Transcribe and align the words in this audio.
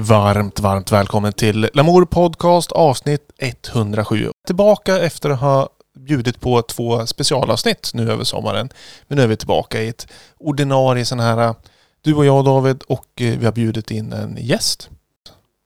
Varmt, 0.00 0.60
varmt 0.60 0.92
välkommen 0.92 1.32
till 1.32 1.68
Lamour 1.74 2.04
Podcast 2.04 2.72
avsnitt 2.72 3.30
107. 3.38 4.30
Tillbaka 4.46 4.98
efter 4.98 5.30
att 5.30 5.40
ha 5.40 5.68
bjudit 5.98 6.40
på 6.40 6.62
två 6.62 7.06
specialavsnitt 7.06 7.90
nu 7.94 8.12
över 8.12 8.24
sommaren. 8.24 8.68
Men 9.08 9.16
nu 9.16 9.22
är 9.22 9.26
vi 9.26 9.36
tillbaka 9.36 9.82
i 9.82 9.88
ett 9.88 10.06
ordinarie 10.38 11.04
sån 11.04 11.20
här, 11.20 11.54
du 12.02 12.14
och 12.14 12.24
jag 12.24 12.44
David, 12.44 12.82
och 12.88 13.06
eh, 13.20 13.38
vi 13.38 13.44
har 13.44 13.52
bjudit 13.52 13.90
in 13.90 14.12
en 14.12 14.36
gäst. 14.40 14.90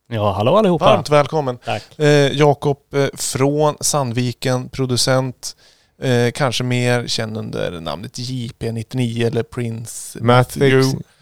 Ja, 0.09 0.33
hallå 0.33 0.57
allihopa. 0.57 0.85
Varmt 0.85 1.11
välkommen. 1.11 1.59
Tack. 1.65 1.99
Eh, 1.99 2.33
Jakob 2.33 2.79
eh, 2.95 3.07
från 3.15 3.77
Sandviken, 3.81 4.69
producent, 4.69 5.57
eh, 6.03 6.31
kanske 6.31 6.65
mer 6.65 7.07
känd 7.07 7.37
under 7.37 7.81
namnet 7.81 8.19
JP99 8.19 9.27
eller 9.27 9.43
Prince 9.43 10.19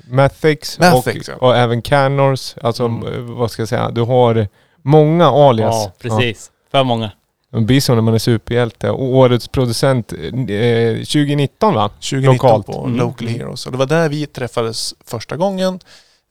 Mathix, 0.08 0.78
Mathix, 0.78 1.06
Mathix, 1.06 1.28
ja. 1.28 1.34
och, 1.34 1.42
och 1.42 1.56
även 1.56 1.82
Canors. 1.82 2.54
Alltså 2.62 2.84
Mm. 2.84 3.14
eh, 3.14 3.20
vad 3.20 3.50
ska 3.50 3.62
jag 3.62 3.68
säga, 3.68 3.90
du 3.90 4.00
har 4.00 4.48
många 4.82 5.26
alias. 5.30 5.74
Ja, 5.74 5.92
precis. 5.98 6.50
För 6.70 6.84
många. 6.84 7.10
Ja. 7.50 7.58
Det 7.58 7.64
blir 7.64 7.80
så 7.80 7.94
när 7.94 8.02
man 8.02 8.14
är 8.14 8.18
superhjälte. 8.18 8.90
Och 8.90 9.04
årets 9.16 9.48
producent 9.48 10.12
eh, 10.12 10.18
2019 10.18 11.74
va? 11.74 11.88
2019 11.88 12.32
Lokalt. 12.34 12.66
på 12.66 12.84
Mm. 12.84 12.96
Local 12.96 13.28
Heroes. 13.28 13.66
Och 13.66 13.72
det 13.72 13.78
var 13.78 13.86
där 13.86 14.08
vi 14.08 14.26
träffades 14.26 14.94
första 15.06 15.36
gången. 15.36 15.80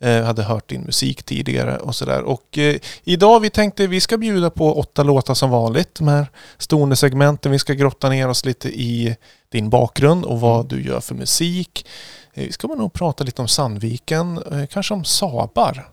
Eh, 0.04 0.24
hade 0.24 0.44
hört 0.44 0.70
din 0.70 0.82
musik 0.82 1.24
tidigare 1.24 1.78
och 1.78 1.96
sådär. 1.96 2.22
Och 2.22 2.58
eh, 2.58 2.76
idag 3.04 3.40
vi 3.40 3.50
tänkte 3.50 3.88
vi 3.88 4.02
ska 4.02 4.18
bjuda 4.18 4.50
på 4.50 4.80
åtta 4.80 5.04
låtar 5.04 5.34
som 5.34 5.50
vanligt. 5.50 5.96
De 5.96 6.08
här 6.08 6.28
stående 6.58 6.96
segmenten. 6.96 7.52
Vi 7.52 7.60
ska 7.60 7.74
grotta 7.74 8.10
ner 8.10 8.30
oss 8.30 8.46
lite 8.46 8.70
i 8.70 9.16
din 9.52 9.70
bakgrund 9.70 10.26
och 10.26 10.40
vad 10.40 10.66
du 10.66 10.84
gör 10.84 11.00
för 11.00 11.16
musik. 11.16 11.86
Eh, 12.34 12.46
vi 12.46 12.52
ska 12.52 12.68
nog 12.68 12.94
prata 12.94 13.24
lite 13.24 13.42
om 13.42 13.48
Sandviken. 13.48 14.38
Eh, 14.52 14.66
kanske 14.66 14.94
om 14.94 15.04
Sabar. 15.04 15.90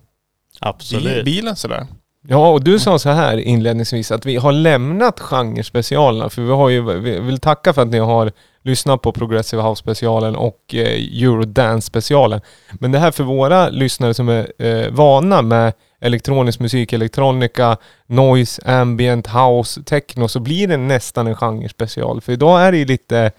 Absolut. 0.61 1.25
Bilen 1.25 1.57
sådär. 1.57 1.87
Ja, 2.31 2.49
och 2.49 2.65
du 2.65 2.79
sa 2.79 2.99
så 2.99 3.11
här 3.11 3.39
inledningsvis 3.39 4.11
att 4.11 4.27
vi 4.27 4.37
har 4.37 4.53
lämnat 4.53 5.21
genrespecialerna. 5.21 6.31
För 6.31 6.43
vi 6.43 6.51
har 6.51 6.69
ju, 6.69 6.99
vi 7.01 7.21
vill 7.21 7.41
tacka 7.41 7.73
för 7.73 7.83
att 7.83 7.89
ni 7.89 7.99
har 7.99 8.33
lyssnat 8.63 9.03
på 9.03 9.13
Progressive 9.13 9.63
House-specialen 9.63 10.37
och 10.37 10.75
eh, 10.75 11.23
Eurodance-specialen. 11.23 12.41
Men 12.73 12.93
det 12.93 12.99
här 12.99 13.11
för 13.11 13.25
våra 13.25 13.69
lyssnare 13.69 14.15
som 14.15 14.29
är 14.29 14.53
eh, 14.59 14.91
vana 14.91 15.43
med 15.43 15.73
elektronisk 16.01 16.61
musik, 16.61 16.93
elektronika, 16.93 17.77
noise, 18.07 18.63
ambient, 18.67 19.27
house, 19.27 19.83
techno, 19.83 20.29
så 20.29 20.41
blir 20.41 20.69
det 20.69 20.77
nästan 20.77 21.27
en 21.27 21.37
genrespecial. 21.37 22.21
För 22.21 22.33
idag 22.33 22.63
är 22.63 22.73
det 22.73 22.79
ju 22.79 22.85
lite 22.85 23.33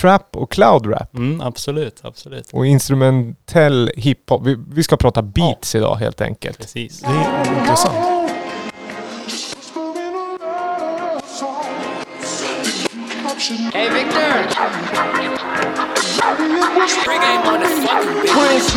trap 0.00 0.36
och 0.36 0.52
cloud 0.52 0.86
rap 0.86 1.16
Mm, 1.16 1.40
absolut, 1.40 2.00
absolut. 2.02 2.50
och 2.52 2.66
instrumentell 2.66 3.90
hiphop. 3.96 4.46
Vi, 4.46 4.56
vi 4.70 4.82
ska 4.82 4.96
prata 4.96 5.22
beats 5.22 5.74
idag 5.74 5.96
helt 5.96 6.20
enkelt. 6.20 6.58
Precis. 6.58 7.00
Det 7.00 7.06
är 7.06 7.60
intressant. 7.60 7.94
Hey 13.74 13.90
Victor! 13.90 14.48
Bring. 17.04 17.20
Prince 18.34 18.76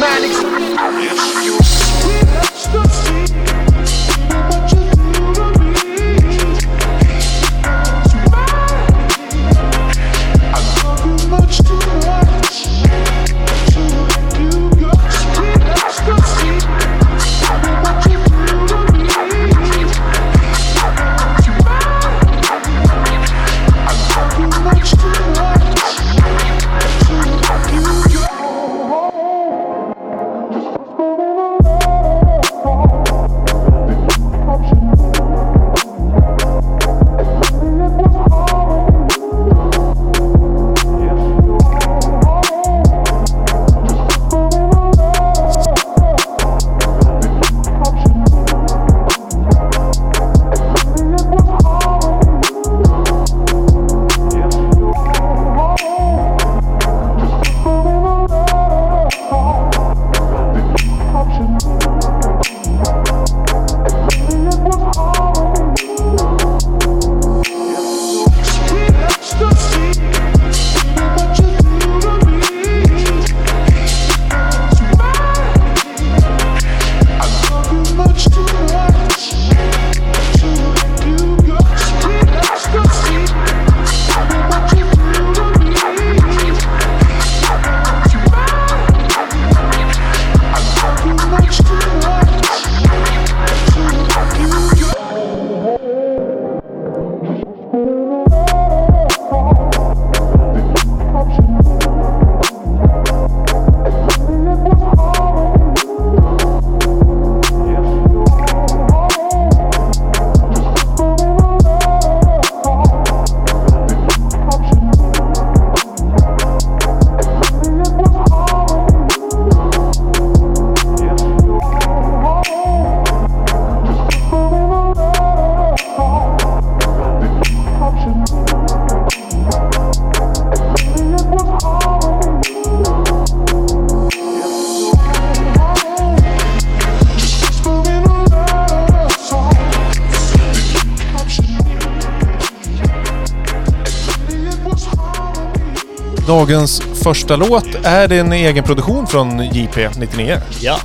Dagens 146.52 146.82
första 147.04 147.36
låt, 147.36 147.76
är 147.84 148.12
en 148.12 148.34
egen 148.34 148.64
produktion 148.64 149.08
från 149.08 149.42
JP99? 149.42 150.38
Ja, 150.62 150.78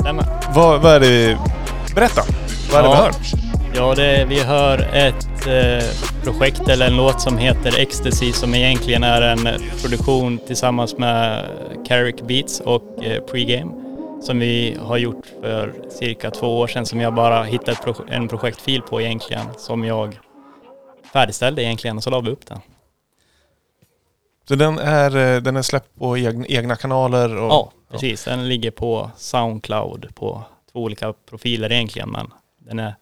stämmer. 0.00 0.24
Vad, 0.54 0.82
vad 0.82 0.94
är 0.94 1.00
det? 1.00 1.38
Berätta. 1.94 2.22
Vad 2.72 2.78
är 2.78 2.82
det 2.82 2.88
vi 2.88 2.94
Ja. 2.94 3.02
hör? 3.02 3.12
Ja, 3.74 3.94
det, 3.94 4.26
vi 4.28 4.42
hör 4.42 4.78
ett 4.94 5.46
eh, 5.46 5.88
projekt 6.24 6.68
eller 6.68 6.86
en 6.86 6.96
låt 6.96 7.20
som 7.20 7.38
heter 7.38 7.80
Ecstasy 7.80 8.32
som 8.32 8.54
egentligen 8.54 9.04
är 9.04 9.22
en 9.22 9.48
produktion 9.82 10.38
tillsammans 10.46 10.98
med 10.98 11.44
Carrick 11.88 12.22
Beats 12.22 12.60
och 12.60 13.04
eh, 13.04 13.22
Pregame 13.22 13.72
som 14.22 14.38
vi 14.38 14.76
har 14.82 14.96
gjort 14.96 15.24
för 15.40 15.74
cirka 15.98 16.30
två 16.30 16.58
år 16.58 16.66
sedan 16.66 16.86
som 16.86 17.00
jag 17.00 17.14
bara 17.14 17.42
hittade 17.42 17.76
en 18.10 18.28
projektfil 18.28 18.82
på 18.82 19.00
egentligen 19.00 19.46
som 19.58 19.84
jag 19.84 20.18
färdigställde 21.12 21.62
egentligen 21.62 21.96
och 21.96 22.02
så 22.02 22.10
la 22.10 22.20
vi 22.20 22.30
upp 22.30 22.46
den. 22.46 22.58
Så 24.52 24.56
den 24.56 24.78
är, 24.78 25.16
eh, 25.36 25.42
den 25.42 25.56
är 25.56 25.62
släppt 25.62 25.98
på 25.98 26.18
egna, 26.18 26.46
egna 26.46 26.76
kanaler? 26.76 27.36
Och, 27.36 27.50
Ja, 27.50 27.72
precis. 27.90 28.24
Den 28.24 28.48
ligger 28.48 28.70
på 28.70 29.10
Soundcloud 29.16 30.08
på 30.14 30.44
två 30.72 30.80
olika 30.82 31.14
profiler 31.30 31.72
egentligen 31.72 32.10
men 32.10 32.30
den 32.58 32.78
är, 32.78 32.94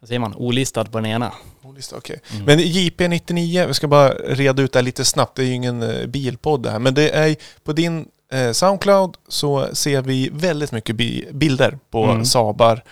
vad 0.00 0.08
säger 0.08 0.18
man, 0.18 0.34
olistad 0.34 0.84
på 0.84 0.98
den 0.98 1.06
ena. 1.06 1.32
Lista, 1.76 1.96
okej. 1.96 2.20
Mm. 2.32 2.44
Men 2.44 2.58
JP99, 2.58 3.66
vi 3.66 3.74
ska 3.74 3.88
bara 3.88 4.08
reda 4.14 4.62
ut 4.62 4.72
det 4.72 4.78
här 4.78 4.84
lite 4.84 5.04
snabbt, 5.04 5.36
det 5.36 5.42
är 5.42 5.46
ju 5.46 5.52
ingen 5.54 5.82
eh, 5.82 6.06
bilpodd 6.06 6.62
det 6.62 6.70
här, 6.70 6.78
men 6.78 6.94
det 6.94 7.10
är 7.10 7.36
på 7.64 7.72
din 7.72 8.08
eh, 8.32 8.52
Soundcloud 8.52 9.16
så 9.28 9.68
ser 9.74 10.02
vi 10.02 10.30
väldigt 10.32 10.72
mycket 10.72 10.96
bi- 10.96 11.28
bilder 11.32 11.78
på 11.90 12.04
Mm. 12.04 12.24
Saabar. 12.24 12.82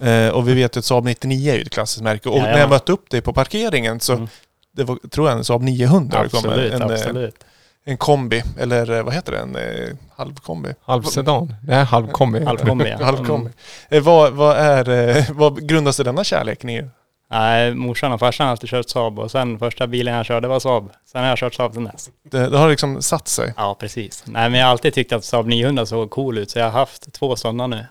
Eh, 0.00 0.28
och 0.28 0.48
vi 0.48 0.54
vet 0.54 0.76
att 0.76 0.84
Saab 0.84 1.04
99 1.04 1.52
är 1.52 1.56
ju 1.56 1.62
ett 1.62 1.70
klassiskt 1.70 2.02
märke. 2.02 2.28
Och 2.28 2.38
när 2.38 2.58
jag 2.58 2.70
mötte 2.70 2.92
upp 2.92 3.10
dig 3.10 3.20
på 3.20 3.32
parkeringen 3.32 4.00
så 4.00 4.12
Mm. 4.12 4.28
Det 4.78 4.84
var, 4.84 4.98
tror 5.10 5.28
jag 5.28 5.38
en 5.38 5.44
Saab 5.44 5.62
900 5.62 6.22
det 6.22 6.28
kommer. 6.28 6.48
Absolut, 6.48 6.72
En, 6.72 6.82
eh, 6.82 6.94
absolut. 6.94 7.44
en 7.84 7.96
kombi, 7.96 8.42
eller 8.58 8.90
eh, 8.90 9.02
vad 9.02 9.14
heter 9.14 9.32
det? 9.32 9.38
En 9.38 9.56
eh, 9.56 9.96
halvkombi? 10.16 10.74
Halvsedan? 10.82 11.54
Nej, 11.62 11.84
halvkombi. 11.84 12.44
Halvkombi, 12.44 12.88
ja. 12.98 13.04
Halvkombi. 13.04 13.50
Eh, 13.88 14.02
vad, 14.02 14.32
vad, 14.32 14.56
är, 14.56 15.32
vad 15.32 15.68
grundas 15.68 15.96
det 15.96 16.04
denna 16.04 16.24
kärleken 16.24 16.70
i? 16.70 16.84
Nej, 17.30 17.74
morsan 17.74 18.12
och 18.12 18.20
farsan 18.20 18.46
har 18.46 18.50
alltid 18.50 18.70
kört 18.70 18.88
Saab 18.88 19.18
och 19.18 19.30
sen 19.30 19.58
första 19.58 19.86
bilen 19.86 20.14
jag 20.14 20.26
körde 20.26 20.48
var 20.48 20.60
Saab. 20.60 20.90
Sen 21.12 21.20
har 21.22 21.28
jag 21.28 21.38
kört 21.38 21.54
Saab 21.54 21.74
sen 21.74 21.84
dess. 21.84 22.10
Det, 22.22 22.48
det 22.48 22.58
har 22.58 22.68
liksom 22.68 23.02
satt 23.02 23.28
sig. 23.28 23.54
Ja, 23.56 23.76
precis. 23.80 24.24
Nej, 24.26 24.50
men 24.50 24.60
jag 24.60 24.66
har 24.66 24.70
alltid 24.70 24.94
tyckt 24.94 25.12
att 25.12 25.24
Saab 25.24 25.46
900 25.46 25.86
såg 25.86 26.10
cool 26.10 26.38
ut 26.38 26.50
så 26.50 26.58
jag 26.58 26.64
har 26.64 26.78
haft 26.78 27.12
två 27.12 27.36
sådana 27.36 27.66
nu. 27.66 27.86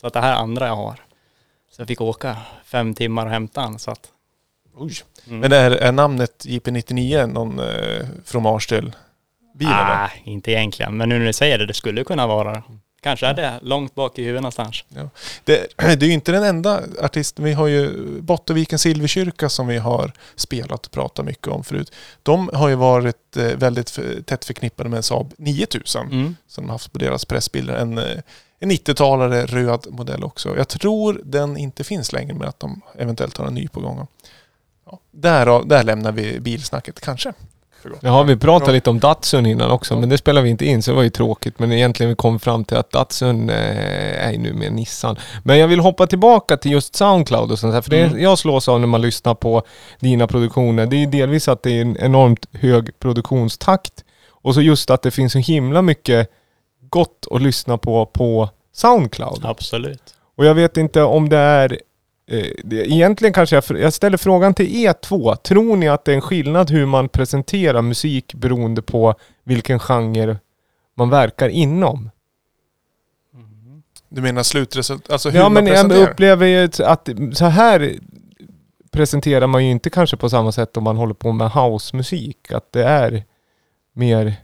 Så 0.00 0.06
att 0.06 0.12
det 0.12 0.20
här 0.20 0.32
är 0.32 0.36
andra 0.36 0.66
jag 0.66 0.76
har. 0.76 0.94
Så 1.70 1.80
jag 1.80 1.88
fick 1.88 2.00
åka 2.00 2.36
fem 2.64 2.94
timmar 2.94 3.26
och 3.26 3.32
hämta 3.32 3.60
den 3.60 3.78
så 3.78 3.90
att... 3.90 4.08
Oj. 4.74 4.94
Mm. 5.28 5.40
Men 5.40 5.52
är, 5.52 5.70
är 5.70 5.92
namnet 5.92 6.44
JP99 6.46 7.26
någon 7.26 7.58
eh, 7.58 8.06
fromage 8.24 8.68
till 8.68 8.92
bilen? 9.54 9.86
Nej, 9.88 10.22
inte 10.24 10.50
egentligen. 10.50 10.96
Men 10.96 11.08
nu 11.08 11.18
när 11.18 11.26
du 11.26 11.32
säger 11.32 11.58
det, 11.58 11.66
det 11.66 11.74
skulle 11.74 12.04
kunna 12.04 12.26
vara 12.26 12.52
det. 12.52 12.62
Kanske 13.02 13.26
är 13.26 13.34
det 13.34 13.58
långt 13.62 13.94
bak 13.94 14.18
i 14.18 14.22
huvudet 14.22 14.42
någonstans. 14.42 14.84
Det, 15.44 15.66
det 15.76 16.02
är 16.02 16.06
ju 16.06 16.12
inte 16.12 16.32
den 16.32 16.44
enda 16.44 16.82
artisten. 17.00 17.44
Vi 17.44 17.52
har 17.52 17.66
ju 17.66 17.90
Bottenviken 18.20 18.78
Silverkyrka 18.78 19.48
som 19.48 19.66
vi 19.66 19.78
har 19.78 20.12
spelat 20.36 20.86
och 20.86 20.92
pratat 20.92 21.24
mycket 21.24 21.48
om 21.48 21.64
förut. 21.64 21.92
De 22.22 22.50
har 22.54 22.68
ju 22.68 22.74
varit 22.74 23.36
eh, 23.36 23.44
väldigt 23.44 23.98
tätt 24.26 24.44
förknippade 24.44 24.88
med 24.88 24.96
en 24.96 25.02
Saab 25.02 25.32
9000 25.36 26.06
Mm. 26.06 26.36
som 26.48 26.64
de 26.64 26.68
har 26.70 26.74
haft 26.74 26.92
på 26.92 26.98
deras 26.98 27.24
pressbilder. 27.24 27.74
En, 27.74 27.98
eh, 27.98 28.18
en 28.60 28.70
90-talare 28.70 29.46
röd 29.46 29.86
modell 29.90 30.24
också. 30.24 30.56
Jag 30.56 30.68
tror 30.68 31.20
den 31.24 31.56
inte 31.56 31.84
finns 31.84 32.12
längre 32.12 32.34
men 32.34 32.48
att 32.48 32.60
de 32.60 32.80
eventuellt 32.98 33.36
har 33.36 33.46
en 33.46 33.54
ny 33.54 33.68
på 33.68 33.80
gång. 33.80 34.06
Ja, 34.92 34.98
där, 35.10 35.64
där 35.68 35.82
lämnar 35.82 36.12
vi 36.12 36.40
bilsnacket 36.40 37.00
kanske. 37.00 37.32
Ja, 38.00 38.22
vi 38.22 38.36
pratade 38.36 38.72
lite 38.72 38.90
om 38.90 38.98
Datsun 39.00 39.46
innan 39.46 39.70
också, 39.70 39.94
Ja. 39.94 40.00
men 40.00 40.08
det 40.08 40.18
spelar 40.18 40.42
vi 40.42 40.50
inte 40.50 40.64
in 40.66 40.82
så 40.82 40.90
det 40.90 40.94
var 40.96 41.02
ju 41.02 41.10
tråkigt. 41.10 41.58
Men 41.58 41.72
egentligen 41.72 42.10
vi 42.10 42.16
kom 42.16 42.40
fram 42.40 42.64
till 42.64 42.76
att 42.76 42.90
Datsun 42.90 43.50
eh, 43.50 44.28
är 44.28 44.38
nu 44.38 44.52
med 44.52 44.72
Nissan. 44.72 45.16
Men 45.44 45.58
jag 45.58 45.68
vill 45.68 45.80
hoppa 45.80 46.06
tillbaka 46.06 46.56
till 46.56 46.72
just 46.72 46.96
Soundcloud 46.96 47.52
och 47.52 47.58
sånt 47.58 47.74
här. 47.74 47.80
För 47.80 47.90
det 47.90 48.00
Mm. 48.02 48.22
jag 48.22 48.38
slås 48.38 48.68
av 48.68 48.80
när 48.80 48.86
man 48.86 49.00
lyssnar 49.00 49.34
på 49.34 49.62
dina 50.00 50.26
produktioner, 50.26 50.86
det 50.86 50.96
är 50.96 51.00
ju 51.00 51.06
delvis 51.06 51.48
att 51.48 51.62
det 51.62 51.70
är 51.70 51.82
en 51.82 51.96
enormt 52.00 52.46
hög 52.52 52.98
produktionstakt. 52.98 54.04
Och 54.30 54.54
så 54.54 54.60
just 54.60 54.90
att 54.90 55.02
det 55.02 55.10
finns 55.10 55.32
så 55.32 55.38
himla 55.38 55.82
mycket 55.82 56.28
gott 56.90 57.26
att 57.30 57.42
lyssna 57.42 57.78
på 57.78 58.06
på 58.06 58.48
Soundcloud. 58.74 59.40
Absolut. 59.44 60.14
Och 60.36 60.44
jag 60.46 60.54
vet 60.54 60.76
inte 60.76 61.02
om 61.02 61.28
det 61.28 61.36
är... 61.38 61.78
Eh, 62.32 62.46
egentligen 62.70 63.32
kanske 63.32 63.56
jag, 63.56 63.64
jag 63.80 63.92
ställer 63.92 64.16
frågan 64.16 64.54
till 64.54 64.84
er 64.84 64.92
två. 64.92 65.36
Tror 65.36 65.76
ni 65.76 65.88
att 65.88 66.04
det 66.04 66.12
är 66.12 66.16
en 66.16 66.20
skillnad 66.20 66.70
hur 66.70 66.86
man 66.86 67.08
presenterar 67.08 67.82
musik 67.82 68.34
beroende 68.34 68.82
på 68.82 69.14
vilken 69.44 69.78
genre 69.78 70.38
man 70.94 71.10
verkar 71.10 71.48
inom? 71.48 72.10
Du 74.08 74.22
menar 74.22 74.42
slutresultat? 74.42 75.10
Alltså 75.10 75.30
hur 75.30 75.38
Ja 75.38 75.48
man 75.48 75.64
men 75.64 75.90
jag 75.90 76.10
upplever 76.10 76.46
ju 76.46 76.68
att 76.84 77.08
så 77.32 77.44
här 77.44 77.92
presenterar 78.90 79.46
man 79.46 79.64
ju 79.64 79.70
inte 79.70 79.90
kanske 79.90 80.16
på 80.16 80.30
samma 80.30 80.52
sätt 80.52 80.76
om 80.76 80.84
man 80.84 80.96
håller 80.96 81.14
på 81.14 81.32
med 81.32 81.50
housemusik. 81.50 82.52
Att 82.52 82.72
det 82.72 82.84
är 82.84 83.24
mer 83.92 84.34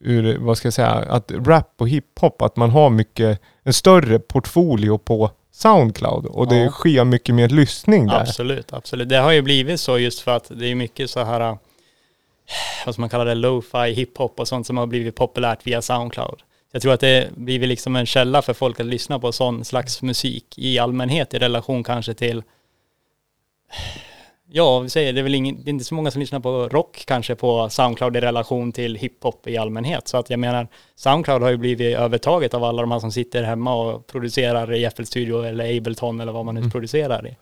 ur, 0.00 0.38
vad 0.38 0.58
ska 0.58 0.66
jag 0.66 0.72
säga, 0.72 0.88
att 0.88 1.32
rap 1.32 1.74
och 1.76 1.88
hiphop, 1.88 2.42
att 2.42 2.56
man 2.56 2.70
har 2.70 2.90
mycket, 2.90 3.40
en 3.62 3.72
större 3.72 4.18
portfolio 4.18 4.98
på 4.98 5.30
Soundcloud 5.56 6.26
och 6.26 6.48
det 6.48 6.56
Ja. 6.56 6.70
sker 6.70 7.04
mycket 7.04 7.34
mer 7.34 7.48
lyssning 7.48 8.06
där. 8.06 8.20
Absolut, 8.20 8.72
absolut. 8.72 9.08
Det 9.08 9.16
har 9.16 9.32
ju 9.32 9.42
blivit 9.42 9.80
så 9.80 9.98
just 9.98 10.20
för 10.20 10.36
att 10.36 10.50
det 10.54 10.66
är 10.66 10.74
mycket 10.74 11.10
så 11.10 11.24
här, 11.24 11.40
äh, 11.40 11.56
vad 12.86 12.94
ska 12.94 13.00
man 13.00 13.10
kalla 13.10 13.24
det, 13.24 13.34
lo-fi, 13.34 13.92
hiphop 13.92 14.40
och 14.40 14.48
sånt 14.48 14.66
som 14.66 14.76
har 14.76 14.86
blivit 14.86 15.14
populärt 15.14 15.66
via 15.66 15.82
Soundcloud. 15.82 16.42
Jag 16.72 16.82
tror 16.82 16.92
att 16.92 17.00
det 17.00 17.30
blivit 17.36 17.68
liksom 17.68 17.96
en 17.96 18.06
källa 18.06 18.42
för 18.42 18.54
folk 18.54 18.80
att 18.80 18.86
lyssna 18.86 19.18
på 19.18 19.32
sån 19.32 19.64
slags 19.64 20.02
musik 20.02 20.44
i 20.58 20.78
allmänhet 20.78 21.34
i 21.34 21.38
relation 21.38 21.84
kanske 21.84 22.14
till 22.14 22.42
Ja, 24.48 24.78
vi 24.78 24.90
säger 24.90 25.12
det 25.12 25.20
är 25.20 25.22
väl 25.22 25.34
ingen, 25.34 25.64
det 25.64 25.68
är 25.68 25.72
inte 25.72 25.84
så 25.84 25.94
många 25.94 26.10
som 26.10 26.20
lyssnar 26.20 26.40
på 26.40 26.68
rock 26.68 27.04
kanske 27.06 27.34
på 27.34 27.68
Soundcloud 27.70 28.16
i 28.16 28.20
relation 28.20 28.72
till 28.72 28.96
hiphop 28.96 29.46
i 29.46 29.56
allmänhet. 29.56 30.08
Så 30.08 30.16
att 30.16 30.30
jag 30.30 30.38
menar, 30.38 30.68
Soundcloud 30.96 31.42
har 31.42 31.50
ju 31.50 31.56
blivit 31.56 31.96
övertaget 31.96 32.54
av 32.54 32.64
alla 32.64 32.82
de 32.82 32.90
här 32.90 32.98
som 32.98 33.12
sitter 33.12 33.42
hemma 33.42 33.74
och 33.74 34.06
producerar 34.06 34.74
i 34.74 34.90
FL 34.96 35.02
Studio 35.02 35.44
eller 35.44 35.76
Ableton 35.76 36.20
eller 36.20 36.32
vad 36.32 36.44
man 36.44 36.54
nu 36.54 36.70
producerar 36.70 37.26
i. 37.26 37.36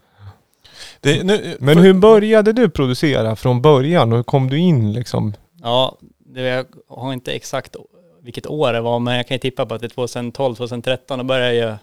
Det, 1.00 1.24
nu, 1.24 1.56
Men 1.60 1.78
hur 1.78 1.92
började 1.94 2.52
du 2.52 2.68
producera 2.68 3.36
från 3.36 3.62
början 3.62 4.12
och 4.12 4.18
hur 4.18 4.22
kom 4.22 4.50
du 4.50 4.58
in 4.58 4.92
liksom? 4.92 5.34
Ja, 5.62 5.98
det, 6.18 6.40
jag 6.40 6.66
har 6.88 7.12
inte 7.12 7.32
exakt 7.32 7.76
vilket 8.22 8.46
år 8.46 8.72
det 8.72 8.80
var, 8.80 8.98
men 8.98 9.16
jag 9.16 9.28
kan 9.28 9.34
ju 9.34 9.38
tippa 9.38 9.66
på 9.66 9.74
att 9.74 9.80
det 9.80 9.86
är 9.86 9.88
2012, 9.88 10.54
2013, 10.54 11.18
då 11.18 11.24
började 11.24 11.54
jag 11.54 11.76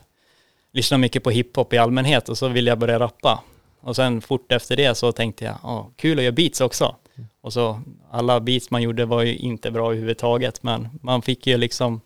lyssna 0.73 0.97
mycket 0.97 1.23
på 1.23 1.29
hiphop 1.29 1.73
i 1.73 1.77
allmänhet 1.77 2.29
och 2.29 2.37
så 2.37 2.47
ville 2.47 2.71
jag 2.71 2.79
börja 2.79 2.99
rappa. 2.99 3.43
Och 3.81 3.95
sen 3.95 4.21
fort 4.21 4.51
efter 4.51 4.75
det 4.75 4.95
så 4.95 5.11
tänkte 5.11 5.45
jag, 5.45 5.55
ja, 5.63 5.89
kul 5.95 6.17
att 6.19 6.23
göra 6.23 6.31
beats 6.35 6.61
också. 6.61 6.95
Och 7.41 7.53
så 7.53 7.81
alla 8.11 8.39
beats 8.39 8.71
man 8.71 8.81
gjorde 8.81 9.05
var 9.05 9.21
ju 9.23 9.35
inte 9.37 9.71
bra 9.71 9.85
överhuvudtaget, 9.85 10.63
men 10.63 10.89
man 11.01 11.21
fick 11.21 11.47
ju 11.47 11.57
liksom 11.57 12.01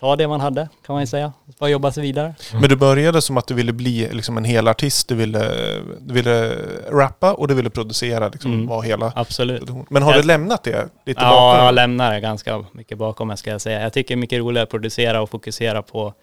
ta 0.00 0.16
det 0.16 0.28
man 0.28 0.40
hade, 0.40 0.68
kan 0.86 0.92
man 0.94 1.02
ju 1.02 1.06
säga. 1.06 1.32
Bara 1.58 1.70
jobba 1.70 1.92
sig 1.92 2.02
vidare. 2.02 2.34
Men 2.52 2.62
du 2.68 2.76
började 2.76 3.22
som 3.22 3.36
att 3.36 3.46
du 3.46 3.54
ville 3.54 3.72
bli 3.72 4.08
liksom 4.12 4.36
en 4.36 4.44
hel 4.44 4.68
artist. 4.68 5.08
Du 5.08 5.14
ville, 5.14 5.54
du 6.00 6.14
ville 6.14 6.54
rappa 6.90 7.32
och 7.34 7.48
du 7.48 7.54
ville 7.54 7.70
producera, 7.70 8.28
liksom, 8.28 8.52
Mm. 8.52 8.66
vara 8.66 8.82
hela 8.82 9.12
Absolut. 9.16 9.62
Men 9.90 10.02
har 10.02 10.12
Jag- 10.12 10.22
du 10.22 10.26
lämnat 10.26 10.64
det 10.64 10.88
lite 11.06 11.20
Ja, 11.24 11.30
bakom? 11.30 11.64
jag 11.64 11.74
lämnar 11.74 12.12
det 12.14 12.20
ganska 12.20 12.64
mycket 12.72 12.98
bakom 12.98 13.28
mig 13.28 13.36
ska 13.36 13.50
jag 13.50 13.60
säga. 13.60 13.82
Jag 13.82 13.92
tycker 13.92 14.14
det 14.14 14.18
är 14.18 14.20
mycket 14.20 14.38
roligare 14.38 14.62
att 14.64 14.70
producera 14.70 15.22
och 15.22 15.30
fokusera 15.30 15.82
på 15.82 16.14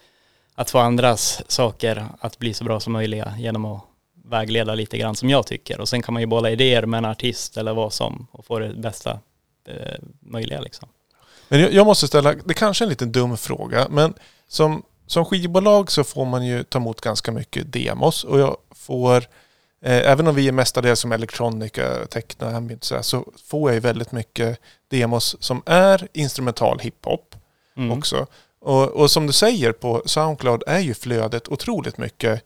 att 0.56 0.70
få 0.70 0.80
andras 0.80 1.42
saker 1.48 2.06
att 2.20 2.40
bli 2.40 2.54
så 2.54 2.64
bra 2.64 2.80
som 2.80 2.94
möjliga 2.94 3.34
genom 3.38 3.66
att 3.66 3.82
vägleda 4.30 4.76
lite 4.76 4.98
grann 4.98 5.16
som 5.16 5.30
jag 5.30 5.48
tycker. 5.48 5.82
Och 5.82 5.90
sen 5.90 6.02
kan 6.02 6.14
man 6.14 6.22
ju 6.22 6.28
bolla 6.28 6.50
idéer 6.50 6.86
med 6.86 6.98
en 6.98 7.06
artist 7.06 7.58
eller 7.58 7.74
vad 7.74 7.94
som 7.94 8.28
och 8.32 8.46
få 8.46 8.60
det 8.60 8.74
bästa 8.74 9.20
eh, 9.68 10.00
möjliga 10.20 10.62
liksom. 10.62 10.90
Men 11.48 11.60
jag, 11.62 11.74
jag 11.74 11.86
måste 11.86 12.08
ställa, 12.08 12.34
det 12.34 12.54
kanske 12.54 12.84
är 12.84 12.86
en 12.86 12.90
liten 12.90 13.12
dum 13.12 13.38
fråga, 13.38 13.88
men 13.90 14.14
som, 14.48 14.84
som 15.08 15.26
skivbolag 15.26 15.92
så 15.92 16.04
får 16.04 16.26
man 16.26 16.46
ju 16.46 16.64
ta 16.64 16.80
emot 16.80 17.02
ganska 17.02 17.32
mycket 17.32 17.74
demos 17.74 18.24
och 18.24 18.40
jag 18.40 18.58
får, 18.72 19.18
eh, 19.82 20.12
även 20.12 20.28
om 20.28 20.36
vi 20.36 20.48
är 20.48 20.52
mestadels 20.52 21.00
som 21.00 21.12
elektronika, 21.12 22.06
techno, 22.10 22.46
ambient 22.46 22.84
så, 22.84 23.04
så 23.04 23.26
får 23.46 23.70
jag 23.70 23.74
ju 23.74 23.80
väldigt 23.80 24.12
mycket 24.12 24.60
demos 24.88 25.36
som 25.40 25.64
är 25.66 26.08
instrumental 26.14 26.80
hiphop 26.80 27.36
Mm. 27.78 27.98
också. 27.98 28.28
Och, 28.62 28.90
och 28.90 29.12
som 29.12 29.28
du 29.28 29.34
säger 29.34 29.72
på 29.72 30.02
Soundcloud 30.06 30.64
är 30.68 30.80
ju 30.80 30.94
flödet 30.94 31.48
otroligt 31.48 31.98
mycket 31.98 32.44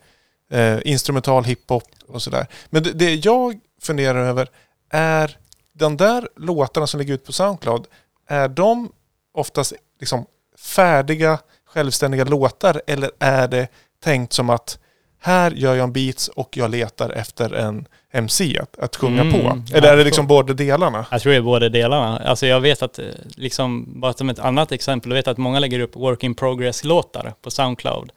eh, 0.53 0.79
instrumental 0.86 1.43
hiphop 1.43 1.83
och 2.07 2.22
sådär. 2.22 2.48
Men 2.69 2.83
det, 2.83 2.91
det 2.91 3.25
jag 3.25 3.60
funderar 3.81 4.25
över 4.25 4.50
är 4.89 5.38
de 5.74 5.98
där 5.98 6.27
låtarna 6.36 6.88
som 6.88 7.00
ligger 7.00 7.13
ut 7.13 7.25
på 7.25 7.33
Soundcloud, 7.33 7.86
är 8.27 8.48
de 8.48 8.91
oftast 9.33 9.74
liksom 10.00 10.25
färdiga, 10.60 11.39
självständiga 11.65 12.24
låtar 12.24 12.81
eller 12.88 13.12
är 13.19 13.48
det 13.48 13.67
tänkt 14.03 14.33
som 14.33 14.50
att 14.50 14.79
här 15.19 15.51
gör 15.51 15.75
jag 15.75 15.83
en 15.83 15.93
beats 15.93 16.27
och 16.27 16.57
jag 16.57 16.72
letar 16.72 17.10
efter 17.10 17.53
en 17.53 17.88
MC 18.12 18.60
att, 18.60 18.79
att 18.79 18.95
sjunga 18.95 19.22
Mm, 19.22 19.33
på? 19.33 19.62
Eller 19.74 19.93
är 19.93 19.98
det 19.98 20.03
liksom 20.03 20.27
båda 20.27 20.53
delarna? 20.53 21.05
Jag 21.12 21.22
tror 21.22 21.31
det 21.31 21.38
är 21.38 21.41
båda 21.41 21.69
delarna. 21.69 22.17
Alltså 22.17 22.45
jag 22.48 22.60
vet 22.62 22.81
att, 22.81 23.00
eh, 23.00 23.05
liksom, 23.36 23.86
bara 24.01 24.13
som 24.13 24.29
ett 24.29 24.39
annat 24.39 24.72
exempel, 24.72 25.12
jag 25.12 25.15
vet 25.15 25.27
att 25.27 25.38
många 25.38 25.60
lägger 25.60 25.79
upp 25.79 25.95
work 25.95 26.24
in 26.24 26.36
progress-låtar 26.36 27.33
på 27.41 27.51
Soundcloud. 27.51 28.12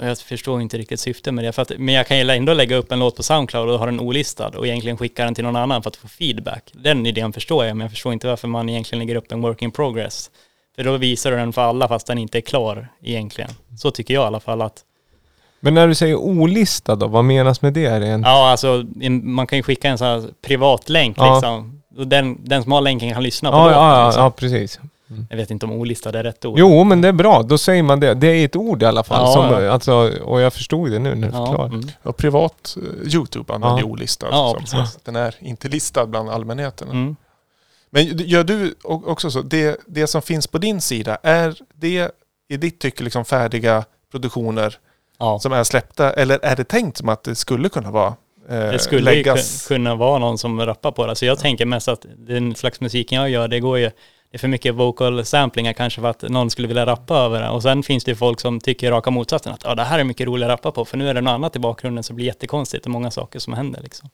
Och 0.00 0.06
jag 0.06 0.18
förstår 0.18 0.60
inte 0.62 0.78
riktigt 0.78 1.00
syftet 1.00 1.34
med 1.34 1.44
det. 1.44 1.58
Att, 1.58 1.72
men 1.78 1.94
jag 1.94 2.06
kan 2.06 2.18
ju 2.18 2.30
ändå 2.30 2.54
lägga 2.54 2.76
upp 2.76 2.92
en 2.92 2.98
låt 2.98 3.16
på 3.16 3.22
Soundcloud 3.22 3.68
och 3.70 3.78
ha 3.78 3.86
den 3.86 4.00
olistad 4.00 4.48
och 4.48 4.66
egentligen 4.66 4.96
skicka 4.96 5.24
den 5.24 5.34
till 5.34 5.44
någon 5.44 5.56
annan 5.56 5.82
för 5.82 5.90
att 5.90 5.96
få 5.96 6.08
feedback. 6.08 6.70
Den 6.72 7.06
idén 7.06 7.32
förstår 7.32 7.64
jag, 7.64 7.76
men 7.76 7.84
jag 7.84 7.90
förstår 7.90 8.12
inte 8.12 8.26
varför 8.26 8.48
man 8.48 8.68
egentligen 8.68 8.98
lägger 8.98 9.14
upp 9.16 9.32
en 9.32 9.40
work 9.40 9.62
in 9.62 9.70
progress. 9.70 10.30
För 10.76 10.84
då 10.84 10.96
visar 10.96 11.30
du 11.30 11.36
den 11.36 11.52
för 11.52 11.62
alla 11.62 11.88
fast 11.88 12.06
den 12.06 12.18
inte 12.18 12.38
är 12.38 12.42
klar 12.42 12.88
egentligen. 13.02 13.50
Så 13.78 13.90
tycker 13.90 14.14
jag 14.14 14.22
i 14.22 14.26
alla 14.26 14.40
fall 14.40 14.62
att 14.62 14.84
Men 15.60 15.74
när 15.74 15.88
du 15.88 15.94
säger 15.94 16.14
olistad 16.16 16.96
då, 16.96 17.06
vad 17.06 17.24
menas 17.24 17.62
med 17.62 17.72
det 17.72 18.00
rent? 18.00 18.26
Ja, 18.26 18.50
alltså 18.50 18.84
man 19.22 19.46
kan 19.46 19.58
ju 19.58 19.62
skicka 19.62 19.88
en 19.88 19.98
sån 19.98 20.06
här 20.06 20.24
privat 20.46 20.88
länk 20.88 21.18
Ja. 21.18 21.34
liksom. 21.34 21.82
Och 21.98 22.06
den, 22.06 22.38
den 22.44 22.62
som 22.62 22.72
har 22.72 22.80
länken 22.80 23.12
kan 23.12 23.22
lyssna 23.22 23.50
på 23.50 23.56
Ja, 23.56 23.64
låten. 23.64 23.78
ja, 23.78 23.98
ja, 24.00 24.06
liksom. 24.06 24.22
ja, 24.22 24.30
precis. 24.30 24.80
Jag 25.30 25.36
vet 25.36 25.50
inte 25.50 25.66
om 25.66 25.72
olistad 25.72 26.18
är 26.18 26.22
rätt 26.22 26.44
ord. 26.44 26.58
Jo, 26.58 26.84
men 26.84 27.00
det 27.00 27.08
är 27.08 27.12
bra. 27.12 27.42
Då 27.42 27.58
säger 27.58 27.82
man 27.82 28.00
det. 28.00 28.14
Det 28.14 28.26
är 28.26 28.44
ett 28.44 28.56
ord 28.56 28.82
i 28.82 28.86
alla 28.86 29.02
fall. 29.02 29.20
Ja, 29.26 29.32
som, 29.52 29.64
ja. 29.64 29.70
Alltså, 29.70 29.92
och 30.24 30.40
jag 30.40 30.52
förstod 30.52 30.90
det 30.90 30.98
nu 30.98 31.14
när 31.14 31.28
du 31.28 31.34
ja, 31.36 31.46
förklarade. 31.46 31.74
mm. 31.74 31.88
Och 32.02 32.16
privat 32.16 32.76
eh, 32.76 33.14
YouTube 33.14 33.54
använder 33.54 33.78
Ja. 33.80 33.84
olistad. 33.86 34.26
Ja, 34.30 34.58
att 34.72 35.04
den 35.04 35.16
är 35.16 35.34
inte 35.40 35.68
listad 35.68 36.06
bland 36.06 36.30
allmänheten. 36.30 36.88
Mm. 36.90 37.16
Men 37.90 38.18
gör 38.18 38.44
du 38.44 38.74
också 38.84 39.30
så, 39.30 39.42
det, 39.42 39.80
det 39.86 40.06
som 40.06 40.22
finns 40.22 40.46
på 40.46 40.58
din 40.58 40.80
sida, 40.80 41.18
är 41.22 41.54
det 41.74 42.10
i 42.48 42.56
ditt 42.56 42.78
tycke 42.80 43.04
liksom 43.04 43.24
färdiga 43.24 43.84
produktioner 44.10 44.76
Ja. 45.18 45.38
som 45.38 45.52
är 45.52 45.64
släppta? 45.64 46.12
Eller 46.12 46.38
är 46.42 46.56
det 46.56 46.64
tänkt 46.64 46.96
som 46.98 47.08
att 47.08 47.22
det 47.24 47.34
skulle 47.34 47.68
kunna 47.68 47.90
vara 47.90 48.14
eh, 48.48 48.58
Det 48.58 48.78
skulle 48.78 49.10
ju 49.10 49.16
läggas? 49.16 49.62
kun- 49.68 49.68
kunna 49.68 49.94
vara 49.94 50.18
någon 50.18 50.38
som 50.38 50.60
rappar 50.60 50.92
på 50.92 51.06
det. 51.06 51.16
Så 51.16 51.24
jag 51.24 51.38
tänker 51.38 51.66
mest 51.66 51.88
att 51.88 52.06
den 52.18 52.54
slags 52.54 52.80
musiken 52.80 53.18
jag 53.20 53.30
gör, 53.30 53.48
det 53.48 53.60
går 53.60 53.78
ju, 53.78 53.90
det 54.30 54.36
är 54.36 54.38
för 54.38 54.48
mycket 54.48 54.74
vocal 54.74 55.24
samplingar 55.24 55.72
kanske 55.72 56.00
för 56.00 56.08
att 56.08 56.22
någon 56.22 56.50
skulle 56.50 56.68
vilja 56.68 56.86
rappa 56.86 57.14
över 57.16 57.42
det. 57.42 57.48
Och 57.48 57.62
sen 57.62 57.82
finns 57.82 58.04
det 58.04 58.10
ju 58.10 58.16
folk 58.16 58.40
som 58.40 58.60
tycker 58.60 58.90
raka 58.90 59.10
motsatsen, 59.10 59.52
att 59.52 59.64
ja, 59.64 59.74
det 59.74 59.82
här 59.84 59.98
är 59.98 60.04
mycket 60.04 60.26
roligare 60.26 60.52
att 60.52 60.58
rappa 60.58 60.70
på, 60.72 60.84
för 60.84 60.96
nu 60.96 61.08
är 61.08 61.14
det 61.14 61.20
något 61.20 61.30
annat 61.30 61.56
i 61.56 61.58
bakgrunden 61.58 62.04
så 62.04 62.12
det 62.12 62.14
blir 62.16 62.26
jättekonstigt 62.26 62.84
och 62.84 62.90
många 62.90 63.10
saker 63.10 63.38
som 63.38 63.52
händer 63.52 63.80
liksom. 63.82 64.08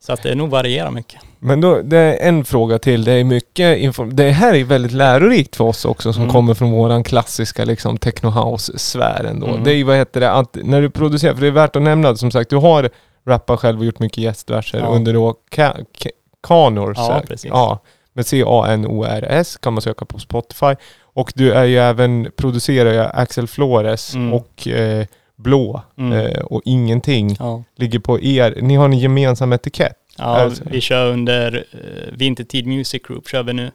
Så 0.00 0.12
att 0.12 0.22
det 0.22 0.34
nog 0.34 0.50
varierar 0.50 0.90
mycket. 0.90 1.20
Men 1.38 1.60
då, 1.60 1.82
det 1.82 1.96
är 1.98 2.28
en 2.28 2.44
fråga 2.44 2.78
till. 2.78 3.04
Det 3.04 3.12
är 3.12 3.24
mycket 3.24 3.78
info- 3.78 4.10
Det 4.12 4.30
här 4.30 4.54
är 4.54 4.64
väldigt 4.64 4.92
lärorikt 4.92 5.56
för 5.56 5.64
oss 5.64 5.84
också 5.84 6.12
som 6.12 6.22
Mm. 6.22 6.32
kommer 6.34 6.54
från 6.54 6.70
våran 6.70 7.04
klassiska 7.04 7.64
liksom 7.64 7.98
techno 7.98 8.28
house-sfär 8.30 9.24
ändå. 9.24 9.46
Mm. 9.46 9.64
Det 9.64 9.70
är 9.72 9.74
ju, 9.74 9.84
vad 9.84 9.96
heter 9.96 10.20
det, 10.20 10.30
att 10.32 10.56
när 10.62 10.82
du 10.82 10.90
producerar, 10.90 11.34
för 11.34 11.40
det 11.40 11.46
är 11.46 11.50
värt 11.50 11.76
att 11.76 11.82
nämna, 11.82 12.16
som 12.16 12.30
sagt, 12.30 12.50
du 12.50 12.56
har 12.56 12.90
rappat 13.26 13.60
själv 13.60 13.78
och 13.78 13.84
gjort 13.84 13.98
mycket 13.98 14.18
gästverser 14.18 14.78
Ja. 14.78 14.86
under 14.86 15.14
då 15.14 15.34
Ka- 15.50 15.84
Ka- 15.98 16.10
Canors. 16.42 16.96
Ja, 16.98 17.16
eh, 17.16 17.22
precis. 17.22 17.50
Ja, 17.50 17.78
med 18.20 18.26
C-A-N-O-R-S 18.26 19.56
kan 19.56 19.72
man 19.72 19.82
söka 19.82 20.04
på 20.04 20.18
Spotify. 20.18 20.74
Och 21.02 21.32
du 21.34 21.52
är 21.52 21.64
ju 21.64 21.78
även, 21.78 22.30
producerar 22.36 22.92
ju 22.92 23.00
Axel 23.00 23.46
Flores 23.46 24.14
Mm. 24.14 24.32
och 24.32 24.68
eh, 24.68 25.06
Blå 25.36 25.82
Mm. 25.98 26.12
eh, 26.26 26.38
och 26.40 26.62
Ingenting 26.64 27.36
Ja. 27.38 27.62
ligger 27.76 27.98
på 27.98 28.20
er. 28.20 28.58
Ni 28.62 28.74
har 28.76 28.84
en 28.84 28.98
gemensam 28.98 29.52
etikett. 29.52 29.96
Ja, 30.18 30.24
Alltså. 30.24 30.62
vi 30.70 30.80
kör 30.80 31.06
under 31.12 31.56
uh, 31.56 32.12
Vintertid 32.16 32.66
Music 32.66 33.02
Group 33.08 33.28
kör 33.28 33.42
vi 33.42 33.52
nu. 33.52 33.70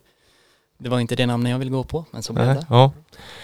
Det 0.78 0.90
var 0.90 1.00
inte 1.00 1.16
det 1.16 1.26
namnet 1.26 1.52
jag 1.52 1.60
ville 1.60 1.72
gå 1.72 1.84
på, 1.84 2.06
men 2.12 2.24
så 2.24 2.34
blev 2.34 2.46
det. 2.48 2.66
Ja. 2.70 2.92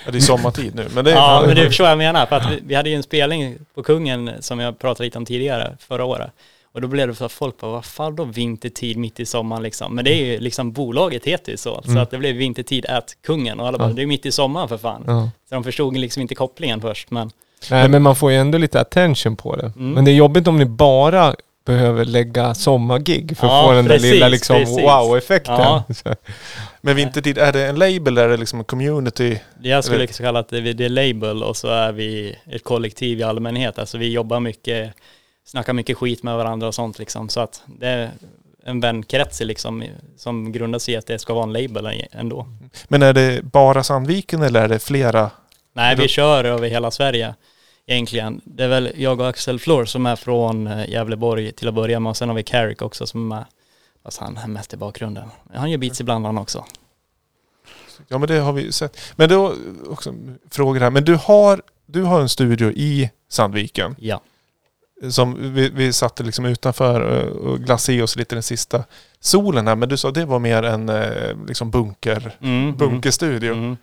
Ja, 0.05 0.11
det 0.11 0.17
är 0.17 0.21
sommartid 0.21 0.75
nu. 0.75 0.87
Men 0.95 1.05
det 1.05 1.11
är, 1.11 1.15
Ja, 1.15 1.43
men 1.47 1.55
det 1.55 1.71
så 1.71 1.83
jag 1.83 1.97
menar. 1.97 2.25
För 2.25 2.35
att 2.35 2.51
vi, 2.51 2.59
vi 2.63 2.75
hade 2.75 2.89
ju 2.89 2.95
en 2.95 3.03
spelning 3.03 3.57
på 3.75 3.83
Kungen 3.83 4.31
som 4.39 4.59
jag 4.59 4.79
pratade 4.79 5.03
lite 5.05 5.17
om 5.17 5.25
tidigare, 5.25 5.75
förra 5.79 6.05
året. 6.05 6.31
Och 6.73 6.81
då 6.81 6.87
blev 6.87 7.07
det 7.07 7.15
så 7.15 7.25
att 7.25 7.31
folk 7.31 7.57
bara, 7.57 7.71
vad 7.71 7.85
fan 7.85 8.15
då 8.15 8.23
vintertid 8.23 8.97
mitt 8.97 9.19
i 9.19 9.25
sommaren 9.25 9.63
liksom? 9.63 9.95
Men 9.95 10.05
det 10.05 10.11
är 10.11 10.25
ju 10.25 10.39
liksom, 10.39 10.71
bolaget 10.71 11.25
heter 11.25 11.51
ju 11.51 11.57
så. 11.57 11.81
Så 11.83 11.91
Mm. 11.91 12.03
att 12.03 12.11
det 12.11 12.17
blev 12.17 12.35
vintertid 12.35 12.85
at 12.85 13.17
Kungen 13.25 13.59
och 13.59 13.67
alla 13.67 13.77
bara, 13.77 13.89
Ja. 13.89 13.95
det 13.95 14.01
är 14.01 14.05
mitt 14.05 14.25
i 14.25 14.31
sommaren 14.31 14.67
för 14.67 14.77
fan. 14.77 15.03
ja. 15.07 15.29
Så 15.49 15.55
de 15.55 15.63
förstod 15.63 15.97
liksom 15.97 16.21
inte 16.21 16.35
kopplingen 16.35 16.81
först. 16.81 17.11
Men 17.11 17.31
Nej 17.71 17.89
men 17.89 18.01
man 18.01 18.15
får 18.15 18.31
ju 18.31 18.37
ändå 18.37 18.57
lite 18.57 18.81
attention 18.81 19.35
på 19.35 19.55
det. 19.55 19.73
Mm. 19.75 19.91
Men 19.91 20.05
det 20.05 20.11
är 20.11 20.15
jobbigt 20.15 20.47
om 20.47 20.57
ni 20.59 20.65
bara 20.65 21.35
behöver 21.65 22.05
lägga 22.05 22.53
sommargig 22.53 23.37
för 23.37 23.47
att 23.47 23.53
Ja, 23.53 23.63
få 23.67 23.71
den 23.73 23.85
där 23.85 23.99
lilla 23.99 24.27
liksom 24.27 24.63
wow-effekten. 24.65 25.55
Ja. 25.59 25.83
Så- 25.95 26.15
men 26.81 26.95
vintertid, 26.95 27.37
är 27.37 27.51
det 27.53 27.67
en 27.67 27.75
label 27.75 28.07
eller 28.17 28.23
är 28.25 28.29
det 28.29 28.37
liksom 28.37 28.59
en 28.59 28.65
community? 28.65 29.39
jag 29.61 29.83
skulle 29.83 30.07
kalla 30.07 30.41
det, 30.49 30.73
det 30.73 30.85
är 30.85 30.89
label 30.89 31.43
och 31.43 31.57
så 31.57 31.67
är 31.67 31.91
vi 31.91 32.35
ett 32.51 32.63
kollektiv 32.63 33.19
i 33.19 33.23
allmänhet. 33.23 33.79
Alltså 33.79 33.97
vi 33.97 34.11
jobbar 34.11 34.39
mycket, 34.39 34.93
snackar 35.51 35.73
mycket 35.73 35.97
skit 35.97 36.23
med 36.23 36.37
varandra 36.37 36.67
och 36.67 36.75
sånt 36.75 36.99
liksom. 36.99 37.29
Så 37.29 37.39
att 37.39 37.63
det 37.67 37.87
är 37.87 38.11
en 38.63 38.79
vänkrets 38.79 39.41
liksom, 39.41 39.83
som 40.17 40.51
grundar 40.51 40.79
sig 40.79 40.93
i 40.93 40.97
att 40.97 41.07
det 41.07 41.19
ska 41.19 41.33
vara 41.33 41.43
en 41.43 41.53
label 41.53 42.07
ändå. 42.11 42.47
Men 42.87 43.01
är 43.01 43.13
det 43.13 43.43
bara 43.43 43.83
Sandviken 43.83 44.41
eller 44.41 44.61
är 44.61 44.67
det 44.67 44.79
flera? 44.79 45.31
Nej, 45.73 45.95
vi 45.95 46.07
kör 46.07 46.43
över 46.43 46.69
hela 46.69 46.91
Sverige 46.91 47.35
egentligen. 47.85 48.41
Det 48.43 48.63
är 48.63 48.67
väl 48.67 48.91
jag 48.95 49.19
och 49.19 49.29
Axel 49.29 49.59
Flor 49.59 49.85
som 49.85 50.05
är 50.05 50.15
från 50.15 50.67
eh, 50.67 50.89
Gävleborg 50.89 51.51
till 51.51 51.67
att 51.67 51.73
börja 51.73 51.99
med 51.99 52.09
och 52.09 52.17
sen 52.17 52.29
har 52.29 52.35
vi 52.35 52.43
Carrick 52.43 52.81
också 52.81 53.07
som 53.07 53.31
är 53.31 53.35
med. 53.35 53.45
Fast 54.03 54.17
han 54.17 54.37
är 54.37 54.47
mest 54.47 54.73
i 54.73 54.77
bakgrunden. 54.77 55.29
Han 55.53 55.71
gör 55.71 55.77
beats 55.77 56.01
ibland 56.01 56.25
han 56.25 56.37
också. 56.37 56.65
Ja 58.07 58.17
men 58.17 58.27
det 58.27 58.39
har 58.39 58.53
vi 58.53 58.71
sett. 58.71 58.97
Men 59.15 59.29
då 59.29 59.53
också 59.89 60.13
frågor 60.49 60.79
här. 60.79 60.89
Men 60.89 61.05
du 61.05 61.15
har, 61.15 61.61
du 61.85 62.03
har 62.03 62.21
en 62.21 62.29
studio 62.29 62.71
i 62.71 63.09
Sandviken. 63.29 63.95
Ja. 63.99 64.21
Som 65.09 65.53
vi, 65.53 65.69
vi 65.69 65.93
satte 65.93 66.23
liksom 66.23 66.45
utanför 66.45 67.19
eh, 67.19 67.27
och 67.27 67.59
glassade 67.59 68.03
oss 68.03 68.15
lite 68.15 68.35
den 68.35 68.43
sista 68.43 68.83
solen 69.19 69.67
här. 69.67 69.75
Men 69.75 69.89
du 69.89 69.97
sa 69.97 70.11
det 70.11 70.25
var 70.25 70.39
mer 70.39 70.63
en 70.63 70.89
eh, 70.89 71.45
liksom 71.47 71.71
bunker, 71.71 72.35
Mm, 72.41 72.77
bunkerstudio. 72.77 73.53
Mm. 73.53 73.77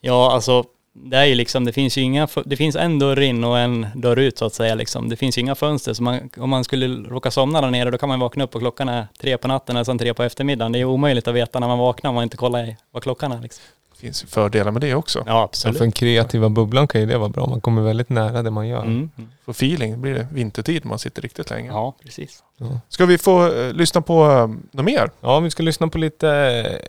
Ja, 0.00 0.32
alltså 0.32 0.64
det 0.92 1.16
är 1.16 1.24
ju 1.24 1.34
liksom, 1.34 1.64
det 1.64 1.72
finns 1.72 1.98
ju 1.98 2.02
inga, 2.02 2.28
det 2.44 2.56
finns 2.56 2.76
en 2.76 2.98
dörr 2.98 3.20
in 3.20 3.44
och 3.44 3.58
en 3.58 3.86
dörr 3.94 4.16
ut 4.16 4.38
så 4.38 4.44
att 4.44 4.54
säga 4.54 4.74
liksom. 4.74 5.08
Det 5.08 5.16
finns 5.16 5.38
ju 5.38 5.40
inga 5.40 5.54
fönster 5.54 5.92
så 5.92 6.02
man, 6.02 6.30
om 6.36 6.50
man 6.50 6.64
skulle 6.64 6.88
råka 7.08 7.30
somna 7.30 7.60
där 7.60 7.70
nere 7.70 7.90
då 7.90 7.98
kan 7.98 8.08
man 8.08 8.20
vakna 8.20 8.44
upp 8.44 8.54
och 8.54 8.60
klockan 8.60 8.88
är 8.88 9.06
tre 9.20 9.38
på 9.38 9.48
natten 9.48 9.76
eller 9.76 9.84
sen 9.84 9.98
tre 9.98 10.14
på 10.14 10.22
eftermiddagen. 10.22 10.72
Det 10.72 10.78
är 10.78 10.84
omöjligt 10.84 11.28
att 11.28 11.34
veta 11.34 11.60
när 11.60 11.68
man 11.68 11.78
vaknar 11.78 12.08
om 12.08 12.14
man 12.14 12.24
inte 12.24 12.36
kollar 12.36 12.64
i 12.64 12.76
vad 12.90 13.02
klockan 13.02 13.32
är 13.32 13.42
liksom. 13.42 13.64
Finns 14.00 14.22
ju 14.22 14.26
fördelar 14.26 14.70
med 14.72 14.82
det 14.82 14.94
också. 14.94 15.18
Ja, 15.26 15.32
Så 15.32 15.38
absolut. 15.38 15.78
för 15.78 15.84
den 15.84 15.92
kreativa 15.92 16.48
bubblan 16.48 16.88
kan 16.88 17.00
ju 17.00 17.06
det 17.06 17.18
vara 17.18 17.28
bra. 17.28 17.46
Man 17.46 17.60
kommer 17.60 17.82
väldigt 17.82 18.08
nära 18.08 18.42
det 18.42 18.50
man 18.50 18.68
gör. 18.68 18.82
Mm. 18.82 19.10
För 19.44 19.50
feeling 19.52 20.00
blir 20.00 20.14
det 20.14 20.26
vintertid 20.32 20.84
man 20.84 20.98
sitter 20.98 21.22
riktigt 21.22 21.50
länge. 21.50 21.68
Ja, 21.70 21.94
precis. 22.04 22.42
Ska 22.88 23.06
vi 23.06 23.18
få 23.18 23.52
eh, 23.52 23.72
lyssna 23.72 24.00
på 24.00 24.24
eh, 24.30 24.46
något 24.76 24.84
mer? 24.84 25.10
Ja, 25.20 25.40
vi 25.40 25.50
ska 25.50 25.62
lyssna 25.62 25.88
på 25.88 25.98
lite, 25.98 26.28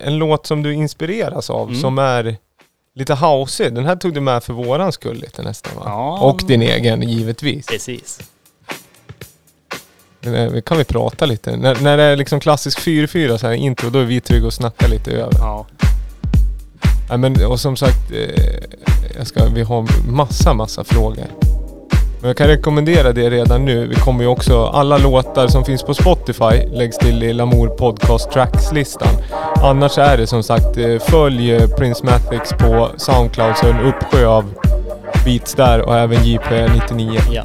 en 0.04 0.16
låt 0.18 0.46
som 0.46 0.62
du 0.62 0.74
inspireras 0.74 1.50
av 1.50 1.68
Mm. 1.68 1.80
som 1.80 1.98
är 1.98 2.36
lite 2.94 3.14
houseig. 3.14 3.74
Den 3.74 3.86
här 3.86 3.96
tog 3.96 4.14
du 4.14 4.20
med 4.20 4.44
för 4.44 4.52
våran 4.52 4.92
skull 4.92 5.16
lite 5.16 5.42
nästan 5.42 5.72
va? 5.76 5.82
Ja. 5.84 6.18
Och 6.20 6.42
din 6.46 6.62
egen 6.62 7.02
givetvis. 7.02 7.66
Precis. 7.66 8.20
Vi 10.20 10.62
kan 10.66 10.78
vi 10.78 10.84
prata 10.84 11.26
lite. 11.26 11.56
När, 11.56 11.80
när 11.80 11.96
det 11.96 12.02
är 12.02 12.16
liksom 12.16 12.40
klassisk 12.40 12.80
4-4 12.80 13.36
så 13.36 13.46
här 13.46 13.54
intro, 13.54 13.90
då 13.90 13.98
är 13.98 14.04
vi 14.04 14.20
trygga 14.20 14.46
och 14.46 14.52
snacka 14.52 14.86
lite 14.86 15.10
över. 15.12 15.32
Ja. 15.38 15.66
Ja, 17.12 17.18
men, 17.18 17.44
och 17.44 17.60
som 17.60 17.76
sagt, 17.76 18.10
eh, 18.12 18.42
jag 19.16 19.26
ska, 19.26 19.44
vi 19.54 19.62
har 19.62 20.10
massa, 20.10 20.54
massa 20.54 20.84
frågor. 20.84 21.26
Men 22.20 22.28
jag 22.28 22.36
kan 22.36 22.46
rekommendera 22.46 23.12
det 23.12 23.30
redan 23.30 23.64
nu. 23.64 23.86
Vi 23.86 23.94
kommer 23.94 24.20
ju 24.22 24.26
också, 24.26 24.64
alla 24.64 24.98
låtar 24.98 25.48
som 25.48 25.64
finns 25.64 25.82
på 25.82 25.94
Spotify 25.94 26.66
läggs 26.72 26.98
till 26.98 27.22
i 27.22 27.32
Lamour 27.32 27.68
Podcast 27.68 28.30
Tracks-listan. 28.32 29.14
Annars 29.62 29.98
är 29.98 30.16
det 30.16 30.26
som 30.26 30.42
sagt, 30.42 30.76
eh, 30.76 30.98
följ 30.98 31.52
eh, 31.52 31.68
Prince 31.68 32.06
Mathix 32.06 32.52
på 32.52 32.88
Soundcloud 32.96 33.56
så 33.56 33.66
är 33.66 33.70
en 33.70 33.86
uppsjö 33.86 34.26
av 34.26 34.44
beats 35.24 35.54
där 35.54 35.80
och 35.80 35.96
även 35.96 36.18
JP99. 36.18 37.20
Ja. 37.32 37.42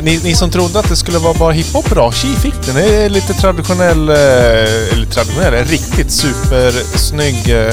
Eh, 0.00 0.04
ni, 0.04 0.20
ni 0.24 0.34
som 0.34 0.50
trodde 0.50 0.78
att 0.78 0.88
det 0.88 0.96
skulle 0.96 1.18
vara 1.18 1.34
bara 1.34 1.52
hiphop 1.52 1.90
bra, 1.90 2.12
tji 2.12 2.28
fick 2.28 2.66
den. 2.66 2.74
Det 2.74 2.94
är 2.94 3.08
lite 3.08 3.34
traditionell, 3.34 4.08
eh, 4.08 4.16
eller 4.92 5.06
traditionell, 5.06 5.54
en 5.54 5.64
riktigt 5.64 6.10
supersnygg 6.10 7.50
eh, 7.50 7.72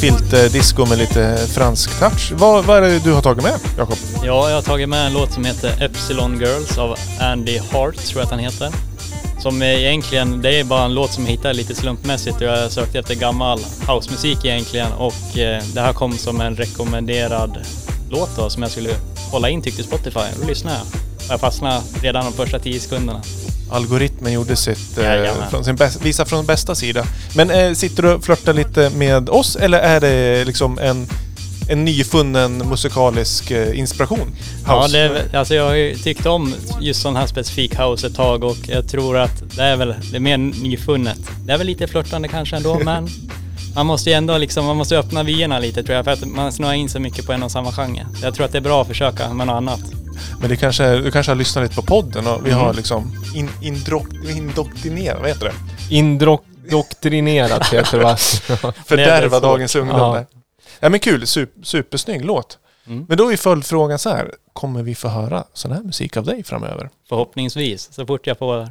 filterdisco 0.00 0.86
med 0.86 0.98
lite 0.98 1.38
fransk 1.54 1.98
touch. 1.98 2.32
Vad, 2.32 2.64
vad 2.64 2.76
är 2.76 2.80
det 2.80 2.98
du 2.98 3.12
har 3.12 3.22
tagit 3.22 3.42
med, 3.42 3.54
Jakob? 3.78 3.96
Ja, 4.24 4.48
jag 4.48 4.56
har 4.56 4.62
tagit 4.62 4.88
med 4.88 5.06
en 5.06 5.12
låt 5.12 5.32
som 5.32 5.44
heter 5.44 5.82
Epsilon 5.84 6.40
Girls 6.40 6.78
av 6.78 6.98
Andy 7.20 7.58
Hart, 7.58 7.96
tror 7.96 8.20
jag 8.20 8.24
att 8.24 8.30
han 8.30 8.38
heter. 8.38 8.70
Som 9.40 9.62
egentligen, 9.62 10.42
det 10.42 10.60
är 10.60 10.64
bara 10.64 10.84
en 10.84 10.94
låt 10.94 11.12
som 11.12 11.24
jag 11.24 11.30
hittade 11.30 11.54
lite 11.54 11.74
slumpmässigt 11.74 12.36
och 12.36 12.42
jag 12.42 12.72
sökte 12.72 12.98
efter 12.98 13.14
gammal 13.14 13.60
housemusik 13.86 14.44
egentligen 14.44 14.92
och 14.92 15.38
eh, 15.38 15.62
det 15.74 15.80
här 15.80 15.92
kom 15.92 16.18
som 16.18 16.40
en 16.40 16.56
rekommenderad 16.56 17.66
låt 18.10 18.36
då 18.36 18.50
som 18.50 18.62
jag 18.62 18.70
skulle 18.70 18.90
hålla 19.30 19.48
in 19.48 19.62
tyckte 19.62 19.82
Spotify. 19.82 20.20
Då 20.40 20.46
lyssnade 20.46 20.76
jag. 20.76 21.01
Jag 21.32 21.40
fastnade 21.40 21.82
redan 22.02 22.24
de 22.24 22.32
första 22.32 22.58
tio 22.58 22.80
sekunderna. 22.80 23.22
Algoritmen 23.70 24.32
gjorde 24.32 24.56
sitt, 24.56 24.98
eh, 24.98 25.48
från 25.50 25.64
sin 25.64 25.76
bäst, 25.76 26.02
visa 26.04 26.24
från 26.24 26.46
bästa 26.46 26.74
sida. 26.74 27.04
Men 27.36 27.50
eh, 27.50 27.72
sitter 27.72 28.02
du 28.02 28.12
och 28.14 28.24
flörtar 28.24 28.52
lite 28.52 28.90
med 28.90 29.28
oss 29.28 29.56
eller 29.56 29.78
är 29.78 30.00
det 30.00 30.44
liksom 30.44 30.78
en, 30.78 31.06
en 31.68 31.84
nyfunnen 31.84 32.58
musikalisk 32.58 33.50
eh, 33.50 33.78
inspiration? 33.78 34.34
Ja, 34.66 34.82
House? 34.82 34.92
det 34.96 35.04
är, 35.04 35.08
väl- 35.08 35.36
alltså 35.36 35.54
jag 35.54 35.64
har 35.64 35.74
ju 35.74 35.94
tyckt 35.94 36.26
om 36.26 36.54
just 36.80 37.02
sån 37.02 37.16
här 37.16 37.26
specifik 37.26 37.78
house 37.78 38.06
ett 38.06 38.14
tag 38.14 38.44
och 38.44 38.56
jag 38.68 38.88
tror 38.88 39.16
att 39.18 39.42
det 39.56 39.62
är 39.62 39.76
väl 39.76 39.94
det 40.10 40.16
är 40.16 40.20
mer 40.20 40.36
nyfunnet. 40.38 41.18
Det 41.46 41.52
är 41.52 41.58
väl 41.58 41.66
lite 41.66 41.86
flörtande 41.86 42.28
kanske 42.28 42.56
ändå, 42.56 42.78
men 42.84 43.08
man 43.74 43.86
måste 43.86 44.10
ju 44.10 44.14
ändå 44.16 44.38
liksom, 44.38 44.64
man 44.66 44.76
måste 44.76 44.98
öppna 44.98 45.22
vyerna 45.22 45.58
lite 45.58 45.82
tror 45.82 45.96
jag, 45.96 46.04
för 46.04 46.12
att 46.12 46.24
man 46.24 46.52
snöar 46.52 46.72
in 46.72 46.88
sig 46.88 47.00
mycket 47.00 47.26
på 47.26 47.32
en 47.32 47.42
och 47.42 47.50
samma 47.52 47.72
genre. 47.72 48.06
Så 48.20 48.26
Jag 48.26 48.34
tror 48.34 48.46
att 48.46 48.52
det 48.52 48.58
är 48.58 48.62
bra 48.62 48.82
att 48.82 48.88
försöka 48.88 49.34
med 49.34 49.46
något 49.46 49.54
annat. 49.56 49.80
Men 50.40 50.48
det 50.48 50.56
kanske, 50.56 50.84
är- 50.84 50.98
du 50.98 51.10
kanske 51.10 51.30
har 51.32 51.36
lyssnat 51.36 51.62
lite 51.62 51.74
på 51.74 51.82
podden 51.82 52.26
och 52.26 52.46
vi 52.46 52.50
Mm. 52.50 52.62
har 52.64 52.74
liksom 52.74 53.12
in, 53.34 53.48
indro- 53.62 54.30
indoktrinerat, 54.36 55.20
vad 55.20 55.28
heter 55.28 55.44
det? 55.44 55.94
Indoktrinerat 55.96 57.66
heter 57.72 57.98
det 57.98 58.04
va? 58.04 58.16
Fördärva 58.86 59.40
dagens 59.40 59.76
ungdom 59.76 59.98
Ja. 59.98 60.14
där. 60.14 60.26
Ja 60.80 60.88
men 60.88 61.00
kul, 61.00 61.26
super, 61.26 61.64
supersnygg 61.64 62.24
låt. 62.24 62.58
Mm. 62.86 63.06
Men 63.08 63.18
då 63.18 63.32
är 63.32 63.36
följdfrågan 63.36 63.98
så 63.98 64.10
här, 64.10 64.34
kommer 64.52 64.82
vi 64.82 64.94
få 64.94 65.08
höra 65.08 65.44
sån 65.52 65.72
här 65.72 65.82
musik 65.82 66.16
av 66.16 66.24
dig 66.24 66.44
framöver? 66.44 66.90
Förhoppningsvis, 67.08 67.92
så 67.92 68.06
fort 68.06 68.26
jag 68.26 68.38
får, 68.38 68.68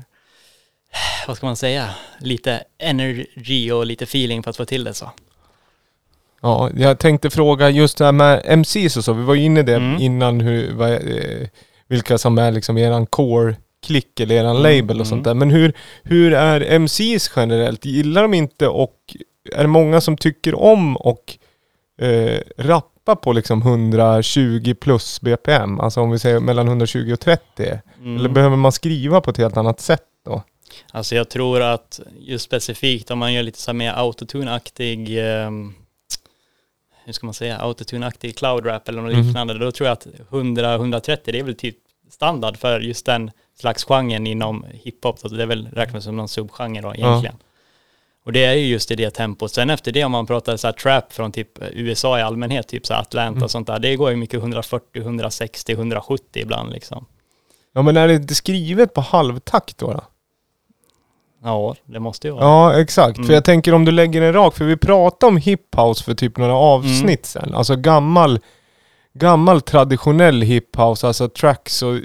vad 1.28 1.38
ska 1.38 1.46
man 1.46 1.56
säga, 1.56 1.90
lite 2.20 2.64
energy 2.80 3.72
och 3.72 3.86
lite 3.86 4.04
feeling 4.04 4.44
för 4.44 4.50
att 4.50 4.58
få 4.58 4.66
till 4.66 4.84
det 4.84 4.94
så. 4.94 5.12
Ja, 6.42 6.70
jag 6.78 7.00
tänkte 7.00 7.30
fråga 7.30 7.70
just 7.70 7.98
det 7.98 8.06
här 8.06 8.12
med 8.12 8.42
MCs 8.46 8.98
och 8.98 9.04
så. 9.06 9.14
Vi 9.14 9.24
var 9.24 9.34
ju 9.36 9.44
inne 9.44 9.60
i 9.60 9.64
det 9.64 9.76
Mm. 9.76 10.02
innan 10.02 10.40
hur, 10.42 10.74
vad, 10.74 10.92
eh, 10.94 11.48
vilka 11.88 12.18
som 12.18 12.38
är 12.38 12.52
liksom 12.52 12.78
eran 12.78 13.06
core-klick 13.08 14.20
eller 14.20 14.36
eran 14.36 14.58
Mm, 14.58 14.64
label 14.64 14.90
och 14.90 14.96
mm. 14.96 15.06
sånt 15.06 15.24
där. 15.24 15.34
Men 15.34 15.52
hur, 15.52 15.74
hur 16.04 16.34
är 16.34 16.62
MCs 16.80 17.32
generellt? 17.36 17.86
Gillar 17.86 18.22
de 18.22 18.34
inte 18.34 18.68
och 18.68 18.96
är 19.54 19.62
det 19.62 19.68
många 19.68 20.02
som 20.02 20.18
tycker 20.18 20.56
om 20.60 20.98
och 20.98 21.38
eh, 22.02 22.40
rappa 22.58 23.16
på 23.16 23.34
liksom 23.34 23.62
120 23.62 24.74
plus 24.82 25.22
BPM? 25.22 25.80
Alltså 25.80 26.02
om 26.02 26.12
vi 26.12 26.20
säger 26.20 26.40
mellan 26.40 26.68
120 26.68 27.14
och 27.14 27.20
30. 27.20 27.80
Mm. 28.00 28.18
Eller 28.18 28.30
behöver 28.30 28.56
man 28.58 28.72
skriva 28.72 29.22
på 29.22 29.30
ett 29.32 29.38
helt 29.38 29.58
annat 29.58 29.80
sätt 29.80 30.04
då? 30.26 30.44
Alltså 30.92 31.16
jag 31.16 31.30
tror 31.30 31.62
att 31.62 32.00
just 32.20 32.46
specifikt 32.46 33.12
om 33.12 33.20
man 33.20 33.34
gör 33.34 33.44
lite 33.44 33.60
så 33.62 33.72
här 33.72 33.74
mer 33.78 33.94
autotune-aktig, 33.94 35.18
ehm, 35.20 35.74
hur 37.12 37.14
ska 37.14 37.26
man 37.28 37.34
säga, 37.34 37.58
autotune-aktig 37.58 38.36
cloud 38.38 38.66
rap 38.66 38.90
eller 38.90 39.02
något 39.02 39.14
Mhm. 39.14 39.26
liknande, 39.28 39.58
då 39.58 39.72
tror 39.72 39.88
jag 39.88 39.94
att 39.94 40.08
100-130 40.30 41.32
det 41.32 41.40
är 41.40 41.44
väl 41.44 41.56
typ 41.56 41.78
standard 42.10 42.58
för 42.58 42.80
just 42.80 43.06
den 43.06 43.32
slags 43.60 43.84
genren 43.84 44.28
inom 44.28 44.66
hiphop. 44.74 45.20
Så 45.20 45.28
det 45.28 45.44
är 45.44 45.48
väl 45.48 45.68
räknas 45.74 46.04
som 46.04 46.16
någon 46.18 46.28
subgenre 46.30 46.82
då 46.82 46.96
egentligen. 46.96 47.36
Och 48.24 48.32
det 48.34 48.46
är 48.46 48.54
ju 48.54 48.66
just 48.66 48.92
i 48.92 48.96
det 48.96 49.10
tempot. 49.12 49.52
Sen 49.52 49.70
efter 49.70 49.92
det 49.92 50.04
om 50.04 50.12
man 50.12 50.28
pratar 50.28 50.58
så 50.58 50.68
här 50.68 50.72
trap 50.74 51.14
från 51.14 51.32
typ 51.32 51.50
USA 51.72 52.20
i 52.20 52.22
allmänhet, 52.22 52.68
typ 52.68 52.86
så 52.86 52.94
Atlanta 52.94 53.32
Mm. 53.32 53.44
och 53.44 53.52
sånt 53.52 53.68
där, 53.68 53.80
det 53.80 53.96
går 53.96 54.10
ju 54.10 54.16
mycket 54.16 54.40
140, 54.40 55.02
160, 55.02 55.74
170 55.74 56.42
ibland 56.42 56.72
liksom. 56.74 57.06
Ja 57.74 57.82
men 57.82 57.98
är 57.98 58.08
det 58.08 58.14
inte 58.14 58.36
skrivet 58.36 58.94
på 58.94 59.02
halvtakt 59.02 59.78
då? 59.78 59.94
då? 59.94 60.04
Ja, 61.44 61.76
det 61.86 62.00
måste 62.00 62.28
ju 62.28 62.34
vara. 62.34 62.44
Ja, 62.44 62.80
exakt. 62.82 63.16
För 63.16 63.24
Mm. 63.24 63.34
jag 63.34 63.46
tänker 63.46 63.74
om 63.74 63.86
du 63.86 63.92
lägger 63.92 64.22
en 64.22 64.34
rak, 64.34 64.56
för 64.56 64.66
vi 64.66 64.78
pratade 64.78 65.30
om 65.30 65.38
hiphouse 65.38 66.04
för 66.04 66.14
typ 66.14 66.38
några 66.38 66.54
avsnitt 66.56 67.26
sen. 67.26 67.54
Alltså 67.56 67.76
gammal, 67.76 68.40
gammal 69.14 69.62
traditionell 69.62 70.42
hiphouse, 70.42 71.08
alltså 71.08 71.30
tracks 71.30 71.82
och 71.84 71.96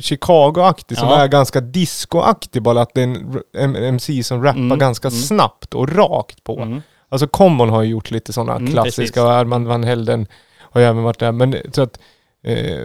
Chicago-aktig 0.00 0.98
som 0.98 1.08
Ja. 1.08 1.16
är 1.18 1.28
ganska 1.28 1.60
disco-aktig, 1.60 2.62
bara 2.62 2.80
att 2.82 2.94
det 2.94 3.00
är 3.02 3.04
en, 3.04 3.42
en 3.54 3.76
MC 3.76 4.22
som 4.24 4.42
rappar 4.42 4.58
Mm, 4.58 4.78
ganska 4.78 5.08
mm. 5.08 5.20
snabbt 5.20 5.74
och 5.74 5.96
rakt 5.96 6.44
på. 6.44 6.60
Mm. 6.60 6.82
Alltså 7.08 7.26
Common 7.28 7.68
har 7.70 7.82
ju 7.82 7.90
gjort 7.90 8.10
lite 8.10 8.32
sådana 8.32 8.56
Mm, 8.56 8.72
klassiska, 8.72 9.22
och 9.24 9.32
Armand 9.32 9.66
van 9.68 9.84
Helden 9.84 10.26
har 10.58 10.80
ju 10.80 10.86
även 10.86 11.02
varit 11.02 11.18
där. 11.18 11.32
Men 11.32 11.56
så 11.72 11.82
att, 11.82 11.98
eh, 12.44 12.80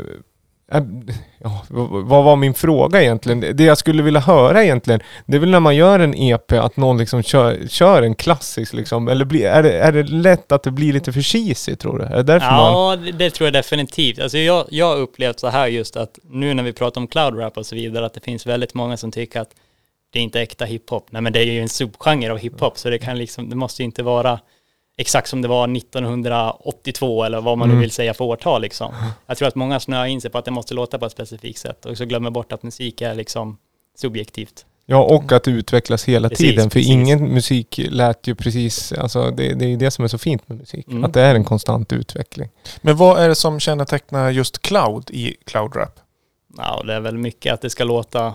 ja, 1.37 1.65
vad 1.89 2.23
var 2.23 2.35
min 2.35 2.53
fråga 2.53 3.01
egentligen? 3.01 3.39
Det 3.57 3.63
jag 3.63 3.77
skulle 3.77 4.03
vilja 4.03 4.19
höra 4.19 4.63
egentligen, 4.63 4.99
det 5.25 5.35
är 5.35 5.39
väl 5.39 5.49
när 5.49 5.59
man 5.59 5.75
gör 5.75 5.99
en 5.99 6.13
EP 6.15 6.51
att 6.51 6.77
någon 6.77 6.97
liksom 6.97 7.23
kör, 7.23 7.67
kör 7.67 8.01
en 8.01 8.15
klassisk 8.15 8.73
liksom, 8.73 9.07
eller 9.07 9.25
blir, 9.25 9.45
är, 9.45 9.63
det, 9.63 9.79
är 9.79 9.91
det 9.91 10.03
lätt 10.03 10.51
att 10.51 10.63
det 10.63 10.71
blir 10.71 10.93
lite 10.93 11.13
för 11.13 11.21
cheesy 11.21 11.75
tror 11.75 11.97
du? 11.97 12.05
Är 12.05 12.15
det 12.15 12.23
därför 12.23 12.51
man... 12.51 12.73
Ja, 12.73 12.95
det, 12.95 13.11
det 13.11 13.29
tror 13.29 13.47
jag 13.47 13.53
definitivt. 13.53 14.19
Alltså 14.19 14.37
jag, 14.37 14.65
jag 14.69 14.85
har 14.85 14.97
upplevt 14.97 15.39
så 15.39 15.47
här 15.47 15.67
just 15.67 15.95
att 15.95 16.19
nu 16.23 16.53
när 16.53 16.63
vi 16.63 16.73
pratar 16.73 17.01
om 17.01 17.07
cloud 17.07 17.39
rap 17.39 17.57
och 17.57 17.65
så 17.65 17.75
vidare, 17.75 18.05
att 18.05 18.13
det 18.13 18.23
finns 18.23 18.45
väldigt 18.45 18.73
många 18.73 18.97
som 18.97 19.11
tycker 19.11 19.39
att 19.39 19.49
det 20.13 20.19
är 20.19 20.23
inte 20.23 20.41
äkta 20.41 20.65
hiphop. 20.65 21.07
Nej, 21.11 21.21
men 21.21 21.33
det 21.33 21.39
är 21.39 21.45
ju 21.45 21.61
en 21.61 21.69
subgenre 21.69 22.31
av 22.31 22.37
hiphop, 22.37 22.77
så 22.77 22.89
det 22.89 22.97
kan 22.97 23.17
liksom, 23.17 23.49
det 23.49 23.55
måste 23.55 23.81
ju 23.81 23.85
inte 23.85 24.03
vara 24.03 24.39
exakt 24.97 25.29
som 25.29 25.41
det 25.41 25.47
var 25.47 25.67
1982 25.77 27.23
eller 27.23 27.41
vad 27.41 27.57
man 27.57 27.67
nu 27.67 27.73
Mm. 27.73 27.81
vill 27.81 27.91
säga 27.91 28.13
för 28.13 28.25
årtal 28.25 28.61
liksom. 28.61 28.93
Jag 29.27 29.37
tror 29.37 29.47
att 29.47 29.55
många 29.55 29.79
snöar 29.79 30.05
in 30.05 30.21
sig 30.21 30.31
på 30.31 30.37
att 30.37 30.45
det 30.45 30.51
måste 30.51 30.73
låta 30.73 30.99
på 30.99 31.05
ett 31.05 31.11
specifikt 31.11 31.59
sätt 31.59 31.85
och 31.85 31.97
så 31.97 32.05
glömmer 32.05 32.29
bort 32.29 32.51
att 32.51 32.63
musik 32.63 33.01
är 33.01 33.15
liksom 33.15 33.57
subjektivt. 33.97 34.65
Ja, 34.85 35.03
och 35.03 35.31
att 35.31 35.43
det 35.43 35.51
utvecklas 35.51 36.03
hela 36.05 36.29
Precis, 36.29 36.47
tiden. 36.49 36.69
För 36.69 36.79
precis. 36.79 36.91
ingen 36.91 37.33
musik 37.33 37.79
lät 37.89 38.27
ju 38.27 38.35
precis, 38.35 38.91
alltså 38.93 39.31
det, 39.31 39.53
det 39.53 39.65
är 39.65 39.69
ju 39.69 39.77
det 39.77 39.91
som 39.91 40.03
är 40.03 40.07
så 40.09 40.17
fint 40.17 40.49
med 40.49 40.57
musik. 40.57 40.87
Mm. 40.87 41.03
Att 41.03 41.13
det 41.13 41.21
är 41.21 41.35
en 41.35 41.43
konstant 41.43 41.93
utveckling. 41.93 42.49
Men 42.81 42.97
vad 42.97 43.19
är 43.19 43.29
det 43.29 43.35
som 43.35 43.59
kännetecknar 43.59 44.29
just 44.29 44.61
cloud 44.61 45.09
i 45.11 45.35
cloud 45.45 45.75
rap? 45.75 45.99
Ja, 46.57 46.83
det 46.87 46.93
är 46.93 46.99
väl 46.99 47.17
mycket 47.17 47.53
att 47.53 47.61
det 47.61 47.69
ska 47.69 47.83
låta, 47.83 48.33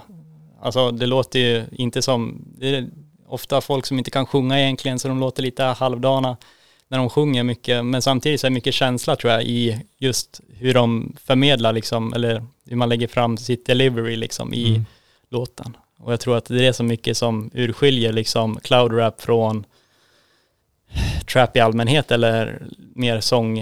alltså 0.63 0.91
det 0.91 1.07
låter 1.07 1.39
ju 1.39 1.65
inte 1.73 2.03
som, 2.03 2.45
det 2.59 2.69
är 2.77 2.89
ofta 3.29 3.61
folk 3.61 3.87
som 3.87 3.99
inte 3.99 4.11
kan 4.11 4.27
sjunga 4.27 4.61
egentligen 4.61 4.99
så 4.99 5.09
de 5.09 5.21
låter 5.21 5.43
lite 5.43 5.63
halvdana 5.65 6.37
när 6.89 6.99
de 6.99 7.11
sjunger 7.11 7.43
mycket, 7.43 7.85
men 7.85 8.03
samtidigt 8.03 8.41
så 8.41 8.47
är 8.47 8.51
det 8.51 8.55
mycket 8.55 8.75
känsla 8.75 9.17
tror 9.17 9.33
jag 9.33 9.43
i 9.43 9.81
just 9.99 10.41
hur 10.55 10.75
de 10.75 11.17
förmedlar 11.25 11.73
liksom, 11.73 12.13
eller 12.13 12.45
hur 12.67 12.77
man 12.77 12.89
lägger 12.89 13.09
fram 13.09 13.37
sitt 13.37 13.67
delivery 13.67 14.17
liksom 14.17 14.55
i 14.55 14.69
Mm. 14.69 14.85
låten. 15.31 15.77
Och 15.99 16.13
jag 16.13 16.21
tror 16.21 16.37
att 16.37 16.45
det 16.45 16.67
är 16.67 16.73
så 16.73 16.83
mycket 16.85 17.17
som 17.17 17.51
urskiljer 17.55 18.13
liksom 18.13 18.61
cloud 18.61 18.93
rap 18.99 19.21
från 19.21 19.65
trap 21.33 21.57
i 21.57 21.61
allmänhet 21.61 22.11
eller 22.11 22.63
mer 22.95 23.21
sång, 23.21 23.59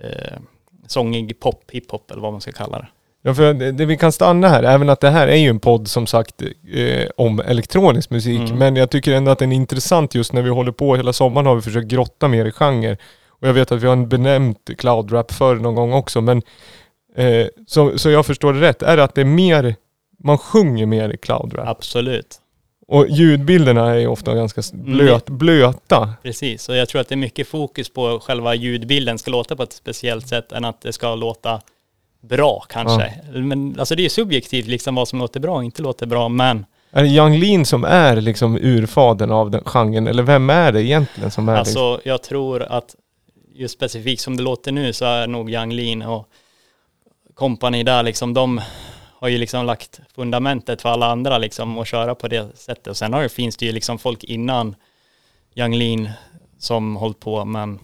eh, 0.00 0.38
sångig 0.86 1.40
pop, 1.40 1.70
hiphop 1.70 2.10
eller 2.10 2.22
vad 2.22 2.32
man 2.32 2.40
ska 2.40 2.52
kalla 2.52 2.78
det. 2.78 2.86
Ja, 3.26 3.34
för 3.34 3.54
det, 3.54 3.72
det 3.72 3.84
vi 3.86 3.96
kan 3.96 4.12
stanna 4.12 4.48
här, 4.48 4.62
även 4.62 4.88
att 4.90 5.00
det 5.00 5.10
här 5.10 5.28
är 5.28 5.36
ju 5.36 5.48
en 5.48 5.60
podd 5.60 5.88
som 5.88 6.06
sagt 6.06 6.42
eh, 6.42 7.06
om 7.16 7.40
elektronisk 7.40 8.10
musik, 8.10 8.40
Mm. 8.40 8.58
men 8.58 8.76
jag 8.76 8.90
tycker 8.90 9.12
ändå 9.14 9.30
att 9.30 9.38
den 9.38 9.52
är 9.52 9.56
intressant 9.56 10.14
just 10.14 10.32
när 10.32 10.42
vi 10.42 10.50
håller 10.50 10.72
på 10.72 10.96
hela 10.96 11.12
sommaren 11.12 11.46
har 11.46 11.54
vi 11.54 11.62
försökt 11.62 11.86
grotta 11.88 12.28
mer 12.28 12.44
i 12.44 12.52
genre. 12.52 12.96
Och 13.28 13.48
jag 13.48 13.54
vet 13.54 13.72
att 13.72 13.82
vi 13.82 13.86
har 13.86 13.96
benämnt 13.96 14.70
cloud 14.78 15.12
rap 15.12 15.32
förr 15.32 15.56
någon 15.56 15.74
gång 15.74 15.92
också, 15.92 16.20
men 16.20 16.42
eh, 17.16 17.46
så, 17.66 17.98
så 17.98 18.10
jag 18.10 18.26
förstår 18.26 18.52
det 18.52 18.60
rätt, 18.60 18.82
är 18.82 18.96
det 18.96 19.04
att 19.04 19.14
det 19.14 19.20
är 19.20 19.24
mer, 19.24 19.74
man 20.24 20.38
sjunger 20.38 20.86
mer 20.86 21.08
i 21.10 21.16
cloud 21.16 21.54
rap? 21.58 21.68
Absolut. 21.68 22.36
Och 22.88 23.06
ljudbilderna 23.08 23.90
är 23.90 23.98
ju 23.98 24.06
ofta 24.06 24.34
ganska 24.34 24.60
s- 24.60 24.72
blöt, 24.72 25.26
blöta. 25.30 26.12
Precis, 26.22 26.68
och 26.68 26.76
jag 26.76 26.88
tror 26.88 27.00
att 27.00 27.08
det 27.08 27.14
är 27.14 27.16
mycket 27.16 27.48
fokus 27.48 27.88
på 27.88 28.20
själva 28.20 28.54
ljudbilden 28.54 29.18
ska 29.18 29.30
låta 29.30 29.56
på 29.56 29.62
ett 29.62 29.72
speciellt 29.72 30.28
sätt 30.28 30.52
än 30.52 30.64
att 30.64 30.80
det 30.80 30.92
ska 30.92 31.14
låta 31.14 31.60
bra 32.28 32.64
kanske. 32.68 33.12
Men 33.32 33.76
alltså 33.78 33.94
det 33.94 34.04
är 34.04 34.08
subjektivt 34.08 34.66
liksom 34.66 34.94
vad 34.94 35.08
som 35.08 35.18
låter 35.18 35.40
bra 35.40 35.56
och 35.56 35.64
inte 35.64 35.82
låter 35.82 36.06
bra, 36.06 36.28
men 36.28 36.66
Är 36.90 37.02
det 37.02 37.08
Yung 37.08 37.38
Lean 37.38 37.64
som 37.64 37.84
är 37.84 38.20
liksom 38.20 38.56
urfadern 38.56 39.30
av 39.30 39.50
den 39.50 39.64
genren, 39.64 40.06
eller 40.06 40.22
vem 40.22 40.50
är 40.50 40.72
det 40.72 40.82
egentligen 40.82 41.30
som 41.30 41.48
är 41.48 41.58
liksom? 41.58 41.82
alltså 41.82 42.08
jag 42.08 42.22
tror 42.22 42.62
att 42.62 42.94
just 43.54 43.74
specifikt 43.74 44.22
som 44.22 44.36
det 44.36 44.42
låter 44.42 44.72
nu 44.72 44.92
så 44.92 45.04
är 45.04 45.26
nog 45.26 45.50
Yang 45.50 45.72
Lean 45.72 46.02
och 46.02 46.28
company 47.34 47.82
där 47.82 48.02
liksom, 48.02 48.34
de 48.34 48.60
har 49.18 49.28
ju 49.28 49.38
liksom 49.38 49.66
lagt 49.66 50.00
fundamentet 50.14 50.82
för 50.82 50.88
alla 50.88 51.06
andra 51.06 51.38
liksom 51.38 51.78
att 51.78 51.88
köra 51.88 52.14
på 52.14 52.28
det 52.28 52.58
sättet. 52.58 52.86
Och 52.86 52.96
sen 52.96 53.12
har 53.12 53.22
det, 53.22 53.28
finns 53.28 53.56
det 53.56 53.66
ju 53.66 53.72
liksom 53.72 53.98
folk 53.98 54.24
innan 54.24 54.76
Yang 55.54 55.76
Lean 55.76 56.08
som 56.58 56.96
hållit 56.96 57.20
på, 57.20 57.44
men 57.44 57.78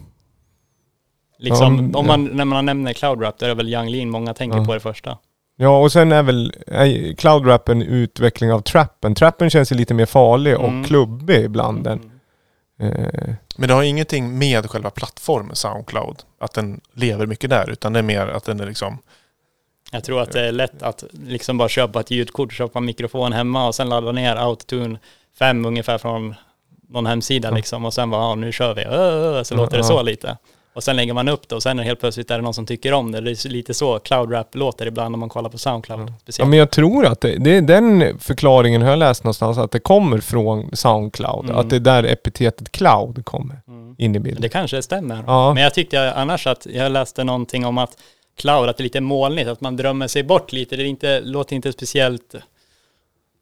liksom, 1.41 1.75
Ja, 1.75 1.81
men- 1.81 1.95
om 1.95 2.07
man, 2.07 2.25
när 2.25 2.45
man 2.45 2.65
nämner 2.65 2.93
cloud 2.93 3.21
rap, 3.23 3.37
då 3.39 3.45
är 3.45 3.49
det 3.49 3.55
väl 3.55 3.69
Yang 3.69 3.89
Lean 3.89 4.09
många 4.09 4.33
tänker 4.33 4.57
Ja. 4.57 4.65
på 4.65 4.73
det 4.73 4.79
första. 4.79 5.17
Ja, 5.55 5.79
och 5.81 5.91
sen 5.91 6.11
är 6.11 6.23
väl 6.23 6.53
är 6.67 7.13
Cloud 7.13 7.47
Rap 7.47 7.69
en 7.69 7.81
utveckling 7.81 8.51
av 8.53 8.59
trappen. 8.61 9.15
Trappen 9.15 9.49
känns 9.49 9.71
ju 9.71 9.75
lite 9.75 9.93
mer 9.93 10.05
farlig 10.05 10.53
Mm. 10.53 10.79
och 10.81 10.85
klubbig 10.87 11.43
ibland. 11.43 11.87
Mm. 11.87 12.11
Eh, 12.79 13.33
Men 13.57 13.67
det 13.67 13.73
har 13.73 13.83
ingenting 13.83 14.37
med 14.37 14.69
själva 14.69 14.89
plattformen 14.89 15.55
Soundcloud, 15.55 16.15
att 16.39 16.53
den 16.53 16.81
lever 16.93 17.25
mycket 17.25 17.49
där, 17.49 17.69
utan 17.69 17.93
det 17.93 17.99
är 17.99 18.03
mer 18.03 18.27
att 18.27 18.43
den 18.45 18.59
är 18.59 18.65
liksom... 18.65 18.97
Jag 19.91 20.03
tror 20.03 20.21
att 20.21 20.31
det 20.31 20.47
är 20.47 20.51
lätt 20.51 20.83
att 20.83 21.03
liksom 21.11 21.57
bara 21.57 21.69
köpa 21.69 21.99
ett 21.99 22.11
ljudkort, 22.11 22.53
köpa 22.53 22.79
en 22.79 22.85
mikrofon 22.85 23.33
hemma 23.33 23.67
och 23.67 23.75
sen 23.75 23.89
ladda 23.89 24.11
ner 24.11 24.35
Autotune 24.35 24.99
5 25.39 25.65
ungefär 25.65 25.97
från 25.97 26.35
någon 26.89 27.05
hemsida 27.05 27.49
Ja. 27.49 27.55
liksom 27.55 27.85
och 27.85 27.93
sen 27.93 28.09
bara, 28.09 28.21
ja, 28.21 28.35
nu 28.35 28.51
kör 28.51 28.73
vi, 28.75 28.83
så 29.45 29.53
Ja, 29.53 29.57
låter 29.57 29.71
det 29.77 29.83
ja. 29.83 29.83
så 29.83 30.01
lite. 30.01 30.37
Och 30.73 30.83
sen 30.83 30.95
lägger 30.95 31.13
man 31.13 31.27
upp 31.29 31.49
det 31.49 31.55
och 31.55 31.63
sen 31.63 31.79
är 31.79 31.83
det 31.83 31.87
helt 31.87 31.99
plötsligt 31.99 32.31
är 32.31 32.35
det 32.35 32.41
någon 32.43 32.53
som 32.53 32.65
tycker 32.65 32.93
om 32.93 33.11
det. 33.11 33.21
Det 33.21 33.31
är 33.45 33.49
lite 33.49 33.73
så 33.73 33.99
Cloud 33.99 34.31
Rap 34.33 34.55
låter 34.55 34.85
ibland 34.85 35.11
när 35.11 35.17
man 35.17 35.29
kollar 35.29 35.49
på 35.49 35.57
Soundcloud. 35.57 35.99
Ja, 36.09 36.13
Speciellt. 36.21 36.49
men 36.49 36.59
jag 36.59 36.71
tror 36.71 37.05
att 37.05 37.21
det, 37.21 37.35
det 37.37 37.57
är 37.57 37.61
den 37.61 38.19
förklaringen 38.19 38.81
har 38.81 38.89
jag 38.89 38.99
läst 38.99 39.23
någonstans, 39.23 39.57
att 39.57 39.71
det 39.71 39.79
kommer 39.79 40.17
från 40.19 40.75
Soundcloud. 40.75 41.45
Mm. 41.45 41.55
Att 41.57 41.69
det 41.69 41.75
är 41.75 41.79
där 41.79 42.03
epitetet 42.03 42.71
cloud 42.71 43.25
kommer 43.25 43.61
Mm. 43.67 43.95
in 43.97 44.15
i 44.15 44.19
bilden. 44.19 44.41
Det 44.41 44.49
kanske 44.49 44.81
stämmer. 44.81 45.23
Ja. 45.27 45.53
Men 45.53 45.63
jag 45.63 45.73
tyckte 45.73 46.13
annars 46.13 46.47
att 46.47 46.67
jag 46.73 46.91
läste 46.91 47.23
någonting 47.23 47.65
om 47.65 47.77
att 47.77 47.97
cloud, 48.37 48.69
att 48.69 48.77
det 48.77 48.81
är 48.81 48.83
lite 48.83 49.01
molnigt, 49.01 49.49
att 49.49 49.61
man 49.61 49.77
drömmer 49.77 50.07
sig 50.07 50.23
bort 50.23 50.51
lite. 50.53 50.75
Det 50.75 50.83
är 50.83 50.85
inte, 50.85 51.21
låter 51.21 51.55
inte 51.55 51.71
speciellt 51.71 52.35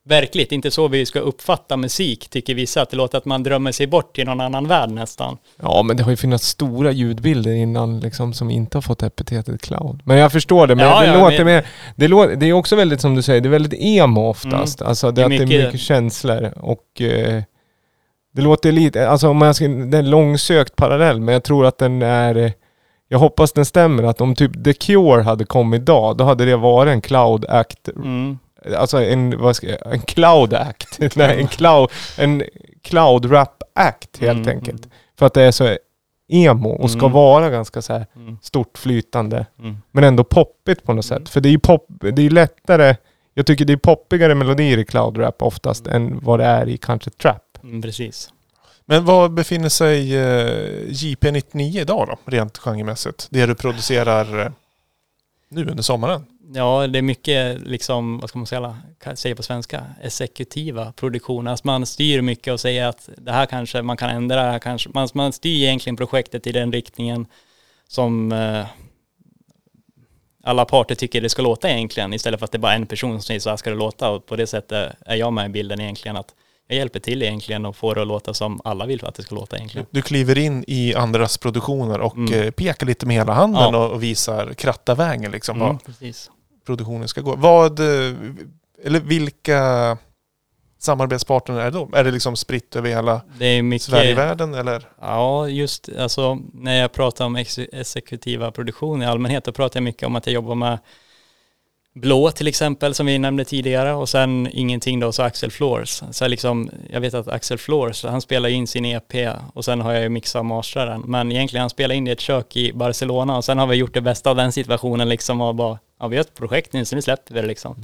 verkligt, 0.10 0.52
inte 0.52 0.72
så 0.72 0.88
vi 0.88 1.06
ska 1.06 1.20
uppfatta 1.20 1.78
musik, 1.78 2.30
tycker 2.30 2.56
vissa. 2.56 2.82
Att 2.82 2.90
det 2.90 2.98
låter 2.98 3.18
att 3.18 3.26
man 3.26 3.44
drömmer 3.44 3.72
sig 3.72 3.88
bort 3.88 4.16
till 4.16 4.26
någon 4.26 4.42
annan 4.42 4.68
värld 4.68 4.90
nästan. 4.90 5.38
Ja, 5.62 5.84
men 5.84 5.98
det 5.98 6.04
har 6.04 6.12
ju 6.12 6.18
funnits 6.18 6.46
stora 6.48 6.92
ljudbilder 6.92 7.52
innan 7.54 8.00
liksom, 8.00 8.34
som 8.34 8.50
inte 8.50 8.78
har 8.78 8.82
fått 8.82 9.04
epitetet 9.04 9.62
cloud. 9.62 10.02
Men 10.06 10.18
jag 10.18 10.32
förstår 10.32 10.68
det. 10.68 10.76
Men 10.76 10.86
Ja, 10.86 11.02
det 11.02 11.08
ja, 11.08 11.20
låter 11.20 11.38
men- 11.38 11.46
mer... 11.46 11.66
Det, 11.96 12.08
låter, 12.08 12.36
det 12.36 12.46
är 12.46 12.54
också 12.54 12.76
väldigt 12.76 13.02
som 13.02 13.16
du 13.16 13.22
säger, 13.22 13.42
det 13.42 13.48
är 13.48 13.52
väldigt 13.52 13.80
emo 13.82 14.30
oftast. 14.30 14.82
Alltså 14.82 15.12
det, 15.12 15.24
Mm. 15.24 15.30
Det 15.30 15.36
är 15.36 15.40
är 15.40 15.44
att 15.44 15.50
det 15.50 15.56
är 15.56 15.58
mycket- 15.58 15.74
mycket 15.74 15.88
känslor 15.88 16.54
och... 16.62 17.02
Eh, 17.02 17.44
det 18.34 18.42
låter 18.42 18.72
lite, 18.72 19.10
alltså 19.10 19.28
om 19.30 19.38
man 19.38 19.54
ska, 19.54 19.68
det 19.68 19.98
är 19.98 20.00
en 20.00 20.10
långsökt 20.10 20.76
parallell, 20.76 21.20
men 21.22 21.34
jag 21.34 21.44
tror 21.44 21.66
att 21.66 21.78
den 21.78 22.02
är... 22.02 22.54
Jag 23.12 23.20
hoppas 23.20 23.52
den 23.52 23.66
stämmer, 23.66 24.04
att 24.04 24.22
om 24.22 24.36
typ 24.36 24.64
The 24.64 24.74
Cure 24.74 25.22
hade 25.22 25.46
kommit 25.46 25.82
idag, 25.82 26.18
då 26.18 26.24
hade 26.24 26.46
det 26.46 26.56
varit 26.56 26.92
en 26.92 27.02
cloud 27.02 27.46
act 27.50 27.88
Mm. 27.96 28.38
Alltså 28.78 29.04
en, 29.04 29.40
vad 29.40 29.56
ska 29.56 29.68
jag, 29.68 29.94
en 29.94 30.02
cloud 30.02 30.54
act. 30.54 31.00
Nej, 31.16 31.40
en 31.42 31.48
cloud, 31.48 31.90
en 32.18 32.44
cloud 32.82 33.32
rap 33.32 33.64
act 33.76 34.18
helt 34.18 34.38
Mm, 34.48 34.50
enkelt. 34.58 34.88
För 35.20 35.26
att 35.26 35.34
det 35.34 35.42
är 35.44 35.52
så 35.52 35.78
emo 36.28 36.70
och 36.70 36.92
ska 36.92 37.00
Mm. 37.00 37.12
vara 37.12 37.50
ganska 37.50 37.82
så 37.82 37.94
här 37.94 38.06
Mm. 38.16 38.38
stort 38.42 38.78
flytande. 38.78 39.46
Mm. 39.60 39.78
Men 39.92 40.04
ändå 40.04 40.24
poppigt 40.24 40.84
på 40.84 40.94
något 40.94 41.12
Mm. 41.12 41.22
sätt. 41.24 41.30
För 41.30 41.42
det 41.42 41.50
är 41.50 41.52
ju 41.52 41.60
pop, 41.60 41.86
det 41.90 42.26
är 42.26 42.30
lättare, 42.30 42.96
jag 43.34 43.46
tycker 43.46 43.66
det 43.66 43.74
är 43.74 43.78
poppigare 43.78 44.36
melodier 44.36 44.78
i 44.78 44.86
cloud 44.86 45.18
rap 45.18 45.42
oftast 45.42 45.88
än 45.88 46.20
vad 46.24 46.40
det 46.40 46.46
är 46.46 46.70
i 46.70 46.78
kanske 46.78 47.10
trap. 47.10 47.58
Mm, 47.64 47.82
precis. 47.82 48.30
Men 48.86 49.06
var 49.06 49.30
befinner 49.30 49.70
sig 49.70 50.18
eh, 50.18 50.88
JP99 50.88 51.82
idag 51.82 52.08
då, 52.08 52.32
rent 52.32 52.58
genremässigt? 52.58 53.28
Det 53.32 53.46
du 53.46 53.56
producerar 53.56 54.40
eh, 54.46 54.52
nu 55.50 55.66
under 55.66 55.84
sommaren? 55.84 56.26
Ja, 56.54 56.88
det 56.88 56.98
är 57.00 57.02
mycket 57.02 57.62
liksom, 57.68 58.20
vad 58.20 58.30
ska 58.30 58.40
man 58.40 58.46
säga, 58.48 58.78
säga 59.16 59.36
på 59.36 59.44
svenska, 59.44 59.86
exekutiva 60.02 60.92
produktioner. 60.92 61.52
Alltså 61.52 61.68
man 61.68 61.86
styr 61.86 62.22
mycket 62.22 62.54
och 62.54 62.60
säger 62.60 62.86
att 62.88 63.10
det 63.18 63.32
här 63.32 63.46
kanske 63.46 63.82
man 63.82 63.98
kan 63.98 64.10
ändra, 64.10 64.36
det 64.44 64.52
här 64.52 64.60
kanske, 64.60 64.90
man, 64.94 65.08
man 65.14 65.34
styr 65.34 65.64
egentligen 65.64 65.98
projektet 65.98 66.48
i 66.48 66.52
den 66.52 66.72
riktningen 66.72 67.26
som 67.88 68.32
eh, 68.32 68.66
alla 70.44 70.66
parter 70.66 70.96
tycker 70.96 71.22
det 71.22 71.30
ska 71.30 71.42
låta 71.42 71.70
egentligen, 71.70 72.14
istället 72.14 72.40
för 72.40 72.46
att 72.46 72.52
det 72.52 72.56
är 72.58 72.60
bara 72.60 72.74
en 72.74 72.86
person 72.88 73.12
som 73.12 73.22
säger 73.22 73.40
så 73.40 73.50
här 73.50 73.58
ska 73.58 73.70
det 73.70 73.76
låta 73.76 74.10
och 74.10 74.26
på 74.26 74.36
det 74.36 74.48
sättet 74.48 74.96
är 75.06 75.16
jag 75.16 75.34
med 75.34 75.46
i 75.46 75.50
bilden 75.50 75.82
egentligen 75.82 76.18
att 76.18 76.36
jag 76.68 76.78
hjälper 76.78 77.00
till 77.00 77.24
egentligen 77.24 77.66
och 77.66 77.76
får 77.76 77.96
det 77.96 78.02
att 78.02 78.08
låta 78.08 78.34
som 78.34 78.62
alla 78.64 78.86
vill 78.86 79.06
att 79.06 79.16
det 79.16 79.24
ska 79.24 79.36
låta 79.36 79.58
egentligen. 79.58 79.88
Du 79.92 80.02
kliver 80.02 80.38
in 80.38 80.64
i 80.68 80.96
andras 80.96 81.38
produktioner 81.38 82.00
och 82.00 82.18
Mm. 82.18 82.34
eh, 82.42 82.52
pekar 82.52 82.88
lite 82.88 83.06
med 83.06 83.16
hela 83.16 83.34
handen 83.34 83.62
Ja. 83.74 83.88
och, 83.88 84.04
visar, 84.04 84.54
krattar 84.54 84.96
vägen 84.96 85.32
liksom 85.32 85.62
Mm, 85.62 85.78
precis. 85.80 86.32
Produktionen 86.70 87.08
ska 87.08 87.22
gå. 87.22 87.36
Vad, 87.36 87.80
eh, 87.80 88.16
eller 88.84 89.00
vilka 89.00 89.98
samarbetspartner 90.80 91.60
är 91.60 91.66
det 91.66 91.72
då? 91.72 91.90
Är 91.94 92.04
det 92.04 92.12
liksom 92.12 92.36
spritt 92.36 92.76
över 92.76 92.90
hela 92.90 93.22
mycket... 93.64 93.82
Sverigevärlden 93.82 94.54
eller? 94.54 94.90
Ja, 95.02 95.48
just 95.48 95.90
alltså 96.00 96.40
när 96.54 96.82
jag 96.82 96.92
pratar 96.92 97.26
om 97.26 97.36
ex 97.36 97.60
exekutiva 97.60 98.52
produktion 98.52 99.02
i 99.02 99.06
allmänhet, 99.06 99.44
då 99.44 99.52
pratar 99.52 99.80
jag 99.80 99.84
mycket 99.84 100.08
om 100.08 100.16
att 100.16 100.28
jag 100.28 100.34
jobbar 100.34 100.56
med 100.56 100.80
Blå 101.96 102.32
till 102.32 102.48
exempel, 102.48 102.94
som 102.94 103.06
vi 103.06 103.20
nämnde 103.20 103.46
tidigare, 103.46 103.94
och 103.94 104.10
sen 104.10 104.50
ingenting 104.52 105.00
då, 105.00 105.12
så 105.12 105.24
Axel 105.24 105.52
Floors. 105.52 106.04
Så 106.12 106.28
liksom, 106.28 106.70
jag 106.90 107.02
vet 107.02 107.14
att 107.14 107.28
Axel 107.28 107.58
Floors, 107.58 108.04
han 108.04 108.22
spelar 108.22 108.50
in 108.50 108.68
sin 108.68 108.86
EP 108.86 109.14
och 109.54 109.66
sen 109.66 109.82
har 109.82 109.94
jag 109.94 110.04
ju 110.04 110.10
mixat 110.10 110.40
och 110.40 110.46
mastrat 110.46 110.88
den. 110.88 111.02
Men 111.02 111.32
egentligen 111.32 111.62
han 111.62 111.70
spelar 111.70 111.96
in 111.96 112.06
det 112.06 112.10
i 112.10 112.14
ett 112.14 112.20
kök 112.20 112.56
i 112.56 112.74
Barcelona 112.74 113.38
och 113.38 113.46
sen 113.46 113.58
har 113.58 113.68
vi 113.68 113.76
gjort 113.76 113.94
det 113.94 114.02
bästa 114.02 114.30
av 114.30 114.36
den 114.36 114.52
situationen 114.52 115.10
liksom 115.10 115.42
och 115.42 115.56
bara, 115.56 115.80
ja 116.00 116.08
vi 116.08 116.18
har 116.18 116.22
ett 116.22 116.34
projekt 116.34 116.74
nu 116.74 116.86
så 116.86 116.96
nu 116.96 117.02
släpper 117.02 117.34
vi 117.34 117.42
det 117.42 117.48
liksom. 117.48 117.76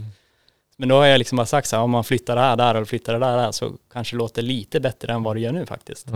Men 0.78 0.90
då 0.90 0.96
har 0.96 1.06
jag 1.06 1.18
liksom 1.18 1.36
bara 1.36 1.46
sagt 1.46 1.68
så 1.68 1.76
här, 1.76 1.84
om 1.84 1.92
man 1.92 2.04
flyttar 2.04 2.36
det 2.36 2.42
här 2.42 2.56
där 2.56 2.82
och 2.82 2.88
flyttar 2.88 3.14
det 3.14 3.20
där, 3.20 3.38
där 3.38 3.52
så 3.52 3.72
kanske 3.94 4.16
det 4.16 4.18
låter 4.18 4.42
lite 4.42 4.80
bättre 4.80 5.14
än 5.14 5.24
vad 5.24 5.36
det 5.36 5.40
gör 5.40 5.52
nu 5.52 5.66
faktiskt. 5.66 6.08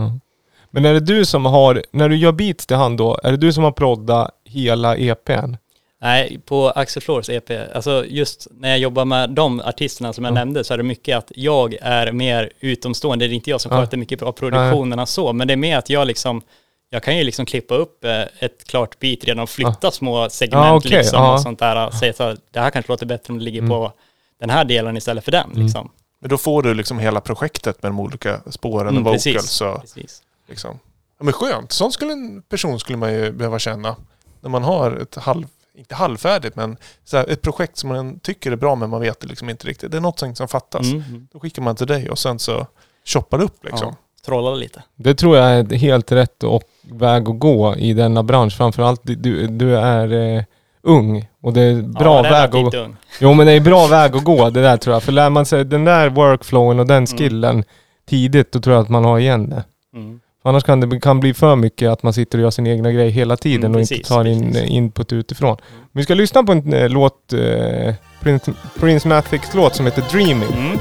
Men 0.72 0.86
är 0.86 0.94
det 0.94 1.00
du 1.00 1.26
som 1.26 1.46
har, 1.46 1.84
när 1.92 2.10
du 2.10 2.16
gör 2.16 2.32
beats 2.32 2.66
till 2.66 2.78
hand 2.78 2.98
då, 2.98 3.20
är 3.24 3.32
det 3.32 3.38
du 3.38 3.54
som 3.54 3.64
har 3.64 3.72
proddat 3.72 4.32
hela 4.46 4.98
EPn? 4.98 5.56
Nej, 6.02 6.40
på 6.46 6.70
Axel 6.70 7.02
Floors 7.04 7.30
EP, 7.30 7.52
alltså 7.76 8.06
just 8.08 8.48
när 8.52 8.70
jag 8.70 8.80
jobbar 8.80 9.06
med 9.06 9.30
de 9.30 9.60
artisterna 9.60 10.14
som 10.14 10.24
jag 10.24 10.32
Ja. 10.32 10.36
nämnde 10.36 10.64
så 10.64 10.74
är 10.74 10.78
det 10.78 10.84
mycket 10.84 11.18
att 11.18 11.32
jag 11.36 11.74
är 11.82 12.12
mer 12.12 12.52
utomstående. 12.60 13.28
Det 13.28 13.34
är 13.34 13.36
inte 13.36 13.50
jag 13.50 13.62
som 13.62 13.72
Ja. 13.72 13.82
sköter 13.82 13.98
mycket 13.98 14.22
av 14.22 14.32
produktionerna 14.32 15.06
så, 15.06 15.34
men 15.34 15.48
det 15.48 15.54
är 15.54 15.58
mer 15.58 15.78
att 15.78 15.90
jag 15.90 16.08
liksom, 16.08 16.42
jag 16.90 17.04
kan 17.04 17.18
ju 17.18 17.24
liksom 17.24 17.46
klippa 17.46 17.76
upp 17.76 18.04
eh, 18.06 18.22
ett 18.40 18.64
klart 18.68 19.00
beat 19.00 19.24
redan 19.24 19.40
och 19.44 19.50
flytta 19.50 19.92
små 19.92 20.30
segment 20.30 20.66
Ja, 20.66 20.76
okej, 20.76 20.92
liksom 20.92 21.24
ja. 21.24 21.34
och 21.34 21.42
sånt 21.42 21.60
där. 21.60 21.88
Och 21.88 21.94
säga 21.94 22.14
så 22.14 22.24
här, 22.24 22.38
det 22.52 22.60
här 22.60 22.70
kanske 22.70 22.92
låter 22.92 23.06
bättre 23.06 23.32
om 23.34 23.38
det 23.38 23.44
ligger 23.46 23.60
Mm. 23.60 23.70
på 23.70 23.92
den 24.40 24.50
här 24.50 24.66
delen 24.66 24.98
istället 24.98 25.24
för 25.26 25.32
den 25.32 25.52
Mm. 25.52 25.64
liksom. 25.64 25.92
Men 26.22 26.30
då 26.30 26.38
får 26.38 26.64
du 26.64 26.74
liksom 26.74 27.00
hela 27.00 27.22
projektet 27.22 27.84
med 27.84 27.92
de 27.92 28.00
olika 28.00 28.42
spåren 28.50 28.88
Mm, 28.88 29.08
och 29.08 29.14
precis. 29.14 29.34
vocals. 29.36 29.62
Och 29.62 29.82
Precis. 29.82 30.22
liksom. 30.50 30.80
ja, 31.20 31.24
men 31.24 31.34
skönt, 31.34 31.72
sån 31.72 31.92
skulle 31.92 32.12
en 32.14 32.42
person 32.42 32.80
skulle 32.80 32.98
man 32.98 33.14
ju 33.14 33.32
behöva 33.32 33.60
känna. 33.60 33.96
När 34.42 34.50
man 34.50 34.64
har 34.64 34.92
ett 34.92 35.16
halv, 35.16 35.46
inte 35.80 35.96
halvfärdigt, 35.96 36.56
men 36.56 36.78
så 37.04 37.18
här, 37.18 37.30
ett 37.30 37.42
projekt 37.42 37.78
som 37.78 37.90
man 37.90 38.20
tycker 38.20 38.52
är 38.52 38.56
bra 38.56 38.76
men 38.76 38.90
man 38.90 39.02
vet 39.02 39.20
det 39.20 39.28
liksom 39.28 39.50
inte 39.50 39.68
riktigt. 39.68 39.92
Det 39.92 39.98
är 39.98 40.02
något 40.02 40.38
som 40.38 40.48
fattas. 40.48 40.86
Mm. 40.86 41.04
mm. 41.10 41.28
Då 41.32 41.40
skickar 41.40 41.62
man 41.62 41.76
till 41.76 41.88
dig 41.88 42.10
och 42.10 42.20
sen 42.20 42.40
så 42.40 42.68
choppar 43.06 43.38
du 43.38 43.44
upp 43.44 43.64
liksom. 43.64 43.88
Ja, 43.88 43.96
trolla 44.26 44.56
lite. 44.56 44.84
Det 44.96 45.16
tror 45.16 45.38
jag 45.38 45.52
är 45.52 45.76
helt 45.76 46.12
rätt 46.12 46.44
och 46.44 46.64
väg 46.82 47.30
att 47.30 47.40
gå 47.40 47.76
i 47.76 47.94
denna 47.94 48.24
bransch. 48.24 48.58
Framförallt 48.58 49.02
du, 49.04 49.48
du 49.48 49.78
är 49.78 50.38
eh, 50.38 50.44
ung 50.82 51.30
och 51.42 51.54
det 51.54 51.62
är 51.62 51.82
bra 51.82 52.16
ja, 52.16 52.22
väg 52.22 52.56
att 52.56 52.74
gå. 52.74 52.88
Jo 53.20 53.34
men 53.34 53.48
det 53.48 53.54
är 53.54 53.60
bra 53.60 53.88
väg 53.88 54.16
att 54.16 54.24
gå 54.24 54.50
det 54.50 54.62
där 54.62 54.78
tror 54.78 54.94
jag. 54.94 55.04
För 55.04 55.12
lär 55.12 55.30
man 55.30 55.46
sig 55.46 55.66
den 55.66 55.86
där 55.86 56.10
workflowen 56.10 56.80
och 56.80 56.88
den 56.88 57.08
skillen 57.08 57.64
tidigt, 58.10 58.52
då 58.52 58.60
tror 58.60 58.76
jag 58.76 58.84
att 58.84 58.90
man 58.90 59.06
har 59.06 59.20
igen 59.20 59.50
det. 59.50 59.64
Mm. 59.94 60.20
Annars 60.44 60.64
kan 60.64 60.80
det 60.80 61.00
kan 61.00 61.20
bli 61.20 61.34
för 61.34 61.56
mycket 61.56 61.90
att 61.90 62.04
man 62.04 62.14
sitter 62.14 62.38
och 62.38 62.42
gör 62.42 62.52
sin 62.52 62.68
egna 62.68 62.92
grej 62.92 63.10
hela 63.10 63.38
tiden 63.38 63.66
Mm, 63.66 63.72
och 63.72 63.82
precis, 63.82 63.98
inte 63.98 64.10
tar 64.10 64.26
in 64.28 64.52
precis. 64.52 64.70
eh, 64.70 64.76
input 64.76 65.14
utifrån. 65.14 65.58
Vi 65.92 66.04
ska 66.04 66.14
lyssna 66.14 66.44
på 66.44 66.52
en 66.52 66.74
eh, 66.74 66.90
låt, 66.90 67.34
eh, 67.34 67.94
Prince, 68.22 68.54
Prince 68.80 69.08
Mathics 69.08 69.54
låt 69.54 69.76
som 69.76 69.86
heter 69.86 70.04
Dreaming. 70.12 70.54
Mm. 70.54 70.78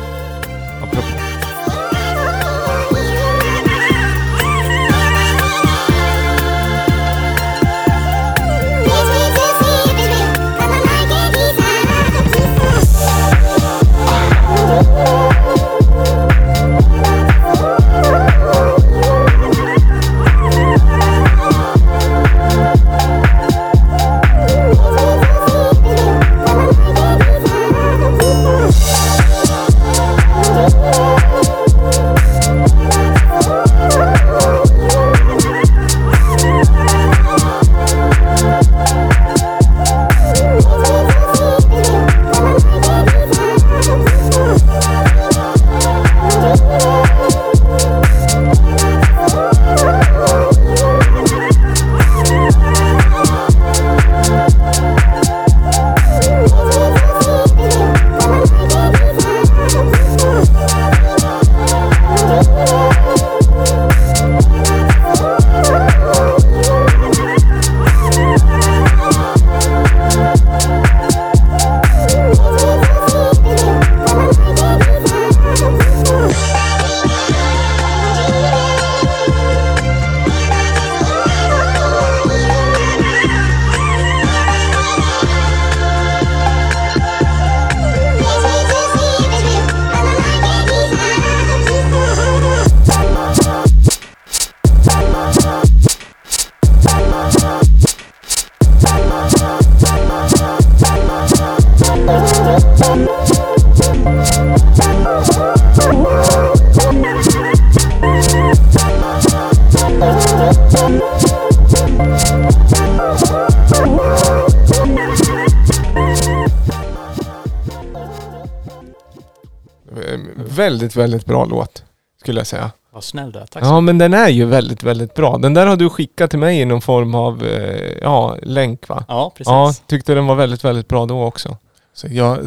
Väldigt, 120.78 120.96
väldigt 120.96 121.26
bra 121.26 121.44
låt. 121.44 121.82
Skulle 122.20 122.40
jag 122.40 122.46
säga. 122.46 122.70
Vad 122.90 123.04
snäll 123.04 123.32
du 123.32 123.38
är. 123.38 123.46
Tack 123.46 123.64
så 123.64 123.68
Ja 123.70 123.80
mycket. 123.80 123.84
men 123.84 123.98
den 123.98 124.14
är 124.14 124.28
ju 124.28 124.44
väldigt, 124.44 124.82
väldigt 124.82 125.14
bra. 125.14 125.38
Den 125.38 125.54
där 125.54 125.66
har 125.66 125.76
du 125.76 125.88
skickat 125.90 126.30
till 126.30 126.38
mig 126.38 126.60
i 126.60 126.64
någon 126.64 126.80
form 126.80 127.14
av, 127.14 127.44
eh, 127.46 127.92
ja, 128.02 128.36
länk 128.42 128.88
va? 128.88 129.04
Ja, 129.08 129.30
precis. 129.36 129.50
Ja, 129.50 129.74
tyckte 129.86 130.14
den 130.14 130.26
var 130.26 130.34
väldigt, 130.34 130.64
väldigt 130.64 130.88
bra 130.88 131.06
då 131.06 131.24
också. 131.24 131.56
Så 131.94 132.06
jag, 132.10 132.38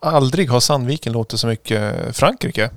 aldrig 0.00 0.50
har 0.50 0.60
Sandviken 0.60 1.12
låtit 1.12 1.40
så 1.40 1.46
mycket 1.46 1.94
Frankrike. 2.16 2.70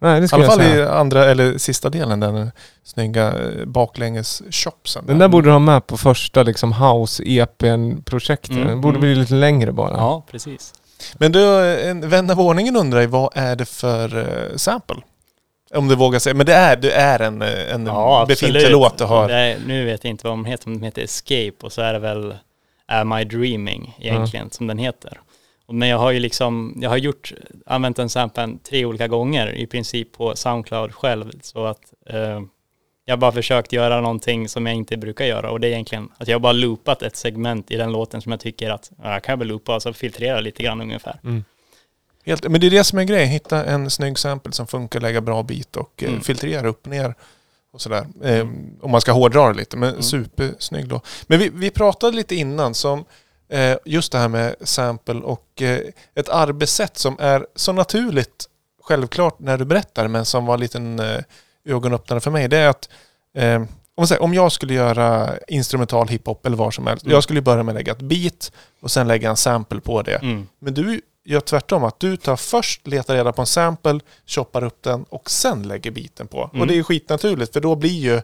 Nej 0.00 0.20
det 0.20 0.24
I 0.24 0.28
skulle 0.28 0.44
alla 0.46 0.52
jag 0.52 0.60
fall 0.60 0.70
säga. 0.72 0.84
i 0.84 0.88
andra, 0.88 1.24
eller 1.24 1.58
sista 1.58 1.90
delen, 1.90 2.20
den 2.20 2.50
snygga 2.84 3.26
eh, 3.28 3.64
baklänges 3.66 4.42
shopsen. 4.50 5.04
Den 5.06 5.18
där 5.18 5.28
borde 5.28 5.48
du 5.48 5.52
ha 5.52 5.58
med 5.58 5.86
på 5.86 5.96
första 5.96 6.42
liksom 6.42 6.72
house-EPn-projektet. 6.72 8.50
Mm, 8.50 8.66
Den 8.66 8.80
borde 8.80 8.96
mm. 8.98 9.00
bli 9.00 9.14
lite 9.14 9.34
längre 9.34 9.72
bara. 9.72 9.96
Ja, 9.96 10.24
precis. 10.30 10.74
Men 11.14 11.32
du, 11.32 11.72
en 11.82 12.08
vän 12.08 12.30
av 12.30 12.40
ordningen 12.40 12.76
undrar 12.76 13.00
ju 13.00 13.06
vad 13.06 13.30
är 13.34 13.56
det 13.56 13.66
för 13.66 14.18
eh, 14.18 14.56
sample? 14.56 14.96
Om 15.74 15.88
du 15.88 15.96
vågar 15.96 16.18
säga. 16.18 16.34
Men 16.34 16.46
det 16.46 16.54
är, 16.54 16.76
det 16.76 16.92
är 16.92 17.20
en, 17.20 17.42
eh, 17.42 17.74
en 17.74 17.86
Ja, 17.86 18.24
befintlig 18.28 18.58
absolut. 18.60 18.72
låt 18.72 18.98
du 18.98 19.04
har. 19.04 19.28
Är, 19.28 19.58
nu 19.66 19.84
vet 19.84 20.04
jag 20.04 20.10
inte 20.10 20.26
vad 20.26 20.32
de 20.32 20.44
heter, 20.44 20.66
om 20.66 20.78
de 20.78 20.84
heter 20.84 21.02
Escape 21.02 21.52
och 21.62 21.72
så 21.72 21.82
är 21.82 21.92
det 21.92 21.98
väl 21.98 22.34
Am 22.86 23.12
I 23.12 23.24
Dreaming 23.24 23.96
egentligen 24.00 24.50
som 24.50 24.66
den 24.66 24.78
heter. 24.78 25.20
Men 25.68 25.88
jag 25.88 25.98
har 25.98 26.10
ju 26.10 26.20
liksom, 26.20 26.78
jag 26.82 26.90
har 26.90 26.96
gjort, 26.96 27.32
använt 27.66 27.96
den 27.96 28.08
samplen 28.08 28.58
tre 28.58 28.84
olika 28.84 29.08
gånger 29.08 29.54
i 29.54 29.66
princip 29.66 30.12
på 30.12 30.36
Soundcloud 30.36 30.94
själv. 30.94 31.32
Så 31.42 31.64
att 31.66 31.80
eh, 32.06 32.40
jag 33.08 33.12
har 33.12 33.18
bara 33.18 33.32
försökt 33.32 33.72
göra 33.72 34.00
någonting 34.00 34.48
som 34.48 34.66
jag 34.66 34.74
inte 34.74 34.96
brukar 34.96 35.24
göra 35.24 35.50
och 35.50 35.60
det 35.60 35.66
är 35.66 35.70
egentligen 35.70 36.08
att 36.18 36.28
jag 36.28 36.40
bara 36.40 36.52
loopat 36.52 37.02
ett 37.02 37.16
segment 37.16 37.70
i 37.70 37.76
den 37.76 37.92
låten 37.92 38.22
som 38.22 38.32
jag 38.32 38.40
tycker 38.40 38.70
att 38.70 38.90
ja, 39.02 39.12
jag 39.12 39.22
kan 39.24 39.38
väl 39.38 39.48
loopa 39.48 39.74
och 39.74 39.82
så 39.82 39.92
filtrera 39.92 40.40
lite 40.40 40.62
grann 40.62 40.80
ungefär. 40.80 41.20
Helt, 42.26 42.48
men 42.48 42.60
det 42.60 42.66
är 42.66 42.70
det 42.70 42.84
som 42.84 42.98
är 42.98 43.04
grejen. 43.04 43.28
Hitta 43.28 43.64
en 43.64 43.90
snygg 43.90 44.18
sample 44.18 44.52
som 44.52 44.66
funkar, 44.66 45.00
lägga 45.00 45.20
bra 45.20 45.42
bit 45.42 45.76
och 45.76 46.02
eh, 46.02 46.08
Mm. 46.08 46.20
filtrera 46.20 46.68
upp 46.68 46.86
ner. 46.86 47.14
Och 47.72 47.80
sådär. 47.80 48.06
Eh, 48.24 48.46
om 48.80 48.90
man 48.90 49.00
ska 49.00 49.12
hårdra 49.12 49.48
det 49.48 49.54
lite. 49.58 49.76
Men 49.76 49.88
Mm. 49.88 50.02
supersnygg 50.02 50.88
då. 50.88 51.00
Men 51.26 51.38
vi, 51.38 51.48
vi 51.48 51.70
pratade 51.70 52.16
lite 52.16 52.34
innan 52.34 52.74
som 52.74 53.04
eh, 53.48 53.76
just 53.84 54.12
det 54.12 54.18
här 54.18 54.28
med 54.28 54.54
sample 54.60 55.20
och 55.20 55.62
eh, 55.62 55.80
ett 56.14 56.28
arbetssätt 56.28 56.96
som 56.98 57.16
är 57.20 57.46
så 57.54 57.72
naturligt 57.72 58.48
självklart 58.82 59.38
när 59.38 59.58
du 59.58 59.64
berättar 59.64 60.08
men 60.08 60.24
som 60.24 60.46
var 60.46 60.54
en 60.54 60.60
liten 60.60 60.98
eh, 60.98 61.20
ögonöppnare 61.66 62.20
för 62.20 62.30
mig. 62.30 62.48
Det 62.48 62.56
är 62.58 62.68
att 62.68 62.88
eh, 63.34 63.62
om, 63.94 64.06
säger, 64.06 64.22
om 64.22 64.34
jag 64.34 64.52
skulle 64.52 64.74
göra 64.74 65.30
instrumental 65.48 66.08
hiphop 66.08 66.46
eller 66.46 66.56
vad 66.56 66.74
som 66.74 66.86
helst. 66.86 67.04
Mm. 67.04 67.14
Jag 67.14 67.22
skulle 67.22 67.42
börja 67.42 67.62
med 67.62 67.72
att 67.72 67.76
lägga 67.76 67.92
ett 67.92 68.02
beat 68.02 68.52
och 68.80 68.90
sen 68.90 69.08
lägga 69.08 69.30
en 69.30 69.36
sample 69.36 69.80
på 69.80 70.02
det. 70.02 70.14
Mm. 70.16 70.46
Men 70.58 70.74
du 70.74 71.00
gör 71.24 71.40
tvärtom, 71.40 71.84
att 71.84 72.00
du 72.00 72.16
tar 72.16 72.36
först, 72.36 72.86
letar 72.86 73.14
reda 73.14 73.32
på 73.32 73.42
en 73.42 73.46
sample, 73.46 74.00
choppar 74.26 74.64
upp 74.64 74.82
den 74.82 75.04
och 75.04 75.30
sen 75.30 75.62
lägger 75.68 75.90
biten 75.90 76.28
på. 76.28 76.44
Mm. 76.52 76.60
Och 76.60 76.66
det 76.66 76.72
är 76.74 76.76
ju 76.76 76.84
skitnaturligt 76.84 77.52
för 77.52 77.60
då 77.60 77.74
blir 77.76 77.90
ju 77.98 78.20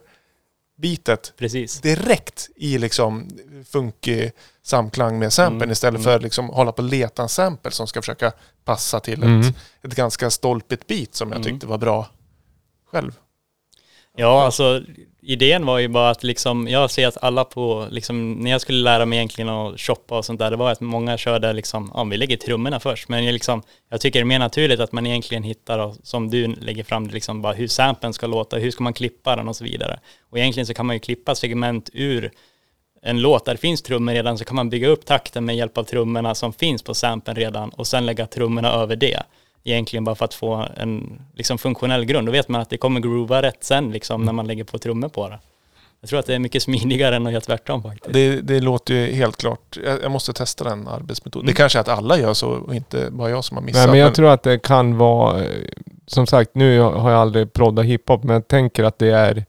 bitet 0.79 1.33
Precis. 1.39 1.81
direkt 1.81 2.49
i 2.57 2.79
liksom 2.79 3.29
funkig 3.71 4.33
samklang 4.63 5.19
med 5.19 5.33
samplen 5.33 5.63
Mm, 5.63 5.71
istället 5.71 5.99
mm. 5.99 6.05
för 6.05 6.17
att 6.17 6.23
liksom 6.23 6.49
hålla 6.49 6.73
på 6.73 6.83
och 6.83 6.89
leta 6.89 7.23
en 7.23 7.29
sample 7.29 7.71
som 7.71 7.87
ska 7.87 8.03
försöka 8.03 8.33
passa 8.65 9.01
till 9.01 9.23
Mm. 9.23 9.41
ett, 9.41 9.55
ett 9.83 9.95
ganska 9.95 10.31
stolpigt 10.31 10.87
beat 10.87 11.15
som 11.15 11.29
jag 11.29 11.37
Mm. 11.37 11.53
tyckte 11.53 11.67
var 11.67 11.79
bra 11.79 12.07
själv. 12.93 13.13
Ja, 14.17 14.45
alltså 14.45 14.83
idén 15.23 15.67
var 15.67 15.79
ju 15.79 15.89
bara 15.89 16.11
att 16.11 16.23
liksom, 16.23 16.69
jag 16.69 16.91
ser 16.91 17.07
att 17.07 17.23
alla 17.23 17.45
på, 17.45 17.87
liksom, 17.91 18.33
när 18.33 18.51
jag 18.51 18.61
skulle 18.61 18.83
lära 18.83 19.07
mig 19.07 19.19
egentligen 19.19 19.49
att 19.49 19.81
shoppa 19.81 20.19
och 20.19 20.25
sånt 20.25 20.39
där, 20.39 20.51
det 20.51 20.57
var 20.57 20.73
att 20.73 20.81
många 20.81 21.19
körde 21.19 21.53
liksom, 21.53 21.91
ja 21.95 22.05
vi 22.05 22.17
lägger 22.17 22.37
trummorna 22.37 22.81
först, 22.81 23.09
men 23.09 23.25
jag, 23.25 23.33
liksom, 23.33 23.63
jag 23.91 24.01
tycker 24.01 24.19
det 24.19 24.23
är 24.23 24.25
mer 24.25 24.39
naturligt 24.39 24.81
att 24.81 24.93
man 24.93 25.07
egentligen 25.07 25.43
hittar, 25.43 25.79
och, 25.79 25.97
som 26.03 26.31
du 26.31 26.47
lägger 26.47 26.85
fram, 26.85 27.09
det, 27.09 27.15
liksom 27.15 27.43
bara 27.43 27.53
hur 27.53 27.69
samplen 27.69 28.13
ska 28.13 28.27
låta, 28.27 28.57
hur 28.57 28.71
ska 28.71 28.85
man 28.85 28.95
klippa 28.95 29.37
den 29.37 29.49
och 29.49 29.57
så 29.57 29.65
vidare. 29.65 30.01
Och 30.31 30.39
egentligen 30.39 30.67
så 30.67 30.75
kan 30.75 30.87
man 30.87 30.97
ju 30.97 31.01
klippa 31.01 31.35
segment 31.35 31.91
ur 31.93 32.31
en 33.03 33.21
låt 33.21 33.45
där 33.45 33.53
det 33.53 33.61
finns 33.61 33.83
trummor 33.83 34.13
redan, 34.13 34.39
så 34.39 34.45
kan 34.45 34.57
man 34.57 34.71
bygga 34.71 34.89
upp 34.89 35.07
takten 35.07 35.45
med 35.45 35.57
hjälp 35.57 35.79
av 35.79 35.85
trummorna 35.85 36.35
som 36.35 36.53
finns 36.53 36.83
på 36.83 36.95
samplen 36.95 37.37
redan 37.37 37.71
och 37.71 37.87
sen 37.87 38.07
lägga 38.07 38.27
trummorna 38.27 38.73
över 38.73 38.97
det 38.97 39.23
egentligen 39.65 40.05
bara 40.05 40.15
för 40.15 40.25
att 40.25 40.35
få 40.35 40.69
en 40.77 41.23
liksom, 41.35 41.59
funktionell 41.59 42.05
grund. 42.05 42.29
Då 42.29 42.33
vet 42.33 42.49
man 42.49 42.61
att 42.61 42.71
det 42.71 42.77
kommer 42.77 43.01
groova 43.01 43.43
rätt 43.43 43.65
sen 43.65 43.91
liksom, 43.91 44.25
när 44.25 44.33
man 44.33 44.47
lägger 44.47 44.65
på 44.65 44.79
trummor 44.79 45.09
på 45.09 45.29
det. 45.29 45.39
Jag 46.01 46.09
tror 46.09 46.19
att 46.19 46.27
det 46.27 46.35
är 46.35 46.39
mycket 46.39 46.63
smidigare 46.63 47.17
än 47.17 47.27
att 47.27 47.33
göra 47.33 47.41
tvärtom 47.41 47.83
faktiskt. 47.83 48.13
Det, 48.13 48.41
det 48.41 48.61
låter 48.61 48.95
ju 48.95 49.13
helt 49.13 49.37
klart. 49.37 49.79
Jag, 49.85 50.03
jag 50.03 50.11
måste 50.11 50.33
testa 50.33 50.65
den 50.65 50.89
arbetsmetoden. 50.89 51.45
Mm. 51.45 51.55
Det 51.55 51.57
kanske 51.57 51.79
är 51.79 51.81
att 51.81 51.89
alla 51.89 52.19
gör 52.19 52.35
så 52.35 52.51
och 52.51 52.75
inte 52.75 53.09
bara 53.11 53.31
jag 53.31 53.45
som 53.45 53.57
har 53.57 53.65
missat. 53.65 53.83
Nej 53.83 53.91
men 53.91 54.01
jag 54.01 54.15
tror 54.15 54.31
att 54.31 54.43
det 54.43 54.59
kan 54.59 54.99
vara, 54.99 55.45
eh, 55.45 55.51
som 56.07 56.27
sagt 56.27 56.55
nu 56.55 56.81
har 56.81 57.11
jag 57.11 57.21
aldrig 57.21 57.53
proddat 57.53 57.85
hiphop 57.85 58.23
men 58.23 58.35
jag 58.35 58.49
tänker 58.49 58.85
att 58.85 58.99
det 58.99 59.11
är 59.11 59.45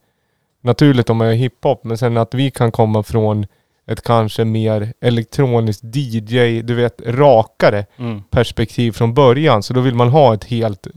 naturligt 0.61 1.09
om 1.09 1.17
man 1.17 1.27
gör 1.27 1.33
hiphop 1.33 1.83
men 1.83 1.97
sen 1.97 2.17
att 2.17 2.33
vi 2.33 2.51
kan 2.51 2.71
komma 2.71 3.03
från 3.03 3.45
ett 3.87 4.01
kanske 4.01 4.45
mer 4.45 4.93
elektroniskt 5.01 5.83
DJ, 5.95 6.61
du 6.61 6.73
vet 6.75 7.01
rakare 7.05 7.85
Mm. 7.97 8.21
perspektiv 8.29 8.91
från 8.91 9.13
början. 9.13 9.63
Så 9.63 9.73
då 9.73 9.81
vill 9.81 9.95
man 9.95 10.09
ha 10.09 10.33
ett 10.33 10.43
helt 10.43 10.87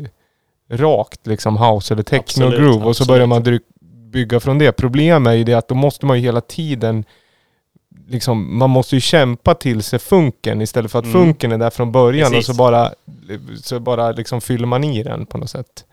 rakt 0.70 1.26
liksom 1.26 1.56
house 1.56 1.94
eller 1.94 2.02
techno 2.02 2.44
Absolut, 2.44 2.60
groove 2.60 2.84
och 2.86 2.96
så 2.96 3.04
börjar 3.06 3.26
man 3.26 3.58
bygga 4.12 4.40
från 4.40 4.58
det. 4.58 4.72
Problemet 4.72 5.30
är 5.30 5.34
ju 5.36 5.44
det 5.44 5.54
att 5.54 5.68
då 5.68 5.74
måste 5.74 6.06
man 6.06 6.16
ju 6.16 6.22
hela 6.22 6.40
tiden 6.40 7.04
liksom, 8.08 8.58
man 8.58 8.70
måste 8.70 8.94
ju 8.94 9.00
kämpa 9.00 9.54
till 9.54 9.82
sig 9.82 9.98
funken 9.98 10.60
istället 10.62 10.90
för 10.92 10.98
att 10.98 11.04
Mm. 11.04 11.12
funken 11.24 11.52
är 11.52 11.58
där 11.58 11.70
från 11.70 11.92
början 11.92 12.30
Precis. 12.30 12.48
och 12.48 12.54
så 12.54 12.58
bara, 12.58 12.90
så 13.62 13.80
bara 13.80 14.12
liksom 14.12 14.40
fyller 14.40 14.66
man 14.66 14.84
i 14.84 15.02
den 15.02 15.26
på 15.26 15.38
något 15.38 15.50
sätt. 15.50 15.84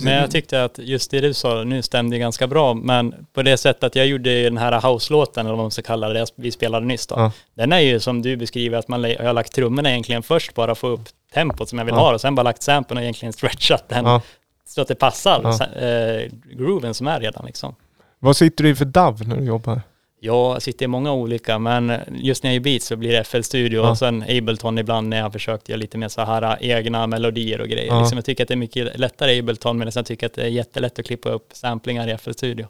Men 0.00 0.12
jag 0.14 0.30
tyckte 0.30 0.64
att 0.64 0.78
just 0.78 1.10
det 1.10 1.20
du 1.20 1.34
sa 1.34 1.64
nu 1.64 1.82
stämde 1.82 2.18
ganska 2.18 2.46
bra, 2.46 2.74
men 2.74 3.26
på 3.32 3.42
det 3.42 3.56
sättet 3.56 3.84
att 3.84 3.96
jag 3.96 4.06
gjorde 4.06 4.42
den 4.42 4.58
här 4.58 4.80
house-låten, 4.92 5.46
eller 5.46 5.56
vad 5.56 5.64
man 5.64 5.70
ska 5.70 5.82
kalla 5.82 6.08
det, 6.08 6.26
vi 6.36 6.50
spelade 6.52 6.86
nyss 6.86 7.06
då. 7.06 7.14
Ja. 7.18 7.32
Den 7.54 7.72
är 7.72 7.78
ju 7.80 8.00
som 8.00 8.22
du 8.22 8.36
beskriver, 8.36 8.78
att 8.78 8.88
man 8.88 9.04
har 9.04 9.32
lagt 9.32 9.52
trummorna 9.54 9.90
egentligen 9.90 10.22
först 10.22 10.54
bara 10.54 10.74
få 10.74 10.86
upp 10.88 11.00
tempot 11.34 11.68
som 11.68 11.78
jag 11.78 11.84
vill 11.84 11.94
Ja. 11.94 12.00
ha 12.00 12.14
och 12.14 12.20
sen 12.20 12.34
bara 12.34 12.42
lagt 12.42 12.62
samplen 12.62 12.96
och 12.96 13.02
egentligen 13.02 13.32
stretchat 13.32 13.88
den 13.88 14.04
Ja. 14.04 14.22
så 14.68 14.80
att 14.80 14.88
det 14.88 14.94
passar 14.94 15.40
Ja. 15.44 15.80
eh, 15.86 16.30
grooven 16.56 16.94
som 16.94 17.06
är 17.06 17.20
redan 17.20 17.46
liksom. 17.46 17.74
Vad 18.18 18.36
sitter 18.36 18.64
du 18.64 18.70
i 18.70 18.74
för 18.74 18.84
DAV 18.84 19.28
när 19.28 19.36
du 19.36 19.44
jobbar? 19.44 19.80
Jag 20.24 20.62
sitter 20.62 20.84
i 20.84 20.88
många 20.88 21.12
olika, 21.12 21.58
men 21.58 21.92
just 22.12 22.42
när 22.42 22.50
jag 22.50 22.54
gör 22.54 22.60
beats 22.60 22.86
så 22.86 22.96
blir 22.96 23.12
det 23.12 23.24
FL 23.24 23.40
Studio 23.42 23.82
Ja. 23.82 23.90
och 23.90 23.98
sen 23.98 24.24
Ableton 24.28 24.78
ibland 24.78 25.08
när 25.08 25.16
jag 25.16 25.24
har 25.24 25.30
försökt 25.30 25.68
göra 25.68 25.78
lite 25.78 25.98
mer 25.98 26.08
så 26.08 26.24
här 26.24 26.58
egna 26.60 27.06
melodier 27.06 27.60
och 27.60 27.68
grejer. 27.68 27.86
Ja. 27.86 28.00
Liksom 28.00 28.18
jag 28.18 28.24
tycker 28.24 28.44
att 28.44 28.48
det 28.48 28.54
är 28.54 28.56
mycket 28.56 28.98
lättare 28.98 29.32
i 29.32 29.38
Ableton, 29.38 29.78
men 29.78 29.90
jag 29.94 30.06
tycker 30.06 30.26
att 30.26 30.34
det 30.34 30.42
är 30.42 30.48
jättelätt 30.48 30.98
att 30.98 31.06
klippa 31.06 31.28
upp 31.28 31.48
samplingar 31.52 32.08
i 32.08 32.18
FL 32.18 32.32
Studio. 32.32 32.66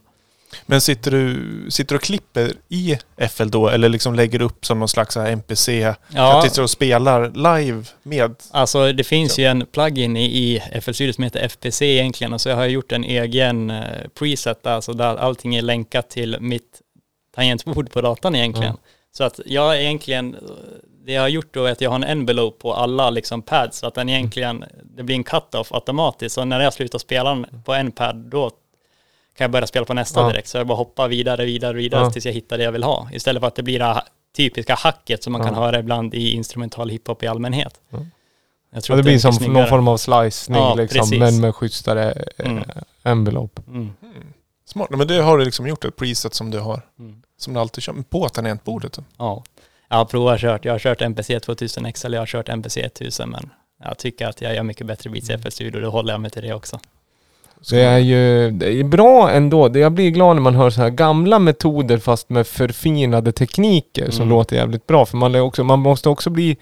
Men 0.67 0.81
sitter 0.81 1.11
du 1.11 1.43
sitter 1.71 1.95
du 1.95 1.97
och 1.97 2.03
klipper 2.03 2.53
i 2.69 2.99
FL 3.31 3.49
då 3.51 3.69
eller 3.69 3.89
liksom 3.89 4.15
lägger 4.15 4.43
upp 4.43 4.67
som 4.67 4.79
någon 4.79 4.89
slags 4.89 5.15
så 5.15 5.21
NPC? 5.21 5.95
Ja. 6.15 6.43
Sitter 6.45 6.63
och 6.63 6.71
spelar 6.71 7.31
live 7.61 7.85
med? 8.03 8.35
Alltså 8.51 8.93
det 8.93 9.05
finns 9.05 9.39
ju 9.39 9.45
en 9.45 9.67
plugin 9.67 10.17
i, 10.17 10.25
i 10.25 10.81
FL 10.81 10.93
Studio 10.93 11.13
som 11.13 11.25
heter 11.25 11.41
FPC 11.49 11.83
egentligen 11.85 12.33
och 12.33 12.41
så 12.41 12.49
jag 12.49 12.57
har 12.57 12.67
gjort 12.67 12.93
en 12.93 13.05
egen 13.05 13.71
eh, 13.71 13.83
preset 14.19 14.67
alltså 14.67 14.93
där 14.93 15.17
allting 15.17 15.55
är 15.55 15.63
länkat 15.63 16.11
till 16.11 16.37
mitt 16.41 16.82
tangentbord 17.35 17.91
på 17.93 18.01
datorn 18.01 18.35
egentligen. 18.35 18.77
Så 19.13 19.25
att 19.25 19.41
jag 19.47 19.81
egentligen, 19.83 20.37
det 21.05 21.13
jag 21.13 21.23
har 21.23 21.29
gjort 21.29 21.55
då 21.55 21.65
är 21.65 21.73
att 21.73 21.81
jag 21.81 21.91
har 21.91 21.97
en 21.97 22.05
envelope 22.05 22.63
på 22.63 22.75
alla 22.75 23.11
liksom 23.11 23.43
pads 23.43 23.79
så 23.79 23.87
att 23.87 23.95
den 23.95 24.09
egentligen, 24.09 24.65
det 24.97 25.03
blir 25.03 25.17
en 25.17 25.25
cut-off 25.25 25.73
automatiskt. 25.73 26.35
Så 26.35 26.45
när 26.45 26.61
jag 26.61 26.73
slutar 26.73 26.99
spela 26.99 27.45
på 27.65 27.75
en 27.75 27.93
pad 27.93 28.17
då 28.17 28.51
kan 29.37 29.45
jag 29.45 29.51
börja 29.51 29.67
spela 29.67 29.85
på 29.87 29.95
nästa 29.95 30.21
Ja. 30.21 30.29
direkt. 30.29 30.49
Så 30.49 30.59
jag 30.59 30.67
bara 30.67 30.77
hoppar 30.79 31.09
vidare, 31.09 31.45
vidare, 31.45 31.73
vidare 31.77 32.05
Ja. 32.05 32.11
tills 32.11 32.27
jag 32.27 32.33
hittar 32.33 32.59
det 32.59 32.65
jag 32.65 32.73
vill 32.73 32.83
ha. 32.85 33.09
Istället 33.13 33.41
för 33.41 33.47
att 33.49 33.55
det 33.55 33.63
blir 33.63 33.79
det 33.79 33.85
här 33.85 34.03
typiska 34.37 34.75
hacket 34.75 35.23
som 35.23 35.33
man 35.33 35.43
kan 35.45 35.55
Ja. 35.55 35.61
höra 35.61 35.79
ibland 35.79 36.15
i 36.15 36.31
instrumental 36.33 36.91
hiphop 36.91 37.23
i 37.23 37.27
allmänhet. 37.27 37.81
Ja. 37.91 37.99
Jag 38.75 38.83
tror 38.85 38.95
Ja, 38.95 38.97
det 38.97 39.01
att 39.01 39.05
blir 39.05 39.19
som 39.19 39.29
mycket 39.35 39.41
någon 39.47 39.53
snyggare. 39.55 39.69
form 39.69 39.89
av 39.89 39.97
slicing 39.97 40.55
Ja, 40.55 40.75
liksom, 40.75 40.99
precis. 41.01 41.19
men 41.19 41.41
med 41.41 41.55
schysstare 41.55 42.13
eh, 42.39 42.51
Mm. 42.51 42.65
envelope. 43.03 43.63
Mm. 43.69 43.91
Smart. 44.65 44.91
Men 44.91 45.07
det 45.07 45.23
har 45.23 45.39
du 45.39 45.45
liksom 45.45 45.67
gjort 45.67 45.85
ett 45.85 45.97
preset 45.97 46.35
som 46.35 46.51
du 46.51 46.59
har. 46.59 46.83
Mm. 46.99 47.22
Som 47.43 47.55
du 47.55 47.61
alltid 47.61 47.83
kör 47.85 47.95
på 48.11 48.29
tangentbordet. 48.29 48.99
Ja, 49.19 49.43
jag 49.89 49.97
har 49.97 50.05
provat 50.05 50.41
kört. 50.41 50.65
Jag 50.65 50.73
har 50.73 50.79
kört 50.79 51.03
MPC 51.03 51.41
2000 51.41 51.93
XL, 51.93 52.13
jag 52.13 52.21
har 52.21 52.27
kört 52.27 52.49
MPC 52.49 52.81
1000 52.81 53.31
men 53.31 53.51
jag 53.85 53.99
tycker 53.99 54.27
att 54.27 54.41
jag 54.41 54.55
gör 54.55 54.63
mycket 54.63 54.87
bättre 54.87 55.11
beats 55.11 55.31
i 55.31 55.39
FL 55.39 55.49
Studio, 55.51 55.81
då 55.81 55.91
håller 55.91 56.13
jag 56.13 56.21
mig 56.21 56.31
till 56.31 56.43
det 56.43 56.55
också. 56.55 56.81
Det 57.71 57.81
är 57.83 57.99
ju 57.99 58.51
det 58.51 58.73
är 58.81 58.85
bra 58.85 59.31
ändå. 59.31 59.69
Det- 59.69 59.79
Jag 59.79 59.93
blir 59.93 60.11
glad 60.11 60.37
när 60.37 60.43
man 60.43 60.55
hör 60.55 60.71
så 60.71 60.81
här 60.81 60.91
gamla 60.91 61.39
metoder 61.39 61.99
fast 61.99 62.31
med 62.31 62.47
förfinade 62.47 63.33
tekniker 63.33 64.11
som 64.11 64.23
Mm. 64.23 64.29
låter 64.29 64.57
jävligt 64.57 64.87
bra. 64.87 65.07
För 65.07 65.17
man, 65.17 65.35
är 65.35 65.41
också, 65.41 65.65
man 65.65 65.79
måste 65.79 66.09
också 66.09 66.31
bli... 66.31 66.57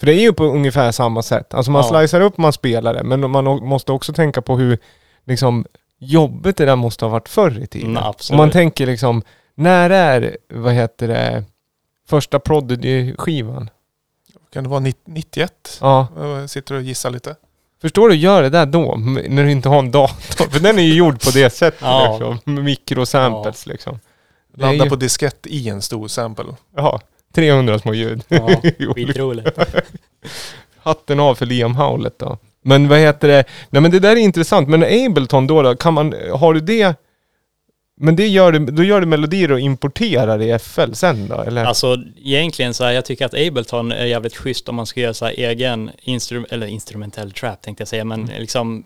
För 0.00 0.06
det 0.06 0.14
är 0.14 0.20
ju 0.20 0.32
på 0.32 0.44
ungefär 0.44 0.92
samma 0.92 1.22
sätt. 1.22 1.54
Alltså 1.54 1.70
man 1.70 1.84
Ja. 1.92 2.00
slicear 2.00 2.20
upp, 2.20 2.38
man 2.38 2.52
spelar 2.52 2.94
det. 2.94 3.02
Men 3.02 3.30
man 3.30 3.44
måste 3.44 3.92
också 3.92 4.12
tänka 4.12 4.42
på 4.42 4.56
hur 4.56 4.78
liksom 5.26 5.64
jobbigt 5.98 6.56
det 6.56 6.64
där 6.64 6.76
måste 6.76 7.04
ha 7.04 7.10
varit 7.12 7.28
förr 7.28 7.58
i 7.62 7.66
tiden. 7.66 7.90
Mm, 7.96 8.02
Om 8.30 8.36
man 8.36 8.50
tänker 8.50 8.86
liksom, 8.86 9.22
när 9.60 9.90
är, 9.90 10.36
vad 10.52 10.72
heter 10.72 11.08
det, 11.08 11.44
första 12.08 12.38
Prodigy-skivan? 12.38 13.70
Kan 14.52 14.64
det 14.64 14.70
vara 14.70 14.80
90 14.80 15.00
91? 15.06 15.78
Ja, 15.80 16.06
Jag 16.16 16.50
sitter 16.50 16.74
och 16.74 16.82
gissar 16.82 17.10
lite. 17.10 17.36
Förstår 17.80 18.08
du, 18.08 18.14
gör 18.14 18.42
det 18.42 18.48
där 18.50 18.66
då, 18.66 18.94
när 19.28 19.44
du 19.44 19.50
inte 19.50 19.68
har 19.68 19.78
en 19.78 19.90
dator. 19.90 20.50
För 20.50 20.60
den 20.60 20.78
är 20.78 20.82
ju 20.82 20.94
gjord 20.94 21.20
på 21.24 21.30
det 21.30 21.50
sättet 21.54 21.80
Ja. 21.82 22.10
liksom. 22.18 22.54
Med 22.54 22.64
mikrosamples 22.64 23.66
liksom. 23.66 24.00
Det 24.54 24.62
är 24.62 24.66
Landa 24.66 24.84
ju- 24.84 24.90
på 24.90 24.96
diskett 24.96 25.46
i 25.46 25.68
en 25.68 25.82
stor 25.82 26.08
sample. 26.08 26.44
Ja, 26.76 27.00
300 27.34 27.78
små 27.78 27.94
ljud. 27.94 28.22
Ja, 28.28 28.48
skitroligt. 28.94 29.58
Hatten 30.82 31.20
av 31.20 31.34
för 31.34 31.46
Liam 31.46 31.74
Howlett 31.74 32.18
då. 32.18 32.38
Men 32.62 32.88
vad 32.88 32.98
heter 32.98 33.28
det? 33.28 33.44
Nej 33.70 33.82
men 33.82 33.90
det 33.90 33.98
där 33.98 34.10
är 34.12 34.16
intressant. 34.16 34.68
Men 34.68 34.82
Ableton 35.06 35.46
då, 35.46 35.62
då 35.62 35.76
kan 35.76 35.94
man, 35.94 36.14
har 36.34 36.54
du 36.54 36.60
det? 36.60 36.94
Men 38.02 38.16
det 38.16 38.26
gör 38.26 38.52
du, 38.52 38.58
då 38.58 38.82
gör 38.82 39.00
du 39.00 39.06
melodier 39.06 39.52
och 39.52 39.60
importerar 39.60 40.42
i 40.42 40.58
FL 40.58 40.92
sen 40.92 41.28
då? 41.28 41.40
Eller? 41.40 41.64
Alltså 41.64 41.96
egentligen 42.24 42.74
så 42.74 42.84
här, 42.84 42.92
jag 42.92 43.04
tycker 43.04 43.26
att 43.26 43.34
Ableton 43.34 43.92
är 43.92 44.04
jävligt 44.04 44.36
schysst 44.36 44.68
om 44.68 44.74
man 44.74 44.86
ska 44.86 45.00
göra 45.00 45.14
så 45.14 45.24
här 45.24 45.32
egen 45.32 45.90
instru 46.02 46.44
eller 46.50 46.66
instrumentell 46.66 47.32
trap 47.32 47.62
tänkte 47.62 47.80
jag 47.80 47.88
säga, 47.88 48.04
men 48.04 48.26
liksom 48.26 48.84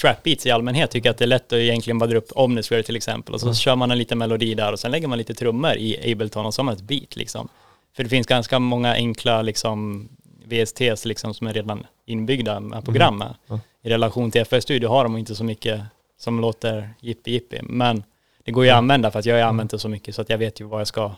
trap 0.00 0.22
beats 0.22 0.46
i 0.46 0.50
allmänhet 0.50 0.90
tycker 0.90 1.08
jag 1.08 1.12
att 1.12 1.18
det 1.18 1.24
är 1.24 1.26
lätt 1.26 1.52
att 1.52 1.58
egentligen 1.58 1.98
bara 1.98 2.10
dra 2.10 2.16
upp 2.18 2.32
Omnisphere 2.34 2.82
till 2.82 2.96
exempel 2.96 3.34
och 3.34 3.40
så 3.40 3.54
kör 3.54 3.76
man 3.76 3.90
en 3.90 3.98
liten 3.98 4.18
melodi 4.18 4.54
där 4.54 4.72
och 4.72 4.80
sen 4.80 4.90
lägger 4.90 5.08
man 5.08 5.18
lite 5.18 5.34
trummor 5.34 5.74
i 5.76 6.12
Ableton 6.12 6.46
och 6.46 6.54
så 6.54 6.60
har 6.60 6.64
man 6.64 6.74
ett 6.74 6.82
beat 6.82 7.16
liksom. 7.16 7.48
För 7.96 8.02
det 8.02 8.08
finns 8.08 8.26
ganska 8.26 8.58
många 8.58 8.92
enkla 8.92 9.42
liksom 9.42 10.08
VSTs 10.44 11.04
liksom 11.04 11.34
som 11.34 11.46
är 11.46 11.52
redan 11.52 11.86
inbyggda 12.06 12.60
med 12.60 12.84
program 12.84 13.18
med. 13.18 13.34
Ja. 13.46 13.60
I 13.82 13.88
relation 13.88 14.30
till 14.30 14.44
FL 14.44 14.58
Studio 14.58 14.88
har 14.88 15.02
de 15.02 15.16
inte 15.16 15.34
så 15.34 15.44
mycket 15.44 15.80
som 16.18 16.40
låter 16.40 16.90
jippi 17.00 17.30
jippi, 17.30 17.60
men 17.62 18.02
det 18.46 18.52
går 18.52 18.64
ju 18.64 18.70
att 18.70 18.76
använda 18.76 19.10
för 19.10 19.18
att 19.18 19.26
jag 19.26 19.34
har 19.34 19.42
använt 19.42 19.70
det 19.70 19.78
så 19.78 19.88
mycket 19.88 20.14
så 20.14 20.22
att 20.22 20.30
jag 20.30 20.38
vet 20.38 20.60
ju 20.60 20.64
vad 20.64 20.80
jag 20.80 20.88
ska 20.88 21.12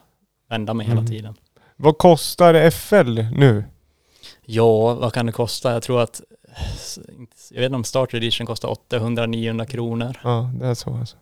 vända 0.50 0.74
mig 0.74 0.86
hela 0.86 0.98
Mm. 1.00 1.10
tiden. 1.10 1.34
Vad 1.76 1.98
kostar 1.98 2.70
FL 2.70 3.18
nu? 3.32 3.64
Ja, 4.44 4.94
vad 4.94 5.12
kan 5.12 5.26
det 5.26 5.32
kosta? 5.32 5.72
Jag 5.72 5.82
tror 5.82 6.00
att, 6.00 6.20
jag 7.50 7.60
vet 7.60 7.64
inte 7.66 7.76
om 7.76 7.84
Starter 7.84 8.16
Edition 8.16 8.46
kostar 8.46 8.68
800-900 8.90 9.64
kronor. 9.66 10.16
Ja, 10.24 10.50
det 10.60 10.66
är 10.66 10.74
så 10.74 10.94
alltså. 10.94 11.16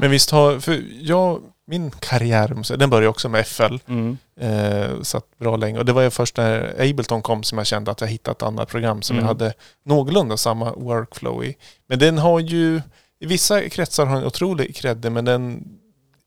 Men 0.00 0.10
visst 0.10 0.30
har, 0.30 0.58
för 0.60 0.82
jag, 1.00 1.40
min 1.66 1.90
karriär, 1.90 2.76
den 2.76 2.90
började 2.90 3.08
också 3.08 3.28
med 3.28 3.46
FL. 3.46 3.76
Mm. 3.88 4.18
Eh, 4.40 5.00
satt 5.02 5.38
bra 5.38 5.56
länge. 5.56 5.78
Och 5.78 5.84
det 5.84 5.92
var 5.92 6.02
ju 6.02 6.10
först 6.10 6.36
när 6.36 6.74
Ableton 6.90 7.22
kom 7.22 7.42
som 7.42 7.58
jag 7.58 7.66
kände 7.66 7.90
att 7.90 8.00
jag 8.00 8.08
hittade 8.08 8.32
ett 8.32 8.42
annat 8.42 8.68
program 8.68 9.02
som 9.02 9.16
Mm. 9.16 9.24
jag 9.24 9.28
hade 9.34 9.52
någorlunda 9.84 10.36
samma 10.36 10.72
workflow 10.72 11.44
i. 11.44 11.56
Men 11.86 11.98
den 11.98 12.18
har 12.18 12.40
ju, 12.40 12.82
i 13.20 13.26
vissa 13.26 13.68
kretsar 13.68 14.06
har 14.06 14.16
den 14.16 14.24
otrolig 14.26 14.76
creddig 14.76 15.12
men 15.12 15.24
den 15.24 15.64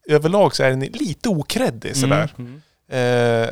överlag 0.09 0.55
så 0.55 0.63
är 0.63 0.69
den 0.69 0.79
lite 0.79 1.29
okreddig 1.29 1.95
sådär. 1.95 2.33
Mm. 2.39 2.61
Eh, 2.91 2.97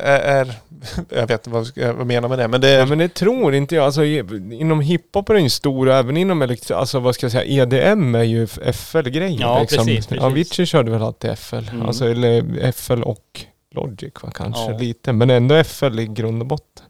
är, 0.08 0.20
är, 0.20 0.54
jag 1.10 1.26
vet 1.26 1.46
inte 1.46 1.50
vad 1.50 1.70
jag 1.74 2.06
menar 2.06 2.28
med 2.28 2.38
det 2.38 2.48
men 2.48 2.60
det 2.60 2.70
Ja, 2.70 2.82
är, 2.82 2.86
men 2.86 2.98
det 2.98 3.08
tror 3.14 3.54
inte 3.54 3.74
jag. 3.74 3.84
Alltså, 3.84 4.04
inom 4.04 4.80
hiphop 4.80 5.28
är 5.28 5.34
den 5.34 5.42
ju 5.44 5.50
stor 5.50 5.88
och 5.88 5.94
även 5.94 6.16
inom 6.16 6.42
elektro... 6.42 6.74
Alltså 6.76 6.98
vad 7.00 7.14
ska 7.14 7.24
jag 7.24 7.32
säga? 7.32 7.62
EDM 7.62 8.14
är 8.14 8.22
ju 8.22 8.46
FL-grejer 8.72 9.40
Ja, 9.40 9.60
liksom. 9.60 9.86
precis, 9.86 10.06
precis. 10.06 10.24
Avicii 10.24 10.66
körde 10.66 10.90
väl 10.90 11.02
alltid 11.02 11.38
FL. 11.38 11.56
Mm. 11.56 11.82
Alltså 11.82 12.08
eller 12.10 12.72
FL 12.72 13.02
och 13.02 13.40
Logic 13.74 14.12
va, 14.22 14.30
kanske 14.34 14.62
Ja. 14.70 14.78
lite. 14.78 15.12
Men 15.12 15.30
ändå 15.30 15.64
FL 15.64 15.98
i 16.00 16.06
grund 16.06 16.42
och 16.42 16.46
botten. 16.48 16.84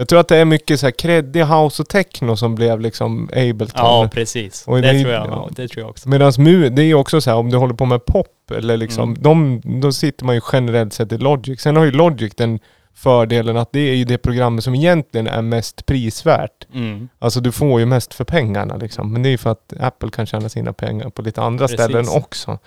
Jag 0.00 0.08
tror 0.08 0.20
att 0.20 0.28
det 0.28 0.36
är 0.36 0.44
mycket 0.44 0.80
så 0.80 0.86
här 0.86 0.90
creddig 0.90 1.44
house 1.44 1.82
och 1.82 1.88
techno 1.88 2.36
som 2.36 2.54
blev 2.54 2.80
liksom 2.80 3.24
Ableton. 3.32 3.70
Ja, 3.74 4.08
precis. 4.12 4.64
Och 4.66 4.82
det, 4.82 4.92
det- 4.92 5.00
tror 5.02 5.12
jag, 5.14 5.26
ja. 5.26 5.48
det 5.56 5.68
tror 5.68 5.82
jag 5.82 5.90
också. 5.90 6.08
Medan 6.08 6.32
mu, 6.38 6.68
det 6.68 6.82
är 6.82 6.86
ju 6.86 6.94
också 6.94 7.20
så 7.20 7.30
här 7.30 7.36
om 7.36 7.50
du 7.50 7.56
håller 7.56 7.74
på 7.74 7.84
med 7.84 8.04
pop 8.04 8.50
eller 8.56 8.76
liksom, 8.76 9.10
Mm. 9.10 9.22
de, 9.22 9.60
då 9.80 9.92
sitter 9.92 10.24
man 10.24 10.34
ju 10.34 10.40
generellt 10.52 10.92
sett 10.92 11.12
i 11.12 11.18
Logic. 11.18 11.60
Sen 11.60 11.76
har 11.76 11.84
ju 11.84 11.90
Logic 11.90 12.34
den 12.36 12.58
fördelen 12.94 13.56
att 13.56 13.72
det 13.72 13.80
är 13.80 13.94
ju 13.94 14.04
det 14.04 14.18
programmet 14.18 14.64
som 14.64 14.74
egentligen 14.74 15.26
är 15.26 15.42
mest 15.42 15.86
prisvärt. 15.86 16.66
Mm. 16.74 17.08
Alltså 17.18 17.40
du 17.40 17.52
får 17.52 17.80
ju 17.80 17.86
mest 17.86 18.14
för 18.14 18.24
pengarna 18.24 18.76
liksom. 18.76 19.12
Men 19.12 19.22
det 19.22 19.28
är 19.28 19.30
ju 19.30 19.38
för 19.38 19.50
att 19.50 19.72
Apple 19.80 20.10
kan 20.10 20.26
tjäna 20.26 20.48
sina 20.48 20.72
pengar 20.72 21.10
på 21.10 21.22
lite 21.22 21.42
andra 21.42 21.64
Precis. 21.68 21.80
ställen 21.84 22.06
också. 22.08 22.58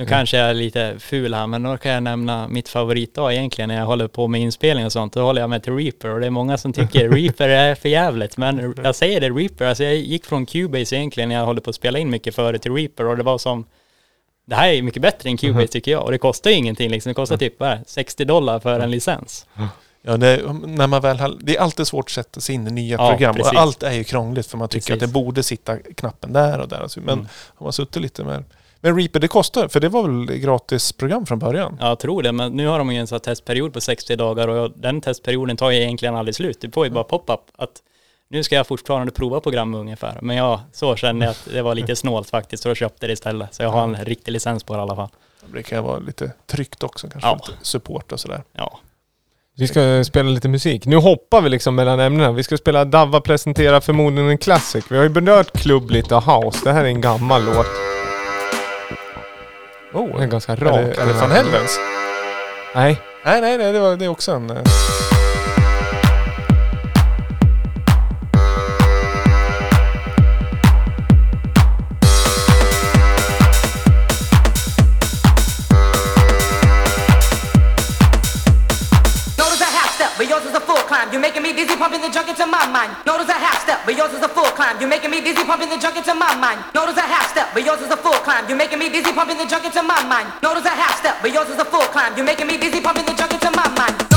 Nu 0.00 0.06
kanske 0.06 0.36
jag 0.38 0.50
är 0.50 0.54
lite 0.54 0.94
ful 0.98 1.34
här, 1.34 1.46
men 1.46 1.62
då 1.62 1.76
kan 1.76 1.92
jag 1.92 2.02
nämna 2.02 2.48
mitt 2.48 2.68
favoritdag 2.68 3.32
egentligen 3.32 3.68
när 3.68 3.76
jag 3.78 3.86
håller 3.86 4.08
på 4.08 4.28
med 4.28 4.40
inspelning 4.40 4.86
och 4.86 4.92
sånt. 4.92 5.12
Då 5.12 5.22
håller 5.22 5.40
jag 5.40 5.50
med 5.50 5.62
till 5.62 5.76
Reaper 5.76 6.08
och 6.08 6.20
det 6.20 6.26
är 6.26 6.30
många 6.30 6.58
som 6.58 6.72
tycker 6.72 7.08
Reaper 7.12 7.48
är 7.48 7.74
för 7.74 7.88
jävligt. 7.88 8.36
Men 8.36 8.74
jag 8.84 8.94
säger 8.94 9.20
det, 9.20 9.30
Reaper, 9.30 9.64
alltså 9.64 9.84
jag 9.84 9.94
gick 9.96 10.24
från 10.26 10.46
Cubase 10.46 10.96
egentligen 10.96 11.28
när 11.28 11.36
jag 11.36 11.46
håller 11.46 11.60
på 11.60 11.70
att 11.70 11.76
spela 11.76 11.98
in 11.98 12.10
mycket 12.10 12.34
före 12.34 12.58
till 12.58 12.72
Reaper 12.74 13.06
och 13.06 13.16
det 13.16 13.22
var 13.22 13.38
som 13.38 13.64
det 14.46 14.54
här 14.54 14.68
är 14.72 14.82
mycket 14.82 15.02
bättre 15.02 15.28
än 15.30 15.36
Cubase 15.36 15.66
tycker 15.66 15.90
jag 15.90 16.04
och 16.04 16.10
det 16.10 16.18
kostar 16.18 16.50
ju 16.50 16.56
ingenting 16.56 16.90
liksom. 16.90 17.10
Det 17.10 17.14
kostar 17.14 17.36
typ 17.36 17.58
bara 17.58 17.78
60 17.86 18.24
dollar 18.24 18.58
för 18.60 18.80
en 18.80 18.90
licens. 18.90 19.46
ja, 20.02 20.16
det, 20.16 20.40
när 20.66 20.86
man 20.86 21.02
väl 21.02 21.18
har, 21.20 21.36
det 21.40 21.56
är 21.56 21.60
alltid 21.60 21.86
svårt 21.86 22.04
att 22.06 22.10
sätta 22.10 22.40
sig 22.40 22.54
in 22.54 22.66
i 22.66 22.70
nya 22.70 22.96
Ja, 22.96 23.10
program 23.10 23.34
precis. 23.34 23.52
och 23.52 23.58
allt 23.60 23.82
är 23.82 23.92
ju 23.92 24.04
krångligt 24.04 24.46
för 24.46 24.58
man 24.58 24.68
tycker 24.68 24.86
Precis. 24.86 25.02
att 25.02 25.08
det 25.08 25.12
borde 25.12 25.42
sitta 25.42 25.76
knappen 25.78 26.32
där 26.32 26.58
och 26.60 26.68
där. 26.68 26.88
Men 26.96 27.08
Mm. 27.14 27.26
har 27.54 27.64
man 27.66 27.72
suttit 27.72 28.02
lite 28.02 28.24
med 28.24 28.44
men 28.80 28.96
Reaper 28.96 29.20
det 29.20 29.28
kostar, 29.28 29.68
för 29.68 29.80
det 29.80 29.88
var 29.88 30.02
väl 30.02 30.36
gratis 30.38 30.92
program 30.92 31.26
från 31.26 31.38
början? 31.38 31.76
Ja, 31.80 31.88
jag 31.88 31.98
tror 31.98 32.22
det, 32.22 32.32
men 32.32 32.52
nu 32.52 32.66
har 32.66 32.78
de 32.78 32.92
ju 32.92 32.98
en 32.98 33.06
sån 33.06 33.16
här 33.16 33.20
testperiod 33.20 33.72
på 33.72 33.80
60 33.80 34.16
dagar 34.16 34.48
och 34.48 34.70
den 34.76 35.00
testperioden 35.00 35.56
tar 35.56 35.70
ju 35.70 35.76
egentligen 35.82 36.14
aldrig 36.16 36.34
slut. 36.34 36.60
Du 36.60 36.70
får 36.70 36.84
ju 36.86 36.90
bara 36.90 37.04
pop-up 37.04 37.40
att 37.58 37.70
nu 38.30 38.42
ska 38.42 38.54
jag 38.54 38.66
fortfarande 38.66 39.12
prova 39.12 39.40
program 39.40 39.74
ungefär. 39.74 40.18
Men 40.22 40.36
ja, 40.36 40.60
så 40.72 40.96
kände 40.96 41.24
jag 41.24 41.30
att 41.32 41.48
det 41.52 41.62
var 41.62 41.74
lite 41.74 41.96
snålt 41.96 42.30
faktiskt, 42.30 42.62
så 42.62 42.68
jag 42.68 42.76
köpte 42.76 43.06
det 43.06 43.12
istället. 43.12 43.54
Så 43.54 43.62
jag 43.62 43.70
har 43.70 43.82
en 43.82 43.96
riktig 43.96 44.32
licens 44.32 44.64
på 44.64 44.72
det 44.72 44.78
i 44.78 44.82
alla 44.82 44.96
fall. 44.96 45.08
Det 45.54 45.62
kan 45.62 45.84
vara 45.84 45.98
lite 45.98 46.32
tryggt 46.46 46.82
också 46.82 47.08
kanske, 47.08 47.28
Ja. 47.28 47.34
lite 47.48 47.58
support 47.62 48.12
och 48.12 48.20
sådär. 48.20 48.42
Ja, 48.52 48.78
Vi 49.56 49.66
ska 49.66 50.04
spela 50.04 50.30
lite 50.30 50.48
musik. 50.48 50.86
Nu 50.86 50.96
hoppar 50.96 51.40
vi 51.42 51.48
liksom 51.48 51.74
mellan 51.74 52.00
ämnena. 52.00 52.32
Vi 52.32 52.42
ska 52.42 52.56
spela 52.56 52.84
Davva 52.84 53.20
presenterar 53.20 53.80
förmodligen 53.80 54.30
en 54.30 54.38
classic. 54.38 54.84
Vi 54.90 54.96
har 54.96 55.02
ju 55.02 55.08
berört 55.08 55.52
klubb 55.58 55.90
lite 55.90 56.14
och 56.14 56.22
house. 56.24 56.58
Det 56.64 56.72
här 56.72 56.84
är 56.84 56.88
en 56.88 57.00
gammal 57.00 57.44
låt. 57.44 57.66
Oh, 59.92 60.12
Den 60.12 60.22
är 60.22 60.26
ganska 60.26 60.54
rak. 60.56 60.74
det, 60.74 61.02
är 61.02 61.06
det 61.06 61.12
Van 61.12 61.30
Hellens? 61.30 61.78
Nej. 62.74 63.00
Nej, 63.24 63.40
nej, 63.40 63.58
nej, 63.58 63.72
det, 63.72 63.80
var, 63.80 63.96
det 63.96 64.04
är 64.04 64.08
också 64.08 64.32
en... 64.32 64.48
making 84.90 85.12
me 85.12 85.20
dizzy, 85.20 85.44
pumping 85.44 85.70
the 85.70 85.78
junk 85.78 85.96
into 85.96 86.12
my 86.14 86.34
mind. 86.34 86.58
Notice 86.74 86.96
a 86.96 87.06
half 87.06 87.30
step, 87.30 87.48
but 87.54 87.64
yours 87.64 87.80
is 87.80 87.90
a 87.90 87.96
full 87.96 88.18
climb. 88.26 88.48
You're 88.48 88.58
making 88.58 88.80
me 88.80 88.90
dizzy, 88.90 89.12
pumping 89.12 89.38
the 89.38 89.46
junk 89.46 89.64
into 89.64 89.82
my 89.84 90.02
mind. 90.04 90.32
Notice 90.42 90.64
a 90.64 90.70
half 90.70 90.98
step, 90.98 91.16
but 91.22 91.32
yours 91.32 91.48
is 91.48 91.58
a 91.58 91.64
full 91.64 91.86
climb. 91.94 92.16
You're 92.16 92.26
making 92.26 92.48
me 92.48 92.58
dizzy, 92.58 92.80
pumping 92.80 93.06
the 93.06 93.14
junk 93.14 93.32
into 93.32 93.50
my 93.52 93.68
mind. 93.78 94.09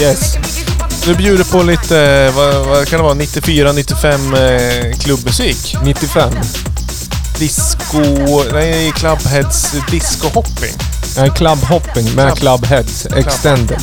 Yes. 0.00 0.36
Du 1.04 1.14
bjuder 1.14 1.44
på 1.44 1.62
lite, 1.62 2.00
eh, 2.00 2.36
vad, 2.36 2.66
vad 2.66 2.88
kan 2.88 2.98
det 2.98 3.02
vara, 3.02 3.14
94-95 3.14 4.90
eh, 4.90 4.98
klubbmusik. 4.98 5.76
95. 5.84 6.32
Disco, 7.38 7.98
nej 8.52 8.92
Clubheads 8.92 9.74
disco 9.90 10.28
hopping. 10.28 10.74
Nej, 11.16 11.30
Club 11.30 11.58
Hopping 11.58 12.14
med 12.14 12.26
Club- 12.28 12.36
Club 12.38 12.64
Heads 12.66 13.06
Extended. 13.06 13.78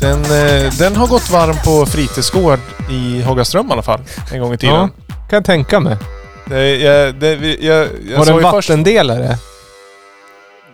Den, 0.00 0.24
eh, 0.24 0.72
den 0.72 0.96
har 0.96 1.06
gått 1.06 1.30
varm 1.30 1.56
på 1.64 1.86
fritidsgård 1.86 2.58
i 2.90 3.22
Hågaström 3.22 3.68
i 3.68 3.72
alla 3.72 3.82
fall. 3.82 4.00
En 4.32 4.40
gång 4.40 4.54
i 4.54 4.58
tiden. 4.58 4.74
Ja, 4.74 4.88
kan 5.30 5.36
jag 5.36 5.44
tänka 5.44 5.80
mig. 5.80 5.96
Det, 6.48 6.76
jag, 6.76 7.14
det, 7.14 7.32
jag, 7.60 7.88
jag 8.10 8.18
Var 8.18 8.24
det 8.26 8.30
en 8.32 8.36
ju 8.36 8.42
först 8.42 8.68
vattendelare? 8.70 9.38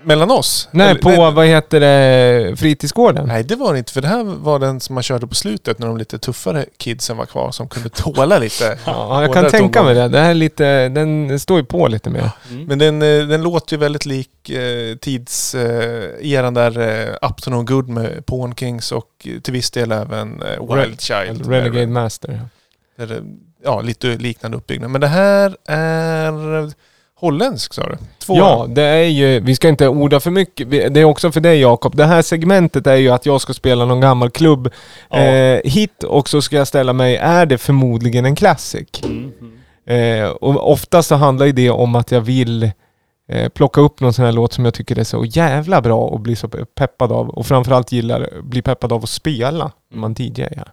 Mellan 0.05 0.31
oss. 0.31 0.69
Nej, 0.71 0.91
Eller- 0.91 1.01
på 1.01 1.31
vad 1.31 1.47
heter 1.47 1.81
det, 1.81 2.57
fritidsgården? 2.57 3.29
Nej, 3.29 3.45
det 3.45 3.57
var 3.57 3.73
det 3.73 3.79
inte. 3.79 3.93
För 3.93 4.01
det 4.01 4.09
här 4.09 4.25
var 4.25 4.59
den 4.59 4.81
som 4.81 4.95
man 4.95 5.03
körde 5.03 5.27
på 5.27 5.35
slutet 5.35 5.79
när 5.79 5.87
de 5.87 5.97
lite 5.99 6.19
tuffare 6.19 6.67
kidsen 6.77 7.17
var 7.17 7.27
kvar 7.27 7.51
som 7.53 7.69
kunde 7.69 7.89
tåla 7.89 8.39
lite. 8.39 8.79
Ja, 8.87 9.23
jag 9.23 9.33
kan 9.35 9.51
tänka 9.51 9.83
mig 9.83 9.95
det. 9.95 10.09
Det 10.09 10.21
här 10.21 10.31
är 10.31 10.35
lite, 10.35 10.89
den 10.89 11.41
står 11.41 11.59
ju 11.59 11.65
på 11.65 11.89
lite 11.89 12.11
mer. 12.11 12.31
Mm. 12.51 12.65
Men 12.65 12.79
den, 12.79 13.03
eh, 13.03 13.27
den 13.29 13.43
låter 13.43 13.77
ju 13.77 13.81
väldigt 13.81 14.07
lik 14.07 14.51
eh, 14.51 14.97
tids 14.97 15.55
eh, 15.55 16.33
eran 16.33 16.55
där 16.55 16.79
eh, 16.81 17.29
Up 17.31 17.43
to 17.43 17.51
No 17.51 17.63
Good 17.63 17.89
med 17.89 18.27
Pawn 18.27 18.55
Kings 18.55 18.93
och 18.93 19.09
eh, 19.25 19.41
till 19.41 19.53
viss 19.53 19.71
del 19.71 19.93
även 19.93 20.43
eh, 20.43 20.75
Wild 20.77 21.01
Child. 21.01 21.47
Renegade 21.51 21.79
Där- 21.81 21.87
Master. 21.87 22.41
där 22.97 23.23
ja, 23.65 23.81
lite 23.81 24.07
liknande 24.07 24.57
uppbyggnad. 24.57 24.91
Men 24.91 25.01
det 25.01 25.07
här 25.07 25.57
är 25.69 26.73
holländsk 27.23 27.75
sa 27.75 27.83
du? 27.83 27.97
Två 28.19 28.37
Ja, 28.37 28.67
det 28.69 28.83
är 28.83 29.05
ju, 29.05 29.41
vi 29.41 29.55
ska 29.55 29.69
inte 29.69 29.89
orda 29.89 30.21
för 30.21 30.31
mycket. 30.31 30.71
Det 30.71 31.01
är 31.01 31.05
också 31.05 31.33
för 31.33 31.41
dig 31.41 31.61
Jakob. 31.61 31.97
Det 31.97 32.05
här 32.05 32.23
segmentet 32.23 32.87
är 32.87 32.97
ju 32.97 33.09
att 33.11 33.27
jag 33.27 33.41
ska 33.41 33.55
spela 33.55 33.85
någon 33.85 34.01
gammal 34.01 34.31
klubb 34.31 34.69
Ja. 35.11 35.17
eh, 35.19 35.61
hit 35.65 36.03
och 36.03 36.29
så 36.29 36.43
ska 36.43 36.57
jag 36.57 36.69
ställa 36.69 36.93
mig, 36.93 37.17
är 37.17 37.47
det 37.47 37.59
förmodligen 37.59 38.25
en 38.25 38.37
classic? 38.37 38.89
Mm. 39.05 39.33
Mm. 39.41 40.23
Eh, 40.25 40.29
och 40.31 40.71
oftast 40.73 41.09
så 41.09 41.15
handlar 41.15 41.47
ju 41.47 41.53
det 41.53 41.71
om 41.71 41.95
att 41.95 42.11
jag 42.11 42.21
vill 42.21 42.71
eh, 43.29 43.49
plocka 43.49 43.81
upp 43.81 44.01
någon 44.01 44.13
sån 44.13 44.25
här 44.25 44.33
låt 44.33 44.53
som 44.53 44.65
jag 44.65 44.75
tycker 44.75 44.99
är 44.99 45.05
så 45.05 45.25
jävla 45.25 45.81
bra 45.81 46.01
och 46.01 46.21
bli 46.21 46.37
så 46.37 46.49
peppad 46.49 47.13
av. 47.13 47.29
Och 47.31 47.47
framförallt 47.47 47.93
gillar, 47.93 48.29
bli 48.43 48.63
peppad 48.63 48.93
av 48.93 49.03
att 49.03 49.11
spela 49.11 49.73
när 49.91 49.99
man 49.99 50.15
DJar. 50.19 50.73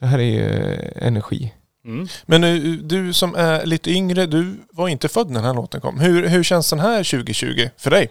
Det 0.00 0.06
här 0.06 0.18
är 0.18 0.22
ju 0.22 0.46
eh, 0.46 1.06
energi. 1.06 1.52
Mm. 1.84 2.08
Men 2.26 2.40
nu, 2.40 2.76
du 2.76 3.12
som 3.12 3.34
är 3.34 3.66
lite 3.66 3.90
yngre, 3.90 4.26
du 4.26 4.56
var 4.70 4.88
inte 4.88 5.08
född 5.08 5.30
när 5.30 5.34
den 5.34 5.44
här 5.44 5.54
låten 5.54 5.80
kom. 5.80 6.00
Hur, 6.00 6.28
hur 6.28 6.42
känns 6.42 6.70
den 6.70 6.80
här 6.80 7.04
2020 7.04 7.68
för 7.76 7.90
dig? 7.90 8.10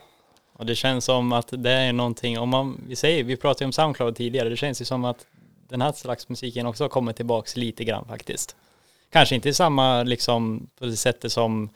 Och 0.54 0.66
det 0.66 0.76
känns 0.76 1.06
som 1.06 1.32
att 1.32 1.48
det 1.52 1.72
är 1.72 1.94
någonting, 1.94 2.40
om 2.40 2.50
man, 2.50 2.82
vi 2.88 2.96
säger, 2.96 3.24
vi 3.24 3.38
pratade 3.38 3.66
om 3.66 3.72
Soundcloud 3.72 4.16
tidigare, 4.16 4.50
det 4.50 4.58
känns 4.58 4.82
ju 4.82 4.86
som 4.86 5.06
att 5.06 5.26
den 5.70 5.82
här 5.82 5.92
slags 5.92 6.30
musiken 6.30 6.66
också 6.66 6.84
har 6.84 6.90
kommit 6.90 7.16
tillbaks 7.16 7.58
lite 7.58 7.84
grann 7.84 8.06
faktiskt. 8.06 8.56
Kanske 9.12 9.36
inte 9.36 9.50
i 9.50 9.54
samma 9.54 10.04
liksom 10.04 10.68
på 10.80 10.86
det 10.86 10.98
sättet 10.98 11.32
som 11.32 11.70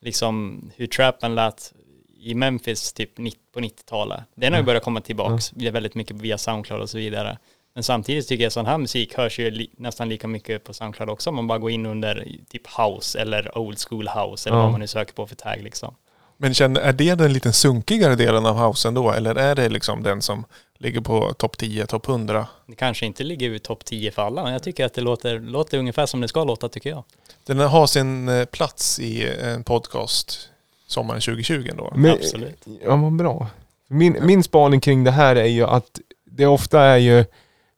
liksom 0.00 0.62
hur 0.76 0.86
trappen 0.86 1.34
lät 1.34 1.72
i 2.20 2.34
Memphis 2.34 2.92
typ 2.92 3.18
90 3.18 3.40
på 3.52 3.60
90-talet. 3.60 4.20
Den 4.34 4.52
har 4.52 4.60
ju 4.60 4.66
börjat 4.66 4.82
komma 4.82 5.00
tillbaks 5.00 5.50
det 5.50 5.66
är 5.66 5.72
väldigt 5.72 5.94
mycket 5.94 6.16
via 6.16 6.38
Soundcloud 6.38 6.80
och 6.80 6.90
så 6.90 6.98
vidare. 6.98 7.38
Men 7.74 7.82
samtidigt 7.84 8.28
tycker 8.28 8.42
jag 8.44 8.52
sån 8.52 8.66
här 8.66 8.78
musik 8.78 9.14
hörs 9.16 9.38
ju 9.38 9.50
li- 9.50 9.70
nästan 9.76 10.08
lika 10.08 10.28
mycket 10.28 10.64
på 10.64 10.74
Soundcloud 10.74 11.10
också 11.10 11.30
om 11.30 11.36
man 11.36 11.46
bara 11.46 11.58
går 11.58 11.70
in 11.70 11.86
under 11.86 12.28
typ 12.50 12.66
house 12.78 13.20
eller 13.20 13.58
old 13.58 13.78
school 13.88 14.08
house 14.08 14.48
eller 14.48 14.58
Ja. 14.58 14.62
vad 14.62 14.70
man 14.70 14.80
nu 14.80 14.86
söker 14.86 15.12
på 15.12 15.26
för 15.26 15.36
tag 15.36 15.58
liksom. 15.62 15.94
Men 16.40 16.54
känner, 16.54 16.80
är 16.80 16.92
det 16.92 17.14
den 17.14 17.32
lite 17.32 17.52
sunkigare 17.52 18.14
delen 18.14 18.46
av 18.46 18.56
housen 18.56 18.94
då? 18.94 19.10
Eller 19.12 19.34
är 19.34 19.54
det 19.54 19.68
liksom 19.68 20.02
den 20.02 20.22
som 20.22 20.44
ligger 20.78 21.00
på 21.00 21.32
topp 21.32 21.58
10, 21.58 21.86
topp 21.86 22.08
100? 22.08 22.46
Det 22.66 22.74
kanske 22.74 23.06
inte 23.06 23.24
ligger 23.24 23.50
i 23.54 23.58
topp 23.58 23.84
10 23.84 24.10
för 24.10 24.22
alla, 24.22 24.42
men 24.44 24.52
jag 24.52 24.62
tycker 24.62 24.84
att 24.84 24.94
det 24.94 25.00
låter, 25.00 25.38
låter 25.38 25.78
ungefär 25.78 26.06
som 26.06 26.20
det 26.20 26.28
ska 26.28 26.44
låta 26.44 26.68
tycker 26.68 26.90
jag. 26.90 27.04
Den 27.46 27.58
har 27.58 27.86
sin 27.86 28.28
eh, 28.28 28.44
plats 28.44 29.00
i 29.00 29.28
en 29.42 29.64
podcast 29.64 30.48
sommaren 30.86 31.20
2020 31.20 31.70
då. 31.76 31.92
Men- 31.96 32.10
Absolut. 32.12 32.66
Ja, 32.84 32.96
vad 32.96 33.12
bra. 33.16 33.46
Min, 33.88 34.16
min 34.22 34.42
spaning 34.42 34.80
kring 34.80 35.04
det 35.04 35.10
här 35.10 35.36
är 35.36 35.44
ju 35.46 35.64
att 35.64 36.00
det 36.24 36.46
ofta 36.46 36.80
är 36.82 36.96
ju 36.98 37.24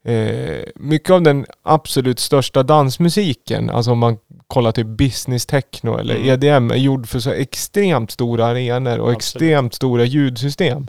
eh, 0.04 0.62
mycket 0.74 1.10
av 1.10 1.22
den 1.22 1.46
absolut 1.62 2.18
största 2.18 2.62
dansmusiken, 2.62 3.70
alltså 3.70 3.90
om 3.92 3.98
man 3.98 4.18
kollar 4.46 4.72
typ 4.72 4.86
business 4.86 5.46
techno 5.46 5.98
eller 5.98 6.14
Mm. 6.16 6.28
EDM, 6.28 6.70
är 6.70 6.76
gjord 6.76 7.08
för 7.08 7.18
så 7.18 7.30
extremt 7.30 8.10
stora 8.10 8.46
arenor 8.46 8.98
och 8.98 9.12
Absolut. 9.12 9.16
extremt 9.18 9.74
stora 9.74 10.04
ljudsystem. 10.04 10.86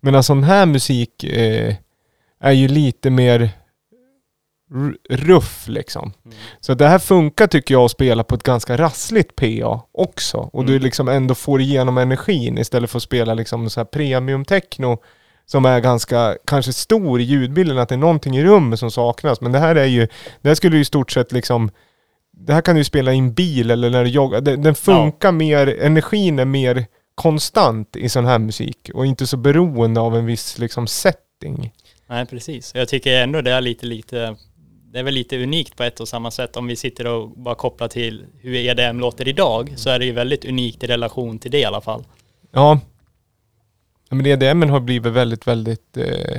Medan 0.00 0.22
sån 0.22 0.44
här 0.44 0.66
musik 0.66 1.24
eh, 1.24 1.74
är 2.40 2.52
ju 2.52 2.68
lite 2.68 3.10
mer 3.10 3.50
ruff 5.10 5.64
liksom. 5.68 6.12
Mm. 6.24 6.36
Så 6.60 6.74
det 6.74 6.88
här 6.88 6.98
funkar 6.98 7.46
tycker 7.46 7.74
jag 7.74 7.84
att 7.84 7.90
spela 7.90 8.24
på 8.24 8.34
ett 8.34 8.42
ganska 8.42 8.76
rassligt 8.76 9.36
PA 9.36 9.80
också. 9.92 10.38
Och 10.52 10.64
du 10.64 10.72
Mm. 10.72 10.82
liksom 10.82 11.08
ändå 11.08 11.34
får 11.34 11.60
igenom 11.60 11.98
energin 11.98 12.58
istället 12.58 12.90
för 12.90 12.96
att 12.98 13.02
spela 13.02 13.34
liksom 13.34 13.70
så 13.70 13.80
här 13.80 13.84
premium 13.84 14.44
techno 14.44 14.98
som 15.46 15.64
är 15.64 15.80
ganska, 15.80 16.36
kanske 16.44 16.72
stor 16.72 17.20
i 17.20 17.24
ljudbilden, 17.24 17.78
att 17.78 17.88
det 17.88 17.94
är 17.94 17.98
någonting 17.98 18.36
i 18.36 18.44
rummet 18.44 18.78
som 18.78 18.90
saknas. 18.90 19.40
Men 19.40 19.52
det 19.52 19.58
här 19.58 19.76
är 19.76 19.86
ju, 19.86 20.08
det 20.42 20.48
här 20.48 20.54
skulle 20.54 20.76
ju 20.76 20.82
i 20.82 20.84
stort 20.84 21.10
sett 21.10 21.32
liksom 21.32 21.70
det 22.36 22.52
här 22.54 22.60
kan 22.60 22.74
du 22.74 22.80
ju 22.80 22.84
spela 22.84 23.12
i 23.12 23.18
en 23.18 23.34
bil 23.34 23.70
eller 23.70 23.90
när 23.90 24.04
du 24.04 24.10
joggar. 24.10 24.40
Den, 24.40 24.62
den 24.62 24.74
funkar 24.74 25.32
mer, 25.32 25.66
energin 25.80 26.38
är 26.38 26.44
mer 26.44 26.86
konstant 27.14 27.96
i 27.96 28.08
sån 28.08 28.24
här 28.24 28.38
musik 28.38 28.90
och 28.94 29.06
inte 29.06 29.26
så 29.26 29.36
beroende 29.36 30.00
av 30.00 30.16
en 30.16 30.26
viss 30.26 30.58
liksom 30.58 30.86
setting. 30.86 31.72
Nej, 32.06 32.26
precis. 32.26 32.74
Jag 32.74 32.88
tycker 32.88 33.22
ändå 33.22 33.40
det 33.40 33.50
är 33.52 33.60
lite, 33.60 33.86
lite, 33.86 34.36
det 34.92 34.98
är 34.98 35.02
väl 35.02 35.14
lite 35.14 35.42
unikt 35.42 35.76
på 35.76 35.82
ett 35.82 36.00
och 36.00 36.08
samma 36.08 36.30
sätt. 36.30 36.56
Om 36.56 36.66
vi 36.66 36.76
sitter 36.76 37.06
och 37.06 37.30
bara 37.30 37.54
kopplar 37.54 37.88
till 37.88 38.26
hur 38.40 38.54
EDM 38.54 39.00
låter 39.00 39.28
idag, 39.28 39.72
så 39.76 39.90
är 39.90 39.98
det 39.98 40.04
ju 40.04 40.12
väldigt 40.12 40.44
unikt 40.44 40.84
i 40.84 40.86
relation 40.86 41.38
till 41.38 41.50
det 41.50 41.58
i 41.58 41.64
alla 41.64 41.80
fall. 41.80 42.04
Ja. 42.52 42.80
Ja, 44.08 44.16
Men 44.16 44.26
EDM 44.26 44.62
har 44.70 44.80
blivit 44.80 45.12
väldigt, 45.12 45.46
väldigt... 45.46 45.96
Eh, 45.96 46.38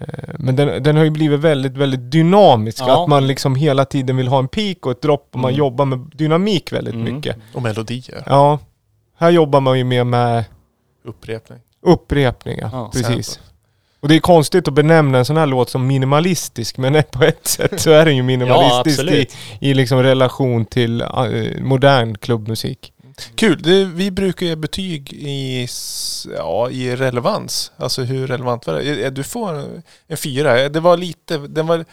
eh, 0.00 0.34
men 0.38 0.56
den, 0.56 0.82
den 0.82 0.96
har 0.96 1.04
ju 1.04 1.10
blivit 1.10 1.40
väldigt, 1.40 1.72
väldigt 1.76 2.10
dynamisk. 2.10 2.80
Ja. 2.80 3.02
Att 3.02 3.08
man 3.08 3.26
liksom 3.26 3.54
hela 3.54 3.84
tiden 3.84 4.16
vill 4.16 4.28
ha 4.28 4.38
en 4.38 4.48
peak 4.48 4.86
och 4.86 4.92
ett 4.92 5.02
dropp 5.02 5.28
och 5.32 5.38
man 5.40 5.48
Mm. 5.50 5.58
jobbar 5.58 5.84
med 5.84 5.98
dynamik 6.14 6.72
väldigt 6.72 6.94
Mm. 6.94 7.14
mycket. 7.14 7.36
Och 7.54 7.62
melodier. 7.62 8.22
Ja. 8.26 8.58
Här 9.18 9.30
jobbar 9.30 9.60
man 9.60 9.78
ju 9.78 9.84
mer 9.84 10.04
med 10.04 10.44
Upprepning. 11.04 11.58
upprepningar. 11.82 12.70
Ja, 12.72 12.90
Precis. 12.92 13.26
sample. 13.26 13.48
Och 14.00 14.08
det 14.08 14.14
är 14.16 14.20
konstigt 14.20 14.68
att 14.68 14.74
benämna 14.74 15.18
en 15.18 15.24
sån 15.24 15.36
här 15.36 15.46
låt 15.46 15.70
som 15.70 15.86
minimalistisk, 15.86 16.78
men 16.78 17.02
på 17.12 17.24
ett 17.24 17.46
sätt 17.46 17.80
så 17.80 17.90
är 17.90 18.04
den 18.04 18.16
ju 18.16 18.22
minimalistisk 18.22 18.98
i, 18.98 19.02
absolut. 19.02 19.34
i 19.60 19.74
liksom 19.74 20.02
relation 20.02 20.64
till 20.64 21.00
eh, 21.00 21.08
modern 21.60 22.14
klubbmusik. 22.18 22.92
Kul. 23.34 23.62
Det, 23.62 23.84
vi 23.84 24.10
brukar 24.10 24.46
ge 24.46 24.56
betyg 24.56 25.12
i, 25.12 25.66
ja, 26.36 26.70
i 26.70 26.96
relevans. 26.96 27.72
Alltså 27.76 28.02
hur 28.02 28.26
relevant 28.26 28.66
var 28.66 28.74
det? 28.74 29.10
Du 29.10 29.22
får 29.22 29.52
en- 30.08 30.16
fyra. 30.16 30.68
Det 30.68 30.80
var 30.80 30.96
lite, 30.96 31.38
den 31.38 31.66
var, 31.66 31.84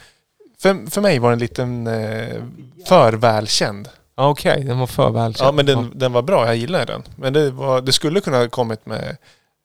för, 0.58 0.90
för 0.90 1.00
mig 1.00 1.18
var 1.18 1.30
den 1.30 1.38
lite 1.38 1.62
eh, 1.62 2.42
för 2.86 3.12
välkänd. 3.12 3.88
Okej, 4.14 4.64
den 4.64 4.78
var 4.78 4.86
för 4.86 5.10
välkänd. 5.10 5.48
Ja 5.48 5.52
men 5.52 5.66
den, 5.66 5.92
den 5.94 6.12
var 6.12 6.22
bra, 6.22 6.46
jag 6.46 6.56
gillar 6.56 6.86
den. 6.86 7.02
Men 7.16 7.32
det, 7.32 7.50
var, 7.50 7.80
det 7.80 7.92
skulle 7.92 8.20
kunna 8.20 8.38
ha 8.38 8.48
kommit 8.48 8.86
med 8.86 9.16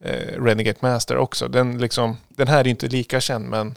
eh, 0.03 0.43
Renegade 0.43 0.77
Master 0.81 1.17
också. 1.17 1.47
Den, 1.47 1.77
liksom, 1.77 2.17
den 2.29 2.47
här 2.47 2.59
är 2.59 2.67
inte 2.67 2.87
lika 2.87 3.21
känd 3.21 3.49
men 3.49 3.75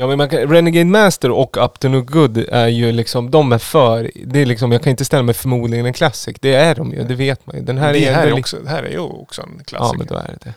Ja 0.00 0.06
men 0.06 0.18
man 0.18 0.28
kan, 0.28 0.38
Renegade 0.38 0.84
Master 0.84 1.30
och 1.30 1.56
Up 1.64 1.80
to 1.80 1.88
No 1.88 2.00
Good 2.02 2.38
är 2.48 2.68
ju 2.68 2.92
liksom, 2.92 3.30
de 3.30 3.52
är 3.52 3.58
för, 3.58 4.10
det 4.26 4.40
är 4.40 4.46
liksom, 4.46 4.72
jag 4.72 4.82
kan 4.82 4.90
inte 4.90 5.04
ställa 5.04 5.22
mig 5.22 5.34
förmodligen 5.34 5.86
en 5.86 5.92
classic. 5.92 6.36
Det 6.40 6.54
är 6.54 6.74
de 6.74 6.92
ju, 6.92 7.04
det 7.04 7.14
vet 7.14 7.46
man 7.46 7.56
ju. 7.56 7.62
Den 7.62 7.78
här 7.78 7.92
det, 7.92 8.04
är, 8.06 8.12
här 8.14 8.26
är 8.26 8.38
också, 8.38 8.56
det 8.56 8.68
här 8.70 8.82
är 8.82 8.90
ju 8.90 8.98
också 8.98 9.42
en 9.42 9.48
Ja 9.58 9.64
klassiker. 9.64 9.98
men 9.98 10.06
då 10.06 10.14
är 10.14 10.26
det 10.28 10.38
det. 10.44 10.54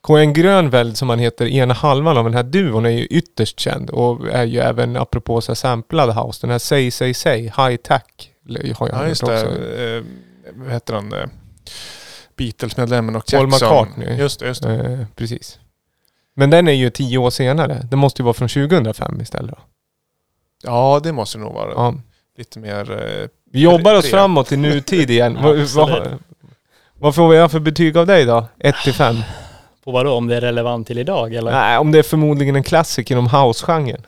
KN 0.00 0.32
Grönveld 0.32 0.96
som 0.96 1.08
han 1.08 1.18
heter, 1.18 1.46
ena 1.46 1.74
halvan 1.74 2.16
av 2.18 2.24
den 2.24 2.34
här 2.34 2.42
duon 2.42 2.86
är 2.86 2.90
ju 2.90 3.06
ytterst 3.06 3.60
känd 3.60 3.90
och 3.90 4.28
är 4.28 4.44
ju 4.44 4.58
även 4.58 4.96
apropå 4.96 5.40
så 5.40 5.52
här 5.52 5.54
samplad 5.56 6.14
house, 6.16 6.38
den 6.40 6.50
här 6.50 6.58
Say 6.58 6.90
Say 6.90 7.14
Say, 7.14 7.42
High 7.42 7.76
Tack 7.76 8.30
har 8.48 8.88
jag 8.88 8.94
ja 8.94 8.98
hört 8.98 9.08
just 9.08 9.22
också. 9.22 9.32
det. 9.46 9.96
Eh, 9.96 10.02
vad 10.54 10.72
heter 10.72 10.94
han? 10.94 11.12
Eh, 11.12 11.28
Beatles-medlemmen 12.36 13.16
och 13.16 13.24
Paul 13.32 13.50
Jackson. 13.50 13.68
McCartney. 13.68 14.18
Just 14.18 14.40
det, 14.40 14.46
just 14.46 14.62
det. 14.62 14.74
Eh, 14.74 15.06
precis. 15.16 15.58
Men 16.38 16.50
den 16.50 16.68
är 16.68 16.72
ju 16.72 16.90
tio 16.90 17.18
år 17.18 17.30
senare. 17.30 17.86
Det 17.90 17.96
måste 17.96 18.22
ju 18.22 18.24
vara 18.24 18.34
från 18.34 18.48
2005 18.48 19.20
istället 19.20 19.50
då. 19.50 19.58
Ja 20.62 21.00
det 21.02 21.12
måste 21.12 21.38
nog 21.38 21.52
vara 21.54 21.72
Ja. 21.72 21.94
lite 22.38 22.58
mer... 22.58 22.90
Eh, 22.92 23.28
Vi 23.52 23.60
jobbar 23.60 23.94
oss 23.94 24.02
Tre. 24.04 24.10
framåt 24.10 24.46
till 24.46 24.58
nutid 24.58 25.10
igen. 25.10 25.38
vad, 25.42 25.60
Absolut. 25.60 25.90
vad, 25.98 26.18
vad 26.98 27.14
får 27.14 27.28
vi 27.28 27.38
ha 27.40 27.48
för 27.48 27.60
betyg 27.60 27.96
av 27.96 28.06
dig 28.06 28.24
då? 28.24 28.46
1 28.58 28.74
till 28.84 28.94
5? 28.94 29.16
På 29.84 29.90
vad 29.92 30.06
då? 30.06 30.12
Om 30.12 30.26
det 30.26 30.36
är 30.36 30.40
relevant 30.40 30.86
till 30.86 30.98
idag 30.98 31.34
eller? 31.34 31.50
Nej, 31.52 31.78
om 31.78 31.92
det 31.92 31.98
är 31.98 32.02
förmodligen 32.02 32.56
en 32.56 32.62
klassiker 32.62 33.14
inom 33.14 33.26
house-genren. 33.28 34.02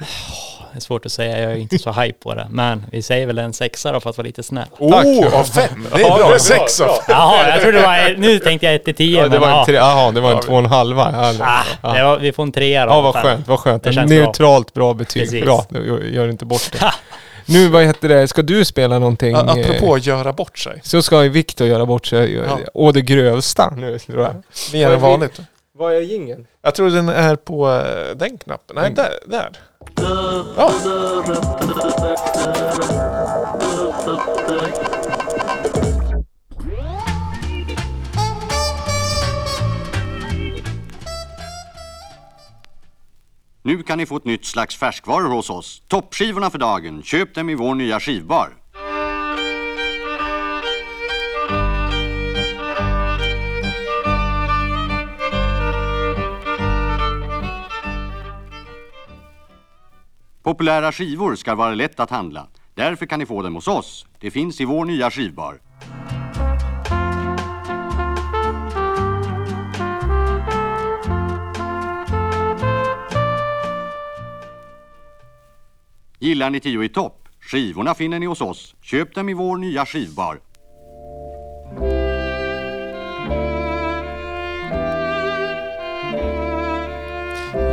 Det 0.72 0.78
är 0.78 0.80
svårt 0.80 1.06
att 1.06 1.12
säga, 1.12 1.40
jag 1.40 1.52
är 1.52 1.56
inte 1.56 1.78
så 1.78 1.92
hype 1.92 2.18
på 2.18 2.34
det. 2.34 2.46
Men 2.50 2.86
vi 2.92 3.02
säger 3.02 3.26
väl 3.26 3.38
en 3.38 3.52
sexa 3.52 3.92
då 3.92 4.00
för 4.00 4.10
att 4.10 4.16
vara 4.18 4.26
lite 4.26 4.42
snäll. 4.42 4.66
Oh, 4.78 5.38
av 5.40 5.44
fem! 5.44 5.86
Det 5.94 6.00
är 6.02 6.06
Ja, 6.08 6.16
bra. 6.18 6.28
det 6.28 6.34
är 6.34 6.38
Sex 6.38 6.80
av 6.80 6.86
fem. 6.86 7.04
Jaha, 7.08 7.48
jag 7.48 7.60
trodde 7.62 7.76
det 7.78 7.82
var, 7.82 8.14
nu 8.18 8.38
tänkte 8.38 8.66
jag 8.66 8.74
1 8.74 8.84
till 8.84 8.94
10 8.94 9.16
Ja, 9.18 9.24
det 9.24 9.30
men 9.30 9.40
var 9.40 9.48
en 9.48 9.54
ja. 9.56 9.64
tre, 9.66 9.74
jaha, 9.74 10.10
det 10.10 10.20
var 10.20 10.32
en 10.32 10.40
två 10.40 10.52
och 10.52 10.58
en 10.58 10.66
halva. 10.66 11.10
Ja, 11.12 11.34
Ah, 11.46 11.64
ja. 11.82 11.94
det 11.94 12.04
var, 12.04 12.18
vi 12.18 12.32
får 12.32 12.42
en 12.42 12.52
trea 12.52 12.86
då. 12.86 12.92
Ja, 12.92 13.00
vad 13.00 13.14
skönt, 13.14 13.48
vad 13.48 13.58
skönt. 13.60 13.82
Det 13.82 13.92
känns 13.92 14.10
bra. 14.10 14.18
Neutralt 14.18 14.74
bra 14.74 14.94
betyg. 14.94 15.22
Precis. 15.22 15.44
Bra, 15.44 15.66
gör 16.12 16.28
inte 16.28 16.44
bort 16.44 16.72
det. 16.72 16.92
nu, 17.46 17.68
vad 17.68 17.84
heter 17.84 18.08
det, 18.08 18.28
ska 18.28 18.42
du 18.42 18.64
spela 18.64 18.98
någonting? 18.98 19.30
Ja, 19.32 19.38
Apropå 19.40 19.86
eh, 19.86 19.92
att 19.92 20.06
göra 20.06 20.32
bort 20.32 20.58
sig. 20.58 20.80
Så 20.82 21.02
ska 21.02 21.22
ju 21.22 21.28
Viktor 21.28 21.66
göra 21.66 21.86
bort 21.86 22.06
sig. 22.06 22.34
Ja. 22.34 22.58
Å 22.74 22.92
det 22.92 23.02
grövsta 23.02 23.70
nu. 23.76 23.98
Mer 24.72 24.90
än 24.90 25.00
vanligt. 25.00 25.40
Vad 25.80 25.94
är 25.94 26.00
jingeln? 26.00 26.46
Jag 26.62 26.74
tror 26.74 26.90
den 26.90 27.08
är 27.08 27.36
på 27.36 27.70
eh, 27.70 28.16
den 28.16 28.38
knappen. 28.38 28.76
Nej, 28.76 28.94
där. 28.94 29.18
där. 29.26 29.56
Ja. 30.56 30.72
Nu 43.62 43.82
kan 43.82 43.98
ni 43.98 44.06
få 44.06 44.16
ett 44.16 44.24
nytt 44.24 44.44
slags 44.44 44.76
färskvaror 44.76 45.28
hos 45.28 45.50
oss. 45.50 45.82
Toppskivorna 45.88 46.50
för 46.50 46.58
dagen. 46.58 47.02
Köp 47.02 47.34
dem 47.34 47.50
i 47.50 47.54
vår 47.54 47.74
nya 47.74 48.00
skivbar. 48.00 48.59
Populära 60.50 60.92
skivor 60.92 61.34
ska 61.34 61.54
vara 61.54 61.74
lätt 61.74 62.00
att 62.00 62.10
handla. 62.10 62.46
Därför 62.74 63.06
kan 63.06 63.18
ni 63.18 63.26
få 63.26 63.42
dem 63.42 63.54
hos 63.54 63.68
oss. 63.68 64.06
Det 64.20 64.30
finns 64.30 64.60
i 64.60 64.64
vår 64.64 64.84
nya 64.84 65.10
skivbar. 65.10 65.60
Gillar 76.18 76.50
ni 76.50 76.60
Tio 76.60 76.84
i 76.84 76.88
topp? 76.88 77.28
Skivorna 77.40 77.94
finner 77.94 78.18
ni 78.18 78.26
hos 78.26 78.40
oss. 78.40 78.74
Köp 78.82 79.14
dem 79.14 79.28
i 79.28 79.34
vår 79.34 79.56
nya 79.56 79.86
skivbar. 79.86 80.40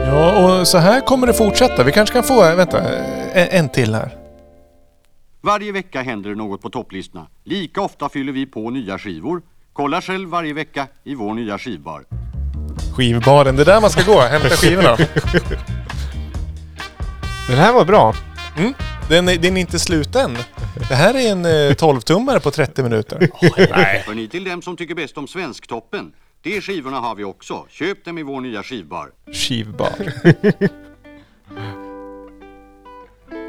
Ja, 0.08 0.60
och 0.60 0.68
så 0.68 0.78
här 0.78 1.02
kommer 1.02 1.28
det 1.28 1.34
fortsätta. 1.34 1.84
Vi 1.84 1.92
kanske 1.92 2.14
kan 2.14 2.24
få, 2.24 2.46
eh, 2.46 2.56
vänta, 2.56 2.82
en, 3.34 3.48
en 3.52 3.70
till 3.70 3.94
här. 3.96 4.10
Varje 5.42 5.72
vecka 5.72 6.02
händer 6.02 6.30
det 6.30 6.36
något 6.36 6.62
på 6.62 6.70
topplistorna. 6.70 7.28
Lika 7.44 7.82
ofta 7.82 8.10
fyller 8.10 8.34
vi 8.34 8.46
på 8.46 8.70
nya 8.70 9.00
skivor. 9.00 9.42
Kolla 9.74 10.02
själv 10.02 10.30
varje 10.30 10.54
vecka 10.54 10.88
i 11.04 11.16
vår 11.16 11.34
nya 11.34 11.58
skivbar. 11.58 12.04
Skivbaren, 12.96 13.56
det 13.56 13.62
är 13.64 13.66
där 13.66 13.82
man 13.82 13.90
ska 13.90 14.12
gå. 14.14 14.20
Hämta 14.22 14.50
skivorna. 14.50 14.98
Den 17.48 17.58
här 17.58 17.74
var 17.74 17.86
bra. 17.86 18.14
Mm. 18.58 18.74
Den, 19.10 19.30
är- 19.30 19.38
den 19.38 19.58
är 19.58 19.62
inte 19.62 19.80
slut 19.80 20.16
än. 20.16 20.38
Det 20.90 20.96
här 20.96 21.14
är 21.14 21.32
en 21.32 21.46
eh, 21.46 21.50
12-tummare 21.50 22.40
på 22.40 22.52
30 22.52 22.84
minuter. 22.84 23.30
Nej. 23.76 24.04
För 24.08 24.14
ni 24.14 24.28
till 24.28 24.44
dem 24.44 24.62
som 24.62 24.78
tycker 24.78 24.96
bäst 24.96 25.18
om 25.18 25.28
Svensktoppen. 25.28 26.12
De 26.48 26.62
skivorna 26.62 27.00
har 27.00 27.16
vi 27.16 27.24
också. 27.24 27.66
Köp 27.70 28.06
dem 28.06 28.18
i 28.18 28.24
vår 28.24 28.42
nya 28.42 28.64
skivbar. 28.64 29.12
Skivbar. 29.34 30.14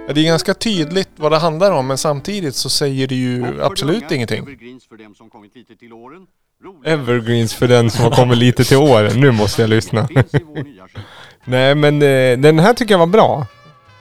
Ja, 0.07 0.15
det 0.15 0.21
är 0.21 0.25
ganska 0.25 0.55
tydligt 0.55 1.09
vad 1.17 1.33
det 1.33 1.39
handlar 1.39 1.73
om 1.73 1.87
men 1.87 1.99
samtidigt 1.99 2.55
så 2.55 2.71
säger 2.71 3.07
det 3.07 3.15
ju 3.15 3.63
absolut 3.63 4.03
unga, 4.03 4.15
ingenting. 4.15 4.39
Evergreens 4.43 4.87
för 4.87 4.97
dem 4.97 5.15
som 5.15 5.31
kommit 5.31 5.57
lite 5.57 5.77
till 5.77 5.93
åren. 5.93 6.27
Evergreens 6.85 7.55
för 7.55 7.69
den 7.69 7.91
som 7.91 8.05
har 8.05 8.11
kommit 8.11 8.39
lite 8.39 8.65
till 8.65 8.77
åren. 8.77 9.21
Nu 9.21 9.31
måste 9.31 9.63
jag 9.63 9.71
lyssna. 9.71 10.09
Nej 11.45 11.75
men 11.75 12.03
eh, 12.03 12.39
den 12.39 12.59
här 12.59 12.75
tycker 12.75 12.95
jag 12.95 12.99
var 12.99 13.07
bra. 13.07 13.47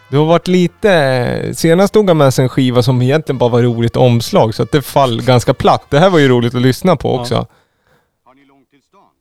Det 0.09 0.17
har 0.17 0.25
varit 0.25 0.47
lite... 0.47 1.51
Senast 1.55 1.93
tog 1.93 2.07
han 2.07 2.17
med 2.17 2.33
sig 2.33 2.43
en 2.43 2.49
skiva 2.49 2.83
som 2.83 3.01
egentligen 3.01 3.37
bara 3.37 3.49
var 3.49 3.61
roligt 3.61 3.95
omslag 3.95 4.55
så 4.55 4.63
att 4.63 4.71
det 4.71 4.81
fall 4.81 5.21
ganska 5.21 5.53
platt. 5.53 5.85
Det 5.89 5.99
här 5.99 6.09
var 6.09 6.19
ju 6.19 6.27
roligt 6.27 6.55
att 6.55 6.61
lyssna 6.61 6.95
på 6.95 7.15
också. 7.15 7.47
Har 8.25 8.33
ni 8.33 8.45
långt 8.45 8.69
till 8.69 8.81
stan? 8.81 9.11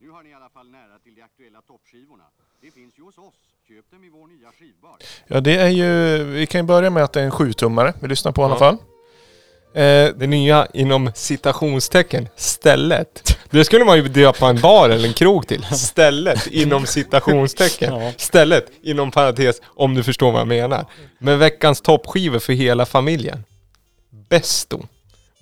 Nu 0.00 0.10
har 0.10 0.22
ni 0.22 0.30
i 0.30 0.34
alla 0.34 0.48
fall 0.48 0.70
nära 0.70 0.98
till 1.04 1.14
de 1.14 1.22
aktuella 1.22 1.60
toppskivorna. 1.60 2.24
Det 2.62 2.70
finns 2.70 2.98
ju 2.98 3.02
hos 3.02 3.18
oss. 3.18 3.34
Köp 3.68 3.90
dem 3.90 4.04
i 4.04 4.10
vår 4.10 4.26
nya 4.26 4.48
skivbar. 4.58 4.96
Ja 5.26 5.40
det 5.40 5.56
är 5.56 5.68
ju, 5.68 6.18
vi 6.24 6.46
kan 6.46 6.60
ju 6.60 6.62
börja 6.66 6.90
med 6.90 7.04
att 7.04 7.12
det 7.12 7.20
är 7.20 7.24
en 7.24 7.30
7-tummare 7.32 7.92
vi 8.00 8.08
lyssnar 8.08 8.32
på 8.32 8.42
i 8.42 8.44
alla 8.44 8.54
Ja. 8.54 8.58
fall. 8.58 8.76
Eh, 9.74 10.14
Det 10.16 10.26
nya 10.26 10.66
inom 10.74 11.10
citationstecken, 11.14 12.28
stället. 12.36 13.36
Det 13.50 13.64
skulle 13.64 13.84
man 13.84 13.96
ju 13.96 14.08
döpa 14.08 14.48
en 14.48 14.60
bar 14.60 14.90
eller 14.90 15.08
en 15.08 15.14
krog 15.14 15.46
till. 15.46 15.64
Stället 15.72 16.46
inom 16.46 16.86
citationstecken. 16.86 17.94
Ja. 17.94 18.12
Stället 18.16 18.66
inom 18.82 19.10
parentes 19.10 19.56
om 19.64 19.94
du 19.94 20.02
förstår 20.02 20.32
vad 20.32 20.40
jag 20.40 20.48
menar. 20.48 20.86
Men 21.18 21.38
veckans 21.38 21.80
toppskivor 21.80 22.38
för 22.38 22.52
hela 22.52 22.86
familjen. 22.86 23.44
Besto. 24.28 24.82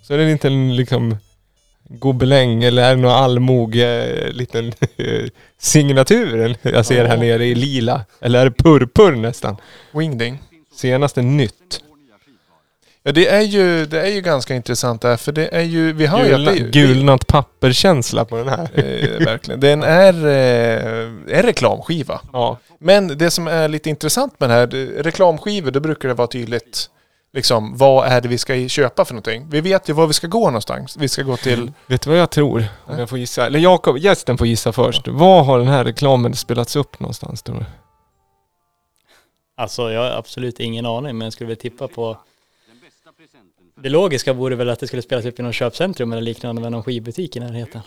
Så 0.03 0.13
är 0.13 0.17
det 0.17 0.23
en 0.23 0.31
liten 0.31 0.75
liksom 0.75 1.17
gobeläng 1.99 2.63
eller 2.63 2.83
är 2.83 2.95
det 2.95 3.01
någon 3.01 3.11
allmog 3.11 3.75
eh, 3.75 4.27
liten 4.31 4.67
eh, 4.97 5.23
signatur 5.59 6.55
jag 6.61 6.85
ser 6.85 7.05
här 7.05 7.17
nere 7.17 7.45
i 7.45 7.55
lila. 7.55 8.01
Eller 8.21 8.39
är 8.39 8.45
det 8.45 8.51
purpur 8.63 9.11
nästan? 9.15 9.57
Wingding. 9.93 10.41
Senaste 10.75 11.21
nytt. 11.21 11.81
Ja 13.03 13.11
det 13.11 13.27
är 13.27 13.41
ju, 13.41 13.85
det 13.85 14.01
är 14.01 14.07
ju 14.11 14.21
ganska 14.21 14.55
intressant 14.55 15.01
där 15.01 15.17
för 15.17 15.31
det 15.31 15.47
är 15.55 15.61
ju, 15.61 15.93
vi 15.93 16.05
har 16.05 16.23
ju 16.23 16.29
Gulna, 16.29 16.51
är- 16.51 16.71
gulnat 16.71 17.27
papperskänsla 17.27 18.25
på 18.25 18.37
den 18.37 18.49
här. 18.49 18.69
Eh, 18.73 19.25
verkligen. 19.25 19.59
Den 19.59 19.83
är 19.83 20.13
eh, 20.25 21.37
en 21.37 21.43
reklamskiva. 21.43 22.21
Ja. 22.33 22.57
Men 22.79 23.17
det 23.17 23.31
som 23.31 23.47
är 23.47 23.67
lite 23.67 23.89
intressant 23.89 24.39
med 24.39 24.49
den 24.49 24.57
här, 24.57 24.67
reklamskivor, 25.03 25.71
då 25.71 25.79
brukar 25.79 26.07
det 26.07 26.13
vara 26.13 26.27
tydligt 26.27 26.89
liksom, 27.33 27.77
vad 27.77 28.07
är 28.07 28.21
det 28.21 28.27
vi 28.27 28.37
ska 28.37 28.67
köpa 28.67 29.05
för 29.05 29.13
någonting. 29.13 29.47
Vi 29.49 29.61
vet 29.61 29.89
ju 29.89 29.93
var 29.93 30.07
vi 30.07 30.13
ska 30.13 30.27
gå 30.27 30.45
någonstans. 30.45 30.97
Vi 30.97 31.07
ska 31.07 31.23
gå 31.23 31.37
till, 31.37 31.71
Vet 31.87 32.01
du 32.01 32.09
vad 32.09 32.19
jag 32.19 32.29
tror? 32.29 32.65
Om 32.85 32.99
jag 32.99 33.09
får 33.09 33.17
gissa. 33.19 33.45
Eller 33.45 33.59
Jakob, 33.59 33.97
gästen 33.97 34.37
får 34.37 34.47
gissa 34.47 34.71
först. 34.71 35.07
Var 35.07 35.43
har 35.43 35.59
den 35.59 35.67
här 35.67 35.83
reklamen 35.83 36.35
spelats 36.35 36.75
upp 36.75 36.99
någonstans 36.99 37.41
tror 37.43 37.55
du? 37.59 37.65
Alltså 39.57 39.91
jag 39.91 40.01
har 40.01 40.17
absolut 40.17 40.59
ingen 40.59 40.85
aning 40.85 41.17
men 41.17 41.25
jag 41.25 41.33
skulle 41.33 41.47
väl 41.47 41.57
tippa 41.57 41.87
på 41.87 42.17
det 43.75 43.89
logiska 43.89 44.33
vore 44.33 44.55
väl 44.55 44.69
att 44.69 44.79
det 44.79 44.87
skulle 44.87 45.01
spelas 45.01 45.25
upp 45.25 45.39
i 45.39 45.43
någon 45.43 45.53
köpcentrum 45.53 46.11
eller 46.11 46.21
liknande 46.21 46.61
med 46.61 46.71
någon 46.71 46.83
skivbutik 46.83 47.35
i 47.35 47.39
närheten. 47.39 47.81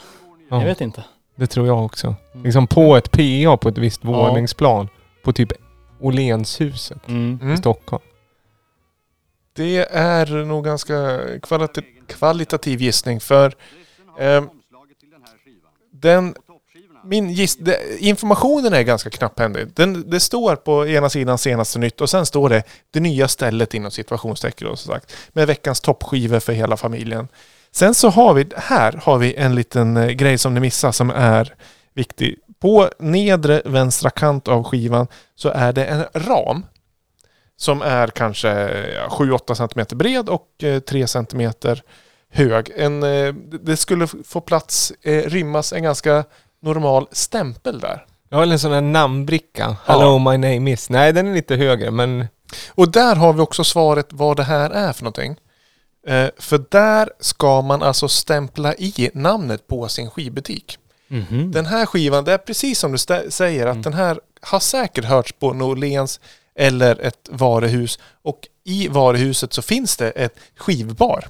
Ja, 0.50 0.58
Jag 0.58 0.64
vet 0.66 0.80
inte. 0.80 1.04
det 1.36 1.46
tror 1.46 1.66
jag 1.66 1.84
också. 1.84 2.14
Liksom 2.44 2.66
på 2.66 2.96
ett 2.96 3.10
PA 3.10 3.56
på 3.56 3.68
ett 3.68 3.78
visst 3.78 4.00
Ja. 4.04 4.10
våningsplan. 4.10 4.88
På 5.22 5.32
typ 5.32 5.52
Åhlénshuset 6.00 7.08
Mm. 7.08 7.38
i 7.42 7.44
mm, 7.44 7.56
Stockholm 7.56 8.02
det 9.56 9.86
är 9.90 10.44
nog 10.44 10.64
ganska 10.64 10.94
kvalit- 11.38 12.06
kvalitativ 12.06 12.82
gissning 12.82 13.20
för 13.20 13.54
eh, 14.18 14.44
den 15.92 16.34
Min 17.06 17.30
giss, 17.30 17.56
de, 17.56 17.76
informationen 17.98 18.72
är 18.72 18.82
ganska 18.82 19.10
knapphändig. 19.10 19.68
Den, 19.74 20.10
det 20.10 20.20
står 20.20 20.56
på 20.56 20.86
ena 20.86 21.08
sidan 21.08 21.38
senaste 21.38 21.78
nytt 21.78 22.00
och 22.00 22.10
sen 22.10 22.26
står 22.26 22.48
det 22.48 22.62
det 22.90 23.00
nya 23.00 23.28
stället 23.28 23.74
inom 23.74 23.90
situationstecken 23.90 24.68
och 24.68 24.78
så 24.78 24.88
sagt. 24.88 25.12
Med 25.32 25.46
veckans 25.46 25.80
toppskivor 25.80 26.40
för 26.40 26.52
hela 26.52 26.76
familjen. 26.76 27.28
Sen 27.70 27.94
så 27.94 28.08
har 28.08 28.34
vi, 28.34 28.46
här 28.56 29.00
har 29.02 29.18
vi 29.18 29.34
en 29.34 29.54
liten 29.54 29.96
eh, 29.96 30.08
grej 30.08 30.38
som 30.38 30.54
ni 30.54 30.60
missar 30.60 30.92
som 30.92 31.10
är 31.10 31.54
viktig. 31.94 32.38
På 32.60 32.90
nedre 32.98 33.62
vänstra 33.64 34.10
kant 34.10 34.48
av 34.48 34.64
skivan 34.64 35.06
så 35.34 35.48
är 35.48 35.72
det 35.72 35.84
en 35.84 36.04
ram. 36.14 36.66
Som 37.56 37.82
är 37.82 38.06
kanske 38.06 38.48
ja, 38.94 39.08
7-8 39.08 39.54
cm 39.54 39.98
bred 39.98 40.28
och 40.28 40.48
eh, 40.62 40.80
3 40.80 41.06
cm 41.06 41.52
hög. 42.30 42.72
En, 42.76 43.02
eh, 43.02 43.34
det 43.62 43.76
skulle 43.76 44.06
få 44.24 44.40
plats, 44.40 44.92
eh, 45.02 45.22
rymmas 45.22 45.72
en 45.72 45.82
ganska 45.82 46.24
normal 46.62 47.08
stämpel 47.12 47.80
där. 47.80 48.06
Jag 48.28 48.38
har 48.38 48.46
en 48.46 48.58
sån 48.58 48.72
här 48.72 48.80
namnbricka. 48.80 49.76
Hello 49.84 50.18
my 50.18 50.38
name 50.38 50.72
is. 50.72 50.90
Nej 50.90 51.12
den 51.12 51.26
är 51.26 51.34
lite 51.34 51.56
högre 51.56 51.90
men 51.90 52.26
Och 52.70 52.92
där 52.92 53.16
har 53.16 53.32
vi 53.32 53.40
också 53.40 53.64
svaret 53.64 54.06
vad 54.10 54.36
det 54.36 54.42
här 54.42 54.70
är 54.70 54.92
för 54.92 55.04
någonting. 55.04 55.36
Eh, 56.06 56.28
för 56.38 56.64
där 56.70 57.10
ska 57.20 57.62
man 57.62 57.82
alltså 57.82 58.08
stämpla 58.08 58.74
i 58.74 59.10
namnet 59.14 59.66
på 59.66 59.88
sin 59.88 60.10
skivbutik. 60.10 60.78
Mhm. 61.08 61.52
Den 61.52 61.66
här 61.66 61.86
skivan, 61.86 62.24
det 62.24 62.32
är 62.32 62.38
precis 62.38 62.78
som 62.78 62.92
du 62.92 62.98
säger 63.30 63.66
att 63.66 63.82
den 63.82 63.92
här 63.92 64.20
har 64.40 64.60
säkert 64.60 65.04
hörts 65.04 65.32
på 65.32 65.52
Norlens 65.52 66.20
eller 66.58 67.00
ett 67.00 67.28
varuhus 67.30 67.98
och 68.22 68.38
i 68.64 68.88
varuhuset 68.88 69.52
så 69.52 69.62
finns 69.62 69.96
det 69.96 70.10
ett 70.10 70.34
skivbar. 70.56 71.28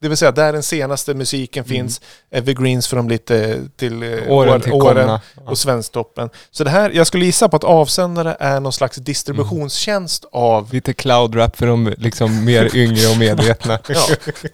Det 0.00 0.08
vill 0.08 0.16
säga 0.18 0.32
där 0.32 0.52
den 0.52 0.62
senaste 0.62 1.14
musiken 1.14 1.64
finns, 1.64 2.00
evergreens 2.30 2.86
från 2.86 3.08
lite 3.08 3.60
till 3.76 4.02
eh, 4.02 4.08
Mm. 4.12 4.30
Åren 4.30 4.54
år- 4.54 4.58
till 4.58 4.72
komna. 4.72 5.20
och 5.46 5.58
Svensktoppen. 5.58 6.30
Så 6.50 6.64
det 6.64 6.70
här, 6.70 6.90
jag 6.90 7.06
skulle 7.06 7.24
gissa 7.24 7.48
på 7.48 7.56
att 7.56 7.64
avsändare 7.64 8.36
är 8.40 8.60
någon 8.60 8.72
slags 8.72 8.96
distributionstjänst 8.96 10.24
av 10.32 10.72
Lite 10.74 10.92
cloud 10.94 11.36
rap 11.36 11.56
för 11.56 11.66
de 11.66 11.94
liksom 11.98 12.44
mer 12.44 12.76
yngre 12.76 13.08
och 13.08 13.18
medvetna. 13.18 13.78
Ja. 13.88 14.06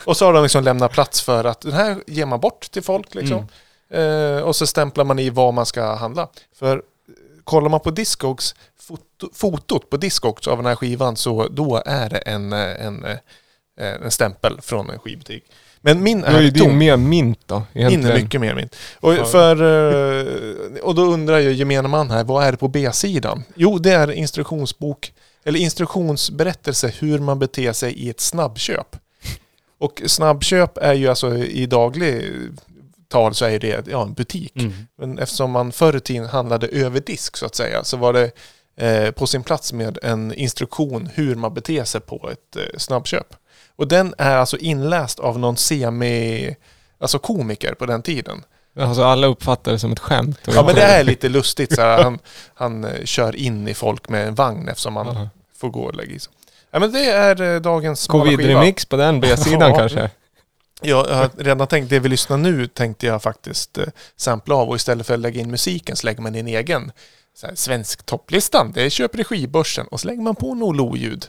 Och 0.04 0.16
så 0.16 0.24
har 0.26 0.32
de 0.32 0.42
liksom 0.42 0.64
lämnat 0.64 0.92
plats 0.92 1.20
för 1.22 1.44
att 1.44 1.61
den 1.61 1.72
här 1.72 1.96
ger 2.06 2.26
man 2.26 2.40
bort 2.40 2.70
till 2.70 2.82
folk 2.82 3.14
liksom. 3.14 3.46
Mm. 3.92 4.36
Eh, 4.36 4.42
och 4.42 4.56
så 4.56 4.66
stämplar 4.66 5.04
man 5.04 5.18
i 5.18 5.30
vad 5.30 5.54
man 5.54 5.66
ska 5.66 5.94
handla. 5.94 6.28
För 6.58 6.76
eh, 6.76 6.82
kollar 7.44 7.68
man 7.68 7.80
på 7.80 7.90
Discogs, 7.90 8.54
foto, 8.91 9.30
fotot 9.34 9.91
på 9.91 9.97
Discogs 9.97 10.49
av 10.49 10.57
den 10.57 10.66
här 10.66 10.76
skivan 10.76 11.16
så 11.16 11.49
då 11.49 11.82
är 11.86 12.11
det 12.11 12.18
en, 12.18 12.53
eh, 12.53 12.86
en, 12.86 13.05
eh, 13.05 13.18
en 13.76 14.11
stämpel 14.11 14.61
från 14.62 14.91
en 14.91 14.99
skivbutik. 14.99 15.45
Men 15.80 16.03
min 16.03 16.24
är 16.24 16.41
ju 16.41 16.49
är 16.49 16.53
tom. 16.53 16.78
mer 16.78 16.97
mint 16.97 17.41
då. 17.47 17.62
Min 17.72 18.07
är 18.07 18.14
mycket 18.22 18.41
mer 18.41 18.55
min. 18.55 18.68
Och, 19.01 19.28
för, 19.28 19.57
eh, 19.57 20.80
och 20.82 20.95
då 20.95 21.03
undrar 21.03 21.38
ju 21.38 21.53
gemene 21.53 21.88
man 21.88 22.11
här, 22.11 22.24
vad 22.24 22.45
är 22.45 22.53
det 22.53 22.59
på 22.59 22.68
B-sidan? 22.68 23.43
Jo, 23.55 23.78
det 23.78 23.93
är 23.93 24.11
instruktionsbok, 24.11 25.12
eller 25.45 25.61
instruktionsberättelse 25.61 26.93
hur 26.99 27.18
man 27.18 27.38
beter 27.38 27.72
sig 27.72 27.93
i 27.93 28.11
ett 28.11 28.20
snabbköp. 28.20 28.97
Och 29.78 30.03
snabbköp 30.07 30.78
är 30.78 30.95
ju 30.95 31.09
alltså 31.09 31.38
i 31.38 31.66
daglig 31.66 32.32
tal 33.11 33.34
så 33.34 33.45
är 33.45 33.59
det 33.59 33.86
ja, 33.88 34.03
en 34.03 34.12
butik. 34.12 34.57
Mm. 34.57 34.72
Men 34.99 35.18
eftersom 35.18 35.51
man 35.51 35.72
förr 35.72 35.97
i 35.97 36.01
tiden 36.01 36.26
handlade 36.26 36.66
över 36.66 37.01
disk 37.01 37.36
så 37.36 37.47
att 37.47 37.55
säga 37.55 37.84
så 37.84 37.97
var 37.97 38.12
det 38.12 38.24
eh, 38.24 38.30
på 39.16 39.26
sin 39.26 39.43
plats 39.43 39.72
med 39.72 39.99
en 40.03 40.35
instruktion 40.35 41.09
hur 41.14 41.35
man 41.35 41.55
beter 41.55 41.85
sig 41.85 42.01
på 42.01 42.31
ett 42.31 42.57
eh, 42.57 42.78
snabbköp. 42.78 43.35
Och 43.76 43.89
den 43.89 44.14
är 44.18 44.37
alltså 44.37 44.57
inläst 44.57 45.18
av 45.18 45.39
någon 45.39 45.57
semi, 45.57 46.57
alltså 46.99 47.18
komiker 47.18 47.74
på 47.74 47.87
den 47.87 48.03
tiden. 48.03 48.45
Alltså 48.78 49.03
alla 49.03 49.26
uppfattar 49.26 49.72
det 49.72 49.78
som 49.78 49.93
ett 49.93 49.99
skämt. 49.99 50.39
Ja 50.45 50.62
men 50.66 50.74
det 50.74 50.83
är 50.83 51.05
lite 51.05 51.28
lustigt 51.28 51.74
så 51.74 51.81
här, 51.81 52.03
han, 52.03 52.18
han 52.55 52.85
eh, 52.85 53.05
kör 53.05 53.37
in 53.37 53.68
i 53.68 53.74
folk 53.74 54.09
med 54.09 54.28
en 54.28 54.35
vagn 54.35 54.68
eftersom 54.68 54.93
man 54.93 55.07
Jaha. 55.07 55.28
får 55.57 55.68
gå 55.68 55.83
och 55.83 55.95
lägga 55.95 56.14
i 56.14 56.18
sig. 56.18 56.33
Ja 56.70 56.78
men 56.78 56.93
det 56.93 57.11
är 57.11 57.43
eh, 57.43 57.61
dagens 57.61 58.01
smala. 58.01 58.31
Covid-remix 58.31 58.89
på 58.89 58.97
den 58.97 59.20
B-sidan 59.20 59.74
kanske. 59.78 60.11
Ja, 60.83 61.07
jag 61.09 61.16
har 61.16 61.31
redan 61.39 61.66
tänkt, 61.66 61.91
det 61.91 61.99
vi 61.99 62.09
lyssnar 62.09 62.37
nu 62.37 62.66
tänkte 62.66 63.07
jag 63.07 63.22
faktiskt 63.22 63.78
eh, 63.78 63.85
sampla 64.16 64.55
av 64.55 64.68
och 64.68 64.76
istället 64.76 65.07
för 65.07 65.14
att 65.14 65.20
lägga 65.20 65.41
in 65.41 65.51
musiken 65.51 65.97
så 65.97 66.07
lägger 66.07 66.22
man 66.22 66.35
in 66.35 66.47
egen 66.47 66.93
så 67.37 67.47
här, 67.47 67.55
svensk 67.55 68.07
topplistan. 68.07 68.72
Det 68.72 68.91
köper 68.91 69.20
i 69.20 69.24
skivbörsen 69.24 69.87
och 69.87 70.01
så 70.01 70.09
lägger 70.09 70.22
man 70.22 70.35
på 70.35 70.55
något 70.55 70.99
ljud. 70.99 71.26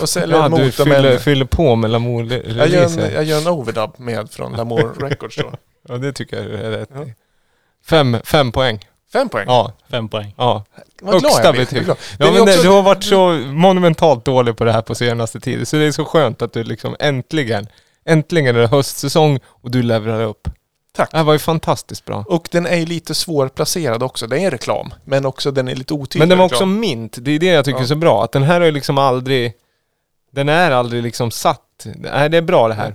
Och 0.00 0.08
så, 0.08 0.20
eller 0.20 0.36
Ja, 0.36 0.48
du 0.48 0.70
fyller, 0.72 1.18
fyller 1.18 1.44
på 1.44 1.76
med 1.76 1.90
jag, 1.90 2.68
gör 2.68 2.84
en, 2.84 3.12
jag 3.14 3.24
gör 3.24 3.38
en 3.40 3.46
overdub 3.48 3.90
med 3.96 4.30
från 4.30 4.52
Lamour 4.52 4.94
Records 5.00 5.36
då. 5.36 5.52
Ja, 5.88 5.96
det 5.98 6.12
tycker 6.12 6.36
jag 6.36 6.60
är 6.60 6.70
rätt. 6.70 6.88
Ja. 6.94 7.04
Fem, 7.84 8.16
fem 8.24 8.52
poäng. 8.52 8.80
Fem 9.12 9.28
poäng. 9.28 9.44
Ja, 9.48 9.72
Fem 9.90 10.08
poäng. 10.08 10.34
ja. 10.36 10.64
Vad 11.02 11.22
högsta 11.22 11.52
betyg. 11.52 11.82
Ja, 11.88 11.96
Det 12.18 12.24
är 12.24 12.32
men 12.32 12.42
också- 12.42 12.62
du 12.62 12.68
har 12.68 12.82
varit 12.82 13.04
så 13.04 13.30
monumentalt 13.46 14.24
dålig 14.24 14.56
på 14.56 14.64
det 14.64 14.72
här 14.72 14.82
på 14.82 14.94
senaste 14.94 15.40
tiden. 15.40 15.66
Så 15.66 15.76
det 15.76 15.84
är 15.84 15.92
så 15.92 16.04
skönt 16.04 16.42
att 16.42 16.52
du 16.52 16.64
liksom 16.64 16.96
äntligen, 17.00 17.66
äntligen 18.04 18.56
är 18.56 18.60
det 18.60 18.66
höstsäsong 18.66 19.40
och 19.46 19.70
du 19.70 19.82
levererar 19.82 20.24
upp. 20.24 20.48
Tack. 20.96 21.10
Det 21.10 21.16
här 21.16 21.24
var 21.24 21.32
ju 21.32 21.38
fantastiskt 21.38 22.04
bra. 22.04 22.24
Och 22.28 22.48
den 22.52 22.66
är 22.66 22.76
ju 22.76 22.86
lite 22.86 23.14
svårplacerad 23.14 24.02
också. 24.02 24.26
Det 24.26 24.38
är 24.38 24.50
reklam, 24.50 24.94
men 25.04 25.26
också 25.26 25.50
den 25.50 25.68
är 25.68 25.74
lite 25.74 25.94
otydlig. 25.94 26.18
Men 26.20 26.28
den 26.28 26.38
var 26.38 26.44
också 26.44 26.54
reklam. 26.56 26.80
mint. 26.80 27.16
Det 27.20 27.30
är 27.30 27.38
det 27.38 27.46
jag 27.46 27.64
tycker 27.64 27.78
Ja. 27.78 27.82
är 27.82 27.86
så 27.88 27.94
bra. 27.96 28.24
Att 28.24 28.32
den 28.32 28.42
här 28.42 28.60
har 28.60 28.66
ju 28.66 28.72
liksom 28.72 28.98
aldrig... 28.98 29.52
Den 30.30 30.48
är 30.48 30.70
aldrig 30.70 31.02
liksom 31.02 31.30
satt. 31.30 31.86
Nej, 31.96 32.28
det 32.30 32.36
är 32.36 32.42
bra 32.42 32.68
det 32.68 32.74
här. 32.74 32.94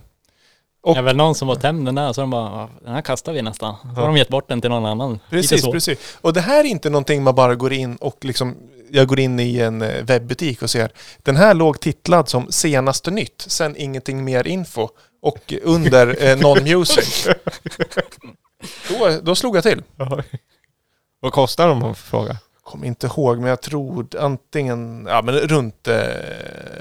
Och- 0.84 0.93
Det 0.95 0.99
är 0.99 1.04
väl 1.04 1.16
någon 1.16 1.36
som 1.36 1.47
var 1.47 1.60
hem 1.64 1.86
den 1.86 1.95
där 1.95 2.14
så 2.14 2.22
de 2.22 2.30
bara, 2.30 2.41
"Ja, 2.52 2.70
den 2.86 2.93
här 2.93 3.02
kastar 3.02 3.34
vi 3.34 3.41
nästan. 3.41 3.76
Så 3.82 3.88
har 4.02 4.08
de 4.08 4.18
gett 4.18 4.30
bort 4.30 4.47
den 4.49 4.62
till 4.62 4.70
någon 4.70 4.86
annan. 4.86 5.20
Precis, 5.30 5.66
precis. 5.72 6.18
Och 6.22 6.34
det 6.34 6.41
här 6.41 6.60
är 6.60 6.64
inte 6.68 6.89
någonting 6.89 7.24
man 7.24 7.36
bara 7.36 7.56
går 7.56 7.74
in 7.74 7.95
och 7.95 8.18
liksom, 8.26 8.56
jag 8.89 9.08
går 9.08 9.20
in 9.20 9.39
i 9.39 9.60
en 9.60 9.82
eh, 9.82 10.04
webbutik 10.04 10.62
och 10.62 10.70
ser, 10.70 10.91
den 11.24 11.36
här 11.36 11.54
låg 11.54 11.80
titlad 11.80 12.30
som 12.30 12.52
senaste 12.52 13.12
nytt, 13.12 13.45
sen 13.47 13.76
ingenting 13.78 14.24
mer 14.24 14.47
info 14.47 14.89
och 15.22 15.53
under 15.63 16.24
eh, 16.24 16.38
non-music. 16.38 17.28
Då, 18.89 19.19
då 19.22 19.36
slog 19.36 19.57
jag 19.57 19.63
till. 19.63 19.84
Vad 21.19 21.34
kostar 21.34 21.67
de 21.67 21.72
om 21.72 21.80
man 21.80 21.95
får 21.95 22.17
fråga? 22.17 22.38
Kommer 22.63 22.88
inte 22.88 23.07
ihåg, 23.07 23.39
men 23.39 23.49
jag 23.49 23.61
tror 23.61 24.07
antingen, 24.19 25.05
ja 25.09 25.22
men 25.22 25.36
runt 25.36 25.88
eh, 25.88 25.97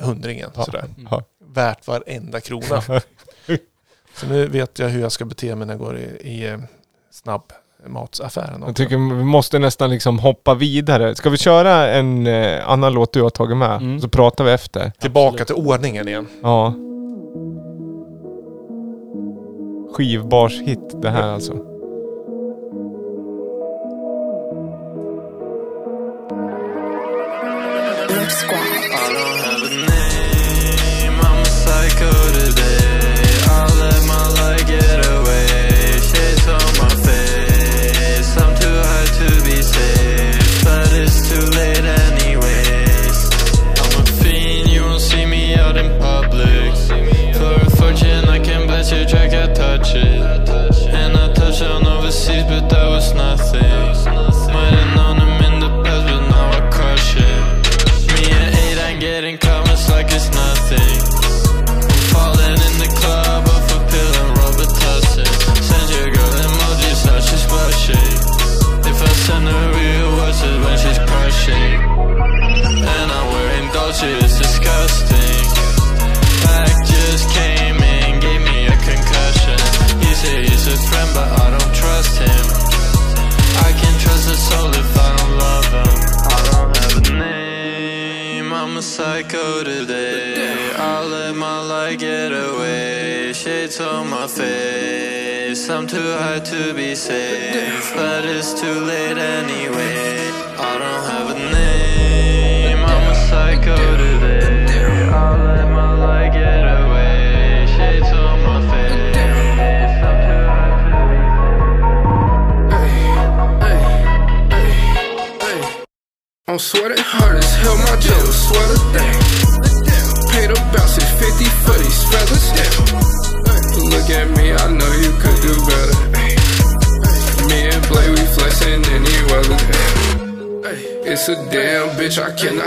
hundringen 0.01 0.51
sådär. 0.55 0.85
Ja. 1.11 1.23
Värt 1.55 1.87
varenda 1.87 2.41
krona. 2.41 2.83
Så 4.15 4.27
nu 4.27 4.47
vet 4.47 4.79
jag 4.79 4.89
hur 4.89 5.01
jag 5.01 5.13
ska 5.13 5.25
bete 5.25 5.55
mig 5.57 5.67
när 5.67 5.75
jag 5.75 5.81
går 5.81 5.99
i, 5.99 6.03
i 6.21 6.49
eh, 6.49 6.59
snabbmatsaffären. 7.11 8.61
Jag 8.61 8.63
också. 8.63 8.75
tycker 8.75 8.97
vi 9.17 9.25
måste 9.25 9.59
nästan 9.59 9.91
liksom 9.91 10.19
hoppa 10.19 10.55
vidare. 10.55 11.15
Ska 11.15 11.31
vi 11.31 11.39
köra 11.39 11.89
en 11.89 12.27
eh, 12.27 12.71
annan 12.71 12.93
låt 12.93 13.13
du 13.13 13.23
har 13.23 13.31
tagit 13.31 13.57
med? 13.57 13.77
Mm. 13.77 14.01
Så 14.01 14.09
pratar 14.09 14.45
vi 14.45 14.51
efter. 14.51 14.93
Tillbaka 14.99 15.45
till 15.45 15.55
ordningen 15.55 16.09
igen. 16.09 16.27
Ja. 16.43 16.75
Skivbars 19.93 20.61
hit 20.61 21.03
det 21.03 21.11
här 21.11 21.29
alltså. 21.29 21.53
I 28.11 28.80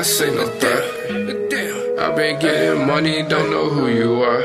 say 0.03 0.35
no 0.35 0.45
third. 0.59 1.97
I've 1.97 2.15
been 2.17 2.37
getting 2.37 2.85
money, 2.85 3.23
don't 3.23 3.49
know 3.49 3.69
who 3.69 3.87
you 3.87 4.21
are. 4.21 4.43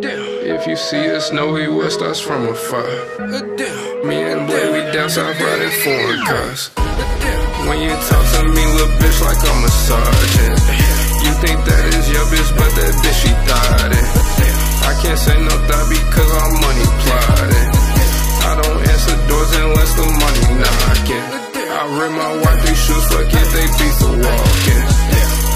If 0.00 0.66
you 0.66 0.74
see 0.74 1.10
us, 1.10 1.30
know 1.32 1.52
we 1.52 1.68
west 1.68 2.00
us 2.00 2.18
from 2.18 2.48
afar. 2.48 2.88
Me 4.08 4.16
and 4.24 4.46
Blake, 4.46 4.72
we 4.72 4.80
down 4.96 5.10
south 5.10 5.38
riding 5.38 5.74
foreign 5.84 6.24
cars. 6.24 6.70
When 7.68 7.78
you 7.84 7.92
talk 8.08 8.24
to 8.36 8.42
me, 8.48 8.64
little 8.72 8.88
bitch, 8.96 9.20
like 9.20 9.36
I'm 9.36 9.64
a 9.64 9.72
sergeant. 9.84 10.60
You 11.24 11.32
think 11.44 11.58
that 11.68 11.84
is 11.92 12.08
your 12.08 12.24
bitch, 12.32 12.50
but 12.56 12.72
that 12.80 12.94
bitch, 13.04 13.20
she 13.20 13.32
died. 13.44 13.92
I 14.88 14.92
can't 15.02 15.18
say 15.18 15.36
no 15.36 15.52
thought 15.68 15.86
because 15.92 16.30
I'm 16.40 16.52
money 16.64 16.86
plotting. 17.04 17.70
I 18.48 18.52
don't 18.64 18.80
answer 18.80 19.16
doors 19.28 19.52
unless 19.60 19.92
the 19.92 20.06
money 20.08 20.46
knocking. 20.56 21.45
I 21.76 21.84
rip 21.92 22.08
my 22.08 22.32
white 22.40 22.60
three 22.64 22.72
shoes, 22.72 23.04
fuck 23.12 23.28
it, 23.28 23.48
they 23.52 23.68
beat 23.76 23.96
the 24.00 24.08
walking. 24.16 24.84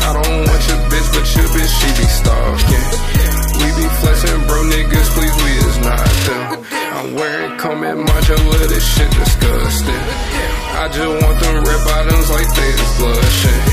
I 0.05 0.11
don't 0.21 0.37
want 0.45 0.63
your 0.69 0.81
bitch, 0.93 1.09
but 1.17 1.25
your 1.33 1.49
bitch, 1.49 1.73
she 1.81 1.89
be 1.97 2.07
stalking. 2.13 2.87
We 3.57 3.67
be 3.73 3.87
flexing, 4.05 4.41
bro, 4.45 4.61
niggas, 4.69 5.09
please, 5.17 5.33
we 5.41 5.53
is 5.65 5.79
not 5.81 6.05
them. 6.29 6.61
I'm 6.93 7.09
wearing 7.17 7.57
coming 7.57 8.05
modular, 8.05 8.69
this 8.69 8.85
shit 8.85 9.09
disgusting. 9.17 10.05
I 10.77 10.93
just 10.93 11.09
want 11.09 11.37
them 11.41 11.57
red 11.65 11.83
bottoms 11.89 12.29
like 12.29 12.51
they 12.53 12.69
is 12.69 12.93
blushing. 13.01 13.65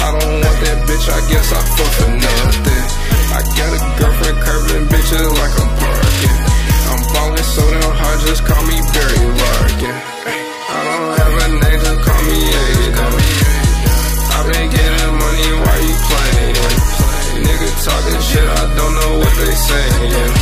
I 0.00 0.08
don't 0.16 0.40
want 0.40 0.58
that 0.64 0.78
bitch, 0.88 1.04
I 1.04 1.20
guess 1.28 1.52
I 1.52 1.60
fuck 1.68 1.92
for 2.00 2.10
nothing. 2.16 2.84
I 3.28 3.40
got 3.60 3.70
a 3.76 3.80
girlfriend 4.00 4.38
curving 4.40 4.84
bitches 4.88 5.28
like 5.36 5.54
I'm 5.60 5.68
parking. 5.84 6.38
I'm 6.96 7.02
ballin' 7.12 7.44
so 7.44 7.60
damn 7.76 7.92
hard, 7.92 8.18
just 8.24 8.40
call 8.48 8.64
me 8.64 8.80
Barry 8.96 9.20
Larkin. 9.36 10.43
Saying. 19.74 20.32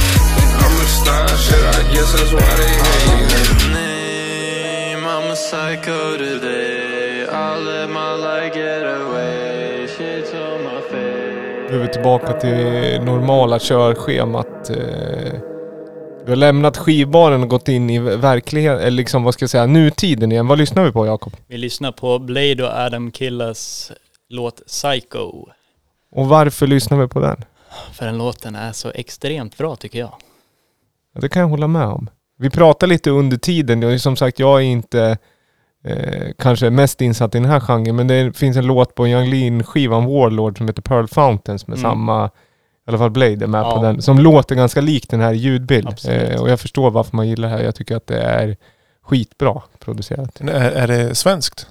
I'm 0.63 0.77
a 0.85 0.87
star, 0.99 1.29
shit, 1.45 1.65
I 1.81 1.83
guess 1.95 2.13
that's 2.15 2.33
why 2.33 2.53
they 2.61 2.73
hating. 2.85 3.73
name. 3.73 5.05
I'm 5.15 5.31
a 5.33 5.37
psycho 5.37 6.17
today. 6.19 7.27
I'll 7.41 7.61
let 7.71 7.89
my 7.91 8.13
light 8.27 8.55
get 8.55 8.83
away. 9.01 9.87
Shit 9.97 10.35
on 10.35 10.59
my 10.65 10.81
face. 10.91 11.71
Nu 11.71 11.79
är 11.79 11.83
vi 11.83 11.89
tillbaka 11.89 12.33
till 12.33 13.01
normala 13.05 13.59
körschemat. 13.59 14.71
Eh, 14.71 15.33
Vi 16.25 16.31
har 16.31 16.37
lämnat 16.37 16.77
skivbaren 16.77 17.43
och 17.43 17.49
gått 17.49 17.69
in 17.69 17.91
i 17.91 17.99
verkligheten, 17.99 18.79
eller 18.81 18.91
liksom 18.97 19.25
vad 19.25 19.35
ska 19.35 19.43
jag 19.43 19.51
säga, 19.51 19.67
nutiden 19.67 20.33
igen. 20.33 20.47
Vad 20.49 20.59
lyssnar 20.59 20.85
vi 20.85 20.93
på 20.93 21.07
Jakob? 21.07 21.37
Vi 21.49 21.57
lyssnar 21.59 21.93
på 21.93 22.19
Blade 22.19 22.63
och 22.65 22.71
Adam 22.71 23.13
Killas 23.13 23.93
låt 24.29 24.67
Psycho. 24.67 25.47
Och 26.15 26.29
varför 26.29 26.67
lyssnar 26.67 26.99
vi 26.99 27.09
på 27.09 27.21
den? 27.21 27.45
För 27.93 28.07
den 28.07 28.19
låten 28.19 28.55
är 28.55 28.73
så 28.73 28.91
extremt 28.95 29.59
bra 29.59 29.77
tycker 29.77 29.99
jag. 29.99 30.13
Ja, 31.15 31.21
det 31.21 31.29
kan 31.29 31.41
jag 31.43 31.49
hålla 31.49 31.67
med 31.69 31.87
om. 31.87 32.11
Vi 32.39 32.51
pratade 32.51 32.93
lite 32.93 33.11
under 33.11 33.37
tiden, 33.37 33.85
och 33.85 34.01
som 34.01 34.17
sagt 34.17 34.39
jag 34.39 34.59
är 34.61 34.65
inte 34.65 35.19
eh, 35.85 36.33
kanske 36.39 36.71
mest 36.71 37.01
insatt 37.01 37.35
i 37.35 37.39
den 37.39 37.49
här 37.51 37.61
genren, 37.61 37.97
men 37.97 38.07
det 38.07 38.37
finns 38.37 38.57
en 38.57 38.67
låt 38.67 38.95
på 38.95 39.09
Young 39.09 39.31
Lean-skivan 39.31 40.05
Warlord 40.07 40.59
som 40.59 40.67
heter 40.69 40.83
Pearl 40.83 41.07
Fountains 41.07 41.67
med 41.67 41.79
Mm. 41.79 41.91
samma, 41.91 42.27
i 42.27 42.31
alla 42.91 42.99
fall 42.99 43.11
Blade 43.11 43.45
är 43.45 43.47
med 43.47 43.61
Ja. 43.65 43.77
på 43.77 43.83
den, 43.83 44.03
som 44.03 44.19
låter 44.19 44.55
ganska 44.55 44.81
lik 44.81 45.11
den 45.11 45.21
här 45.21 45.33
ljudbild. 45.33 45.99
Eh, 46.09 46.41
och 46.41 46.51
jag 46.51 46.61
förstår 46.61 46.91
varför 46.91 47.17
man 47.17 47.29
gillar 47.29 47.49
det 47.49 47.55
här. 47.57 47.65
Jag 47.65 47.75
tycker 47.75 47.97
att 47.97 48.07
det 48.07 48.21
är 48.21 48.57
skitbra 49.03 49.63
producerat. 49.79 50.41
Är, 50.41 50.71
är 50.71 50.87
det 50.89 51.15
svenskt? 51.15 51.67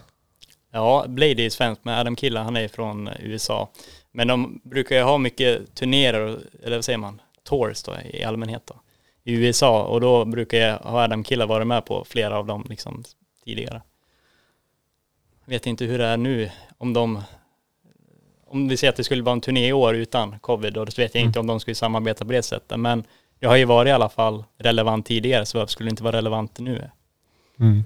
Ja, 0.73 1.05
Blade 1.07 1.41
är 1.43 1.49
svensk, 1.49 1.81
men 1.83 1.99
Adam 1.99 2.15
Killa 2.15 2.43
han 2.43 2.57
är 2.57 2.67
från 2.67 3.09
USA. 3.19 3.69
Men 4.11 4.27
de 4.27 4.61
brukar 4.63 4.95
ju 4.95 5.01
ha 5.01 5.17
mycket 5.17 5.75
turnéer, 5.75 6.39
eller 6.63 6.77
vad 6.77 6.85
säger 6.85 6.97
man, 6.97 7.21
tours 7.43 7.83
då 7.83 7.95
i 8.13 8.23
allmänhet 8.23 8.61
då, 8.65 8.75
i 9.23 9.33
USA. 9.33 9.83
Och 9.83 10.01
då 10.01 10.25
brukar 10.25 10.57
jag 10.57 10.77
ha 10.77 11.03
Adam 11.03 11.23
Killa 11.23 11.45
varit 11.45 11.67
med 11.67 11.85
på 11.85 12.05
flera 12.05 12.37
av 12.37 12.45
dem 12.45 12.65
liksom 12.69 13.03
tidigare. 13.45 13.81
Vet 15.45 15.65
inte 15.65 15.85
hur 15.85 15.97
det 15.97 16.05
är 16.05 16.17
nu, 16.17 16.51
om 16.77 16.93
de, 16.93 17.21
om 18.47 18.67
vi 18.67 18.77
säger 18.77 18.91
att 18.91 18.97
det 18.97 19.03
skulle 19.03 19.23
vara 19.23 19.33
en 19.33 19.41
turné 19.41 19.67
i 19.67 19.73
år 19.73 19.95
utan 19.95 20.39
covid, 20.39 20.73
då 20.73 20.85
vet 20.97 21.15
jag 21.15 21.23
inte 21.23 21.39
om 21.39 21.47
de 21.47 21.59
skulle 21.59 21.75
samarbeta 21.75 22.25
på 22.25 22.31
det 22.31 22.43
sättet. 22.43 22.79
Men 22.79 23.03
det 23.39 23.47
har 23.47 23.55
ju 23.55 23.65
varit 23.65 23.89
i 23.89 23.91
alla 23.91 24.09
fall 24.09 24.43
relevant 24.57 25.05
tidigare, 25.05 25.45
så 25.45 25.57
varför 25.57 25.71
skulle 25.71 25.89
det 25.89 25.91
inte 25.91 26.03
vara 26.03 26.17
relevant 26.17 26.59
nu? 26.59 26.89
Mm. 27.59 27.83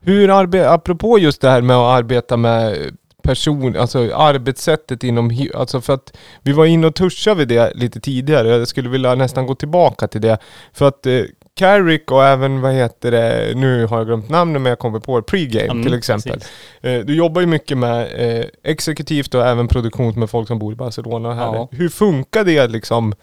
Hur 0.00 0.30
arbetar, 0.30 0.74
apropå 0.74 1.18
just 1.18 1.40
det 1.40 1.50
här 1.50 1.62
med 1.62 1.76
att 1.76 1.98
arbeta 1.98 2.36
med 2.36 2.96
person, 3.22 3.76
alltså 3.76 3.98
arbetssättet 4.14 5.04
inom, 5.04 5.48
alltså 5.54 5.80
för 5.80 5.92
att 5.92 6.16
vi 6.42 6.52
var 6.52 6.66
inne 6.66 6.86
och 6.86 6.94
touchade 6.94 7.36
vid 7.36 7.48
det 7.48 7.72
lite 7.74 8.00
tidigare. 8.00 8.48
Jag 8.48 8.68
skulle 8.68 8.88
vilja 8.88 9.14
nästan 9.14 9.46
gå 9.46 9.54
tillbaka 9.54 10.08
till 10.08 10.20
det. 10.20 10.38
För 10.72 10.88
att 10.88 11.06
eh, 11.06 11.22
Carrick 11.54 12.10
och 12.10 12.24
även, 12.24 12.60
vad 12.60 12.72
heter 12.72 13.10
det, 13.10 13.52
nu 13.56 13.86
har 13.86 13.98
jag 13.98 14.06
glömt 14.06 14.28
namnet 14.28 14.62
men 14.62 14.70
jag 14.70 14.78
kommer 14.78 15.00
på 15.00 15.20
det, 15.20 15.22
Pregame 15.22 15.70
Mm, 15.70 15.82
till 15.82 15.94
exempel. 15.94 16.40
Eh, 16.80 16.98
du 16.98 17.16
jobbar 17.16 17.40
ju 17.40 17.46
mycket 17.46 17.78
med 17.78 18.00
eh, 18.16 18.44
exekutivt 18.62 19.34
och 19.34 19.46
även 19.46 19.68
produktion 19.68 20.20
med 20.20 20.30
folk 20.30 20.48
som 20.48 20.58
bor 20.58 20.72
i 20.72 20.76
Barcelona 20.76 21.34
här. 21.34 21.54
Ja. 21.54 21.68
Hur 21.72 21.88
funkar 21.88 22.44
det 22.44 22.66
liksom 22.66 23.14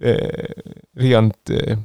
eh, 0.00 0.44
rent 0.96 1.50
eh, 1.50 1.78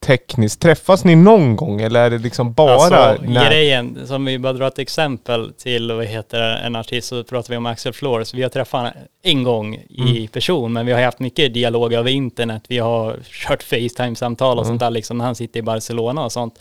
tekniskt? 0.00 0.60
Träffas 0.62 1.04
ni 1.04 1.14
någon 1.16 1.56
gång 1.56 1.80
eller 1.80 2.00
är 2.00 2.10
det 2.10 2.18
liksom 2.18 2.52
bara 2.52 2.72
Alltså, 2.74 3.22
när- 3.22 3.50
grejen, 3.50 4.06
som 4.06 4.24
vi 4.24 4.38
bara 4.38 4.52
drar 4.52 4.66
ett 4.68 4.78
exempel 4.78 5.52
till, 5.52 5.92
vad 5.92 6.06
heter 6.06 6.40
en 6.40 6.76
artist, 6.76 7.08
så 7.08 7.24
pratar 7.24 7.50
vi 7.50 7.56
om 7.56 7.66
Axel 7.66 7.92
Flores. 7.92 8.34
Vi 8.34 8.42
har 8.42 8.48
träffat 8.50 8.92
en 9.22 9.42
gång 9.42 9.74
i 9.88 10.10
Mm. 10.16 10.26
person, 10.28 10.72
men 10.72 10.86
vi 10.86 10.92
har 10.92 11.00
haft 11.02 11.18
mycket 11.20 11.54
dialog 11.54 11.92
över 11.92 12.10
internet. 12.10 12.62
Vi 12.68 12.78
har 12.78 13.16
kört 13.22 13.62
Facetime-samtal 13.62 14.58
och 14.58 14.64
Mm. 14.64 14.72
sånt 14.72 14.80
där, 14.80 14.90
liksom, 14.90 15.18
när 15.18 15.24
han 15.24 15.34
sitter 15.34 15.60
i 15.60 15.62
Barcelona 15.62 16.24
och 16.24 16.32
sånt. 16.32 16.54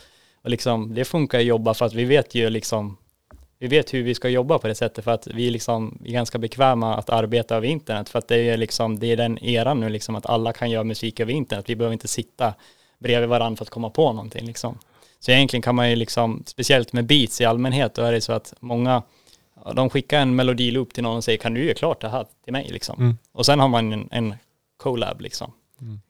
Och 0.43 0.49
liksom, 0.49 0.93
det 0.93 1.05
funkar 1.05 1.39
att 1.39 1.45
jobba 1.45 1.73
för 1.73 1.85
att 1.85 1.93
vi 1.93 2.03
vet 2.05 2.35
ju 2.35 2.49
liksom, 2.49 2.97
vi 3.59 3.67
vet 3.67 3.93
hur 3.93 4.03
vi 4.03 4.15
ska 4.15 4.29
jobba 4.29 4.57
på 4.59 4.67
det 4.67 4.75
sättet 4.75 5.03
för 5.03 5.11
att 5.11 5.27
vi 5.27 5.49
liksom 5.49 5.97
är 6.05 6.11
ganska 6.11 6.37
bekväma 6.37 6.95
att 6.95 7.09
arbeta 7.09 7.55
över 7.55 7.67
internet 7.67 8.09
för 8.09 8.19
att 8.19 8.27
det 8.27 8.49
är 8.49 8.57
liksom, 8.57 8.99
det 8.99 9.07
är 9.11 9.17
den 9.17 9.43
eran 9.45 9.79
nu 9.79 9.89
liksom 9.89 10.15
att 10.15 10.25
alla 10.25 10.53
kan 10.53 10.69
göra 10.71 10.83
musik 10.83 11.19
över 11.19 11.33
internet. 11.33 11.65
Vi 11.67 11.75
behöver 11.75 11.93
inte 11.93 12.07
sitta 12.07 12.53
bredvid 12.99 13.29
varandra 13.29 13.57
för 13.57 13.65
att 13.65 13.69
komma 13.69 13.89
på 13.89 14.13
någonting 14.13 14.45
liksom. 14.45 14.79
Så 15.19 15.31
egentligen 15.31 15.61
kan 15.61 15.75
man 15.75 15.89
ju 15.89 15.95
liksom, 15.95 16.43
speciellt 16.45 16.93
med 16.93 17.05
beats 17.05 17.41
i 17.41 17.45
allmänhet, 17.45 17.95
då 17.95 18.01
är 18.01 18.11
det 18.11 18.21
så 18.21 18.33
att 18.33 18.53
många, 18.59 19.03
de 19.75 19.89
skickar 19.89 20.19
en 20.19 20.35
melodiloop 20.35 20.93
till 20.93 21.03
någon 21.03 21.17
och 21.17 21.23
säger 21.23 21.37
kan 21.37 21.53
du 21.53 21.63
göra 21.63 21.73
klart 21.73 22.01
det 22.01 22.09
här 22.09 22.25
till 22.43 22.53
mig 22.53 22.69
liksom. 22.71 22.99
Mm. 22.99 23.17
Och 23.31 23.45
sen 23.45 23.59
har 23.59 23.67
man 23.67 23.93
en, 23.93 24.09
en 24.11 24.33
collab 24.77 25.21
liksom. 25.21 25.51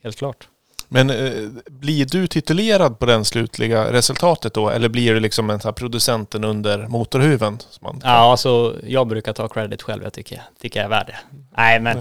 Helt 0.03 0.15
klart. 0.15 0.47
Men 0.95 1.09
eh, 1.09 1.49
blir 1.67 2.05
du 2.05 2.27
titulerad 2.27 2.99
på 2.99 3.05
den 3.05 3.25
slutliga 3.25 3.93
resultatet 3.93 4.53
då? 4.53 4.69
Eller 4.69 4.89
blir 4.89 5.13
du 5.13 5.19
liksom 5.19 5.49
en 5.49 5.59
sån 5.59 5.69
här 5.69 5.73
producenten 5.73 6.43
under 6.43 6.87
motorhuven? 6.87 7.59
Man 7.81 8.01
Ja, 8.03 8.09
alltså 8.09 8.75
jag 8.87 9.07
brukar 9.07 9.33
ta 9.33 9.47
credit 9.47 9.81
själv, 9.81 10.03
jag 10.03 10.13
tycker, 10.13 10.41
tycker 10.61 10.79
jag 10.79 10.85
är 10.85 10.89
värd 10.89 11.07
det. 11.07 11.37
Nej, 11.57 11.79
men, 11.79 11.97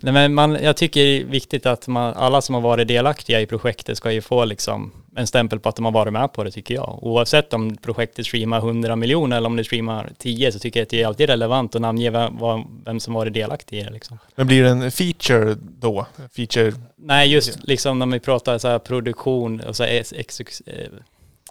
nej, 0.00 0.12
men 0.12 0.34
man, 0.34 0.58
jag 0.62 0.76
tycker 0.76 1.00
det 1.00 1.20
är 1.20 1.24
viktigt 1.24 1.66
att 1.66 1.86
man, 1.86 2.14
alla 2.14 2.42
som 2.42 2.54
har 2.54 2.62
varit 2.62 2.88
delaktiga 2.88 3.40
i 3.40 3.46
projektet 3.46 3.96
ska 3.96 4.12
ju 4.12 4.22
få 4.22 4.44
liksom 4.44 4.92
en 5.16 5.26
stämpel 5.26 5.60
på 5.60 5.68
att 5.68 5.76
de 5.76 5.84
har 5.84 5.92
varit 5.92 6.12
med 6.12 6.32
på 6.32 6.44
det 6.44 6.50
tycker 6.50 6.74
jag. 6.74 6.98
Oavsett 7.02 7.52
om 7.52 7.76
projektet 7.76 8.26
streamar 8.26 8.58
100 8.58 8.96
miljoner 8.96 9.36
eller 9.36 9.46
om 9.46 9.56
det 9.56 9.64
streamar 9.64 10.12
10 10.18 10.52
så 10.52 10.58
tycker 10.58 10.80
jag 10.80 10.84
att 10.84 10.90
det 10.90 11.02
är 11.02 11.06
alltid 11.06 11.28
relevant 11.28 11.74
att 11.74 11.80
namnge 11.80 12.10
vem, 12.10 12.38
vem 12.84 13.00
som 13.00 13.14
varit 13.14 13.34
delaktig 13.34 13.78
i 13.78 13.82
det 13.82 13.90
liksom. 13.90 14.18
Men 14.34 14.46
blir 14.46 14.62
det 14.62 14.68
en 14.68 14.90
feature 14.90 15.56
då? 15.60 16.06
Feature? 16.36 16.72
Nej, 16.96 17.32
just 17.32 17.64
liksom 17.66 17.98
när 17.98 18.06
vi 18.06 18.20
pratar 18.20 18.58
så 18.58 18.78
produktion, 18.78 19.62
ex, 19.80 20.12
ex, 20.12 20.60
eh, 20.60 20.88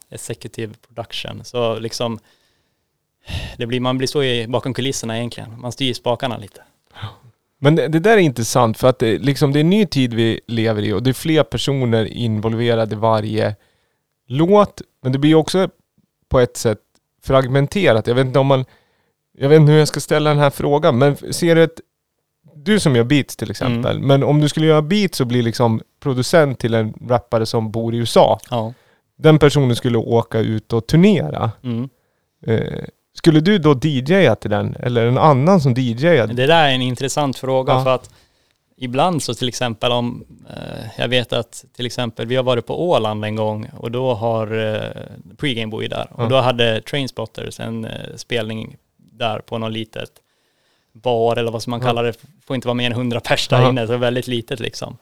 executive 0.10 0.74
production, 0.88 1.42
så 1.44 1.80
liksom 1.80 2.20
det 3.58 3.66
blir, 3.66 3.80
man 3.80 3.98
blir 3.98 4.08
så 4.08 4.52
bakom 4.52 4.74
kulisserna 4.74 5.18
egentligen. 5.18 5.60
Man 5.60 5.72
styr 5.72 5.94
spakarna 5.94 6.38
lite. 6.38 6.62
Men 7.66 7.76
det, 7.76 7.88
det 7.88 8.00
där 8.00 8.14
är 8.14 8.22
intressant 8.22 8.78
för 8.78 8.88
att 8.88 9.00
det, 9.00 9.18
liksom, 9.18 9.54
det 9.54 9.60
är 9.60 9.62
en 9.62 9.70
ny 9.70 9.86
tid 9.86 10.14
vi 10.14 10.40
lever 10.48 10.82
i 10.82 10.94
och 10.94 11.04
det 11.04 11.12
är 11.12 11.14
fler 11.14 11.44
personer 11.44 12.06
involverade 12.06 12.96
i 12.96 12.98
varje 12.98 13.56
låt. 14.28 14.82
Men 15.04 15.12
det 15.12 15.20
blir 15.20 15.36
också 15.36 15.70
på 16.30 16.40
ett 16.40 16.58
sätt 16.58 16.80
fragmenterat. 17.24 18.08
Jag 18.08 18.16
vet 18.16 18.26
inte 18.26 18.40
om 18.40 18.48
man... 18.48 18.66
Jag 19.38 19.50
vet 19.50 19.60
inte 19.60 19.72
hur 19.72 19.80
jag 19.80 19.88
ska 19.88 20.00
ställa 20.00 20.30
den 20.30 20.40
här 20.40 20.50
frågan, 20.50 20.98
men 20.98 21.34
ser 21.34 21.56
du 21.56 21.64
ett... 21.64 21.80
Du 22.56 22.80
som 22.80 22.96
gör 22.96 23.04
beats 23.04 23.36
till 23.36 23.52
exempel, 23.52 24.00
men 24.00 24.24
om 24.24 24.42
du 24.42 24.50
skulle 24.50 24.66
göra 24.66 24.82
beats 24.82 25.22
och 25.22 25.28
bli 25.28 25.42
liksom 25.42 25.82
producent 26.00 26.60
till 26.60 26.74
en 26.74 26.94
rappare 27.08 27.46
som 27.46 27.72
bor 27.72 27.96
i 27.96 27.98
USA. 27.98 28.40
Ja. 28.50 28.74
Den 29.18 29.40
personen 29.40 29.76
skulle 29.76 29.98
åka 29.98 30.40
ut 30.40 30.74
och 30.74 30.88
turnera. 30.88 31.52
Mm. 31.64 31.90
Eh, 32.46 32.84
skulle 33.26 33.40
du 33.40 33.58
då 33.58 33.80
DJa 33.84 34.36
till 34.36 34.50
den? 34.52 34.76
Eller 34.80 35.06
en 35.06 35.18
annan 35.18 35.62
som 35.62 35.74
DJar? 35.74 36.28
Det 36.28 36.46
där 36.48 36.66
är 36.70 36.72
en 36.72 36.82
intressant 36.82 37.38
fråga 37.38 37.74
Ja. 37.74 37.84
för 37.84 37.96
att 37.96 38.10
ibland 38.78 39.24
så 39.24 39.34
till 39.34 39.48
exempel 39.48 39.92
om, 39.92 40.26
eh, 40.50 40.86
jag 40.98 41.08
vet 41.08 41.34
att 41.34 41.66
till 41.76 41.86
exempel 41.86 42.26
vi 42.28 42.36
har 42.36 42.44
varit 42.44 42.66
på 42.66 42.90
Åland 42.90 43.26
en 43.26 43.36
gång 43.36 43.70
och 43.78 43.92
då 43.92 44.14
har 44.14 44.74
eh, 44.74 45.02
Pregame 45.38 45.72
bor 45.72 45.82
ju 45.84 45.88
där 45.88 46.08
Ja. 46.18 46.24
och 46.24 46.30
då 46.30 46.36
hade 46.38 46.82
Trainspotters 46.82 47.60
en 47.60 47.86
eh, 47.86 47.92
spelning 48.16 48.76
där 48.98 49.40
på 49.40 49.58
någon 49.58 49.74
litet 49.74 50.10
bar 50.94 51.38
eller 51.38 51.52
vad 51.52 51.64
som 51.64 51.72
man 51.72 51.80
Ja. 51.80 51.86
kallar 51.88 52.04
det, 52.04 52.14
får 52.48 52.56
inte 52.56 52.68
vara 52.68 52.76
mer 52.76 52.86
än 52.86 52.92
100 52.92 53.20
pers 53.20 53.48
där 53.48 53.62
Ja. 53.62 53.70
inne, 53.70 53.88
så 53.88 53.98
väldigt 53.98 54.28
litet 54.28 54.60
liksom. 54.60 54.98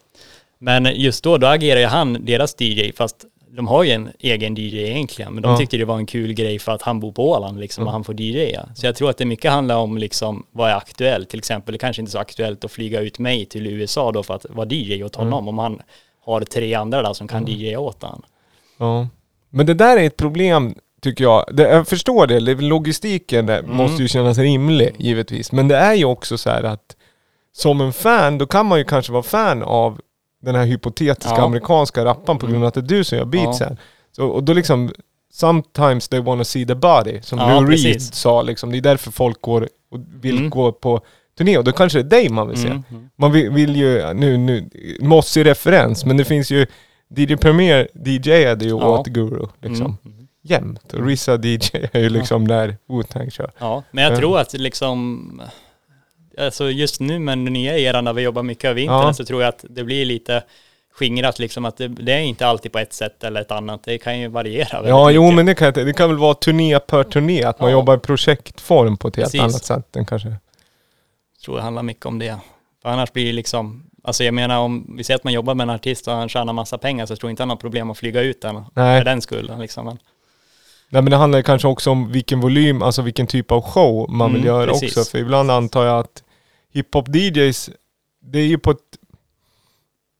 Men 0.59 0.85
just 0.95 1.23
då, 1.23 1.37
då 1.37 1.47
agerar 1.47 1.79
ju 1.79 1.85
han 1.85 2.25
deras 2.25 2.55
DJ, 2.61 2.91
fast 2.95 3.25
de 3.55 3.67
har 3.67 3.83
ju 3.83 3.91
en 3.91 4.11
egen 4.19 4.55
DJ 4.57 4.77
egentligen, 4.91 5.33
men 5.33 5.43
de 5.43 5.51
Ja. 5.51 5.57
tyckte 5.57 5.77
det 5.77 5.85
var 5.85 5.97
en 5.97 6.05
kul 6.05 6.33
grej 6.33 6.59
för 6.59 6.71
att 6.71 6.81
han 6.81 6.99
bor 6.99 7.11
på 7.11 7.29
Åland 7.31 7.59
liksom 7.59 7.85
och 7.87 7.91
han 7.91 8.03
får 8.03 8.21
DJa. 8.21 8.69
Så 8.75 8.85
jag 8.85 8.95
tror 8.95 9.09
att 9.09 9.17
det 9.17 9.25
mycket 9.25 9.51
handlar 9.51 9.75
om 9.77 9.97
liksom 9.97 10.45
vad 10.51 10.69
är 10.69 10.75
aktuellt. 10.75 11.29
Till 11.29 11.39
exempel, 11.39 11.71
det 11.71 11.77
kanske 11.79 12.01
inte 12.01 12.09
är 12.09 12.11
så 12.11 12.17
aktuellt 12.19 12.63
att 12.65 12.71
flyga 12.71 12.99
ut 13.01 13.19
mig 13.19 13.45
till 13.45 13.67
USA 13.67 14.11
då 14.11 14.23
för 14.23 14.33
att 14.33 14.45
vara 14.49 14.67
DJ 14.71 15.03
åt 15.03 15.15
honom 15.15 15.47
om 15.47 15.57
han 15.57 15.81
har 16.25 16.41
tre 16.41 16.73
andra 16.73 17.01
där 17.01 17.13
som 17.13 17.27
kan 17.27 17.47
DJa 17.47 17.79
åt 17.79 18.01
honom. 18.01 18.21
Ja. 18.77 19.07
Men 19.49 19.65
det 19.65 19.73
där 19.73 19.97
är 19.97 20.03
ett 20.07 20.17
problem, 20.17 20.75
tycker 21.01 21.23
jag. 21.23 21.45
Det, 21.53 21.63
jag 21.63 21.87
förstår 21.87 22.27
det, 22.27 22.39
det- 22.39 22.61
logistiken 22.61 23.45
där 23.45 23.59
Mm. 23.59 23.75
måste 23.75 24.01
ju 24.01 24.07
kännas 24.07 24.37
rimlig, 24.37 24.95
givetvis. 24.97 25.51
Men 25.51 25.67
det 25.67 25.75
är 25.77 25.93
ju 25.93 26.05
också 26.05 26.37
så 26.37 26.49
här 26.49 26.63
att 26.63 26.95
som 27.55 27.81
en 27.81 27.93
fan, 27.93 28.37
då 28.37 28.45
kan 28.45 28.65
man 28.65 28.77
ju 28.79 28.85
kanske 28.85 29.11
vara 29.11 29.23
fan 29.23 29.63
av 29.63 29.99
den 30.43 30.55
här 30.55 30.65
hypotetiska 30.65 31.35
Ja. 31.37 31.43
amerikanska 31.45 32.05
rappan 32.05 32.37
på 32.39 32.47
grund 32.47 32.63
av 32.63 32.67
att 32.67 32.73
det 32.73 32.79
är 32.79 32.97
du 32.97 33.03
som 33.03 33.17
gör 33.17 33.25
beats 33.25 33.59
Ja. 33.61 33.67
Så, 34.11 34.27
och 34.27 34.43
då 34.43 34.53
liksom, 34.53 34.91
sometimes 35.33 36.07
they 36.07 36.19
wanna 36.19 36.43
see 36.43 36.65
the 36.65 36.75
body, 36.75 37.21
som 37.21 37.39
Ja, 37.39 37.59
Lou 37.59 37.69
Reed 37.71 38.01
sa 38.01 38.41
liksom. 38.41 38.71
Det 38.71 38.77
är 38.77 38.81
därför 38.81 39.11
folk 39.11 39.41
går 39.41 39.69
och 39.91 39.99
vill 40.21 40.37
Mm. 40.37 40.49
gå 40.49 40.71
på 40.71 41.01
turné 41.37 41.57
och 41.57 41.63
då 41.63 41.71
kanske 41.71 42.03
det 42.03 42.17
är 42.17 42.21
dig 42.21 42.29
man 42.29 42.47
vill 42.47 42.57
se. 42.57 42.67
Mm, 42.67 42.83
mm. 42.89 43.09
Man 43.15 43.31
vill, 43.31 43.49
vill 43.51 43.75
ju, 43.75 44.13
nu, 44.13 44.37
nu, 44.37 44.69
mossig 45.01 45.45
referens, 45.45 46.05
men 46.05 46.17
det 46.17 46.25
finns 46.25 46.51
ju 46.51 46.65
DJ 47.15 47.35
Premier 47.35 47.87
DJade 48.05 48.65
ju 48.65 48.71
Ja. 48.71 48.99
åt 48.99 49.07
Guru 49.07 49.47
liksom. 49.61 49.97
Mm. 50.05 50.27
Jämt. 50.45 50.93
Och 50.93 51.05
Rissa 51.05 51.35
DJ 51.37 51.59
är 51.91 51.99
ju 51.99 52.09
liksom 52.09 52.47
där 52.47 52.77
Wu-Tang 52.89 53.29
kör. 53.29 53.51
Ja, 53.59 53.83
men 53.91 54.03
jag 54.03 54.13
Ja. 54.13 54.17
tror 54.17 54.39
att 54.39 54.53
liksom, 54.53 55.41
alltså 56.37 56.69
just 56.69 56.99
nu 56.99 57.19
med 57.19 57.37
den 57.37 57.53
nya 57.53 57.77
eran 57.77 58.03
när 58.03 58.13
vi 58.13 58.21
jobbar 58.21 58.43
mycket 58.43 58.65
över 58.69 58.81
internet 58.81 59.03
Ja. 59.05 59.13
så 59.13 59.25
tror 59.25 59.41
jag 59.41 59.49
att 59.49 59.65
det 59.69 59.83
blir 59.83 60.05
lite 60.05 60.43
skingrat 60.95 61.39
liksom 61.39 61.65
att 61.65 61.77
det, 61.77 61.87
det 61.87 62.13
är 62.13 62.19
inte 62.19 62.47
alltid 62.47 62.71
på 62.71 62.79
ett 62.79 62.93
sätt 62.93 63.23
eller 63.23 63.41
ett 63.41 63.51
annat. 63.51 63.83
Det 63.83 63.97
kan 63.97 64.19
ju 64.19 64.27
variera 64.27 64.87
Ja, 64.89 65.11
jo 65.11 65.21
mycket. 65.23 65.35
men 65.35 65.45
det 65.45 65.55
kan, 65.55 65.65
jag- 65.75 65.85
det 65.85 65.93
kan 65.93 66.09
väl 66.09 66.17
vara 66.17 66.33
turné 66.33 66.79
per 66.79 67.03
turné, 67.03 67.43
att 67.43 67.59
man 67.59 67.69
Ja. 67.69 67.73
jobbar 67.77 67.95
i 67.95 67.99
projektform 67.99 68.97
på 68.97 69.07
ett 69.07 69.15
helt 69.15 69.25
Precis. 69.25 69.41
annat 69.41 69.65
sätt 69.65 69.95
än 69.95 70.05
kanske... 70.05 70.35
tror 71.45 71.55
det 71.55 71.61
handlar 71.61 71.83
mycket 71.83 72.05
om 72.05 72.19
det. 72.19 72.37
För 72.81 72.89
annars 72.89 73.13
blir 73.13 73.25
det 73.25 73.33
liksom, 73.33 73.83
alltså 74.03 74.23
jag 74.23 74.33
menar 74.33 74.59
om 74.59 74.93
vi 74.97 75.03
säger 75.03 75.15
att 75.15 75.23
man 75.23 75.33
jobbar 75.33 75.55
med 75.55 75.63
en 75.63 75.69
artist 75.75 76.07
och 76.07 76.13
han 76.13 76.29
tjänar 76.29 76.53
massa 76.53 76.77
pengar 76.77 77.05
så 77.05 77.15
tror 77.15 77.29
jag 77.29 77.31
inte 77.33 77.41
han 77.43 77.49
har 77.49 77.57
problem 77.57 77.89
att 77.91 77.97
flyga 77.97 78.21
ut 78.21 78.41
den 78.41 78.63
Nej. 78.73 78.99
för 78.99 79.05
den 79.05 79.21
skull. 79.21 79.51
Liksom. 79.59 79.97
Men, 80.93 80.97
Nej 80.97 81.01
men 81.03 81.11
det 81.11 81.17
handlar 81.17 81.41
kanske 81.41 81.67
också 81.67 81.91
om 81.91 82.11
vilken 82.11 82.39
volym, 82.41 82.81
alltså 82.81 83.01
vilken 83.01 83.27
typ 83.27 83.51
av 83.51 83.61
show 83.61 84.09
man 84.09 84.33
vill 84.33 84.41
Mm, 84.41 84.47
göra 84.55 84.71
precis. 84.71 84.97
också. 84.97 85.11
För 85.11 85.17
ibland 85.17 85.51
antar 85.51 85.85
jag 85.85 85.99
att 85.99 86.23
hiphop-DJs, 86.73 87.69
det 88.21 88.39
är 88.39 88.45
ju 88.47 88.57
på 88.57 88.71
ett... 88.71 88.77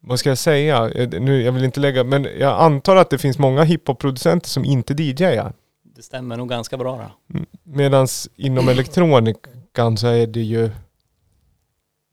Vad 0.01 0.19
ska 0.19 0.29
jag 0.29 0.37
säga? 0.37 0.89
Eh, 0.89 1.09
Nu, 1.09 1.41
jag 1.41 1.51
vill 1.51 1.63
inte 1.63 1.79
lägga, 1.79 2.03
men 2.03 2.27
jag 2.39 2.61
antar 2.61 2.95
att 2.95 3.09
det 3.09 3.17
finns 3.17 3.37
många 3.39 3.63
hiphop-producenter 3.63 4.49
som 4.49 4.65
inte 4.65 4.93
DJar. 4.93 5.53
det 5.95 6.01
stämmer 6.03 6.37
nog 6.37 6.49
ganska 6.49 6.77
bra 6.77 7.11
då. 7.29 7.39
Medan 7.63 8.07
inom 8.35 8.69
elektronikan 8.69 9.97
så 9.97 10.07
är 10.07 10.27
det 10.27 10.41
ju 10.41 10.69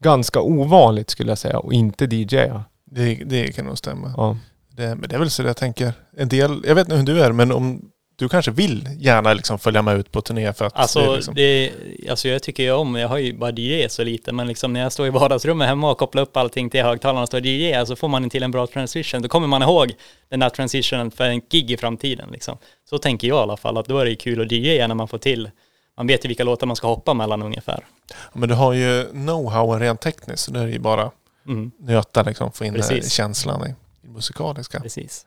ganska 0.03 0.41
ovanligt 0.41 1.09
skulle 1.09 1.31
jag 1.31 1.37
säga 1.37 1.59
att 1.59 1.73
inte 1.73 2.05
DJa. 2.05 2.63
Det, 2.85 3.15
det 3.15 3.55
kan 3.55 3.65
nog 3.65 3.77
stämma. 3.77 4.13
Ja. 4.17 4.37
Det, 4.69 4.95
men 4.95 5.09
det 5.09 5.15
är 5.15 5.19
väl 5.19 5.29
så 5.29 5.43
jag 5.43 5.57
tänker. 5.57 5.93
En 6.17 6.29
del, 6.29 6.63
jag 6.67 6.75
vet 6.75 6.87
inte 6.87 6.95
hur 6.95 7.03
du 7.05 7.23
är, 7.23 7.31
men 7.31 7.51
om 7.51 7.91
du 8.21 8.29
kanske 8.29 8.51
vill 8.51 8.89
gärna 8.99 9.33
liksom 9.33 9.59
följa 9.59 9.81
med 9.81 9.97
ut 9.99 10.11
på 10.11 10.21
turné 10.21 10.53
för 10.53 10.65
att 10.65 10.75
Alltså, 10.75 10.99
det 10.99 11.15
liksom, 11.15 11.33
det, 11.35 11.71
alltså 12.09 12.27
jag 12.27 12.43
tycker 12.43 12.63
ju 12.63 12.71
om, 12.71 12.95
jag 12.95 13.07
har 13.07 13.17
ju 13.17 13.33
bara 13.33 13.51
DJ 13.51 13.89
så 13.89 14.03
lite, 14.03 14.31
men 14.31 14.47
liksom 14.47 14.73
när 14.73 14.79
jag 14.79 14.91
står 14.91 15.07
i 15.07 15.09
vardagsrummet 15.09 15.67
hemma 15.67 15.91
och 15.91 15.97
kopplar 15.97 16.23
upp 16.23 16.37
allting 16.37 16.69
till 16.69 16.83
högtalarna 16.83 17.21
och 17.21 17.27
står 17.27 17.45
DJ, 17.45 17.85
så 17.85 17.95
får 17.95 18.07
man 18.07 18.29
till 18.29 18.43
en 18.43 18.51
bra 18.51 18.67
transition. 18.67 19.21
Då 19.21 19.27
kommer 19.29 19.47
man 19.47 19.61
ihåg 19.61 19.91
den 20.29 20.39
där 20.39 20.49
transitionen 20.49 21.11
för 21.11 21.23
en 21.23 21.41
gig 21.49 21.71
i 21.71 21.77
framtiden. 21.77 22.29
Liksom. 22.31 22.57
Så 22.89 22.97
tänker 22.97 23.27
jag 23.27 23.37
i 23.37 23.41
alla 23.41 23.57
fall, 23.57 23.77
att 23.77 23.85
då 23.85 23.99
är 23.99 24.05
det 24.05 24.15
kul 24.15 24.41
att 24.41 24.51
DJa 24.51 24.87
när 24.87 24.95
man 24.95 25.07
får 25.07 25.17
till, 25.17 25.49
man 25.97 26.07
vet 26.07 26.25
ju 26.25 26.27
vilka 26.27 26.43
låtar 26.43 26.67
man 26.67 26.75
ska 26.75 26.87
hoppa 26.87 27.13
mellan 27.13 27.41
ungefär. 27.41 27.85
Men 28.33 28.49
du 28.49 28.55
har 28.55 28.73
ju 28.73 29.03
know-howen 29.11 29.79
rent 29.79 30.01
tekniskt, 30.01 30.43
så 30.43 30.51
det 30.51 30.59
är 30.59 30.67
ju 30.67 30.79
bara 30.79 31.11
Mm, 31.47 31.71
nöta 31.79 32.23
liksom, 32.23 32.51
få 32.51 32.65
in 32.65 32.73
Precis. 32.73 33.11
känslan 33.11 33.67
i 33.67 33.75
i 34.07 34.09
musikaliska. 34.09 34.79
precis. 34.79 35.25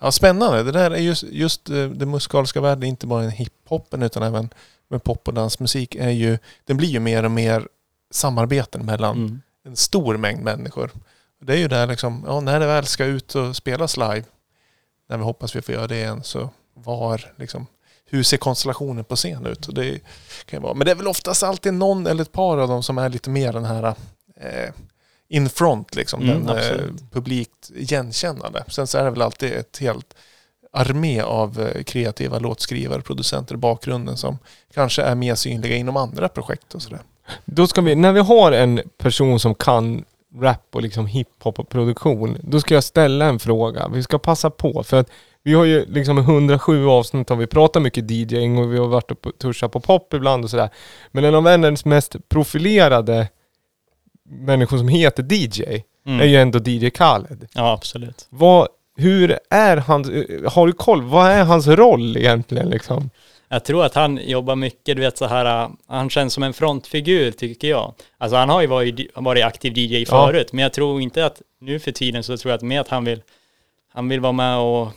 Ja, 0.00 0.12
spännande. 0.12 0.62
Det 0.62 0.72
där 0.72 0.90
är 0.90 0.96
just, 0.96 1.22
just 1.22 1.70
eh, 1.70 1.84
det 1.84 2.06
musikaliska 2.06 2.60
världen, 2.60 2.82
inte 2.84 3.06
bara 3.06 3.22
en 3.24 3.30
hiphopen 3.30 4.02
utan 4.02 4.22
även 4.22 4.50
med 4.88 5.04
pop 5.04 5.28
och 5.28 5.34
dansmusik 5.34 5.94
är 5.94 6.10
ju, 6.10 6.38
den 6.64 6.76
blir 6.76 6.88
ju 6.88 7.00
mer 7.00 7.24
och 7.24 7.30
mer 7.30 7.68
samarbeten 8.10 8.86
mellan 8.86 9.16
Mm. 9.16 9.40
en 9.66 9.76
stor 9.76 10.16
mängd 10.16 10.42
människor. 10.44 10.90
Det 11.40 11.52
är 11.52 11.56
ju 11.58 11.68
där 11.68 11.86
liksom, 11.86 12.24
ja, 12.26 12.40
när 12.40 12.60
det 12.60 12.66
väl 12.66 12.86
ska 12.86 13.04
ut 13.04 13.34
och 13.34 13.56
spelas 13.56 13.96
live, 13.96 14.22
när 15.08 15.16
vi 15.16 15.24
hoppas 15.24 15.56
vi 15.56 15.62
får 15.62 15.74
göra 15.74 15.86
det 15.86 15.96
igen, 15.96 16.22
så 16.22 16.50
var 16.74 17.32
liksom, 17.36 17.66
hur 18.04 18.22
ser 18.22 18.36
konstellationen 18.36 19.04
på 19.04 19.16
scen 19.16 19.46
ut? 19.46 19.68
Det 19.74 20.00
kan 20.44 20.62
vara, 20.62 20.74
men 20.74 20.84
det 20.84 20.90
är 20.90 20.94
väl 20.94 21.06
oftast 21.08 21.42
alltid 21.42 21.74
någon 21.74 22.06
eller 22.06 22.22
ett 22.22 22.32
par 22.32 22.58
av 22.58 22.68
dem 22.68 22.82
som 22.82 22.98
är 22.98 23.08
lite 23.08 23.30
mer 23.30 23.52
den 23.52 23.64
här 23.64 23.94
eh, 24.36 24.70
in 25.28 25.48
front, 25.48 25.94
liksom, 25.94 26.22
Mm, 26.22 26.46
den 26.46 26.56
eh, 26.56 26.80
publikt 27.12 27.70
igenkännande. 27.74 28.64
Sen 28.68 28.86
så 28.86 28.98
är 28.98 29.04
det 29.04 29.10
väl 29.10 29.22
alltid 29.22 29.52
ett 29.52 29.78
helt 29.78 30.14
armé 30.72 31.20
av 31.20 31.60
eh, 31.60 31.82
kreativa 31.82 32.38
låtskrivare, 32.38 33.00
producenter 33.00 33.54
i 33.54 33.58
bakgrunden 33.58 34.16
som 34.16 34.38
kanske 34.74 35.02
är 35.02 35.14
mer 35.14 35.34
synliga 35.34 35.76
inom 35.76 35.96
andra 35.96 36.28
projekt 36.28 36.74
och 36.74 36.82
sådär. 36.82 37.00
Då 37.44 37.66
ska 37.66 37.80
vi, 37.80 37.94
när 37.94 38.12
vi 38.12 38.20
har 38.20 38.52
en 38.52 38.80
person 38.98 39.40
som 39.40 39.54
kan 39.54 40.04
rap 40.40 40.66
och 40.72 40.82
liksom 40.82 41.06
hiphop 41.06 41.58
och 41.58 41.68
produktion, 41.68 42.38
då 42.42 42.60
ska 42.60 42.74
jag 42.74 42.84
ställa 42.84 43.24
en 43.24 43.38
fråga. 43.38 43.88
Vi 43.88 44.02
ska 44.02 44.18
passa 44.18 44.50
på 44.50 44.82
för 44.82 44.96
att 44.96 45.10
vi 45.42 45.54
har 45.54 45.64
ju 45.64 45.86
liksom 45.86 46.18
107 46.18 46.86
avsnitt 46.86 47.30
och 47.30 47.40
vi 47.40 47.46
pratar 47.46 47.80
mycket 47.80 48.10
DJing 48.10 48.58
och 48.58 48.72
vi 48.72 48.78
har 48.78 48.86
varit 48.86 49.10
och 49.10 49.38
tuschat 49.38 49.72
på 49.72 49.80
pop 49.80 50.14
ibland 50.14 50.44
och 50.44 50.50
sådär. 50.50 50.70
Men 51.10 51.24
en 51.24 51.34
av 51.34 51.42
världens 51.42 51.84
mest 51.84 52.16
profilerade 52.28 53.28
människor 54.28 54.78
som 54.78 54.88
heter 54.88 55.22
DJ 55.32 55.82
Mm. 56.06 56.20
är 56.20 56.24
ju 56.24 56.36
ändå 56.36 56.58
DJ 56.58 56.90
Khaled. 56.90 57.48
Ja, 57.54 57.72
absolut. 57.72 58.26
Vad, 58.30 58.68
hur 58.96 59.38
är 59.50 59.76
hans, 59.76 60.08
har 60.52 60.66
du 60.66 60.72
koll? 60.72 61.02
Vad 61.02 61.30
är 61.30 61.44
hans 61.44 61.66
roll 61.66 62.16
egentligen 62.16 62.68
liksom? 62.70 63.10
Jag 63.48 63.64
tror 63.64 63.84
att 63.84 63.94
han 63.94 64.20
jobbar 64.24 64.56
mycket, 64.56 64.96
du 64.96 65.02
vet 65.02 65.18
så 65.18 65.26
här, 65.26 65.62
äh, 65.64 65.70
han 65.88 66.10
känns 66.10 66.32
som 66.32 66.42
en 66.42 66.52
frontfigur 66.52 67.30
tycker 67.30 67.68
jag. 67.68 67.94
Alltså 68.18 68.36
han 68.36 68.48
har 68.48 68.60
ju 68.60 68.66
varit, 68.66 69.10
varit 69.14 69.44
aktiv 69.44 69.78
DJ 69.78 70.04
Ja. 70.08 70.26
förut, 70.26 70.52
men 70.52 70.62
jag 70.62 70.72
tror 70.72 71.00
inte 71.00 71.26
att 71.26 71.42
nu 71.60 71.78
för 71.78 71.92
tiden 71.92 72.22
så 72.22 72.36
tror 72.36 72.50
jag 72.50 72.56
att 72.56 72.62
med 72.62 72.80
att 72.80 72.88
han 72.88 73.04
vill, 73.04 73.22
han 73.92 74.08
vill 74.08 74.20
vara 74.20 74.32
med 74.32 74.58
och 74.58 74.88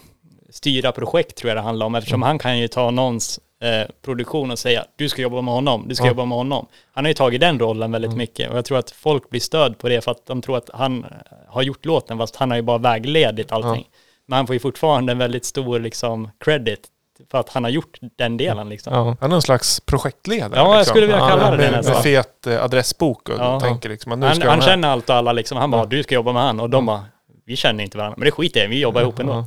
styra 0.49 0.91
projekt 0.91 1.35
tror 1.37 1.49
jag 1.49 1.57
det 1.57 1.61
handlar 1.61 1.85
om, 1.85 1.95
eftersom 1.95 2.21
han 2.21 2.39
kan 2.39 2.59
ju 2.59 2.67
ta 2.67 2.91
någons 2.91 3.39
eh, 3.61 3.87
produktion 4.01 4.51
och 4.51 4.59
säga 4.59 4.85
du 4.95 5.09
ska 5.09 5.21
jobba 5.21 5.41
med 5.41 5.53
honom, 5.53 5.85
du 5.87 5.95
ska 5.95 6.03
Ja. 6.05 6.09
jobba 6.11 6.25
med 6.25 6.37
honom. 6.37 6.67
Han 6.93 7.05
har 7.05 7.09
ju 7.09 7.13
tagit 7.13 7.41
den 7.41 7.59
rollen 7.59 7.91
väldigt 7.91 8.13
mycket 8.15 8.49
och 8.51 8.57
jag 8.57 8.65
tror 8.65 8.77
att 8.77 8.91
folk 8.91 9.29
blir 9.29 9.41
stöd 9.41 9.77
på 9.77 9.89
det 9.89 10.01
för 10.03 10.11
att 10.11 10.25
de 10.25 10.41
tror 10.41 10.57
att 10.57 10.69
han 10.73 11.03
eh, 11.03 11.09
har 11.47 11.61
gjort 11.61 11.85
låten 11.85 12.17
fast 12.17 12.35
han 12.35 12.49
har 12.49 12.57
ju 12.57 12.63
bara 12.63 12.77
vägledit 12.77 13.51
allting. 13.51 13.87
Men 14.27 14.37
han 14.37 14.47
får 14.47 14.53
ju 14.53 14.59
fortfarande 14.59 15.11
en 15.11 15.17
väldigt 15.17 15.45
stor 15.45 15.79
liksom 15.79 16.29
credit 16.39 16.87
för 17.31 17.37
att 17.37 17.49
han 17.49 17.63
har 17.63 17.71
gjort 17.71 17.97
den 18.17 18.37
delen 18.37 18.69
liksom. 18.69 18.93
Ja. 18.93 19.03
Han 19.03 19.17
är 19.21 19.27
någon 19.27 19.41
slags 19.41 19.79
projektledare. 19.79 20.59
Ja, 20.59 20.71
jag 20.71 20.77
liksom. 20.77 20.91
skulle 20.91 21.05
vilja 21.05 21.19
kalla 21.29 21.51
det 21.51 21.57
med, 21.57 21.71
nästan. 21.71 21.93
Med 21.93 22.03
fet 22.03 22.47
eh, 22.47 22.63
adressbok 22.63 23.29
och 23.29 23.35
Ja. 23.39 23.59
tänker 23.59 23.89
liksom 23.89 24.11
att 24.11 24.19
nu 24.19 24.25
Han, 24.25 24.35
ska 24.35 24.49
han 24.49 24.59
här- 24.61 24.67
känner 24.67 24.87
allt 24.89 25.09
och 25.09 25.15
alla 25.15 25.33
liksom. 25.33 25.57
Han 25.57 25.71
bara, 25.71 25.85
du 25.85 26.03
ska 26.03 26.15
jobba 26.15 26.33
med 26.33 26.41
han. 26.43 26.59
Och 26.59 26.69
de 26.69 26.85
bara, 26.85 27.05
vi 27.45 27.55
känner 27.55 27.83
inte 27.83 27.97
varandra. 27.97 28.15
Men 28.17 28.25
det 28.25 28.31
skiter 28.31 28.59
jag 28.61 28.67
vi 28.67 28.79
jobbar 28.81 29.01
ihop 29.01 29.19
ändå. 29.19 29.33
Ja. 29.33 29.45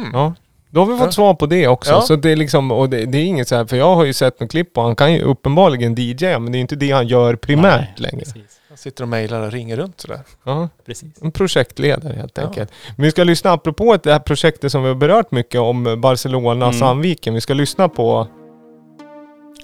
Hmm. 0.00 0.10
Ja. 0.12 0.34
Då 0.72 0.80
har 0.80 0.86
vi 0.92 0.96
fått 0.98 1.06
Ja. 1.06 1.12
svar 1.12 1.34
på 1.34 1.46
det 1.46 1.68
också. 1.68 1.90
Ja. 1.92 2.00
Så 2.00 2.16
det 2.16 2.30
är 2.30 2.36
liksom, 2.36 2.70
och 2.72 2.90
det, 2.90 3.04
det 3.06 3.18
är 3.18 3.24
inget 3.24 3.48
så 3.48 3.56
här, 3.56 3.64
för 3.66 3.76
jag 3.76 3.94
har 3.96 4.04
ju 4.04 4.12
sett 4.12 4.40
något 4.40 4.50
klipp 4.50 4.78
och 4.78 4.84
han 4.84 4.96
kan 4.96 5.12
ju 5.12 5.22
uppenbarligen 5.22 5.94
DJ, 5.98 6.38
men 6.38 6.52
det 6.52 6.58
är 6.58 6.60
inte 6.60 6.76
det 6.76 6.90
han 6.90 7.06
gör 7.06 7.34
primärt 7.36 7.80
Nej, 7.80 7.94
längre. 7.96 8.24
Precis, 8.24 8.60
Han 8.68 8.76
sitter 8.78 9.02
och 9.02 9.08
mejlar 9.08 9.40
och 9.40 9.52
ringer 9.52 9.76
runt 9.76 10.00
sådär. 10.00 10.20
Ja. 10.44 10.68
precis. 10.86 11.22
En 11.22 11.32
projektledare 11.32 12.12
helt 12.16 12.38
Ja. 12.38 12.42
enkelt. 12.46 12.72
Men 12.96 13.04
vi 13.04 13.10
ska 13.10 13.24
lyssna, 13.24 13.52
apropå 13.52 13.96
det 14.02 14.12
här 14.12 14.18
projektet 14.18 14.72
som 14.72 14.82
vi 14.82 14.88
har 14.88 14.94
berört 14.96 15.30
mycket 15.30 15.60
om 15.60 16.00
Barcelona, 16.00 16.66
Mm. 16.66 16.78
Sandviken. 16.78 17.34
Vi 17.34 17.40
ska 17.40 17.54
lyssna 17.54 17.88
på... 17.88 18.26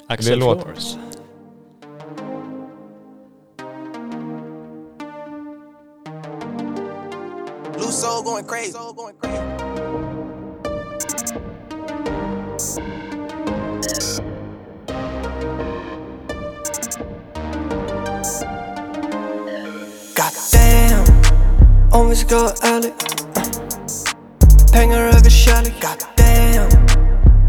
Axel 0.09 0.40
Flores. 0.42 0.96
Blue 7.72 7.92
soul 7.92 8.22
going 8.24 8.44
crazy. 8.44 8.72
Soul 8.72 8.94
going 8.94 9.14
crazy. 9.22 9.42
Goddamn 13.78 13.92
om 21.92 22.08
vi 22.08 22.16
ska 22.16 22.36
vara 22.36 22.52
ärliga 22.62 22.90
uh. 22.90 22.96
Pengar 24.72 25.00
över 25.00 25.30
kärlek 25.30 25.74
God 25.80 26.04
damn, 26.16 26.86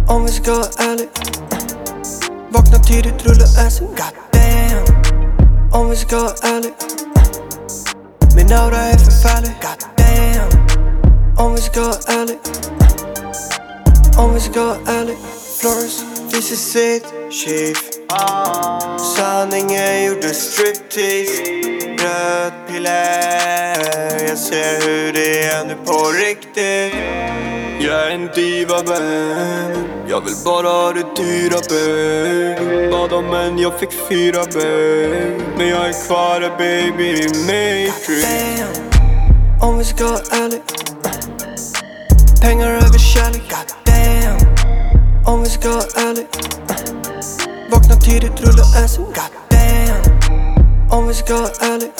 om 0.07 0.25
vi 0.25 0.31
ska 0.31 0.51
vara 0.51 0.67
ärliga 0.77 1.07
uh. 1.07 2.49
Vakna 2.49 2.79
tidigt, 2.79 3.25
rulla 3.25 3.43
assen 3.43 3.87
God 3.87 4.15
damn, 4.31 4.85
om 5.73 5.89
vi 5.89 5.95
ska 5.95 6.15
vara 6.19 6.33
ärliga 6.43 6.71
uh. 6.71 6.77
Min 8.35 8.53
aura 8.53 8.77
är 8.77 8.97
förfärlig 8.97 9.51
God 9.61 9.85
damn 9.97 10.49
Om 11.45 11.55
vi 11.55 11.61
ska 11.61 11.81
vara 11.81 12.21
ärliga 12.21 12.39
Om 14.17 14.33
vi 14.33 14.39
ska 14.39 14.63
vara 14.63 14.77
floors, 15.59 16.03
this 16.31 16.51
is 16.51 16.75
it 16.75 17.03
chief. 17.31 17.77
Sanningen 19.15 20.05
gjorde 20.05 20.33
striptease. 20.33 21.41
Röd 22.03 22.53
piller. 22.67 24.27
Jag 24.27 24.37
ser 24.37 24.87
hur 24.87 25.13
det 25.13 25.43
är 25.43 25.65
nu 25.65 25.75
på 25.85 26.11
riktigt. 26.11 26.93
Jag 27.81 28.07
är 28.07 28.09
en 28.09 28.29
diva 28.35 28.83
vän 28.83 29.87
Jag 30.07 30.21
vill 30.21 30.33
bara 30.45 30.67
ha 30.67 30.93
det 30.93 31.15
dyra 31.15 31.59
babe 31.69 32.91
Bad 32.91 33.13
om 33.13 33.33
en, 33.33 33.57
jag 33.57 33.79
fick 33.79 33.91
fyra 34.09 34.45
babe 34.45 35.37
Men 35.57 35.67
jag 35.67 35.89
är 35.89 36.07
kvar 36.07 36.39
där 36.39 36.57
baby 36.57 37.09
i 37.09 37.27
Matrix 37.27 38.27
Om 39.61 39.77
vi 39.77 39.83
ska 39.83 40.03
vara 40.03 40.43
ärliga. 40.43 40.61
Pengar 42.41 42.67
över 42.67 42.99
kärlek, 42.99 43.43
goddamn. 43.49 44.38
Om 45.29 45.43
vi 45.43 45.49
ska 45.49 45.69
vara 45.69 46.09
ärlig 46.09 46.27
Vakna 47.71 47.95
tidigt, 47.95 48.41
rulla 48.41 48.63
assen, 48.63 49.03
god 49.03 49.31
damn. 49.49 50.91
Om 50.91 51.07
vi 51.07 51.13
ska 51.13 51.33
vara 51.33 51.73
ärlig 51.73 51.91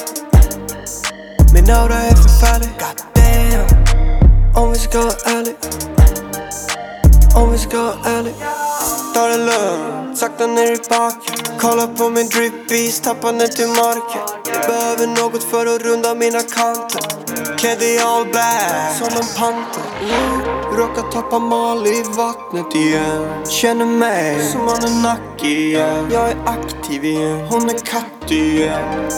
Min 1.54 1.70
aura 1.70 1.96
är 1.96 2.16
förfärlig, 2.16 2.70
god 2.80 3.02
damn. 3.16 4.64
Om 4.64 4.72
vi 4.74 4.80
ska 4.80 4.98
vara 4.98 5.38
ärlig 5.40 5.56
om 7.36 7.52
vi 7.52 7.58
ska 7.58 7.84
vara 7.84 7.96
ärlig 8.06 8.34
Ta 9.14 9.28
det 9.28 9.38
lugnt, 9.38 10.18
sakta 10.18 10.48
ner 10.48 10.72
i 10.72 10.78
baken. 10.90 11.58
Kolla 11.60 11.88
på 11.88 12.10
min 12.10 12.30
drippies, 12.30 13.02
tappa 13.02 13.32
ner 13.32 13.48
till 13.48 13.68
marken. 13.68 14.22
Behöver 14.68 15.08
något 15.08 15.44
för 15.44 15.76
att 15.76 15.82
runda 15.82 16.16
mina 16.16 16.42
kanter. 16.42 17.02
Klädd 17.58 17.82
i 17.84 18.00
all 18.00 18.26
black, 18.26 18.98
som 18.98 19.08
en 19.08 19.28
panter. 19.38 19.84
Råkar 20.78 21.12
tappa 21.12 21.40
mal 21.40 21.88
i 21.88 22.04
vattnet 22.18 22.76
igen. 22.76 23.46
Känner 23.50 23.86
mig 23.86 24.52
som 24.52 24.68
han 24.68 24.84
är 24.84 25.46
igen. 25.46 26.10
Jag 26.12 26.30
är 26.30 26.38
aktiv 26.46 27.06
igen, 27.06 27.48
hon 27.50 27.70
är 27.70 27.78
katt 27.78 28.32
igen. 28.32 29.10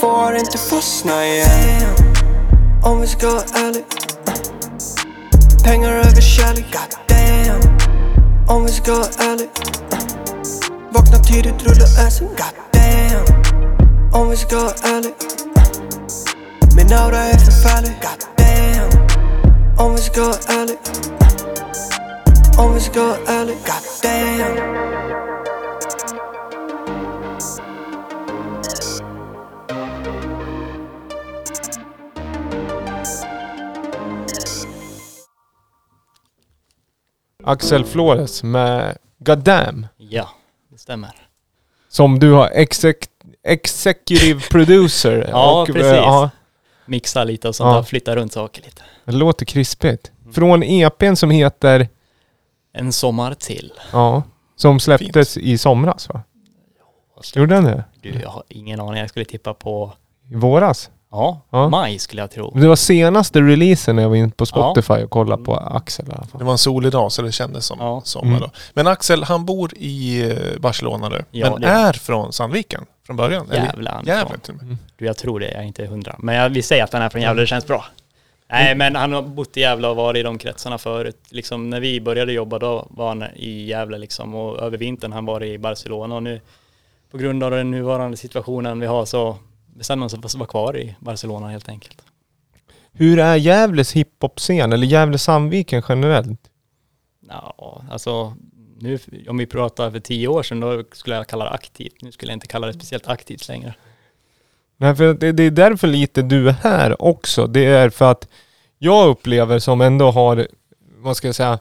Får 0.00 0.36
inte 0.36 0.58
fastna 0.58 1.26
igen. 1.26 1.96
Om 2.84 3.00
vi 3.00 3.06
ska 3.06 3.26
vara 3.26 3.66
ärliga. 3.66 3.84
Pengar 5.64 5.90
över 5.92 6.20
kärlek, 6.20 6.64
god 6.72 6.98
damn. 7.08 7.78
Om 8.48 8.64
vi 8.64 8.72
ska 8.72 8.92
vara 8.92 9.32
ärlig 9.32 9.48
Vakna 10.90 11.18
tidigt, 11.18 11.62
rulla 11.62 11.84
assen, 11.84 12.26
god 12.26 12.54
damn. 12.72 14.22
Om 14.22 14.30
vi 14.30 14.36
ska 14.36 14.56
vara 14.56 14.96
ärlig 14.96 15.14
Min 16.76 16.92
aura 16.92 17.18
är 17.18 17.38
förfärlig, 17.38 17.92
god 18.02 18.24
damn. 18.36 19.86
Om 19.86 19.94
vi 19.94 20.00
ska 20.00 20.20
vara 20.20 20.60
ärlig 20.60 20.78
Om 22.58 22.74
vi 22.74 22.80
ska 22.80 23.02
vara 23.02 23.18
ärlig, 23.26 23.56
god 23.66 23.84
Axel 37.46 37.84
Flores 37.84 38.42
med 38.42 38.96
Goddamn. 39.18 39.86
Ja, 39.96 40.28
det 40.70 40.78
stämmer. 40.78 41.10
Som 41.88 42.18
du 42.18 42.32
har 42.32 42.48
exec 42.54 42.96
executive 43.42 44.40
producer. 44.50 45.26
Ja, 45.30 45.60
eh, 45.68 45.72
precis. 45.74 45.92
ja, 45.92 46.30
Mixa 46.86 47.24
lite 47.24 47.48
och 47.48 47.54
sånt 47.54 47.68
Ja. 47.68 47.74
där, 47.76 47.82
flytta 47.82 48.16
runt 48.16 48.32
saker 48.32 48.62
lite. 48.62 48.82
det 49.04 49.12
låter 49.12 49.46
krispigt. 49.46 50.12
Från 50.34 50.62
EPn 50.62 51.14
som 51.16 51.30
heter, 51.30 51.88
En 52.72 52.92
sommar 52.92 53.34
till. 53.34 53.72
ja, 53.92 54.22
som 54.56 54.80
släpptes 54.80 55.36
i 55.36 55.58
somras 55.58 56.08
va? 56.08 56.22
Gjorde 57.34 57.54
den 57.54 57.64
det? 57.64 57.84
Gud, 58.02 58.20
jag 58.22 58.28
har 58.30 58.42
ingen 58.48 58.80
aning. 58.80 59.00
Jag 59.00 59.08
skulle 59.08 59.24
tippa 59.24 59.54
på, 59.54 59.92
I 60.30 60.34
våras? 60.34 60.90
Ja, 61.14 61.40
Ja. 61.50 61.68
maj 61.68 61.98
skulle 61.98 62.22
jag 62.22 62.30
tro. 62.30 62.50
Det 62.54 62.68
var 62.68 62.76
senaste 62.76 63.40
releasen 63.40 63.96
när 63.96 64.02
jag 64.02 64.08
var 64.10 64.16
inne 64.16 64.30
på 64.36 64.46
Spotify 64.46 64.92
och 64.94 65.10
kollade 65.10 65.44
på 65.44 65.56
Axel 65.56 66.06
i 66.08 66.12
alla 66.12 66.24
fall. 66.26 66.38
Det 66.38 66.44
var 66.44 66.52
en 66.52 66.58
solig 66.58 66.92
dag 66.92 67.12
så 67.12 67.22
det 67.22 67.32
kändes 67.32 67.66
som 67.66 67.78
Ja. 67.80 68.02
sommar 68.04 68.28
Mm. 68.28 68.40
då. 68.40 68.50
Men 68.74 68.86
Axel, 68.86 69.24
han 69.24 69.44
bor 69.44 69.70
i 69.76 70.30
eh, 70.30 70.60
Barcelona 70.60 71.08
nu. 71.08 71.24
Ja, 71.30 71.50
men 71.50 71.60
det- 71.60 71.66
är 71.68 71.92
från 71.92 72.32
Sandviken 72.32 72.84
från 73.06 73.16
början. 73.16 73.50
eller? 73.50 73.90
Han 73.90 74.04
Gävle 74.06 74.38
till 74.38 74.50
och 74.54 74.56
med. 74.56 74.64
Mm. 74.64 74.78
Du, 74.96 75.04
jag 75.06 75.16
tror 75.16 75.40
det. 75.40 75.50
Jag 75.50 75.60
är 75.62 75.66
inte 75.66 75.86
hundra. 75.86 76.14
Men 76.18 76.34
jag 76.34 76.48
vill 76.50 76.64
säga 76.64 76.84
att 76.84 76.92
han 76.92 77.02
är 77.02 77.08
från 77.08 77.22
Gävle. 77.22 77.42
Det 77.42 77.46
känns 77.46 77.66
bra. 77.66 77.84
Nej, 78.50 78.74
men 78.74 78.96
han 78.96 79.12
har 79.12 79.22
bott 79.22 79.56
i 79.56 79.60
Gävle 79.60 79.88
och 79.88 79.96
varit 79.96 80.20
i 80.20 80.22
de 80.22 80.38
kretsarna 80.38 80.78
förut. 80.78 81.16
Liksom 81.30 81.70
när 81.70 81.80
vi 81.80 82.00
började 82.00 82.32
jobba 82.32 82.58
då 82.58 82.86
var 82.90 83.08
han 83.08 83.22
i 83.36 83.66
Gävle 83.66 83.98
liksom. 83.98 84.34
Och 84.34 84.58
över 84.62 84.78
vintern 84.78 85.12
han 85.12 85.26
var 85.26 85.42
i 85.44 85.58
Barcelona. 85.58 86.14
Och 86.14 86.22
nu 86.22 86.40
på 87.10 87.18
grund 87.18 87.42
av 87.44 87.50
den 87.50 87.70
nuvarande 87.70 88.16
situationen 88.16 88.80
vi 88.80 88.86
har 88.86 89.04
så 89.04 89.36
bestämde 89.74 90.08
sig 90.10 90.20
för 90.20 90.26
att 90.26 90.34
vara 90.34 90.48
kvar 90.48 90.76
i 90.78 90.96
Barcelona 91.00 91.48
helt 91.48 91.68
enkelt. 91.68 92.02
Hur 92.92 93.18
är 93.18 93.36
Gävles 93.36 93.92
hiphop-scen, 93.92 94.72
eller 94.72 94.86
Gävle-Sandviken 94.86 95.82
generellt? 95.88 96.40
Ja, 97.28 97.84
alltså 97.90 98.36
nu 98.78 98.98
om 99.28 99.36
vi 99.36 99.46
pratar 99.46 99.90
för 99.90 100.00
tio 100.00 100.28
år 100.28 100.42
sedan 100.42 100.60
då 100.60 100.84
skulle 100.92 101.16
jag 101.16 101.26
kalla 101.26 101.44
det 101.44 101.50
aktivt. 101.50 102.02
Nu 102.02 102.12
skulle 102.12 102.32
jag 102.32 102.36
inte 102.36 102.46
kalla 102.46 102.66
det 102.66 102.72
speciellt 102.72 103.08
aktivt 103.08 103.48
längre. 103.48 103.74
Nej, 104.76 104.96
för 104.96 105.14
det, 105.14 105.32
det 105.32 105.42
är 105.42 105.50
därför 105.50 105.86
lite 105.88 106.22
du 106.22 106.48
är 106.48 106.52
här 106.52 107.02
också. 107.02 107.46
Det 107.46 107.64
är 107.64 107.90
för 107.90 108.10
att 108.10 108.28
jag 108.78 109.08
upplever 109.08 109.58
som 109.58 109.80
ändå 109.80 110.10
har, 110.10 110.48
vad 110.98 111.16
ska 111.16 111.28
jag 111.28 111.34
säga, 111.34 111.58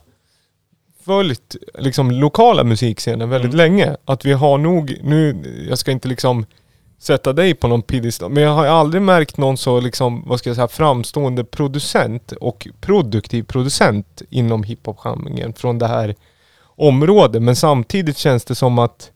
följt 1.03 1.55
liksom 1.80 2.11
lokala 2.11 2.64
musikscenen 2.64 3.30
väldigt 3.30 3.53
Mm. 3.53 3.57
länge. 3.57 3.97
Att 4.05 4.26
vi 4.26 4.34
har 4.34 4.57
nog, 4.57 4.97
nu, 5.03 5.43
jag 5.70 5.78
ska 5.78 5.91
inte 5.91 6.07
liksom 6.07 6.45
sätta 7.04 7.34
dig 7.34 7.54
på 7.54 7.68
någon 7.68 7.82
piedestal, 7.82 8.32
men 8.32 8.43
jag 8.43 8.51
har 8.54 8.66
aldrig 8.66 9.01
märkt 9.01 9.38
någon 9.38 9.58
så 9.58 9.80
liksom, 9.80 10.24
vad 10.28 10.39
ska 10.39 10.49
jag 10.49 10.56
säga, 10.56 10.68
framstående 10.68 11.43
producent 11.43 12.32
och 12.32 12.68
produktiv 12.82 13.43
producent 13.43 14.22
inom 14.30 14.64
hiphop-genren 14.64 15.54
från 15.54 15.80
det 15.80 15.88
här 15.88 16.16
området. 16.76 17.41
Men 17.41 17.56
samtidigt 17.56 18.18
känns 18.18 18.45
det 18.45 18.56
som 18.56 18.80
att, 18.80 19.12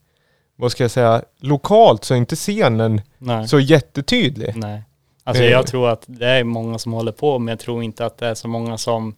vad 0.56 0.72
ska 0.72 0.84
jag 0.84 0.90
säga, 0.90 1.22
lokalt 1.40 2.04
så 2.04 2.14
är 2.14 2.18
inte 2.18 2.36
scenen 2.36 3.00
Nej. 3.18 3.48
så 3.48 3.60
jättetydlig. 3.60 4.52
Nej. 4.56 4.82
Alltså 5.24 5.42
Eh. 5.42 5.50
jag 5.50 5.66
tror 5.66 5.88
att 5.88 6.04
det 6.06 6.26
är 6.26 6.44
många 6.44 6.78
som 6.78 6.92
håller 6.92 7.12
på, 7.12 7.38
men 7.38 7.52
jag 7.52 7.58
tror 7.58 7.82
inte 7.82 8.06
att 8.06 8.18
det 8.18 8.26
är 8.26 8.34
så 8.34 8.48
många 8.48 8.78
som... 8.78 9.14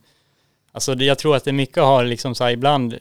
Alltså 0.73 0.95
jag 0.95 1.19
tror 1.19 1.37
att 1.37 1.45
det 1.45 1.53
mycket 1.53 1.83
har 1.83 2.05
liksom 2.05 2.35
så 2.35 2.45
här 2.45 2.51
ibland, 2.51 2.95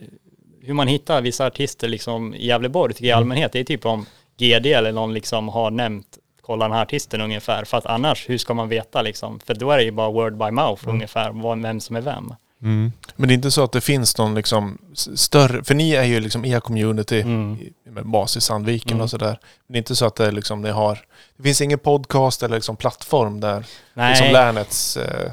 hur 0.61 0.73
man 0.73 0.87
hittar 0.87 1.21
vissa 1.21 1.45
artister 1.45 1.87
liksom 1.87 2.33
i 2.35 2.45
Gävleborg 2.47 2.93
tycker 2.93 3.05
jag 3.09 3.15
i 3.15 3.17
Mm. 3.17 3.23
allmänhet, 3.23 3.51
det 3.51 3.59
är 3.59 3.63
typ 3.63 3.85
om 3.85 4.05
GD 4.39 4.65
eller 4.73 4.91
någon 4.91 5.13
liksom 5.13 5.47
har 5.49 5.71
nämnt, 5.71 6.17
kolla 6.41 6.65
den 6.65 6.75
här 6.75 6.81
artisten 6.81 7.21
ungefär, 7.21 7.63
för 7.65 7.77
att 7.77 7.85
annars, 7.85 8.29
hur 8.29 8.37
ska 8.37 8.53
man 8.53 8.69
veta 8.69 9.01
liksom? 9.01 9.39
För 9.39 9.53
då 9.53 9.71
är 9.71 9.77
det 9.77 9.83
ju 9.83 9.91
bara 9.91 10.11
word 10.11 10.37
by 10.37 10.51
mouth 10.51 10.83
Mm. 10.83 10.95
ungefär, 10.95 11.61
vem 11.61 11.79
som 11.79 11.95
är 11.95 12.01
vem. 12.01 12.33
Men 12.61 12.91
det 13.15 13.33
är 13.33 13.35
inte 13.35 13.51
så 13.51 13.63
att 13.63 13.71
det 13.71 13.81
finns 13.81 14.17
någon 14.17 14.35
liksom 14.35 14.77
större, 15.15 15.63
för 15.63 15.75
ni 15.75 15.91
är 15.91 16.03
ju 16.03 16.19
liksom 16.19 16.45
e-community 16.45 17.21
Mm. 17.21 17.57
med 17.89 18.05
bas 18.05 18.37
i 18.37 18.41
Sandviken 18.41 18.91
Mm. 18.91 19.01
och 19.01 19.09
sådär. 19.09 19.39
Men 19.67 19.73
det 19.73 19.75
är 19.75 19.79
inte 19.79 19.95
så 19.95 20.05
att 20.05 20.15
det 20.15 20.31
liksom, 20.31 20.61
ni 20.61 20.69
har, 20.69 20.99
det 21.37 21.43
finns 21.43 21.61
ingen 21.61 21.79
podcast 21.79 22.43
eller 22.43 22.55
liksom 22.55 22.75
plattform 22.77 23.39
där 23.39 23.65
Nej, 23.93 24.09
liksom 24.09 24.33
länets 24.33 24.97
eh, 24.97 25.31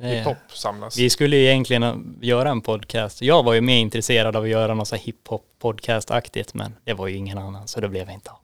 hiphop 0.00 0.36
samlas. 0.48 0.98
Vi 0.98 1.10
skulle 1.10 1.36
ju 1.36 1.44
egentligen 1.46 2.16
göra 2.20 2.50
en 2.50 2.60
podcast. 2.60 3.22
Jag 3.22 3.42
var 3.42 3.52
ju 3.54 3.60
mer 3.60 3.76
intresserad 3.78 4.36
av 4.36 4.42
att 4.42 4.48
göra 4.48 4.74
något 4.74 4.88
så 4.88 4.96
hiphop 4.96 5.42
podcast-aktigt, 5.62 6.50
men 6.54 6.76
det 6.84 6.94
var 6.94 7.06
ju 7.08 7.16
ingen 7.16 7.38
annan, 7.38 7.68
så 7.68 7.80
det 7.80 7.88
blev 7.88 8.10
inte 8.10 8.30
av. 8.30 8.36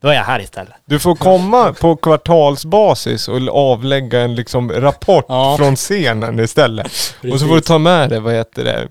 Då 0.00 0.08
är 0.08 0.14
jag 0.14 0.22
här 0.24 0.40
istället. 0.40 0.72
Du 0.84 0.98
får 0.98 1.14
komma 1.14 1.72
på 1.72 1.96
kvartalsbasis 1.96 3.28
och 3.28 3.48
avlägga 3.48 4.20
en 4.20 4.34
liksom 4.34 4.72
rapport 4.72 5.24
Ja. 5.28 5.56
från 5.58 5.76
scenen 5.76 6.40
istället. 6.40 6.86
Och 7.32 7.40
så 7.40 7.46
får 7.46 7.54
du 7.54 7.60
ta 7.60 7.78
med 7.78 8.10
dig, 8.10 8.20
vad 8.20 8.34
heter 8.34 8.64
det, 8.64 8.88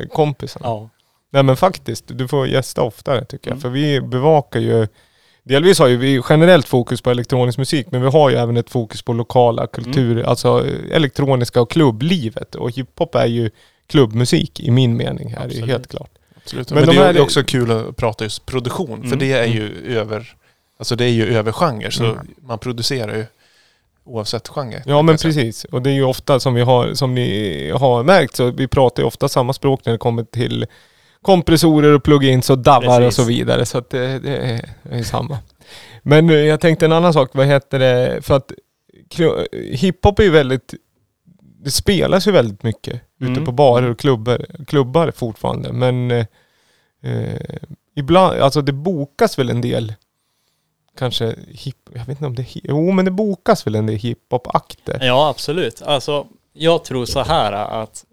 eh, 0.00 0.06
kompisarna. 0.08 0.66
Ja. 0.66 0.88
Nej 1.32 1.42
men 1.42 1.56
faktiskt, 1.56 2.04
du 2.08 2.28
får 2.28 2.46
gästa 2.46 2.82
oftare 2.82 3.24
tycker 3.24 3.50
jag. 3.50 3.52
Mm. 3.54 3.60
För 3.60 3.68
vi 3.68 4.00
bevakar 4.00 4.60
ju, 4.60 4.86
delvis 5.42 5.78
har 5.78 5.86
ju 5.86 5.96
vi 5.96 6.22
generellt 6.28 6.68
fokus 6.68 7.00
på 7.02 7.10
elektronisk 7.10 7.58
musik, 7.58 7.86
men 7.90 8.02
vi 8.02 8.08
har 8.08 8.30
ju 8.30 8.36
även 8.36 8.56
ett 8.56 8.70
fokus 8.70 9.02
på 9.02 9.12
lokala 9.12 9.66
kultur, 9.66 10.12
Mm. 10.12 10.28
alltså 10.28 10.66
eh, 10.66 10.96
elektroniska 10.96 11.60
och 11.60 11.70
klubblivet. 11.70 12.54
Och 12.54 12.70
hiphop 12.70 13.14
är 13.14 13.26
ju 13.26 13.50
klubbmusik 13.86 14.60
i 14.60 14.70
min 14.70 14.96
mening 14.96 15.28
här, 15.30 15.36
det 15.38 15.42
är 15.42 15.46
Absolut. 15.46 15.70
helt 15.70 15.88
klart. 15.90 16.10
Absolut. 16.44 16.70
Men 16.70 16.78
Men, 16.78 16.86
de 16.88 16.96
det 16.96 17.02
är 17.02 17.06
här- 17.06 17.14
ju 17.14 17.20
också 17.20 17.42
kul 17.42 17.70
att 17.70 17.96
prata 17.96 18.24
just 18.24 18.46
produktion, 18.46 19.00
för 19.00 19.06
Mm. 19.06 19.18
det 19.18 19.32
är 19.32 19.44
ju 19.46 19.96
över, 19.98 20.32
alltså 20.80 20.96
det 20.96 21.04
är 21.04 21.08
ju 21.08 21.36
över 21.36 21.52
genre, 21.52 21.90
så 21.90 22.04
Mm. 22.04 22.26
man 22.42 22.58
producerar 22.58 23.16
ju 23.16 23.26
oavsett 24.04 24.48
genre. 24.48 24.82
Ja 24.86 25.02
men 25.02 25.16
precis. 25.16 25.64
Och 25.64 25.82
det 25.82 25.90
är 25.90 25.94
ju 25.94 26.04
ofta 26.04 26.40
som 26.40 26.54
vi 26.54 26.60
har, 26.60 26.94
som 26.94 27.14
ni 27.14 27.70
har 27.70 28.02
märkt, 28.04 28.36
så 28.36 28.50
vi 28.50 28.68
pratar 28.68 29.02
ju 29.02 29.06
ofta 29.06 29.28
samma 29.28 29.52
språk 29.52 29.80
när 29.84 29.92
det 29.92 29.98
kommer 29.98 30.24
till 30.24 30.66
kompressorer 31.22 31.94
och 31.94 32.02
plugins 32.02 32.50
och 32.50 32.58
davar 32.58 33.00
och 33.00 33.14
så 33.14 33.24
vidare. 33.24 33.66
Så 33.66 33.78
att 33.78 33.90
det, 33.90 34.18
det 34.18 34.36
är, 34.90 35.02
samma. 35.02 35.38
Men 36.02 36.30
eh, 36.30 36.36
jag 36.36 36.60
tänkte 36.60 36.84
en 36.84 36.92
annan 36.92 37.12
sak, 37.12 37.30
vad 37.32 37.46
heter 37.46 37.78
det, 37.78 38.22
för 38.22 38.36
att 38.36 38.52
hiphop 39.72 40.18
är 40.18 40.22
ju 40.22 40.30
väldigt 40.30 40.74
det 41.64 41.70
spelas 41.70 42.26
ju 42.28 42.32
väldigt 42.32 42.62
mycket 42.62 42.94
ute 43.20 43.30
Mm. 43.32 43.44
på 43.44 43.52
barer 43.52 43.90
och 43.90 43.98
klubbar, 43.98 44.46
klubbar 44.66 45.10
fortfarande. 45.16 45.72
Men 45.72 46.10
eh, 46.10 46.26
eh, 47.02 47.40
ibland, 47.96 48.38
alltså 48.40 48.62
det 48.62 48.72
bokas 48.72 49.38
väl 49.38 49.50
en 49.50 49.60
del 49.60 49.94
kanske 50.98 51.34
hip, 51.48 51.76
jag 51.92 52.00
vet 52.00 52.08
inte 52.08 52.26
om 52.26 52.34
det 52.34 52.42
är, 52.42 52.44
hi- 52.44 52.60
jo 52.64 52.90
men 52.92 53.04
det 53.04 53.10
bokas 53.10 53.66
väl 53.66 53.74
en 53.74 53.86
del 53.86 53.96
hiphop-akter. 53.96 54.98
Ja, 55.02 55.28
absolut. 55.28 55.82
Alltså, 55.82 56.26
jag 56.52 56.84
tror 56.84 57.04
så 57.06 57.20
här 57.20 57.52
att 57.52 58.04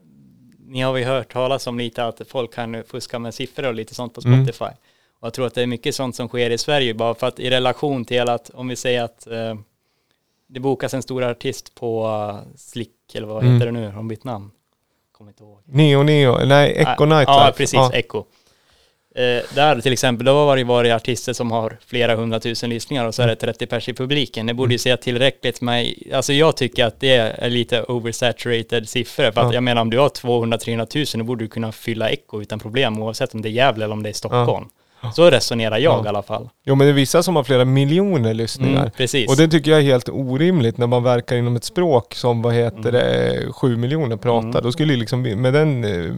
ni 0.67 0.81
har 0.81 0.97
ju 0.97 1.03
hört 1.05 1.33
talas 1.33 1.67
om 1.67 1.77
lite 1.77 2.05
att 2.05 2.21
folk 2.27 2.53
kan 2.53 2.83
fuska 2.87 3.19
med 3.19 3.33
siffror 3.33 3.67
och 3.67 3.73
lite 3.73 3.95
sånt 3.95 4.13
på 4.13 4.21
Mm. 4.25 4.45
Spotify. 4.45 4.71
Och 5.19 5.25
jag 5.25 5.33
tror 5.33 5.47
att 5.47 5.53
det 5.55 5.61
är 5.61 5.67
mycket 5.67 5.95
sånt 5.95 6.15
som 6.15 6.27
sker 6.27 6.49
i 6.49 6.57
Sverige 6.57 6.93
bara 6.93 7.15
för 7.15 7.27
att 7.27 7.39
i 7.39 7.49
relation 7.49 8.05
till 8.05 8.29
att 8.29 8.49
om 8.49 8.67
vi 8.67 8.75
säger 8.75 9.03
att 9.03 9.27
eh, 9.27 9.55
det 10.49 10.59
bokas 10.59 10.93
en 10.93 11.01
stor 11.01 11.23
artist 11.23 11.75
på 11.75 12.07
uh, 12.07 12.55
Slick 12.57 13.15
eller 13.15 13.27
vad 13.27 13.43
Mm. 13.43 13.53
heter 13.53 13.65
det 13.65 13.71
nu, 13.71 13.85
har 13.85 13.93
de 13.95 14.07
bytt 14.07 14.23
namn? 14.23 14.51
Kommer 15.11 15.31
inte 15.31 15.43
ihåg. 15.43 15.59
Neo 15.65 16.03
Neo, 16.03 16.45
nej 16.45 16.71
Echo 16.77 16.93
Ja, 16.99 17.05
Nightlife. 17.05 17.31
Ja, 17.45 17.53
precis, 17.57 17.79
Echo. 17.93 18.23
Eh, 19.18 19.44
där 19.56 19.81
till 19.81 19.94
exempel, 19.94 20.26
då 20.26 20.31
har 20.31 20.57
det 20.57 20.64
varit 20.64 20.94
artister 20.94 21.34
som 21.34 21.52
har 21.52 21.77
flera 21.88 22.15
hundratusen 22.15 22.69
lyssningar 22.69 23.06
och 23.06 23.15
så 23.15 23.22
är 23.22 23.27
det 23.27 23.35
30 23.35 23.65
pers 23.68 23.89
i 23.89 23.94
publiken. 23.94 24.45
Det 24.45 24.53
borde 24.53 24.73
ju 24.73 24.77
säga 24.77 24.98
tillräckligt 24.98 25.61
med, 25.61 25.94
alltså 26.14 26.34
jag 26.34 26.57
tycker 26.57 26.85
att 26.85 26.99
det 26.99 27.15
är 27.15 27.49
lite 27.49 27.84
oversaturated 27.84 28.89
siffror. 28.89 29.31
För 29.31 29.41
att 29.41 29.48
Ja. 29.48 29.53
jag 29.53 29.64
menar 29.64 29.81
om 29.81 29.89
du 29.89 29.98
har 29.99 30.10
200-300 30.10 30.85
tusen, 30.85 31.19
då 31.19 31.26
borde 31.26 31.44
du 31.44 31.48
kunna 31.48 31.72
fylla 31.72 32.10
Echo 32.10 32.41
utan 32.41 32.60
problem 32.60 33.02
oavsett 33.03 33.34
om 33.34 33.41
det 33.41 33.49
är 33.49 33.52
Gävle 33.52 33.85
eller 33.85 33.94
om 33.94 34.03
det 34.03 34.10
är 34.10 34.14
Stockholm. 34.14 34.65
Så 35.15 35.30
resonerar 35.31 35.77
jag 35.77 35.99
Ja. 35.99 36.06
i 36.06 36.07
alla 36.07 36.23
fall. 36.23 36.49
Jo 36.65 36.76
men 36.76 36.88
det 36.88 36.91
är 36.91 36.95
vissa 36.95 37.23
som 37.23 37.35
har 37.35 37.44
flera 37.44 37.65
miljoner 37.65 38.34
lyssningar. 38.34 38.80
Mm, 38.80 38.91
precis. 38.91 39.30
Och 39.30 39.38
det 39.38 39.48
tycker 39.48 39.72
jag 39.72 39.80
är 39.80 39.84
helt 39.84 40.10
orimligt 40.10 40.77
när 40.77 40.88
man 40.88 41.03
verkar 41.03 41.35
inom 41.35 41.56
ett 41.56 41.64
språk 41.64 42.15
som, 42.15 42.41
vad 42.41 42.53
heter 42.53 42.91
det, 42.91 43.39
sju 43.53 43.77
miljoner 43.77 44.18
pratar. 44.18 44.49
Mm. 44.49 44.64
Då 44.64 44.72
skulle 44.72 44.95
liksom, 44.95 45.22
med 45.22 45.53
den 45.53 45.84
eh, 45.84 46.14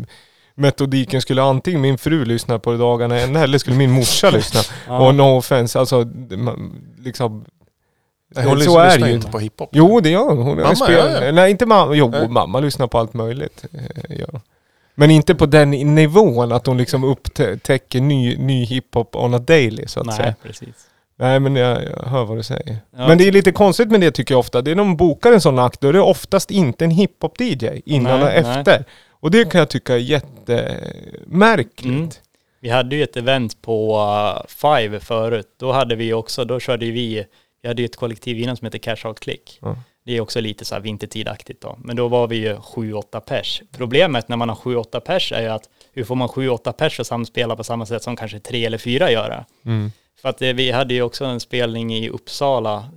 metodiken 0.60 1.22
skulle 1.22 1.42
antingen 1.44 1.82
min 1.82 1.98
fru 1.98 2.26
lyssna 2.26 2.60
på 2.60 2.72
det 2.72 2.78
dagarna 2.78 3.20
ända 3.20 3.44
eller 3.44 3.58
skulle 3.58 3.76
min 3.78 3.92
morsa 3.92 4.30
lyssna. 4.34 4.60
Ja. 4.88 5.08
Och 5.08 5.16
no 5.16 5.38
offense, 5.38 5.80
alltså 5.80 6.04
det- 6.04 6.38
man- 6.38 6.82
liksom 7.04 7.46
Nej, 8.36 8.44
hon 8.46 8.54
så 8.54 8.60
lyssnar 8.60 8.86
är 8.86 8.98
det 9.00 9.08
ju 9.10 9.16
inte 9.16 9.28
på 9.32 9.40
hiphop. 9.40 9.70
Jo 9.72 10.00
det 10.00 10.10
gör 10.10 10.26
hon. 10.26 10.38
hon 10.38 10.58
Mamma, 10.58 10.76
spelar, 10.76 11.10
ja, 11.22 11.26
ja. 11.26 11.32
Nej 11.32 11.52
inte 11.52 11.66
mamma, 11.66 11.94
jo 11.96 12.08
Nej. 12.10 12.28
mamma 12.28 12.60
lyssnar 12.60 12.88
på 12.88 12.98
allt 13.00 13.14
möjligt. 13.14 13.66
eh, 13.74 14.18
gör 14.20 14.30
hon. 14.32 14.42
Men 14.96 15.12
inte 15.12 15.36
på 15.36 15.46
den 15.46 15.70
nivån 15.72 16.52
att 16.52 16.66
hon 16.68 16.78
liksom 16.78 17.04
upptäcker 17.04 18.02
ny, 18.02 18.38
ny 18.38 18.66
hiphop 18.66 19.16
on 19.16 19.34
a 19.34 19.40
daily 19.40 19.88
så 19.88 20.00
att 20.00 20.06
Nej, 20.06 20.16
säga. 20.16 20.36
precis. 20.44 20.76
Nej 21.20 21.40
men 21.40 21.56
jag, 21.56 21.84
jag 21.84 22.10
hör 22.10 22.26
vad 22.26 22.38
du 22.38 22.44
säger. 22.44 22.78
Ja. 22.98 23.08
Men 23.08 23.18
det 23.18 23.28
är 23.28 23.32
lite 23.32 23.52
konstigt 23.52 23.92
med 23.92 24.02
det 24.02 24.12
tycker 24.12 24.34
jag 24.34 24.40
ofta. 24.40 24.62
Det 24.62 24.72
är 24.72 24.76
när 24.76 24.84
de 24.84 24.98
bokar 24.98 25.32
en 25.34 25.42
sån 25.42 25.60
akt, 25.60 25.82
då 25.82 25.88
är 25.90 25.94
det 25.94 26.00
oftast 26.02 26.52
inte 26.52 26.86
en 26.86 26.92
hiphop-DJ 26.92 27.82
innan 27.86 28.20
Nej, 28.20 28.24
och 28.24 28.32
efter. 28.50 28.86
Och 29.20 29.32
det 29.32 29.52
kan 29.52 29.60
jag 29.60 29.70
tycka 29.70 29.94
är 29.94 29.98
jättemärkligt. 29.98 31.86
Mm. 31.86 32.10
Vi 32.60 32.70
hade 32.70 32.96
ju 32.96 33.04
ett 33.04 33.18
event 33.18 33.62
på 33.62 33.98
uh, 33.98 34.42
Five 34.48 35.00
förut. 35.00 35.56
Då 35.58 35.72
hade 35.72 35.96
vi 35.96 36.14
också, 36.14 36.46
då 36.46 36.60
körde 36.60 36.86
vi, 36.86 37.26
vi 37.62 37.68
hade 37.68 37.82
ju 37.82 37.86
ett 37.86 37.96
kollektiv 37.96 38.40
innan 38.40 38.58
som 38.58 38.66
heter 38.66 38.80
Cash 38.80 39.08
Out 39.08 39.20
Click. 39.20 39.60
Ja. 39.62 39.78
Det 40.06 40.18
är 40.18 40.22
också 40.22 40.42
lite 40.42 40.66
så 40.66 40.76
här 40.76 40.82
vintertidaktigt 40.82 41.62
då. 41.62 41.76
Men 41.84 41.96
då 41.96 42.08
var 42.08 42.28
vi 42.28 42.36
ju 42.36 42.56
7-8 42.56 43.20
pers. 43.20 43.62
Problemet 43.72 44.30
när 44.30 44.38
man 44.38 44.50
har 44.50 44.56
7-8 44.56 45.00
pers 45.00 45.32
är 45.32 45.42
ju 45.42 45.48
att 45.48 45.70
hur 45.94 46.04
får 46.04 46.16
man 46.16 46.28
7-8 46.28 46.72
pers 46.72 47.00
att 47.00 47.08
samspela 47.08 47.56
på 47.56 47.64
samma 47.64 47.86
sätt 47.86 48.04
som 48.04 48.16
kanske 48.16 48.40
tre 48.40 48.66
eller 48.66 48.78
fyra 48.78 49.12
gör? 49.12 49.46
Mm. 49.66 49.92
För 50.22 50.30
att 50.30 50.38
det, 50.38 50.54
vi 50.54 50.72
hade 50.72 50.94
ju 50.94 51.02
också 51.02 51.26
en 51.26 51.40
spelning 51.40 51.94
i 51.94 52.10
Uppsala 52.10 52.90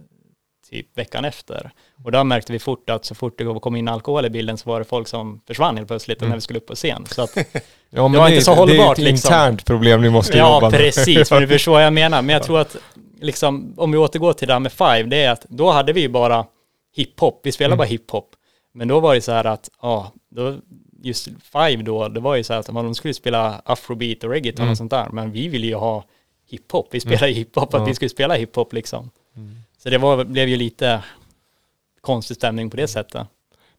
typ 0.70 0.98
veckan 0.98 1.24
efter. 1.24 1.70
Och 2.04 2.12
där 2.12 2.24
märkte 2.24 2.52
vi 2.52 2.58
fort 2.58 2.90
att 2.90 3.04
så 3.04 3.14
fort 3.14 3.38
det 3.38 3.60
kom 3.60 3.76
in 3.76 3.88
alkohol 3.88 4.24
i 4.26 4.30
bilden 4.30 4.58
så 4.58 4.70
var 4.70 4.78
det 4.78 4.84
folk 4.84 5.08
som 5.08 5.40
försvann 5.46 5.76
helt 5.76 5.88
plötsligt 5.88 6.18
Mm. 6.22 6.28
när 6.30 6.36
vi 6.36 6.40
skulle 6.40 6.58
upp 6.58 6.66
på 6.66 6.74
scen. 6.74 7.06
Så 7.06 7.22
att 7.22 7.36
Ja, 7.94 8.02
men 8.02 8.12
Det 8.12 8.18
var 8.18 8.28
inte 8.28 8.42
så 8.42 8.50
Det 8.50 8.56
är 8.74 8.78
hållbart, 8.78 8.98
ett 8.98 9.04
liksom. 9.04 9.28
internt 9.32 9.64
problem 9.64 10.02
ni 10.02 10.10
måste 10.10 10.38
Ja, 10.38 10.54
jobba 10.54 10.70
med. 10.70 10.80
precis. 10.80 11.30
Men 11.30 11.40
du 11.42 11.48
förstår 11.48 11.72
vad 11.72 11.84
jag 11.84 11.92
menar. 11.92 12.22
Men 12.22 12.32
jag 12.32 12.42
tror 12.42 12.60
att, 12.60 12.76
liksom, 13.20 13.74
om 13.76 13.92
vi 13.92 13.98
återgår 13.98 14.32
till 14.32 14.48
det 14.48 14.54
här 14.54 14.60
med 14.60 14.72
Five, 14.72 15.02
det 15.02 15.16
är 15.22 15.30
att 15.30 15.46
då 15.48 15.70
hade 15.70 15.92
vi 15.92 16.00
ju 16.00 16.08
bara 16.08 16.46
hiphop. 16.96 17.40
Vi 17.42 17.52
spelade 17.52 17.72
Mm. 17.72 17.78
bara 17.78 17.88
hiphop. 17.88 18.30
Men 18.74 18.88
då 18.88 19.00
var 19.00 19.14
det 19.14 19.20
så 19.20 19.32
här 19.32 19.44
att, 19.44 19.68
ja, 19.82 20.12
då, 20.30 20.56
just 21.02 21.28
Five 21.52 21.82
då, 21.82 22.08
det 22.08 22.20
var 22.20 22.36
ju 22.36 22.44
så 22.44 22.52
här 22.52 22.60
att 22.60 22.66
de 22.66 22.94
skulle 22.94 23.14
spela 23.14 23.62
afrobeat 23.64 24.24
och 24.24 24.30
reggaeton 24.30 24.62
Mm. 24.62 24.70
och 24.70 24.76
sånt 24.78 24.90
där. 24.90 25.08
Men 25.12 25.32
vi 25.32 25.48
ville 25.48 25.66
ju 25.66 25.74
ha 25.74 26.04
hiphop. 26.50 26.88
Vi 26.90 27.00
spelade 27.00 27.32
hiphop, 27.32 27.62
att 27.64 27.72
Ja. 27.72 27.78
Mm. 27.78 27.88
vi 27.88 27.94
skulle 27.94 28.08
spela 28.08 28.34
hiphop 28.34 28.72
liksom. 28.72 29.10
Så 29.82 29.90
det 29.90 29.98
var, 29.98 30.24
blev 30.24 30.48
ju 30.48 30.56
lite 30.56 31.02
konstig 32.02 32.36
stämning 32.36 32.70
på 32.70 32.76
det 32.76 32.88
sättet. 32.88 33.26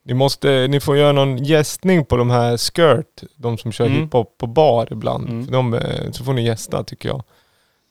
Ni, 0.05 0.13
måste, 0.13 0.67
ni 0.69 0.79
får 0.79 0.97
göra 0.97 1.11
någon 1.11 1.37
gästning 1.43 2.05
på 2.05 2.17
de 2.17 2.29
här 2.29 2.57
Skirt, 2.57 3.23
de 3.35 3.57
som 3.57 3.71
kör 3.71 3.85
Mm. 3.85 4.01
hiphop 4.01 4.37
på 4.37 4.47
bar 4.47 4.87
ibland. 4.91 5.29
Mm. 5.29 5.51
De, 5.51 5.73
eh, 5.73 6.11
så 6.11 6.23
får 6.23 6.33
ni 6.33 6.45
gästa 6.45 6.83
tycker 6.83 7.09
jag. 7.09 7.23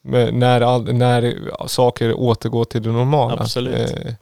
Men 0.05 0.39
när, 0.39 0.61
all, 0.61 0.93
när 0.95 1.35
saker 1.67 2.15
återgår 2.15 2.65
till 2.65 2.83
det 2.83 2.93
normala. 2.93 3.41
Absolut. 3.41 3.75
Eh, 3.75 4.13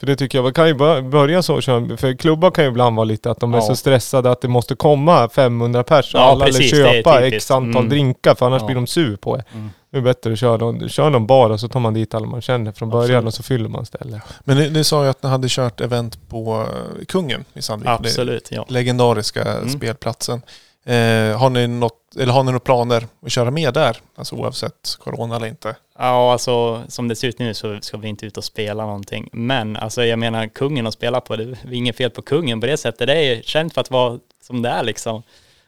för 0.00 0.06
det 0.06 0.16
tycker 0.16 0.38
jag, 0.38 0.42
man 0.42 0.52
kan 0.52 0.66
ju 0.68 0.74
bör- 0.74 1.02
börja 1.02 1.42
så, 1.42 1.62
för 1.62 2.16
klubbar 2.18 2.50
kan 2.50 2.64
ju 2.64 2.70
ibland 2.70 2.96
vara 2.96 3.04
lite 3.04 3.30
att 3.30 3.40
de 3.40 3.54
är 3.54 3.58
Ja. 3.58 3.62
så 3.62 3.76
stressade 3.76 4.30
att 4.30 4.40
det 4.40 4.48
måste 4.48 4.74
komma 4.74 5.28
500 5.28 5.82
pers 5.84 6.14
och 6.14 6.20
Ja, 6.20 6.24
alla 6.24 6.44
precis, 6.46 6.72
eller 6.72 6.92
köpa 6.92 7.26
x 7.26 7.50
antal 7.50 7.76
Mm. 7.76 7.88
drinkar 7.88 8.34
för 8.34 8.46
annars 8.46 8.62
Ja. 8.62 8.66
blir 8.66 8.76
de 8.76 8.86
sur 8.86 9.16
på 9.16 9.36
er. 9.36 9.44
Mm. 9.54 9.70
Det 9.94 9.98
är 9.98 10.02
bättre 10.02 10.32
att 10.32 10.38
köra 10.38 10.56
någon, 10.56 10.88
köra 10.88 11.08
någon 11.08 11.26
bar 11.26 11.50
och 11.50 11.60
så 11.60 11.68
tar 11.68 11.80
man 11.80 11.94
dit 11.94 12.14
alla 12.14 12.26
man 12.26 12.40
känner 12.42 12.72
från 12.72 12.90
början 12.90 13.04
Absolut. 13.04 13.26
och 13.26 13.34
så 13.34 13.42
fyller 13.42 13.68
man 13.68 13.86
stället. 13.86 14.22
Men 14.44 14.56
ni, 14.56 14.70
ni 14.70 14.84
sa 14.84 15.04
ju 15.04 15.10
att 15.10 15.22
ni 15.22 15.28
hade 15.28 15.48
kört 15.50 15.80
event 15.80 16.28
på 16.28 16.66
eh, 17.00 17.04
Kungen 17.04 17.44
i 17.54 17.62
Sandviken. 17.62 17.94
Absolut, 17.94 18.48
ja. 18.50 18.64
Legendariska 18.68 19.42
Mm. 19.42 19.68
spelplatsen. 19.68 20.42
Eh, 20.84 21.38
har, 21.38 21.50
ni 21.50 21.66
något, 21.66 22.16
eller 22.18 22.32
har 22.32 22.42
ni 22.42 22.46
några 22.46 22.60
planer 22.60 23.06
att 23.26 23.32
köra 23.32 23.50
med 23.50 23.74
där? 23.74 23.96
Alltså 24.16 24.34
oavsett 24.36 24.96
corona 24.98 25.36
eller 25.36 25.46
inte? 25.46 25.76
Ja, 25.98 26.32
alltså 26.32 26.82
som 26.88 27.08
det 27.08 27.16
ser 27.16 27.28
ut 27.28 27.38
nu 27.38 27.54
så 27.54 27.78
ska 27.80 27.96
vi 27.96 28.08
inte 28.08 28.26
ut 28.26 28.36
och 28.36 28.44
spela 28.44 28.86
någonting. 28.86 29.28
Men 29.32 29.76
alltså 29.76 30.04
jag 30.04 30.18
menar 30.18 30.46
kungen 30.46 30.86
att 30.86 30.94
spela 30.94 31.20
på, 31.20 31.36
det 31.36 31.42
är 31.44 31.72
inget 31.72 31.96
fel 31.96 32.10
på 32.10 32.22
kungen 32.22 32.60
på 32.60 32.66
det 32.66 32.76
sättet. 32.76 33.06
Det 33.06 33.14
är 33.14 33.42
känt 33.42 33.74
för 33.74 33.80
att 33.80 33.90
vara 33.90 34.18
som 34.46 34.62
det 34.62 34.68
är 34.68 34.82
liksom. 34.82 35.22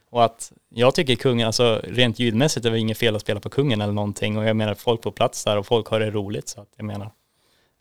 Och 0.09 0.25
att 0.25 0.51
jag 0.69 0.95
tycker 0.95 1.15
kungen, 1.15 1.47
alltså 1.47 1.81
rent 1.83 2.19
ljudmässigt 2.19 2.65
är 2.65 2.71
det 2.71 2.79
inget 2.79 2.97
fel 2.97 3.15
att 3.15 3.21
spela 3.21 3.39
på 3.39 3.49
kungen 3.49 3.81
eller 3.81 3.93
någonting. 3.93 4.37
Och 4.37 4.45
jag 4.45 4.55
menar 4.55 4.73
folk 4.73 5.03
får 5.03 5.11
plats 5.11 5.43
där 5.43 5.57
och 5.57 5.65
folk 5.65 5.87
har 5.87 5.99
det 5.99 6.11
roligt. 6.11 6.49
Så 6.49 6.61
att 6.61 6.69
jag 6.75 6.85
menar. 6.85 7.11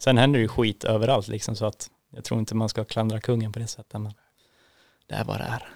Sen 0.02 0.18
händer 0.18 0.38
det 0.38 0.42
ju 0.42 0.48
skit 0.48 0.84
överallt 0.84 1.28
liksom 1.28 1.56
så 1.56 1.66
att 1.66 1.90
jag 2.10 2.24
tror 2.24 2.40
inte 2.40 2.54
man 2.54 2.68
ska 2.68 2.84
klandra 2.84 3.20
kungen 3.20 3.52
på 3.52 3.58
det 3.58 3.66
sättet. 3.66 4.00
Men 4.00 4.12
det 5.08 5.14
är 5.14 5.24
vad 5.24 5.38
det 5.38 5.44
är. 5.44 5.68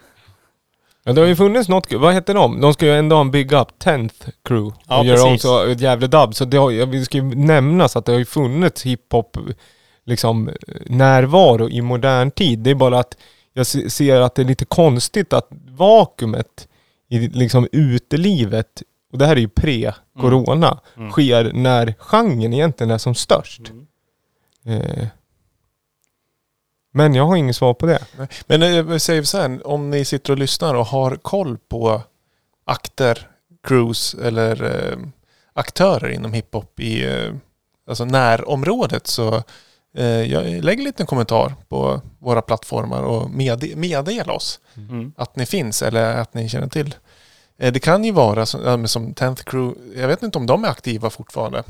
Ja, 1.05 1.13
det 1.13 1.21
har 1.21 1.29
ju 1.29 1.37
funnits 1.37 1.69
något, 1.69 1.93
vad 1.93 2.15
heter 2.15 2.35
de? 2.35 2.61
De 2.61 2.75
ska 2.75 2.87
ju 2.87 2.93
ändå 2.93 3.17
ha 3.17 3.21
en 3.21 3.31
Big 3.31 3.53
Up 3.53 3.69
10th 3.79 4.33
Crew 4.45 4.77
Ja, 4.89 4.99
och 4.99 5.07
göra 5.07 5.23
om 5.23 5.39
så 5.39 5.67
ett 5.67 5.81
jävla 5.81 6.07
dubb. 6.07 6.35
Så 6.35 6.45
det 6.45 6.57
har, 6.57 6.71
ja, 6.71 6.87
vi 6.87 7.05
ska 7.05 7.19
ju 7.19 7.25
nämnas 7.35 7.97
att 7.97 8.07
det 8.07 8.13
har 8.13 8.19
ju 8.19 8.25
funnits 8.25 8.83
hiphop 8.83 9.37
liksom 10.05 10.51
närvaro 10.87 11.69
i 11.69 11.83
modern 11.83 12.31
tid. 12.31 12.59
Det 12.59 12.71
är 12.71 12.75
bara 12.75 12.99
att 12.99 13.17
jag 13.53 13.67
se- 13.67 13.91
ser 13.91 14.21
att 14.21 14.35
det 14.35 14.43
är 14.43 14.47
lite 14.47 14.65
konstigt 14.65 15.33
att 15.33 15.49
vakuumet 15.69 16.69
i 17.09 17.19
liksom 17.29 17.69
utelivet, 17.73 18.83
och 19.13 19.19
det 19.19 19.27
här 19.27 19.37
är 19.37 19.41
ju 19.41 19.49
pre-corona, 19.49 20.79
Mm. 20.97 21.11
sker 21.11 21.53
när 21.53 21.95
genren 21.99 22.53
egentligen 22.53 22.91
är 22.91 22.99
som 22.99 23.15
störst. 23.15 23.61
Mm. 23.71 24.83
Eh. 24.83 25.07
Men 26.93 27.15
jag 27.15 27.27
har 27.27 27.37
inget 27.37 27.57
svar 27.57 27.75
på 27.75 27.87
det. 27.87 28.05
Men 28.47 28.63
eh, 28.63 28.83
vi 28.83 29.01
säger 29.01 29.23
så 29.23 29.39
här, 29.39 29.67
om 29.67 29.91
ni 29.91 30.05
sitter 30.05 30.33
och 30.33 30.39
lyssnar 30.39 30.75
och 30.75 30.87
har 30.87 31.17
koll 31.17 31.59
på 31.59 32.03
akter, 32.65 33.29
crews 33.63 34.15
eller 34.15 34.65
eh, 34.65 34.99
aktörer 35.53 36.09
inom 36.11 36.33
hiphop 36.33 36.81
i 36.81 37.05
eh, 37.07 37.35
alltså 37.87 38.05
närområdet 38.05 39.07
så 39.07 39.43
jag 39.93 40.65
lägger 40.65 40.79
en 40.81 40.85
liten 40.85 41.07
kommentar 41.07 41.55
på 41.69 42.01
våra 42.19 42.43
plattformar 42.43 43.03
och 43.03 43.31
med, 43.31 43.77
meddela 43.77 44.33
oss 44.33 44.61
Mm. 44.77 45.13
att 45.17 45.37
ni 45.37 45.47
finns 45.47 45.83
eller 45.83 46.17
att 46.17 46.35
ni 46.35 46.49
känner 46.49 46.69
till. 46.69 46.95
Eh, 47.59 47.73
det 47.73 47.81
kan 47.81 48.05
ju 48.05 48.13
vara 48.13 48.47
som, 48.47 48.89
som 48.89 49.15
10th 49.15 49.45
Crew, 49.45 50.01
jag 50.01 50.09
vet 50.09 50.23
inte 50.23 50.39
om 50.39 50.47
de 50.47 50.65
är 50.65 50.69
aktiva 50.69 51.11
fortfarande. 51.11 51.63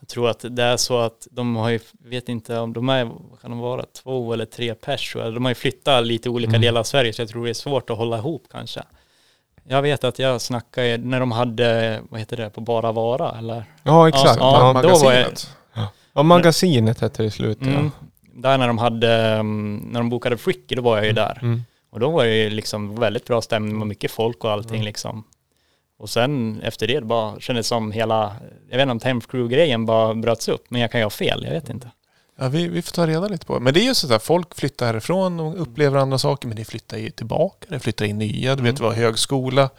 Jag 0.00 0.08
tror 0.08 0.28
att 0.30 0.44
det 0.50 0.62
är 0.62 0.76
så 0.76 0.98
att 0.98 1.26
de 1.30 1.56
har 1.56 1.68
ju, 1.68 1.80
vet 2.04 2.28
inte 2.28 2.58
om 2.58 2.72
de 2.72 2.88
är, 2.88 3.04
vad 3.04 3.40
kan 3.40 3.50
de 3.50 3.58
vara, 3.60 3.84
två 4.02 4.32
eller 4.32 4.44
tre 4.44 4.74
pers. 4.74 5.12
De 5.14 5.44
har 5.44 5.50
ju 5.50 5.54
flyttat 5.54 6.06
lite 6.06 6.30
olika 6.30 6.48
Mm. 6.50 6.60
delar 6.60 6.80
av 6.80 6.84
Sverige 6.84 7.12
så 7.12 7.22
jag 7.22 7.28
tror 7.28 7.44
det 7.44 7.50
är 7.50 7.54
svårt 7.54 7.90
att 7.90 7.96
hålla 7.98 8.18
ihop 8.18 8.44
kanske. 8.50 8.82
Jag 9.70 9.82
vet 9.82 10.04
att 10.04 10.18
jag 10.18 10.40
snackade 10.40 10.96
när 10.98 11.20
de 11.20 11.32
hade, 11.32 12.00
vad 12.10 12.20
heter 12.20 12.36
det, 12.36 12.50
på 12.50 12.60
Bara 12.60 12.92
Vara 12.92 13.38
eller? 13.38 13.64
Ja 13.82 14.08
exakt. 14.08 14.36
Ja, 14.40 14.72
Ja, 14.74 14.82
då 14.82 14.88
var 14.88 15.12
jag- 15.12 15.22
Magasinet. 15.24 15.50
Ja, 16.18 16.22
magasinet 16.22 17.00
hette 17.00 17.22
det 17.22 17.26
i 17.26 17.30
slutet. 17.30 17.66
Mm. 17.66 17.90
Där 18.34 18.58
när 18.58 18.66
de 18.66 18.78
hade, 18.78 19.14
mm, 19.14 19.76
när 19.76 20.00
de 20.00 20.10
bokade 20.10 20.36
Fricky, 20.36 20.74
då 20.74 20.82
var 20.82 20.96
jag 20.96 21.06
ju 21.06 21.12
där. 21.12 21.38
Ja. 21.40 21.46
Mm. 21.46 21.62
Och 21.90 22.00
då 22.00 22.10
var 22.10 22.24
det 22.24 22.36
ju 22.36 22.50
liksom 22.50 23.00
väldigt 23.00 23.24
bra 23.24 23.42
stämning 23.42 23.80
och 23.80 23.86
mycket 23.86 24.10
folk 24.10 24.44
och 24.44 24.50
allting 24.50 24.76
Mm. 24.76 24.84
liksom. 24.84 25.24
Och 25.98 26.10
sen 26.10 26.60
efter 26.62 26.86
det, 26.86 27.00
det 27.00 27.06
bara 27.06 27.40
kändes 27.40 27.66
som 27.66 27.92
hela, 27.92 28.36
jag 28.70 28.76
vet 28.76 28.82
inte 28.82 28.92
om 28.92 28.98
Time 29.00 29.20
Crew-grejen 29.28 29.86
bara 29.86 30.14
bröts 30.14 30.48
upp, 30.48 30.64
men 30.68 30.80
jag 30.80 30.90
kan 30.90 31.00
ju 31.00 31.04
ha 31.04 31.10
fel, 31.10 31.44
jag 31.44 31.50
vet 31.52 31.68
inte. 31.68 31.90
Ja, 32.40 32.48
vi, 32.48 32.68
vi 32.68 32.82
får 32.82 32.92
ta 32.92 33.06
reda 33.06 33.28
lite 33.28 33.46
på 33.46 33.54
det. 33.54 33.60
Men 33.60 33.74
det 33.74 33.80
är 33.80 33.84
ju 33.84 33.94
så 33.94 34.14
att 34.14 34.22
folk 34.22 34.54
flyttar 34.54 34.86
härifrån 34.86 35.40
och 35.40 35.62
upplever 35.62 35.98
andra 35.98 36.18
saker. 36.18 36.48
Men 36.48 36.56
det 36.56 36.64
flyttar 36.64 36.96
ju 36.98 37.10
tillbaka, 37.10 37.66
det 37.68 37.80
flyttar 37.80 38.04
in 38.04 38.18
nya. 38.18 38.56
Du 38.56 38.62
vet, 38.62 38.76
det 38.76 38.82
var 38.82 38.92
högskola, 38.92 39.70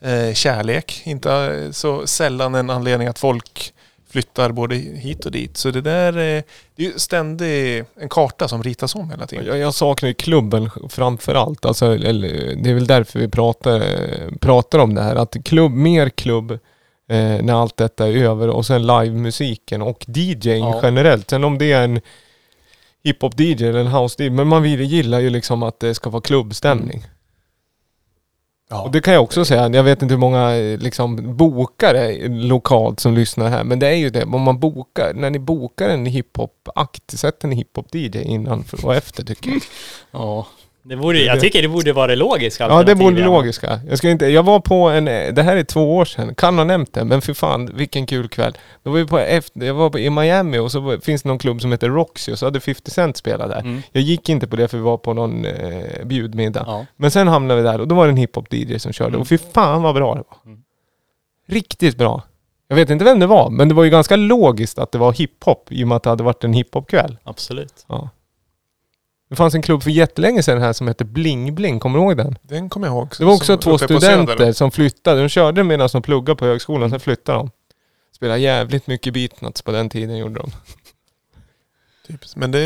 eh, 0.00 0.34
kärlek. 0.34 1.02
Inte 1.04 1.68
så 1.72 2.06
sällan 2.06 2.54
en 2.54 2.70
anledning 2.70 3.08
att 3.08 3.18
folk 3.18 3.72
flyttar 4.16 4.52
både 4.52 4.74
hit 4.74 5.24
och 5.26 5.32
dit. 5.32 5.56
Så 5.56 5.70
det 5.70 5.80
där 5.80 6.12
eh, 6.12 6.42
det 6.76 6.82
är 6.82 6.86
ju 6.86 6.98
ständigt 6.98 7.86
en 8.00 8.08
karta 8.08 8.48
som 8.48 8.62
ritas 8.62 8.94
om 8.94 9.10
hela 9.10 9.26
tiden. 9.26 9.46
Jag, 9.46 9.58
jag 9.58 9.74
saknar 9.74 10.08
ju 10.08 10.14
klubben 10.14 10.70
framför 10.88 11.34
allt. 11.34 11.64
Alltså, 11.64 11.96
det 11.96 12.70
är 12.70 12.74
väl 12.74 12.86
därför 12.86 13.18
vi 13.18 13.28
pratar, 13.28 13.82
pratar 14.38 14.78
om 14.78 14.94
det 14.94 15.02
här. 15.02 15.16
Att 15.16 15.36
klubb, 15.44 15.72
mer 15.72 16.08
klubb 16.08 16.50
eh, 16.50 16.58
när 17.42 17.52
allt 17.62 17.76
detta 17.76 18.08
är 18.08 18.16
över 18.16 18.48
och 18.48 18.66
sen 18.66 18.86
livemusiken 18.86 19.82
och 19.82 20.04
DJing 20.08 20.64
Ja. 20.64 20.80
generellt. 20.82 21.30
Sen 21.30 21.44
om 21.44 21.58
det 21.58 21.72
är 21.72 21.84
en 21.84 22.00
hiphop-DJ 23.04 23.68
eller 23.68 23.80
en 23.80 23.86
house-DJ. 23.86 24.30
Men 24.30 24.48
man 24.48 24.62
vill, 24.62 24.80
gillar 24.80 25.20
ju 25.20 25.30
liksom 25.30 25.62
att 25.62 25.80
det 25.80 25.94
ska 25.94 26.10
vara 26.10 26.22
klubbstämning. 26.22 27.04
Ja. 28.68 28.82
Och 28.82 28.90
det 28.90 29.00
kan 29.00 29.14
jag 29.14 29.22
också 29.22 29.44
säga, 29.44 29.68
jag 29.68 29.82
vet 29.82 30.02
inte 30.02 30.14
hur 30.14 30.20
många 30.20 30.56
eh, 30.56 30.78
liksom, 30.78 31.36
bokare 31.36 32.28
lokalt 32.28 33.00
som 33.00 33.14
lyssnar 33.14 33.48
här, 33.48 33.64
men 33.64 33.78
det 33.78 33.88
är 33.88 33.94
ju 33.94 34.10
det, 34.10 34.24
om 34.24 34.42
man 34.42 34.60
bokar, 34.60 35.12
när 35.14 35.30
ni 35.30 35.38
bokar 35.38 35.88
en 35.88 36.06
hiphop-akt, 36.06 37.10
sätt 37.10 37.44
en 37.44 37.52
hiphop-DJ 37.52 38.22
innan 38.22 38.64
och 38.82 38.94
efter 38.94 39.24
tycker 39.24 39.50
jag. 39.50 39.60
Ja. 40.10 40.46
Det 40.88 40.96
borde, 40.96 41.18
jag 41.18 41.40
tycker 41.40 41.62
det 41.62 41.68
borde 41.68 41.92
vara 41.92 42.06
det 42.06 42.16
logiska 42.16 42.68
Ja 42.68 42.82
det 42.82 42.94
borde 42.94 43.24
logiska. 43.24 43.80
Jag, 43.88 43.98
ska 43.98 44.10
inte, 44.10 44.26
jag 44.26 44.42
var 44.42 44.60
på 44.60 44.74
en, 44.88 45.04
det 45.04 45.42
här 45.42 45.56
är 45.56 45.64
två 45.64 45.96
år 45.96 46.04
sedan, 46.04 46.34
kan 46.34 46.58
ha 46.58 46.64
nämnt 46.64 46.92
det, 46.94 47.04
men 47.04 47.20
för 47.20 47.34
fan 47.34 47.70
vilken 47.74 48.06
kul 48.06 48.28
kväll. 48.28 48.58
Då 48.82 48.90
var 48.90 48.98
vi 48.98 49.06
på 49.06 49.18
efter, 49.18 49.66
jag 49.66 49.74
var 49.74 49.90
på, 49.90 49.98
i 49.98 50.10
Miami 50.10 50.58
och 50.58 50.72
så 50.72 50.80
var, 50.80 50.96
finns 50.98 51.22
det 51.22 51.28
någon 51.28 51.38
klubb 51.38 51.60
som 51.60 51.72
heter 51.72 51.88
Roxy 51.88 52.32
och 52.32 52.38
så 52.38 52.46
hade 52.46 52.60
50 52.60 52.90
Cent 52.90 53.16
spelat 53.16 53.48
där. 53.48 53.58
Mm. 53.58 53.82
Jag 53.92 54.02
gick 54.02 54.28
inte 54.28 54.46
på 54.46 54.56
det 54.56 54.68
för 54.68 54.76
vi 54.76 54.82
var 54.82 54.96
på 54.96 55.14
någon 55.14 55.44
eh, 55.44 56.04
bjudmiddag. 56.04 56.64
Ja. 56.66 56.86
Men 56.96 57.10
sen 57.10 57.28
hamnade 57.28 57.62
vi 57.62 57.68
där 57.68 57.80
och 57.80 57.88
då 57.88 57.94
var 57.94 58.06
det 58.06 58.10
en 58.12 58.18
hiphop-DJ 58.18 58.78
som 58.78 58.92
körde 58.92 59.08
Mm. 59.08 59.20
och 59.20 59.28
fy 59.28 59.38
fan 59.38 59.82
vad 59.82 59.94
bra 59.94 60.14
det 60.14 60.22
var. 60.28 60.36
Mm. 60.52 60.62
Riktigt 61.48 61.98
bra. 61.98 62.22
Jag 62.68 62.76
vet 62.76 62.90
inte 62.90 63.04
vem 63.04 63.18
det 63.18 63.26
var, 63.26 63.50
men 63.50 63.68
det 63.68 63.74
var 63.74 63.84
ju 63.84 63.90
ganska 63.90 64.16
logiskt 64.16 64.78
att 64.78 64.92
det 64.92 64.98
var 64.98 65.12
hiphop 65.12 65.72
i 65.72 65.84
och 65.84 65.88
med 65.88 65.96
att 65.96 66.02
det 66.02 66.10
hade 66.10 66.22
varit 66.24 66.44
en 66.44 66.52
hiphop-kväll. 66.52 67.16
Absolut. 67.24 67.84
Ja. 67.88 68.08
Det 69.28 69.36
fanns 69.36 69.54
en 69.54 69.62
klubb 69.62 69.82
för 69.82 69.90
jättelänge 69.90 70.42
sedan 70.42 70.62
här 70.62 70.72
som 70.72 70.88
hette 70.88 71.04
Bling 71.04 71.54
Bling, 71.54 71.80
kommer 71.80 71.98
du 71.98 72.04
ihåg 72.04 72.16
den? 72.16 72.38
Den 72.42 72.68
kommer 72.68 72.86
jag 72.86 72.94
ihåg. 72.94 73.08
Det 73.18 73.24
var 73.24 73.34
också 73.34 73.56
två 73.56 73.78
studenter 73.78 74.52
som 74.52 74.70
flyttade. 74.70 75.20
De 75.22 75.28
körde 75.28 75.64
medan 75.64 75.88
de 75.92 76.02
pluggade 76.02 76.36
på 76.36 76.44
högskolan, 76.44 76.90
sen 76.90 77.00
flyttade 77.00 77.38
de. 77.38 77.50
Spelade 78.16 78.38
jävligt 78.40 78.86
mycket 78.86 79.14
beatnuts 79.14 79.62
på 79.62 79.72
den 79.72 79.88
tiden 79.88 80.16
gjorde 80.16 80.34
de. 80.40 80.50
Typiskt. 82.08 82.36
Men 82.36 82.50
det, 82.50 82.60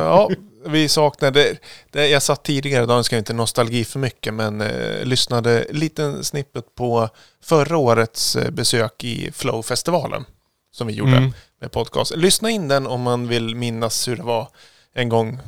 ja, 0.00 0.30
vi 0.66 0.88
saknar 0.88 1.30
det. 1.30 1.56
det. 1.90 2.08
Jag 2.08 2.22
satt 2.22 2.44
tidigare 2.44 2.84
idag, 2.84 2.96
nu 2.96 3.02
ska 3.02 3.16
jag 3.16 3.20
inte 3.20 3.32
nostalgi 3.32 3.84
för 3.84 3.98
mycket, 3.98 4.34
men 4.34 4.60
eh, 4.60 5.04
lyssnade 5.04 5.66
liten 5.70 6.24
snippet 6.24 6.74
på 6.74 7.08
förra 7.42 7.76
årets 7.76 8.36
eh, 8.36 8.50
besök 8.50 9.04
i 9.04 9.30
Flow-festivalen. 9.32 10.24
Som 10.72 10.86
vi 10.86 10.92
gjorde 10.92 11.16
Mm. 11.16 11.32
med 11.60 11.72
podcast. 11.72 12.16
Lyssna 12.16 12.50
in 12.50 12.68
den 12.68 12.86
om 12.86 13.00
man 13.02 13.28
vill 13.28 13.54
minnas 13.54 14.08
hur 14.08 14.16
det 14.16 14.22
var 14.22 14.48
en 14.94 15.08
gång 15.08 15.38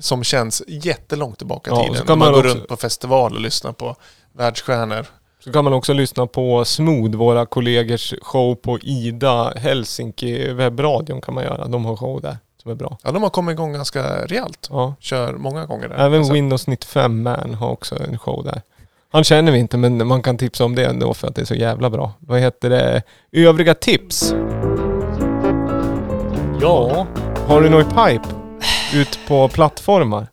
som 0.00 0.24
känns 0.24 0.62
jättelångt 0.66 1.38
tillbaka 1.38 1.70
i 1.70 1.74
Ja, 1.74 1.82
tiden. 1.82 1.96
så 1.96 2.04
kan 2.04 2.18
man, 2.18 2.26
man 2.26 2.32
går 2.34 2.44
också- 2.48 2.58
runt 2.58 2.68
på 2.68 2.76
festival 2.76 3.32
och 3.34 3.40
lyssnar 3.40 3.72
på 3.72 3.96
världsstjärnor. 4.32 5.06
Så 5.44 5.52
kan 5.52 5.64
man 5.64 5.72
också 5.72 5.92
lyssna 5.92 6.26
på 6.26 6.64
Smooth, 6.64 7.16
våra 7.16 7.46
kollegors 7.46 8.14
show 8.22 8.54
på 8.54 8.78
Ida 8.78 9.52
Helsinki 9.56 10.52
webbradion 10.52 11.20
kan 11.20 11.34
man 11.34 11.44
göra. 11.44 11.68
De 11.68 11.84
har 11.84 11.96
show 11.96 12.20
där 12.20 12.36
som 12.62 12.70
är 12.70 12.74
bra. 12.74 12.98
Ja, 13.02 13.10
de 13.12 13.22
har 13.22 13.30
kommit 13.30 13.52
igång 13.52 13.72
ganska 13.72 14.26
rejält. 14.26 14.68
Ja. 14.70 14.94
Kör 15.00 15.32
många 15.32 15.66
gånger 15.66 15.88
där. 15.88 15.96
Även 15.96 16.32
Windows 16.32 16.66
95 16.66 17.22
Man 17.22 17.54
har 17.54 17.68
också 17.70 17.96
en 18.02 18.18
show 18.18 18.44
där. 18.44 18.62
Han 19.12 19.24
känner 19.24 19.52
vi 19.52 19.58
inte 19.58 19.76
men 19.76 20.06
man 20.06 20.22
kan 20.22 20.38
tipsa 20.38 20.64
om 20.64 20.74
det 20.74 20.84
ändå 20.86 21.14
för 21.14 21.28
att 21.28 21.34
det 21.34 21.40
är 21.42 21.46
så 21.46 21.54
jävla 21.54 21.90
bra. 21.90 22.12
Vad 22.18 22.40
heter 22.40 22.70
det? 22.70 23.02
Övriga 23.32 23.74
tips? 23.74 24.34
Ja, 26.60 27.06
Har 27.46 27.60
du 27.60 27.70
något 27.70 27.86
i 27.86 27.88
pipe? 27.88 28.41
Ut 28.94 29.18
på 29.28 29.48
plattformar? 29.48 30.26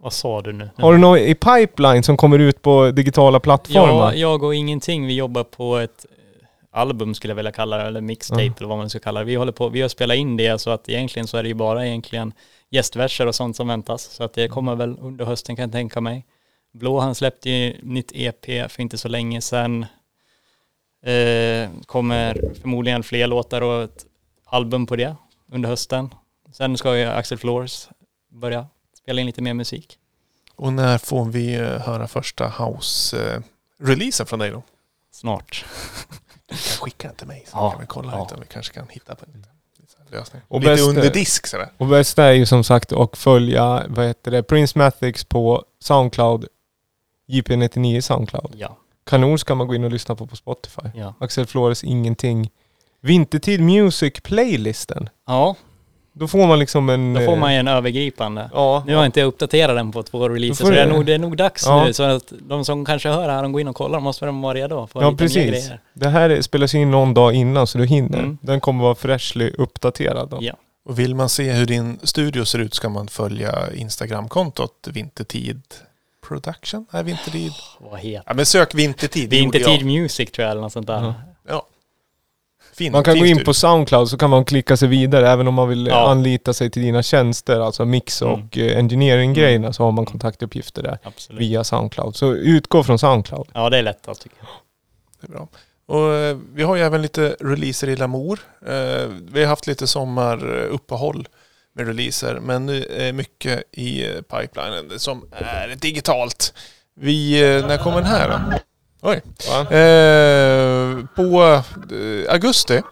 vad 0.00 0.12
sa 0.12 0.42
du 0.42 0.52
nu? 0.52 0.70
Har 0.76 0.92
du 0.92 0.98
något 0.98 1.18
i 1.20 1.34
pipeline 1.34 2.02
som 2.02 2.16
kommer 2.16 2.38
ut 2.38 2.62
på 2.62 2.90
digitala 2.90 3.36
Ja, 3.36 3.40
plattformar? 3.40 4.12
jag 4.12 4.42
och 4.42 4.54
ingenting. 4.54 5.06
Vi 5.06 5.14
jobbar 5.16 5.44
på 5.44 5.76
ett 5.76 6.06
eh, 6.10 6.80
album 6.80 7.14
skulle 7.14 7.30
jag 7.30 7.36
vilja 7.36 7.52
kalla 7.52 7.76
det, 7.76 7.82
eller 7.82 8.00
mixtape 8.00 8.42
Ja. 8.42 8.52
eller 8.58 8.68
vad 8.68 8.78
man 8.78 8.90
ska 8.90 8.98
kalla 8.98 9.20
det. 9.20 9.26
Vi 9.26 9.34
håller 9.34 9.52
på, 9.52 9.68
vi 9.68 9.80
har 9.82 9.88
spelat 9.88 10.16
in 10.16 10.36
det 10.36 10.60
så 10.60 10.70
att 10.70 10.88
egentligen 10.88 11.26
så 11.26 11.36
är 11.36 11.42
det 11.42 11.48
ju 11.48 11.54
bara 11.54 11.86
egentligen 11.86 12.32
gästverser 12.70 13.26
och 13.26 13.34
sånt 13.34 13.56
som 13.56 13.68
väntas. 13.68 14.02
Så 14.02 14.24
att 14.24 14.32
det 14.34 14.48
kommer 14.48 14.74
väl 14.74 14.96
under 15.00 15.24
hösten 15.24 15.56
kan 15.56 15.62
jag 15.62 15.72
tänka 15.72 16.00
mig. 16.00 16.26
Blå 16.72 16.98
han 17.00 17.14
släppte 17.14 17.50
ju 17.50 17.76
nytt 17.82 18.10
EP 18.14 18.44
för 18.72 18.80
inte 18.82 18.98
så 18.98 19.08
länge 19.08 19.40
sedan. 19.40 19.86
Eh, 21.04 21.68
kommer 21.86 22.54
förmodligen 22.60 23.02
fler 23.02 23.26
låtar 23.26 23.60
och 23.62 23.82
ett 23.82 24.06
album 24.46 24.86
på 24.86 24.96
det 24.96 25.16
under 25.52 25.68
hösten. 25.68 26.10
Sen 26.58 26.78
ska 26.78 26.96
ju 26.98 27.04
Axel 27.04 27.38
Flores 27.38 27.88
börja 28.32 28.66
spela 29.02 29.20
in 29.20 29.26
lite 29.26 29.42
mer 29.42 29.54
musik. 29.54 29.98
Och 30.56 30.72
när 30.72 30.98
får 30.98 31.24
vi 31.24 31.54
eh, 31.54 31.62
höra 31.62 32.08
första 32.08 32.48
house-releasen 32.48 34.26
från 34.26 34.38
dig 34.38 34.50
då? 34.50 34.62
Snart. 35.12 35.64
Du 36.46 36.54
kan 36.54 36.58
skicka 36.58 37.08
den 37.08 37.16
till 37.16 37.26
mig 37.26 37.44
så 37.46 37.56
Ja, 37.56 37.70
kan 37.70 37.80
vi 37.80 37.86
kolla 37.86 38.12
ja. 38.12 38.22
lite 38.22 38.34
om 38.34 38.40
vi 38.40 38.46
kanske 38.46 38.74
kan 38.74 38.88
hitta 38.88 39.14
på 39.14 39.24
en 39.24 39.32
liten 39.32 39.52
lösning. 40.10 40.42
Och 40.48 40.60
lite 40.60 40.72
bäst- 40.72 40.88
under 40.88 41.10
disk 41.10 41.46
sådär. 41.46 41.68
Och 41.76 41.86
bästa 41.86 42.24
är 42.24 42.32
ju 42.32 42.46
som 42.46 42.64
sagt 42.64 42.92
att 42.92 43.16
följa, 43.16 43.84
vad 43.88 44.06
heter 44.06 44.30
det, 44.30 44.42
Prince 44.42 44.78
Mathix 44.78 45.24
på 45.24 45.64
Soundcloud. 45.80 46.46
JP99 47.28 48.00
Soundcloud. 48.00 48.54
Ja, 48.56 48.76
Kanon 49.06 49.38
ska 49.38 49.54
man 49.54 49.66
gå 49.66 49.74
in 49.74 49.84
och 49.84 49.90
lyssna 49.90 50.14
på 50.16 50.26
på 50.26 50.36
Spotify. 50.36 50.82
ja. 50.94 51.14
Axel 51.20 51.46
Flores 51.46 51.84
Ingenting. 51.84 52.50
Vintertid 53.00 53.60
Music 53.60 54.14
Playlisten. 54.22 55.08
Ja, 55.26 55.56
Då 56.18 56.28
får 56.28 56.46
man 56.46 56.58
liksom 56.58 56.88
en... 56.88 57.14
då 57.14 57.20
får 57.20 57.32
eh, 57.32 57.38
man 57.38 57.52
ju 57.54 57.60
en 57.60 57.68
övergripande. 57.68 58.50
Ja. 58.52 58.82
Nu 58.86 58.94
har 58.94 59.02
jag 59.02 59.08
inte 59.08 59.22
uppdaterat 59.22 59.76
den 59.76 59.92
på 59.92 60.02
två 60.02 60.28
releaser, 60.28 60.64
så 60.64 60.70
det 60.70 60.80
är, 60.80 60.86
nog, 60.86 61.06
det 61.06 61.14
är 61.14 61.18
nog 61.18 61.36
dags 61.36 61.66
Ja. 61.66 61.84
nu. 61.84 61.92
Så 61.92 62.02
att 62.02 62.32
de 62.40 62.64
som 62.64 62.84
kanske 62.84 63.08
hör 63.08 63.26
det 63.26 63.32
här, 63.32 63.42
de 63.42 63.52
går 63.52 63.60
in 63.60 63.68
och 63.68 63.76
kollar, 63.76 64.00
måste 64.00 64.26
de 64.26 64.40
vara 64.42 64.54
redo 64.54 64.86
för 64.86 65.02
Ja 65.02 65.12
precis. 65.18 65.36
grejer. 65.36 65.80
Det 65.94 66.08
här 66.08 66.40
spelas 66.40 66.74
in 66.74 66.90
någon 66.90 67.14
dag 67.14 67.34
innan 67.34 67.66
så 67.66 67.78
du 67.78 67.86
hinner. 67.86 68.18
Mm. 68.18 68.38
Den 68.40 68.60
kommer 68.60 68.84
vara 68.84 68.94
freshly 68.94 69.50
uppdaterad 69.58 70.28
då. 70.28 70.38
Ja. 70.40 70.54
Och 70.84 70.98
vill 70.98 71.14
man 71.14 71.28
se 71.28 71.52
hur 71.52 71.66
din 71.66 71.98
studio 72.02 72.44
ser 72.44 72.58
ut 72.58 72.74
ska 72.74 72.88
man 72.88 73.08
följa 73.08 73.74
Instagramkontot 73.74 74.88
Vintertid 74.92 75.62
Production? 76.28 76.86
Nej, 76.92 77.02
Vintertid. 77.04 77.52
Vad 77.80 78.00
heter 78.00 78.22
Ja, 78.26 78.34
men 78.34 78.46
sök 78.46 78.74
Vintertid. 78.74 79.30
det 79.30 79.36
Vintertid 79.36 79.80
jag. 79.80 79.84
Music 79.86 80.30
tror 80.30 80.42
jag 80.44 80.50
eller 80.52 80.62
något 80.62 80.72
sånt 80.72 80.86
där. 80.86 81.02
Ja. 81.02 81.14
Ja. 81.48 81.66
Fin, 82.78 82.92
Man 82.92 83.04
kan 83.04 83.18
gå 83.18 83.24
in 83.26 83.34
studio. 83.34 83.44
på 83.44 83.54
Soundcloud 83.54 84.08
så 84.08 84.16
kan 84.18 84.30
man 84.30 84.44
klicka 84.44 84.76
sig 84.76 84.88
vidare 84.88 85.28
även 85.30 85.48
om 85.48 85.54
man 85.54 85.68
vill 85.68 85.86
Ja. 85.86 86.10
anlita 86.10 86.52
sig 86.52 86.70
till 86.70 86.82
dina 86.82 87.02
tjänster, 87.02 87.60
alltså 87.60 87.84
mix 87.84 88.22
Mm. 88.22 88.34
och 88.34 88.58
eh, 88.58 88.78
engineering-grejerna 88.78 89.72
så 89.72 89.82
har 89.84 89.92
man 89.92 90.06
kontaktuppgifter 90.06 90.82
där 90.82 90.98
Absolut. 91.02 91.40
via 91.42 91.64
Soundcloud. 91.64 92.16
Så 92.16 92.32
utgå 92.34 92.82
från 92.84 92.98
Soundcloud. 92.98 93.48
Ja, 93.52 93.70
det 93.70 93.78
är 93.78 93.82
lättast 93.82 94.22
tycker 94.22 94.36
jag. 94.40 94.48
Det 95.20 95.26
är 95.26 95.30
bra. 95.36 95.48
Och 95.86 96.12
eh, 96.14 96.36
vi 96.54 96.62
har 96.62 96.76
ju 96.76 96.82
även 96.82 97.02
lite 97.02 97.36
releaser 97.40 97.88
i 97.88 97.96
Lamour. 97.96 98.38
Eh, 98.66 99.08
vi 99.32 99.40
har 99.40 99.46
haft 99.46 99.66
lite 99.66 99.86
sommaruppehåll 99.86 101.28
med 101.74 101.86
releaser, 101.86 102.38
men 102.42 102.66
nu 102.66 102.84
är 102.96 103.12
mycket 103.12 103.62
i 103.72 104.06
eh, 104.06 104.12
pipelinen 104.20 104.98
som 104.98 105.24
är 105.32 105.74
digitalt. 105.80 106.54
Vi, 107.00 107.42
eh, 107.56 107.66
när 107.66 107.78
kommer 107.78 107.96
den 107.96 108.06
här 108.10 108.28
då? 108.28 108.58
Oj. 109.00 109.20
Eh, 109.76 111.04
på 111.16 111.42
eh, 111.94 112.32
augusti 112.32 112.82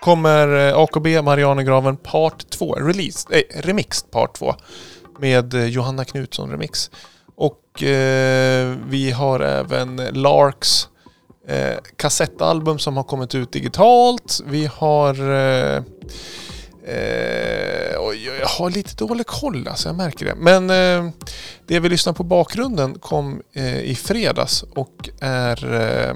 kommer 0.00 0.68
eh, 0.68 0.78
AKB 0.78 1.06
Marianergraven 1.22 1.96
Part 1.96 2.50
2, 2.50 2.74
release, 2.74 3.28
eh, 3.30 3.60
remix 3.62 4.02
Part 4.10 4.34
2 4.34 4.54
med 5.18 5.54
Johanna 5.54 6.04
Knutsson 6.04 6.50
remix. 6.50 6.90
Och 7.36 7.82
eh, 7.82 8.76
vi 8.86 9.10
har 9.10 9.40
även 9.40 9.96
Larks 9.96 10.88
eh, 11.48 11.76
kassettalbum 11.96 12.78
som 12.78 12.96
har 12.96 13.04
kommit 13.04 13.34
ut 13.34 13.52
digitalt. 13.52 14.40
Vi 14.46 14.66
har... 14.74 15.30
Eh, 15.30 15.82
oj, 18.14 18.38
jag 18.40 18.46
har 18.46 18.70
lite 18.70 18.94
dålig 18.94 19.26
koll 19.26 19.68
alltså, 19.68 19.88
jag 19.88 19.96
märker 19.96 20.26
det. 20.26 20.34
Men 20.34 20.70
eh, 20.70 21.12
det 21.66 21.80
vi 21.80 21.88
lyssnar 21.88 22.12
på 22.12 22.24
bakgrunden 22.24 22.98
kom 22.98 23.42
eh, 23.52 23.80
i 23.80 23.94
fredags 23.94 24.62
och 24.62 25.08
är 25.20 25.74
eh, 25.74 26.10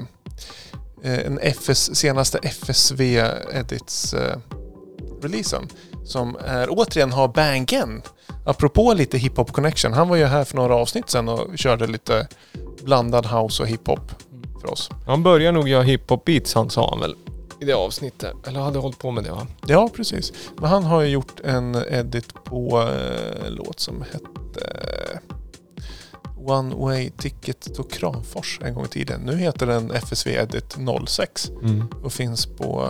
eh, 1.03 1.25
en 1.25 1.39
FS, 1.41 1.95
senaste 1.95 2.39
FSV 2.43 3.23
Edits 3.53 4.13
eh, 4.13 4.37
releasen. 5.21 5.67
Som 6.05 6.37
är, 6.45 6.67
återigen 6.69 7.11
har 7.11 7.27
Bangen. 7.27 8.01
Apropå 8.45 8.93
lite 8.93 9.17
hiphop 9.17 9.51
connection. 9.51 9.93
Han 9.93 10.09
var 10.09 10.15
ju 10.15 10.25
här 10.25 10.43
för 10.43 10.55
några 10.55 10.75
avsnitt 10.75 11.09
sedan 11.09 11.29
och 11.29 11.57
körde 11.57 11.87
lite 11.87 12.27
blandad 12.83 13.25
house 13.25 13.63
och 13.63 13.69
hiphop 13.69 14.11
för 14.61 14.71
oss. 14.71 14.89
Han 15.05 15.23
börjar 15.23 15.51
nog 15.51 15.69
göra 15.69 15.83
hiphop 15.83 16.25
beats 16.25 16.53
han 16.53 16.69
sa 16.69 16.89
han 16.89 16.99
väl 16.99 17.15
i 17.61 17.65
det 17.65 17.73
avsnittet. 17.73 18.47
Eller 18.47 18.59
hade 18.59 18.79
hållit 18.79 18.99
på 18.99 19.11
med 19.11 19.23
det 19.23 19.31
va? 19.31 19.47
Ja, 19.67 19.89
precis. 19.95 20.33
Men 20.57 20.69
han 20.69 20.83
har 20.83 21.01
ju 21.01 21.07
gjort 21.09 21.39
en 21.43 21.75
edit 21.75 22.33
på 22.43 22.79
eh, 22.81 23.45
en 23.47 23.53
låt 23.53 23.79
som 23.79 24.01
hette 24.01 24.61
eh, 24.61 25.19
One 26.37 26.75
Way 26.75 27.09
Ticket 27.09 27.75
to 27.75 27.83
Kramfors 27.83 28.59
en 28.63 28.73
gång 28.73 28.85
i 28.85 28.87
tiden. 28.87 29.21
Nu 29.21 29.35
heter 29.35 29.65
den 29.67 29.91
FSV 29.91 30.29
Edit 30.31 30.77
06 31.07 31.49
Mm. 31.49 31.87
och 32.03 32.13
finns 32.13 32.45
på 32.45 32.89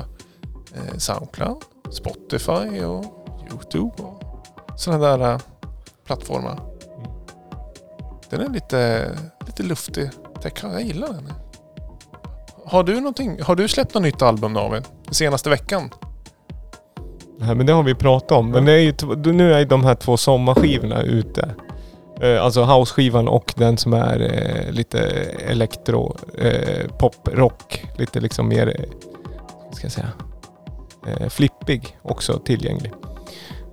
eh, 0.75 0.97
Soundcloud, 0.97 1.57
Spotify 1.91 2.83
och 2.83 3.05
Youtube 3.51 4.03
och 4.03 4.23
sådana 4.79 5.17
där 5.17 5.33
eh, 5.33 5.39
plattformar. 6.05 6.59
Den 8.29 8.41
är 8.41 8.49
lite, 8.49 9.11
lite 9.47 9.63
luftig. 9.63 10.09
Jag 10.61 10.81
gillar 10.81 11.07
den. 11.07 11.33
Har 12.69 12.83
du 12.83 12.95
någonting? 12.95 13.41
Har 13.41 13.55
du 13.55 13.67
släppt 13.67 13.93
något 13.93 14.03
nytt 14.03 14.21
album 14.21 14.53
David? 14.53 14.83
Den 15.05 15.13
senaste 15.13 15.49
veckan? 15.49 15.89
Nej, 17.39 17.55
men 17.55 17.65
det 17.65 17.73
har 17.73 17.83
vi 17.83 17.95
pratat 17.95 18.31
om. 18.31 18.49
Men 18.49 18.65
det 18.65 18.71
är 18.71 18.79
ju, 18.79 18.93
nu 19.33 19.53
är 19.53 19.59
ju 19.59 19.65
de 19.65 19.85
här 19.85 19.95
två 19.95 20.17
sommarskivorna 20.17 21.01
ute. 21.01 21.55
Eh, 22.21 22.43
alltså 22.43 22.63
house-skivan 22.63 23.27
och 23.27 23.53
den 23.57 23.77
som 23.77 23.93
är 23.93 24.19
eh, 24.21 24.71
lite 24.71 24.99
elektro, 25.47 26.17
eh, 26.37 26.87
pop, 26.97 27.27
rock. 27.33 27.85
Lite 27.97 28.19
liksom 28.19 28.47
mer, 28.47 28.67
eh, 28.67 28.85
vad 29.65 29.75
ska 29.75 29.85
jag 29.85 29.91
säga, 29.91 30.11
eh, 31.07 31.29
flippig 31.29 31.97
också 32.01 32.39
tillgänglig. 32.39 32.91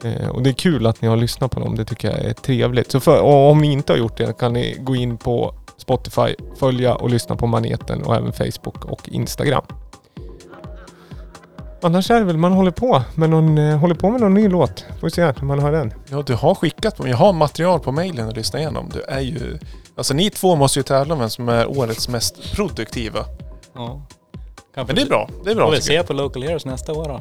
Eh, 0.05 0.29
och 0.29 0.43
det 0.43 0.51
är 0.51 0.55
kul 0.55 0.87
att 0.87 1.03
ni 1.03 1.09
har 1.09 1.17
lyssnat 1.17 1.51
på 1.51 1.61
dem. 1.61 1.77
Det 1.77 1.85
tycker 1.85 2.11
jag 2.11 2.21
är 2.21 2.33
trevligt. 2.33 2.91
Så 2.91 3.01
för, 3.01 3.21
och 3.21 3.51
om 3.51 3.59
ni 3.59 3.73
inte 3.73 3.93
har 3.93 3.99
gjort 3.99 4.17
det 4.17 4.39
kan 4.39 4.53
ni 4.53 4.77
gå 4.81 4.97
in 4.97 5.17
på 5.17 5.55
Spotify, 5.77 6.35
följa 6.59 6.95
och 6.95 7.11
lyssna 7.11 7.37
på 7.37 7.47
Maneten 7.47 8.03
och 8.03 8.17
även 8.17 8.33
Facebook 8.33 8.85
och 8.85 9.09
Instagram. 9.09 9.65
Annars 11.83 12.11
är 12.11 12.19
det 12.19 12.25
väl 12.25 12.37
man 12.37 12.53
håller 12.53 12.71
på 12.71 13.03
med 13.15 13.31
någon, 13.31 13.59
eh, 13.59 13.77
håller 13.77 13.95
på 13.95 14.11
med 14.11 14.21
någon 14.21 14.35
ny 14.35 14.49
låt. 14.49 14.81
Får 15.01 15.07
vi 15.07 15.11
se 15.11 15.25
när 15.25 15.45
man 15.45 15.59
hör 15.59 15.73
den. 15.73 15.95
Ja, 16.11 16.23
du 16.27 16.35
har 16.35 16.55
skickat 16.55 16.97
på 16.97 17.09
Jag 17.09 17.17
har 17.17 17.33
material 17.33 17.81
på 17.81 17.93
mejlen 17.93 18.29
att 18.29 18.37
lyssna 18.37 18.59
igenom. 18.59 18.91
Du 18.93 19.03
är 19.03 19.21
ju... 19.21 19.59
Alltså 19.97 20.15
ni 20.15 20.31
två 20.31 20.57
måste 20.57 20.79
ju 20.79 20.83
tävla 20.83 21.15
om 21.15 21.21
vem 21.21 21.31
som 21.31 21.49
är 21.49 21.79
årets 21.79 22.09
mest 22.09 22.55
produktiva. 22.55 23.25
Ja. 23.75 24.03
Kan 24.75 24.87
Men 24.87 24.97
det 24.97 25.03
är 25.03 25.07
bra. 25.07 25.29
Det 25.45 25.51
är 25.51 25.55
bra 25.55 25.67
Får 25.67 25.75
vi 25.75 25.81
se 25.81 26.03
på 26.03 26.13
Local 26.13 26.43
Heroes 26.43 26.65
nästa 26.65 26.93
år 26.93 27.05
då. 27.09 27.21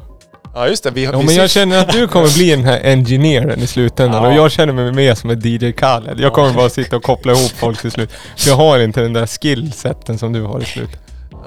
Ja 0.54 0.68
just 0.68 0.84
det. 0.84 0.90
Vi, 0.90 1.04
Ja, 1.04 1.10
vi 1.10 1.16
men 1.16 1.26
ses- 1.26 1.36
jag 1.38 1.50
känner 1.50 1.78
att 1.78 1.92
du 1.92 2.08
kommer 2.08 2.34
bli 2.34 2.50
den 2.50 2.64
här 2.64 2.80
engineeren 2.84 3.60
i 3.60 3.66
slutändan 3.66 4.22
Ja. 4.22 4.28
och 4.30 4.34
jag 4.36 4.50
känner 4.50 4.72
mig 4.72 4.92
mer 4.92 5.14
som 5.14 5.30
en 5.30 5.40
DJ 5.40 5.72
Khaled. 5.72 6.20
Jag 6.20 6.32
kommer 6.32 6.52
bara 6.52 6.68
sitta 6.68 6.96
och 6.96 7.02
koppla 7.02 7.32
ihop 7.32 7.50
folk 7.50 7.80
till 7.80 7.90
slut. 7.90 8.10
För 8.36 8.48
jag 8.50 8.56
har 8.56 8.78
inte 8.78 9.00
den 9.00 9.12
där 9.12 9.26
skillsetten 9.26 10.18
som 10.18 10.32
du 10.32 10.42
har 10.42 10.60
i 10.60 10.64
slut. 10.64 10.90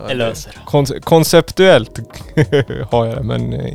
Det 0.08 0.14
löser 0.14 0.52
det. 0.52 0.58
Kon- 0.66 1.02
konceptuellt 1.04 2.00
har 2.92 3.06
jag 3.06 3.16
det 3.18 3.24
men... 3.24 3.54
eh, 3.54 3.74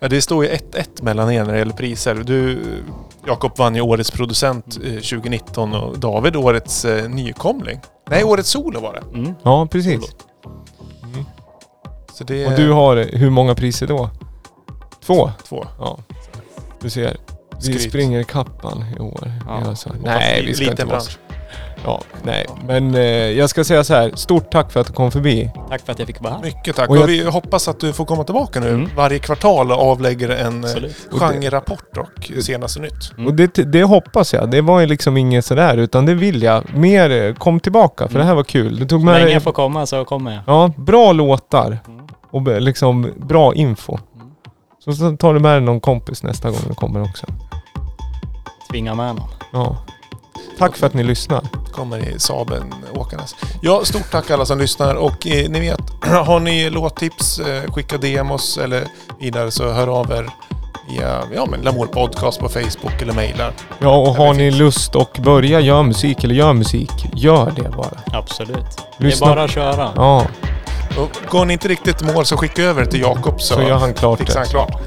Ja, 0.00 0.08
det 0.08 0.22
står 0.22 0.44
ju 0.44 0.50
1-1 0.50 0.58
mellan 1.02 1.32
er 1.32 1.44
när 1.44 1.52
det 1.52 1.58
gäller 1.58 1.72
priser. 1.72 2.14
Du, 2.14 2.58
Jakob 3.26 3.58
vann 3.58 3.74
ju 3.74 3.80
årets 3.80 4.10
producent 4.10 4.78
eh, 4.84 4.90
2019 4.92 5.74
och 5.74 5.98
David 5.98 6.36
årets 6.36 6.84
eh, 6.84 7.08
nykomling. 7.08 7.80
Nej, 8.10 8.24
årets 8.24 8.50
solo 8.50 8.80
var 8.80 8.92
det. 8.92 9.18
Mm. 9.18 9.34
Ja, 9.42 9.66
precis. 9.70 10.00
Så 12.14 12.24
det 12.24 12.46
Och 12.46 12.52
du 12.52 12.70
har 12.70 12.96
eh, 12.96 13.06
hur 13.12 13.30
många 13.30 13.54
priser 13.54 13.86
då? 13.86 14.10
Två? 15.06 15.30
två. 15.48 15.66
Ja. 15.78 15.98
Du 16.80 16.90
ser. 16.90 17.16
Vi 17.56 17.62
Skryt. 17.62 17.82
springer 17.88 18.22
kappan 18.22 18.84
i 18.96 19.00
år. 19.00 19.32
Ja. 19.46 19.62
Ja. 19.64 19.74
Så. 19.74 19.90
Nej, 20.04 20.44
vi 20.46 20.54
ska 20.54 20.60
Liten 20.62 20.72
inte 20.72 20.84
vara 20.84 20.96
bransch. 20.96 21.18
Ja, 21.84 22.00
nej. 22.22 22.46
Men 22.66 22.94
eh, 22.94 23.00
jag 23.30 23.50
ska 23.50 23.64
säga 23.64 23.84
så 23.84 23.94
här. 23.94 24.10
Stort 24.14 24.50
tack 24.52 24.72
för 24.72 24.80
att 24.80 24.86
du 24.86 24.92
kom 24.92 25.10
förbi. 25.10 25.50
Tack 25.68 25.82
för 25.86 25.92
att 25.92 25.98
jag 25.98 26.06
fick 26.06 26.20
vara 26.20 26.32
här. 26.34 26.42
Mycket 26.42 26.76
tack. 26.76 26.88
Och 26.88 26.96
Och, 26.96 27.02
jag- 27.02 27.06
vi 27.06 27.24
hoppas 27.24 27.68
att 27.68 27.80
du 27.80 27.92
får 27.92 28.04
komma 28.04 28.24
tillbaka 28.24 28.60
nu 28.60 28.68
Mm. 28.68 28.88
varje 28.96 29.18
kvartal 29.18 29.72
och 29.72 29.90
avlägger 29.90 30.28
en 30.28 30.64
eh, 30.64 30.70
Absolut. 30.70 31.08
genrerapport 31.10 31.96
och 31.96 32.42
senaste 32.44 32.80
nytt. 32.80 33.12
Mm. 33.16 33.26
Och 33.26 33.34
det, 33.34 33.54
det 33.72 33.82
hoppas 33.82 34.32
jag. 34.32 34.50
Det 34.50 34.60
var 34.60 34.80
ju 34.80 34.86
liksom 34.86 35.16
inget 35.16 35.44
sådär 35.44 35.76
utan 35.76 36.06
det 36.06 36.14
vill 36.14 36.42
jag. 36.42 36.74
Mer 36.74 37.10
eh, 37.10 37.34
kom 37.34 37.60
tillbaka 37.60 38.04
för 38.08 38.14
Mm. 38.14 38.20
det 38.20 38.26
här 38.28 38.34
var 38.34 38.44
kul. 38.44 38.76
Du 38.78 38.86
tog 38.86 39.00
Så 39.00 39.04
med 39.04 39.12
länge 39.14 39.24
dig, 39.24 39.34
jag 39.34 39.42
får 39.42 39.52
komma 39.52 39.86
så 39.86 40.04
kommer 40.04 40.32
jag. 40.32 40.42
Ja, 40.46 40.72
bra 40.76 41.12
låtar. 41.12 41.66
Mm. 41.88 42.06
Och 42.30 42.42
be- 42.42 42.60
liksom 42.60 43.12
bra 43.16 43.54
info. 43.54 43.98
Så, 44.86 44.92
så 44.92 45.16
tar 45.16 45.34
du 45.34 45.40
med 45.40 45.52
dig 45.52 45.60
någon 45.60 45.80
kompis 45.80 46.22
nästa 46.22 46.50
gång 46.50 46.60
du 46.68 46.74
kommer 46.74 47.02
också. 47.02 47.26
Tvinga 48.70 48.94
med 48.94 49.14
någon. 49.14 49.28
Ja. 49.52 49.76
Tack 50.58 50.76
för 50.76 50.86
att 50.86 50.94
ni 50.94 51.02
lyssnar. 51.04 51.42
Kommer 51.72 51.98
i 51.98 52.18
Saben 52.18 52.74
åkandes. 52.94 53.34
Ja, 53.62 53.80
stort 53.84 54.10
tack 54.10 54.30
alla 54.30 54.46
som 54.46 54.58
lyssnar 54.58 54.94
och 54.94 55.26
eh, 55.26 55.48
ni 55.50 55.60
vet, 55.60 55.80
har 56.26 56.40
ni 56.40 56.70
låttips, 56.70 57.38
eh, 57.38 57.72
skicka 57.72 57.96
DM 57.98 58.30
oss 58.30 58.58
eller 58.58 58.84
vidare 59.20 59.50
så 59.50 59.72
hör 59.72 59.86
av 59.88 60.10
er 60.12 60.30
via 60.90 61.22
ja, 61.34 61.46
men 61.50 61.60
Lamour 61.60 61.86
Podcast 61.86 62.40
på 62.40 62.48
Facebook 62.48 63.02
eller 63.02 63.12
mejlar. 63.12 63.52
Ja, 63.78 63.96
och 63.96 64.14
har 64.14 64.32
ni 64.34 64.38
finns. 64.50 64.56
lust 64.58 64.96
att 64.96 65.18
börja 65.18 65.60
göra 65.60 65.82
musik 65.82 66.24
eller 66.24 66.34
gör 66.34 66.52
musik, 66.52 66.90
gör 67.14 67.52
det 67.56 67.68
bara. 67.76 68.18
Absolut. 68.18 68.58
Lyssna- 68.96 69.26
Det 69.26 69.32
är 69.32 69.34
bara 69.36 69.44
att 69.44 69.50
köra. 69.50 69.92
Ja, 69.96 70.26
Och 70.98 71.10
går 71.30 71.44
ni 71.44 71.52
inte 71.52 71.68
riktigt 71.68 72.02
mål 72.02 72.26
så 72.26 72.36
skicka 72.36 72.62
över 72.62 72.84
det 72.84 72.90
till 72.90 73.00
Jakob 73.00 73.40
så, 73.40 73.54
så 73.54 73.62
gör 73.62 73.76
han 73.78 73.94
klart 73.94 74.18
fixar 74.18 74.40
han 74.40 74.48
klart. 74.48 74.80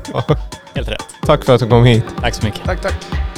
Helt 0.76 0.90
rätt. 0.90 1.06
Tack 1.26 1.46
för 1.46 1.56
att 1.56 1.60
du 1.60 1.68
kom 1.68 1.86
hit. 1.86 2.04
Tack 2.22 2.36
så 2.36 2.46
mycket. 2.46 2.66
Tack, 2.66 2.82
tack. 2.82 3.29